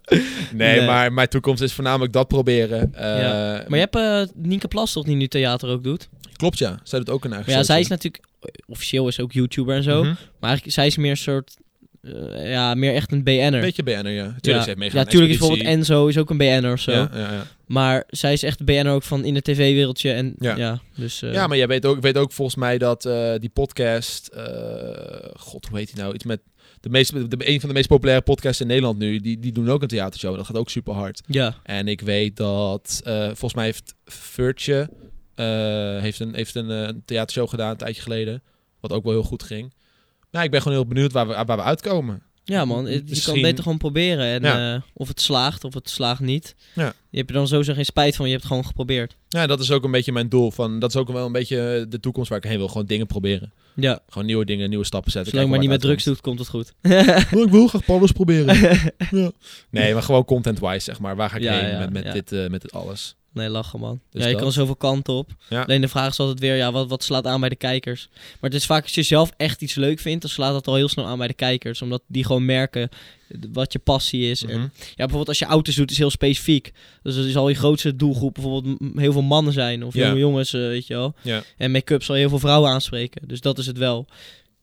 nee. 0.08 0.22
Nee. 0.52 0.86
maar 0.86 1.12
mijn 1.12 1.28
toekomst 1.28 1.62
is 1.62 1.72
voornamelijk 1.72 2.12
dat 2.12 2.28
proberen. 2.28 2.92
Ja. 2.94 3.64
Maar 3.68 3.78
je 3.78 3.88
hebt 3.90 4.32
Nienke 4.34 4.68
Plas 4.68 4.92
toch 4.92 5.04
die 5.04 5.16
nu 5.16 5.26
theater 5.26 5.68
ook 5.68 5.84
doet? 5.84 6.08
Klopt, 6.36 6.58
ja. 6.58 6.78
Zij 6.82 6.98
doet 6.98 7.10
ook 7.10 7.24
een 7.24 7.32
eigen 7.32 7.50
Maar 7.50 7.60
ja, 7.60 7.66
zij 7.66 7.80
is 7.80 7.88
natuurlijk... 7.88 8.28
Officieel 8.66 9.08
is 9.08 9.20
ook 9.20 9.32
YouTuber 9.32 9.74
en 9.76 9.82
zo. 9.82 9.98
Mhm. 10.02 10.14
Maar 10.40 10.48
eigenlijk, 10.50 10.72
zij 10.74 10.86
is 10.86 10.96
meer 10.96 11.10
een 11.10 11.16
soort... 11.16 11.56
eh, 12.02 12.50
ja, 12.50 12.74
meer 12.74 12.94
echt 12.94 13.12
een 13.12 13.22
BN'er. 13.24 13.60
Beetje 13.60 13.82
BN'er, 13.82 14.10
ja. 14.10 14.34
Tuurlijk, 14.40 14.66
ja, 14.66 14.74
ja, 14.92 14.98
aan 14.98 15.06
tuurlijk 15.06 15.32
is 15.32 15.38
bijvoorbeeld 15.38 15.68
Enzo 15.68 16.06
is 16.06 16.18
ook 16.18 16.30
een 16.30 16.36
BN'er 16.38 16.72
of 16.72 16.80
zo. 16.80 16.92
Ja, 16.92 17.10
ja, 17.12 17.32
ja. 17.32 17.46
Maar 17.66 18.04
zij 18.08 18.32
is 18.32 18.42
echt 18.42 18.58
de 18.58 18.64
BN'er 18.64 18.88
ook 18.92 19.02
van 19.02 19.24
in 19.24 19.34
het 19.34 19.44
tv-wereldje. 19.44 20.12
En 20.12 20.34
ja, 20.38 20.56
Ja. 20.56 20.80
dus... 20.96 21.22
eh, 21.22 21.32
ja, 21.32 21.46
maar 21.46 21.56
jij 21.56 21.66
weet 21.66 21.86
ook, 21.86 22.00
weet 22.00 22.16
ook 22.18 22.32
volgens 22.32 22.56
mij 22.56 22.78
dat 22.78 23.04
eh, 23.04 23.34
die 23.38 23.48
podcast... 23.50 24.30
God, 25.36 25.66
hoe 25.66 25.78
heet 25.78 25.94
die 25.94 26.02
nou? 26.02 26.14
Iets 26.14 26.24
met... 26.24 26.40
De 26.80 26.88
meest, 26.88 27.12
de, 27.30 27.48
een 27.48 27.60
van 27.60 27.68
de 27.68 27.74
meest 27.74 27.88
populaire 27.88 28.22
podcasts 28.22 28.60
in 28.60 28.66
Nederland 28.66 28.98
nu, 28.98 29.18
die, 29.20 29.38
die 29.38 29.52
doen 29.52 29.70
ook 29.70 29.82
een 29.82 29.88
theatershow. 29.88 30.36
Dat 30.36 30.46
gaat 30.46 30.56
ook 30.56 30.70
super 30.70 30.92
hard. 30.94 31.20
ja. 31.26 31.56
En 31.62 31.88
ik 31.88 32.00
weet 32.00 32.36
dat, 32.36 33.00
volgens 33.04 33.54
mij 33.54 33.64
heeft 33.64 33.94
Furtje 34.04 34.88
heeft 36.00 36.20
een, 36.20 36.34
heeft 36.34 36.54
een 36.54 36.70
eh, 36.70 36.88
theatershow 37.04 37.48
gedaan 37.48 37.70
een 37.70 37.76
tijdje 37.76 38.02
geleden. 38.02 38.42
Wat 38.80 38.92
ook 38.92 39.04
wel 39.04 39.12
heel 39.12 39.22
goed 39.22 39.42
ging. 39.42 39.72
Nou, 40.30 40.44
ik 40.44 40.50
ben 40.50 40.62
gewoon 40.62 40.76
heel 40.76 40.86
benieuwd 40.86 41.12
waar 41.12 41.28
we, 41.28 41.44
waar 41.46 41.56
we 41.56 41.62
uitkomen. 41.62 42.22
Ja 42.44 42.64
man, 42.64 42.86
het- 42.86 43.02
je 43.16 43.22
kan 43.22 43.32
het 43.34 43.42
beter 43.42 43.62
gewoon 43.62 43.78
proberen. 43.78 44.24
En 44.26 44.42
Ja. 44.42 44.74
eh, 44.74 44.80
of 44.92 45.08
het 45.08 45.20
slaagt, 45.20 45.64
of 45.64 45.74
het 45.74 45.90
slaagt 45.90 46.20
niet. 46.20 46.54
Ja. 46.74 46.92
Je 47.10 47.16
hebt 47.18 47.30
er 47.30 47.36
dan 47.36 47.48
sowieso 47.48 47.74
geen 47.74 47.84
spijt 47.84 48.16
van, 48.16 48.24
je 48.24 48.30
hebt 48.30 48.42
het 48.42 48.52
gewoon 48.52 48.66
geprobeerd. 48.68 49.16
Ja, 49.28 49.46
dat 49.46 49.60
is 49.60 49.70
ook 49.70 49.84
een 49.84 49.90
beetje 49.90 50.12
mijn 50.12 50.28
doel. 50.28 50.50
Van, 50.50 50.78
dat 50.78 50.90
is 50.90 50.96
ook 50.96 51.12
wel 51.12 51.26
een 51.26 51.32
beetje 51.32 51.86
de 51.88 52.00
toekomst 52.00 52.28
waar 52.28 52.38
ik 52.38 52.44
heen 52.44 52.58
wil. 52.58 52.68
Gewoon 52.68 52.86
dingen 52.86 53.06
proberen. 53.06 53.52
Ja, 53.74 53.98
Gewoon 54.08 54.26
nieuwe 54.26 54.44
dingen, 54.44 54.68
nieuwe 54.68 54.84
stappen 54.84 55.10
zetten. 55.12 55.30
zolang 55.30 55.48
je 55.50 55.54
maar 55.56 55.64
niet 55.66 55.72
met 55.74 55.80
drugs 55.86 56.04
doet, 56.04 56.20
komt 56.20 56.38
het 56.38 56.48
goed. 56.48 56.72
ik 57.44 57.50
wil 57.50 57.66
graag 57.66 57.88
alles 57.88 58.12
proberen. 58.12 58.56
ja. 59.10 59.30
Nee, 59.70 59.92
maar 59.92 60.02
gewoon 60.02 60.24
content-wise, 60.24 60.80
zeg 60.80 60.98
maar. 61.00 61.16
Waar 61.16 61.30
ga 61.30 61.36
ik 61.36 61.48
heen 61.48 61.78
met, 61.78 61.92
met, 61.92 62.12
dit, 62.12 62.32
eh, 62.32 62.48
met 62.48 62.62
dit 62.62 62.72
alles? 62.72 63.16
Nee, 63.32 63.48
lachen 63.48 63.80
man. 63.80 64.00
Dus 64.10 64.20
ja, 64.22 64.26
je 64.28 64.34
dat. 64.34 64.42
kan 64.42 64.52
zoveel 64.52 64.76
kanten 64.76 65.14
op. 65.14 65.30
Ja. 65.48 65.62
Alleen 65.62 65.80
de 65.80 65.88
vraag 65.88 66.10
is 66.10 66.18
altijd 66.20 66.40
weer, 66.40 66.56
ja, 66.56 66.72
wat, 66.72 66.88
wat 66.88 67.02
slaat 67.04 67.26
aan 67.26 67.40
bij 67.40 67.48
de 67.48 67.56
kijkers? 67.56 68.08
Maar 68.12 68.50
het 68.50 68.54
is 68.54 68.66
vaak 68.66 68.82
als 68.82 68.94
je 68.94 69.02
zelf 69.02 69.32
echt 69.36 69.62
iets 69.62 69.74
leuk 69.74 69.98
vindt, 70.00 70.20
dan 70.20 70.30
slaat 70.30 70.52
dat 70.52 70.66
al 70.66 70.74
heel 70.74 70.88
snel 70.88 71.06
aan 71.06 71.18
bij 71.18 71.26
de 71.26 71.34
kijkers. 71.34 71.82
Omdat 71.82 72.02
die 72.06 72.24
gewoon 72.24 72.44
merken 72.44 72.88
wat 73.52 73.72
je 73.72 73.78
passie 73.78 74.30
is. 74.30 74.42
En 74.44 74.48
Mhm. 74.58 74.68
ja, 74.78 74.94
bijvoorbeeld 74.96 75.28
als 75.28 75.38
je 75.38 75.44
auto's 75.44 75.74
doet, 75.74 75.90
is 75.90 75.98
heel 75.98 76.10
specifiek. 76.10 76.72
Dus 77.02 77.14
dat 77.14 77.24
is 77.24 77.36
al 77.36 77.48
je 77.48 77.54
grootste 77.54 77.96
doelgroep. 77.96 78.34
Bijvoorbeeld 78.34 78.78
heel 78.96 79.12
veel 79.12 79.22
mannen 79.22 79.52
zijn 79.52 79.84
of 79.84 79.94
Ja. 79.94 80.06
jonge 80.06 80.18
jongens, 80.18 80.52
eh, 80.52 80.60
weet 80.60 80.86
je 80.86 80.94
wel. 80.94 81.14
Ja. 81.22 81.42
En 81.56 81.70
make-up 81.70 82.02
zal 82.02 82.14
heel 82.16 82.28
veel 82.28 82.38
vrouwen 82.38 82.70
aanspreken. 82.70 83.28
Dus 83.28 83.40
dat 83.40 83.58
is 83.58 83.66
het 83.66 83.78
wel. 83.78 84.06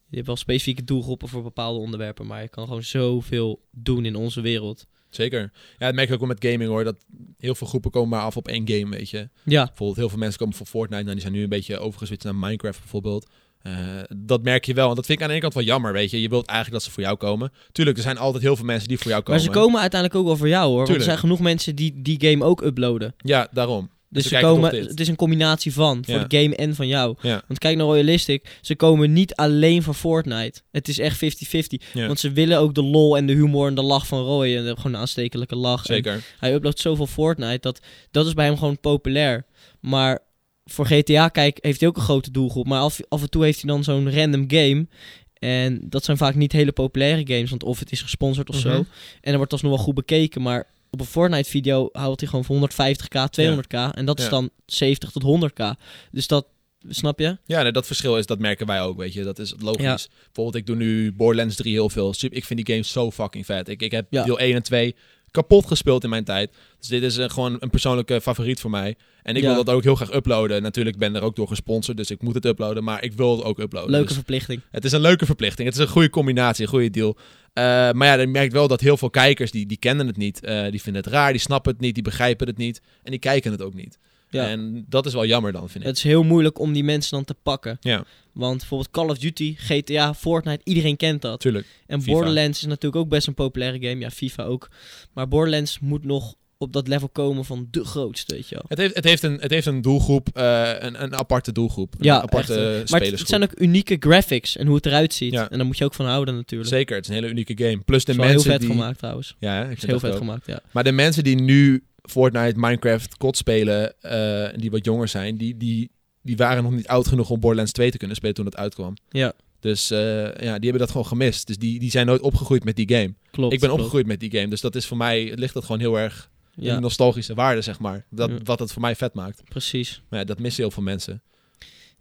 Je 0.10 0.16
hebt 0.16 0.28
wel 0.28 0.36
specifieke 0.36 0.84
doelgroepen 0.84 1.28
voor 1.28 1.44
bepaalde 1.44 1.80
onderwerpen, 1.80 2.26
maar 2.28 2.42
je 2.42 2.48
kan 2.50 2.68
gewoon 2.68 2.84
zoveel 2.84 3.62
doen 3.72 4.06
in 4.06 4.16
onze 4.16 4.42
wereld. 4.42 4.86
Zeker. 5.18 5.52
Ja, 5.78 5.86
dat 5.86 5.96
merk 5.96 6.08
ik 6.08 6.14
ook 6.14 6.20
wel 6.20 6.28
met 6.28 6.46
gaming 6.46 6.70
hoor. 6.70 6.84
Dat 6.84 7.06
heel 7.38 7.56
veel 7.56 7.68
groepen 7.68 7.92
komen 7.92 8.10
maar 8.10 8.22
af 8.22 8.38
op 8.38 8.48
één 8.48 8.70
game, 8.70 8.96
weet 8.96 9.10
je. 9.10 9.30
Ja, 9.44 9.66
Bijvoorbeeld 9.66 9.98
heel 9.98 10.10
veel 10.10 10.18
mensen 10.18 10.40
komen 10.40 10.56
voor 10.56 10.66
Fortnite. 10.66 11.02
Nou, 11.02 11.14
die 11.14 11.22
zijn 11.22 11.34
nu 11.34 11.44
een 11.44 11.50
beetje 11.50 11.80
overgeswitcht 11.80 12.26
naar 12.26 12.36
Minecraft 12.36 12.80
bijvoorbeeld. 12.80 13.30
Eh, 13.62 13.74
dat 14.18 14.44
merk 14.44 14.66
je 14.66 14.74
wel. 14.74 14.90
En 14.90 14.96
dat 14.96 15.06
vind 15.06 15.18
ik 15.18 15.24
aan 15.24 15.30
de 15.30 15.34
ene 15.34 15.44
kant 15.44 15.54
wel 15.54 15.64
jammer, 15.74 15.94
weet 15.94 16.12
je. 16.12 16.22
Je 16.22 16.30
wilt 16.30 16.46
eigenlijk 16.46 16.78
dat 16.78 16.88
ze 16.88 16.94
voor 16.96 17.04
jou 17.04 17.18
komen. 17.18 17.52
Tuurlijk, 17.72 17.98
er 17.98 18.04
zijn 18.04 18.18
altijd 18.18 18.44
heel 18.44 18.56
veel 18.56 18.66
mensen 18.66 18.88
die 18.88 18.98
voor 18.98 19.12
jou 19.12 19.24
komen. 19.24 19.44
maar 19.44 19.54
ze 19.54 19.60
komen 19.60 19.80
uiteindelijk 19.80 20.20
ook 20.22 20.28
wel 20.28 20.38
voor 20.38 20.48
jou 20.48 20.68
hoor. 20.70 20.86
Want 20.86 20.98
er 20.98 21.02
zijn 21.02 21.18
genoeg 21.18 21.40
mensen 21.40 21.76
die 21.76 22.02
die 22.02 22.26
game 22.26 22.46
ook 22.46 22.62
uploaden. 22.62 23.16
Ja, 23.18 23.48
daarom. 23.52 23.90
Dus 24.10 24.28
ze 24.28 24.40
komen, 24.40 24.76
het 24.76 25.00
is 25.00 25.08
een 25.08 25.16
combinatie 25.16 25.74
van, 25.74 26.06
voor 26.06 26.14
Ja. 26.14 26.24
de 26.24 26.38
game 26.42 26.56
en 26.56 26.76
van 26.76 26.88
jou. 26.88 27.16
Ja. 27.22 27.44
Want 27.48 27.60
kijk 27.60 27.78
naar 27.78 27.86
Royalistic, 27.86 28.58
ze 28.62 28.76
komen 28.76 29.14
niet 29.14 29.36
alleen 29.36 29.84
voor 29.84 29.94
Fortnite. 29.94 30.62
Het 30.72 30.88
is 30.88 31.00
echt 31.00 31.18
50-50. 31.18 31.82
Ja. 31.94 32.08
Want 32.08 32.20
ze 32.20 32.32
willen 32.32 32.60
ook 32.60 32.74
de 32.76 32.84
lol 32.84 33.18
en 33.18 33.26
de 33.26 33.34
humor 33.34 33.68
en 33.68 33.76
de 33.76 33.82
lach 33.82 34.08
van 34.08 34.24
Roy. 34.24 34.56
En 34.56 34.66
de- 34.66 34.76
gewoon 34.76 34.94
een 34.94 35.00
aanstekelijke 35.00 35.56
lach. 35.56 35.80
En 35.88 35.94
Zeker. 35.96 36.24
hij 36.40 36.54
uploadt 36.54 36.80
zoveel 36.80 37.08
Fortnite, 37.08 37.60
dat, 37.60 37.80
dat 38.12 38.26
is 38.28 38.34
bij 38.34 38.46
hem 38.46 38.58
gewoon 38.58 38.80
populair. 38.80 39.46
Maar 39.82 40.20
voor 40.66 40.86
GTA, 40.86 41.28
kijk, 41.28 41.58
heeft 41.62 41.80
hij 41.80 41.90
ook 41.90 41.98
een 41.98 42.02
grote 42.04 42.32
doelgroep. 42.32 42.68
Maar 42.68 42.80
af, 42.82 43.00
af 43.10 43.22
en 43.22 43.30
toe 43.30 43.44
heeft 43.44 43.62
hij 43.62 43.72
dan 43.72 43.84
zo'n 43.84 44.12
random 44.14 44.44
game. 44.48 44.88
En 45.34 45.80
dat 45.90 46.04
zijn 46.04 46.18
vaak 46.18 46.36
niet 46.36 46.52
hele 46.52 46.72
populaire 46.72 47.34
games, 47.34 47.50
want 47.50 47.64
of 47.64 47.80
het 47.80 47.92
is 47.92 48.02
gesponsord 48.02 48.50
of 48.50 48.56
Mhm. 48.56 48.68
zo. 48.68 48.78
En 48.78 48.86
dan 49.22 49.36
wordt 49.38 49.52
alsnog 49.52 49.72
wel 49.76 49.84
goed 49.84 49.96
bekeken, 49.96 50.42
maar 50.42 50.68
op 50.90 51.00
een 51.00 51.06
Fortnite-video 51.06 51.90
houdt 51.92 52.20
hij 52.22 52.30
gewoon 52.30 52.46
voor 52.46 52.70
150k, 52.70 53.30
200k. 53.42 53.94
En 53.94 54.06
dat 54.06 54.18
is 54.20 54.24
Ja. 54.26 54.30
dan 54.32 54.50
70 54.66 55.12
tot 55.12 55.24
100k. 55.24 55.64
Dus 56.12 56.28
dat, 56.28 56.46
snap 56.90 57.20
je? 57.20 57.38
Ja, 57.46 57.62
nee, 57.62 57.72
dat 57.72 57.86
verschil 57.86 58.18
is, 58.18 58.26
dat 58.26 58.40
merken 58.40 58.68
wij 58.68 58.82
ook, 58.82 58.98
weet 58.98 59.14
je. 59.14 59.24
Dat 59.24 59.40
is 59.40 59.54
logisch. 59.60 59.82
Ja. 59.84 59.98
Bijvoorbeeld, 60.26 60.56
ik 60.56 60.66
doe 60.66 60.76
nu 60.76 61.14
Borderlands 61.14 61.56
3 61.56 61.74
heel 61.74 61.90
veel. 61.90 62.14
Ik 62.30 62.46
vind 62.46 62.66
die 62.66 62.74
games 62.76 62.92
zo 62.92 63.12
fucking 63.12 63.46
vet. 63.46 63.68
Ik, 63.70 63.82
ik 63.82 63.92
heb 63.92 64.08
Ja. 64.10 64.24
deel 64.24 64.40
1 64.40 64.56
en 64.56 64.64
2 64.64 64.96
kapot 65.32 65.68
gespeeld 65.68 66.04
in 66.04 66.10
mijn 66.10 66.24
tijd. 66.24 66.52
Dus 66.80 66.88
dit 66.88 67.04
is 67.04 67.18
eh, 67.18 67.30
gewoon 67.30 67.58
een 67.60 67.70
persoonlijke 67.70 68.22
favoriet 68.22 68.60
voor 68.60 68.70
mij. 68.70 68.96
En 69.24 69.36
ik 69.36 69.44
Ja. 69.44 69.54
wil 69.54 69.64
dat 69.64 69.76
ook 69.76 69.84
heel 69.84 69.96
graag 69.96 70.14
uploaden. 70.14 70.62
Natuurlijk 70.62 70.98
ben 70.98 71.10
ik 71.10 71.16
er 71.16 71.22
ook 71.22 71.36
door 71.36 71.48
gesponsord, 71.48 71.98
dus 71.98 72.12
ik 72.12 72.22
moet 72.22 72.34
het 72.36 72.46
uploaden. 72.46 72.84
Maar 72.84 73.04
ik 73.04 73.14
wil 73.14 73.38
het 73.38 73.46
ook 73.46 73.60
uploaden. 73.60 73.90
Leuke 73.92 74.06
Dus 74.08 74.16
verplichting. 74.16 74.62
het 74.72 74.86
is 74.86 74.92
een 74.92 75.02
leuke 75.02 75.26
verplichting. 75.26 75.68
Het 75.68 75.78
is 75.78 75.84
een 75.84 75.90
goede 75.92 76.10
combinatie, 76.10 76.64
een 76.64 76.70
goede 76.70 76.90
deal. 76.90 77.18
Eh, 77.58 77.64
maar 77.92 78.08
ja, 78.08 78.14
je 78.14 78.28
merkt 78.28 78.54
wel 78.54 78.68
dat 78.68 78.82
heel 78.82 78.98
veel 78.98 79.10
kijkers, 79.10 79.52
die, 79.52 79.66
die 79.66 79.78
kennen 79.78 80.08
het 80.08 80.18
niet. 80.18 80.44
Eh, 80.44 80.72
die 80.72 80.82
vinden 80.82 81.04
het 81.04 81.12
raar, 81.12 81.32
die 81.32 81.42
snappen 81.42 81.72
het 81.72 81.82
niet, 81.82 81.94
die 81.94 82.04
begrijpen 82.04 82.48
het 82.48 82.58
niet. 82.58 82.82
En 83.04 83.12
die 83.12 83.20
kijken 83.20 83.52
het 83.52 83.62
ook 83.62 83.74
niet. 83.74 84.00
Ja. 84.30 84.48
En 84.48 84.86
dat 84.90 85.06
is 85.06 85.14
wel 85.14 85.26
jammer 85.26 85.52
dan, 85.52 85.70
vind 85.70 85.84
ik. 85.84 85.90
Het 85.90 85.98
is 85.98 86.04
heel 86.04 86.24
moeilijk 86.24 86.60
om 86.60 86.74
die 86.74 86.84
mensen 86.84 87.12
dan 87.12 87.26
te 87.26 87.34
pakken. 87.44 87.78
Ja, 87.82 88.06
Want 88.34 88.58
bijvoorbeeld 88.58 88.92
Call 88.92 89.10
of 89.10 89.18
Duty, 89.18 89.56
GTA, 89.58 90.14
Fortnite, 90.14 90.62
iedereen 90.64 90.98
kent 90.98 91.22
dat. 91.22 91.40
tuurlijk. 91.40 91.66
En 91.88 92.02
FIFA. 92.02 92.12
Borderlands 92.12 92.60
is 92.60 92.66
natuurlijk 92.66 92.96
ook 92.96 93.10
best 93.10 93.28
een 93.28 93.34
populaire 93.34 93.88
game. 93.88 94.00
Ja, 94.00 94.10
FIFA 94.10 94.44
ook. 94.44 94.70
Maar 95.14 95.28
Borderlands 95.28 95.80
moet 95.80 96.06
nog 96.06 96.36
op 96.58 96.74
dat 96.74 96.88
level 96.88 97.10
komen 97.10 97.46
van 97.46 97.68
de 97.72 97.86
grootste, 97.86 98.34
weet 98.36 98.50
je 98.50 98.56
wel. 98.56 98.64
Het 98.68 98.78
heeft, 98.78 98.96
het 98.96 99.04
heeft, 99.04 99.24
een, 99.24 99.38
het 99.40 99.52
heeft 99.52 99.66
een 99.66 99.82
doelgroep, 99.82 100.30
eh, 100.34 100.74
een, 100.80 101.04
een 101.04 101.16
aparte 101.16 101.52
doelgroep. 101.52 101.94
Een 101.94 102.06
Ja, 102.06 102.22
aparte 102.22 102.78
echt, 102.80 102.92
Maar 102.92 103.02
het, 103.02 103.28
zijn 103.28 103.44
ook 103.44 103.60
unieke 103.60 103.96
graphics 104.00 104.58
en 104.58 104.68
hoe 104.68 104.76
het 104.76 104.86
eruit 104.86 105.14
ziet. 105.14 105.34
Ja. 105.34 105.50
En 105.50 105.58
daar 105.58 105.68
moet 105.68 105.78
je 105.78 105.86
ook 105.86 105.94
van 105.94 106.06
houden 106.06 106.36
natuurlijk. 106.36 106.70
Zeker, 106.70 106.96
het 106.96 107.04
is 107.04 107.10
een 107.10 107.16
hele 107.16 107.30
unieke 107.30 107.64
game. 107.64 107.78
Plus 107.78 108.06
de 108.06 108.14
wel 108.14 108.26
heel 108.26 108.34
mensen 108.34 108.52
vet 108.52 108.62
die... 108.62 108.70
gemaakt 108.70 108.98
trouwens. 108.98 109.36
Ja, 109.40 109.54
hè, 109.54 109.64
ik 109.64 109.70
Het 109.70 109.80
vind 109.80 109.92
heel 109.92 110.00
vet 110.00 110.12
ook. 110.12 110.18
gemaakt, 110.18 110.46
ja. 110.46 110.60
Maar 110.72 110.84
de 110.84 110.92
mensen 110.92 111.24
die 111.24 111.36
nu 111.36 111.84
Fortnite, 112.02 112.60
Minecraft, 112.60 113.18
COD 113.18 113.38
spelen, 113.38 114.02
en 114.02 114.60
die 114.60 114.72
wat 114.72 114.86
jonger 114.86 115.08
zijn, 115.08 115.38
die, 115.38 115.58
die, 115.58 115.92
die 116.22 116.38
waren 116.38 116.64
nog 116.64 116.72
niet 116.72 116.88
oud 116.88 117.08
genoeg 117.08 117.30
om 117.30 117.40
Borderlands 117.40 117.72
2 117.72 117.92
te 117.92 117.98
kunnen 117.98 118.16
spelen 118.16 118.36
toen 118.36 118.46
het 118.46 118.56
uitkwam. 118.56 118.94
Ja, 119.10 119.34
Dus 119.60 119.92
eh, 119.92 120.00
ja, 120.24 120.34
die 120.34 120.50
hebben 120.50 120.80
dat 120.80 120.92
gewoon 120.92 121.06
gemist. 121.06 121.48
Dus 121.48 121.58
die, 121.58 121.80
die 121.80 121.92
zijn 121.92 122.06
nooit 122.06 122.22
opgegroeid 122.22 122.64
met 122.64 122.76
die 122.76 122.90
game. 122.90 123.14
klopt. 123.32 123.54
ik 123.54 123.60
ben 123.60 123.70
klopt. 123.70 123.74
opgegroeid 123.74 124.08
met 124.08 124.20
die 124.20 124.32
game. 124.32 124.48
Dus 124.48 124.62
dat 124.62 124.76
is 124.76 124.86
voor 124.86 124.98
mij, 124.98 125.32
ligt 125.36 125.54
dat 125.54 125.66
gewoon 125.66 125.82
heel 125.82 126.00
erg 126.00 126.30
Ja, 126.60 126.80
nostalgische 126.80 127.34
waarde, 127.34 127.62
zeg 127.62 127.80
maar. 127.80 128.06
Dat, 128.10 128.30
Ja. 128.30 128.38
Wat 128.44 128.60
het 128.60 128.72
voor 128.72 128.82
mij 128.82 128.96
vet 128.96 129.14
maakt. 129.14 129.42
precies. 129.50 130.02
Maar 130.10 130.20
ja, 130.20 130.26
dat 130.26 130.40
missen 130.40 130.64
heel 130.64 130.72
veel 130.72 130.84
mensen. 130.84 131.22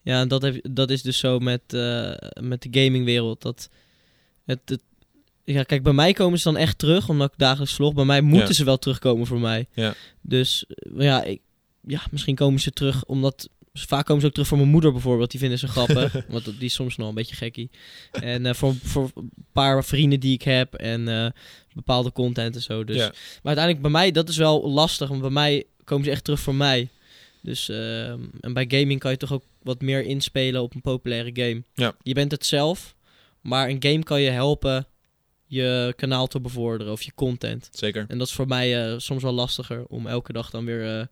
Ja, 0.02 0.24
dat, 0.26 0.42
heb, 0.42 0.66
dat 0.70 0.90
is 0.90 1.02
dus 1.02 1.18
zo 1.18 1.38
met, 1.38 1.61
eh, 1.66 2.12
met 2.40 2.62
de 2.62 2.68
gamingwereld. 2.82 3.42
Dat 3.42 3.68
het, 4.44 4.61
het, 4.64 4.80
ja, 5.44 5.62
kijk, 5.62 5.82
bij 5.82 5.92
mij 5.92 6.12
komen 6.12 6.38
ze 6.38 6.44
dan 6.44 6.57
echt 6.57 6.78
terug, 6.78 7.09
omdat 7.09 7.32
ik 7.32 7.38
dagelijks 7.38 7.74
vlog. 7.74 7.94
Bij 7.94 8.04
mij 8.04 8.20
moeten 8.20 8.48
Ja. 8.48 8.54
ze 8.54 8.64
wel 8.64 8.78
terugkomen 8.78 9.26
voor 9.26 9.40
mij. 9.40 9.66
Ja. 9.74 9.94
Dus 10.20 10.64
eh, 10.68 11.02
ja, 11.02 11.22
ik, 11.22 11.40
ja, 11.80 12.00
misschien 12.11 12.34
komen 12.34 12.61
ze 12.61 12.70
terug 12.70 13.04
omdat... 13.04 13.48
Vaak 13.84 14.06
komen 14.06 14.20
ze 14.20 14.26
ook 14.26 14.32
terug 14.32 14.48
voor 14.48 14.58
mijn 14.58 14.70
moeder 14.70 14.92
bijvoorbeeld. 14.92 15.30
Die 15.30 15.40
vinden 15.40 15.58
ze 15.58 15.68
grappig. 15.68 16.12
want 16.28 16.44
die 16.44 16.54
is 16.60 16.74
soms 16.74 16.96
nog 16.96 17.08
een 17.08 17.14
beetje 17.14 17.36
gekkie. 17.36 17.70
En 18.10 18.46
eh, 18.46 18.54
voor, 18.54 18.74
voor 18.82 19.10
een 19.14 19.32
paar 19.52 19.84
vrienden 19.84 20.20
die 20.20 20.34
ik 20.34 20.42
heb. 20.42 20.74
En 20.74 21.08
eh, 21.08 21.30
bepaalde 21.74 22.12
content 22.12 22.54
en 22.54 22.62
zo. 22.62 22.84
Dus. 22.84 22.96
Ja. 22.96 23.06
Maar 23.06 23.56
uiteindelijk 23.56 23.82
bij 23.82 23.90
mij, 23.90 24.10
dat 24.10 24.28
is 24.28 24.36
wel 24.36 24.70
lastig. 24.70 25.08
Want 25.08 25.20
bij 25.20 25.30
mij 25.30 25.64
komen 25.84 26.04
ze 26.04 26.10
echt 26.10 26.24
terug 26.24 26.40
voor 26.40 26.54
mij. 26.54 26.88
Dus, 27.42 27.68
ehm, 27.68 28.20
en 28.40 28.52
bij 28.52 28.64
gaming 28.68 29.00
kan 29.00 29.10
je 29.10 29.16
toch 29.16 29.32
ook 29.32 29.44
wat 29.62 29.80
meer 29.80 30.02
inspelen 30.02 30.62
op 30.62 30.74
een 30.74 30.80
populaire 30.80 31.30
game. 31.32 31.62
Ja. 31.74 31.94
Je 32.02 32.14
bent 32.14 32.30
het 32.30 32.46
zelf, 32.46 32.94
maar 33.40 33.68
een 33.68 33.82
game 33.82 34.02
kan 34.02 34.20
je 34.20 34.30
helpen 34.30 34.86
je 35.46 35.92
kanaal 35.96 36.26
te 36.26 36.40
bevorderen 36.40 36.92
of 36.92 37.02
je 37.02 37.14
content. 37.14 37.68
Zeker. 37.72 38.04
En 38.08 38.18
dat 38.18 38.26
is 38.26 38.32
voor 38.32 38.46
mij 38.46 38.86
eh, 38.86 38.98
soms 38.98 39.22
wel 39.22 39.32
lastiger 39.32 39.84
om 39.86 40.06
elke 40.06 40.32
dag 40.32 40.50
dan 40.50 40.64
weer 40.64 41.08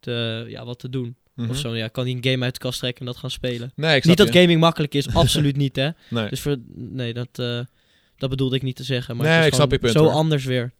te, 0.00 0.44
ja, 0.48 0.64
wat 0.64 0.78
te 0.78 0.88
doen. 0.88 1.16
Mhm. 1.34 1.50
Of 1.50 1.56
zo, 1.56 1.76
ja, 1.76 1.88
kan 1.88 2.04
die 2.04 2.16
een 2.16 2.24
game 2.30 2.44
uit 2.44 2.54
de 2.54 2.60
kast 2.60 2.78
trekken 2.78 3.00
en 3.00 3.06
dat 3.06 3.16
gaan 3.16 3.30
spelen. 3.30 3.72
Nee, 3.76 3.96
ik 3.96 4.04
Niet 4.04 4.16
dat 4.16 4.32
je. 4.32 4.40
gaming 4.40 4.60
makkelijk 4.60 4.94
is, 4.94 5.14
absoluut 5.14 5.56
niet 5.56 5.76
hè. 5.76 5.88
Nee. 6.10 6.28
Dus 6.28 6.40
voor, 6.40 6.56
nee, 6.74 7.12
dat, 7.12 7.28
eh, 7.32 7.60
dat 8.16 8.30
bedoelde 8.30 8.56
ik 8.56 8.62
niet 8.62 8.76
te 8.76 8.84
zeggen. 8.84 9.16
Maar 9.16 9.26
Nee, 9.26 9.34
het 9.34 9.42
is 9.44 9.48
ik 9.50 9.54
snap 9.54 9.70
je 9.70 9.78
punt, 9.78 9.92
Zo 9.92 10.02
hoor. 10.02 10.12
anders 10.12 10.44
weer. 10.44 10.72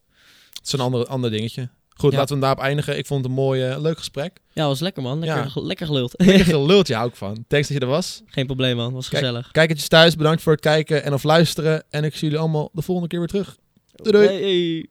Het 0.53 0.65
is 0.65 0.71
een 0.71 0.79
ander, 0.79 1.05
ander 1.05 1.31
dingetje. 1.31 1.69
Goed, 1.95 2.11
Ja. 2.11 2.17
laten 2.17 2.35
we 2.35 2.41
daarop 2.41 2.59
eindigen. 2.59 2.97
Ik 2.97 3.05
vond 3.05 3.21
het 3.21 3.29
een 3.29 3.37
mooi, 3.37 3.75
leuk 3.79 3.97
gesprek. 3.97 4.39
Ja, 4.53 4.67
was 4.67 4.79
lekker 4.79 5.03
man. 5.03 5.19
Lekker, 5.19 5.51
Ja. 5.55 5.61
lekker 5.61 5.85
geluld. 5.85 6.13
Lekker 6.17 6.45
gelultje 6.55 6.95
hou 6.95 7.09
ik 7.09 7.15
van. 7.15 7.45
Thanks 7.47 7.67
dat 7.67 7.77
je 7.77 7.83
er 7.83 7.89
was. 7.89 8.21
Geen 8.25 8.45
probleem 8.45 8.75
man, 8.75 8.93
was 8.93 9.09
Kijk, 9.09 9.23
gezellig. 9.23 9.51
Kijkertjes 9.51 9.87
thuis, 9.87 10.15
bedankt 10.15 10.41
voor 10.41 10.51
het 10.51 10.61
kijken 10.61 11.03
en 11.03 11.13
of 11.13 11.23
luisteren. 11.23 11.83
En 11.89 12.03
ik 12.03 12.11
zie 12.13 12.21
jullie 12.21 12.37
allemaal 12.39 12.69
de 12.73 12.81
volgende 12.81 13.09
keer 13.09 13.19
weer 13.19 13.27
terug. 13.27 13.57
Doei 13.95 14.11
doei. 14.25 14.27
Hey. 14.41 14.87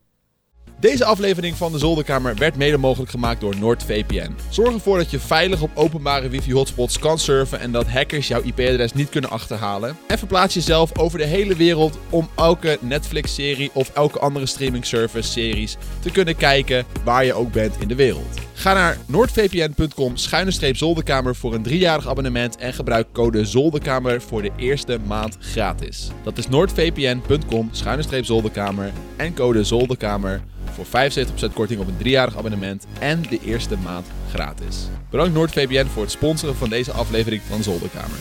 Deze 0.82 1.04
aflevering 1.04 1.56
van 1.56 1.72
de 1.72 1.78
Zolderkamer 1.78 2.34
werd 2.34 2.56
mede 2.56 2.76
mogelijk 2.76 3.10
gemaakt 3.10 3.40
door 3.40 3.56
NordVPN. 3.56 4.34
Zorg 4.48 4.74
ervoor 4.74 4.98
dat 4.98 5.10
je 5.10 5.18
veilig 5.18 5.62
op 5.62 5.70
openbare 5.74 6.28
wifi-hotspots 6.28 6.98
kan 6.98 7.18
surfen 7.18 7.60
en 7.60 7.72
dat 7.72 7.88
hackers 7.88 8.28
jouw 8.28 8.42
IP-adres 8.42 8.92
niet 8.92 9.08
kunnen 9.08 9.30
achterhalen. 9.30 9.96
En 10.06 10.18
verplaats 10.18 10.54
jezelf 10.54 10.98
over 10.98 11.18
de 11.18 11.24
hele 11.24 11.56
wereld 11.56 11.98
om 12.10 12.28
elke 12.36 12.78
Netflix-serie 12.80 13.70
of 13.72 13.90
elke 13.94 14.18
andere 14.18 14.46
streaming 14.46 14.86
service-series 14.86 15.76
te 16.00 16.10
kunnen 16.10 16.36
kijken 16.36 16.84
waar 17.04 17.24
je 17.24 17.34
ook 17.34 17.52
bent 17.52 17.80
in 17.80 17.88
de 17.88 17.94
wereld. 17.94 18.38
Ga 18.54 18.72
naar 18.72 18.98
noordvpn.com 19.06 20.16
zolderkamer 20.72 21.36
voor 21.36 21.54
een 21.54 21.62
driejarig 21.62 22.08
abonnement 22.08 22.56
en 22.56 22.72
gebruik 22.72 23.06
code 23.12 23.44
zolderkamer 23.44 24.22
voor 24.22 24.42
de 24.42 24.50
eerste 24.56 24.98
maand 25.06 25.36
gratis. 25.40 26.10
Dat 26.24 26.38
is 26.38 26.48
noordvpn.com 26.48 27.70
zolderkamer 28.22 28.92
en 29.16 29.34
code 29.34 29.64
zolderkamer 29.64 30.42
voor 30.72 30.86
75% 30.86 31.52
korting 31.54 31.80
op 31.80 31.86
een 31.86 31.96
driejarig 31.96 32.36
abonnement 32.36 32.86
en 32.98 33.22
de 33.22 33.38
eerste 33.44 33.76
maand 33.76 34.06
gratis. 34.30 34.76
Bedankt 35.10 35.34
NordVPN 35.34 35.86
voor 35.86 36.02
het 36.02 36.10
sponsoren 36.10 36.56
van 36.56 36.68
deze 36.68 36.92
aflevering 36.92 37.42
van 37.48 37.62
Zolderkamer. 37.62 38.18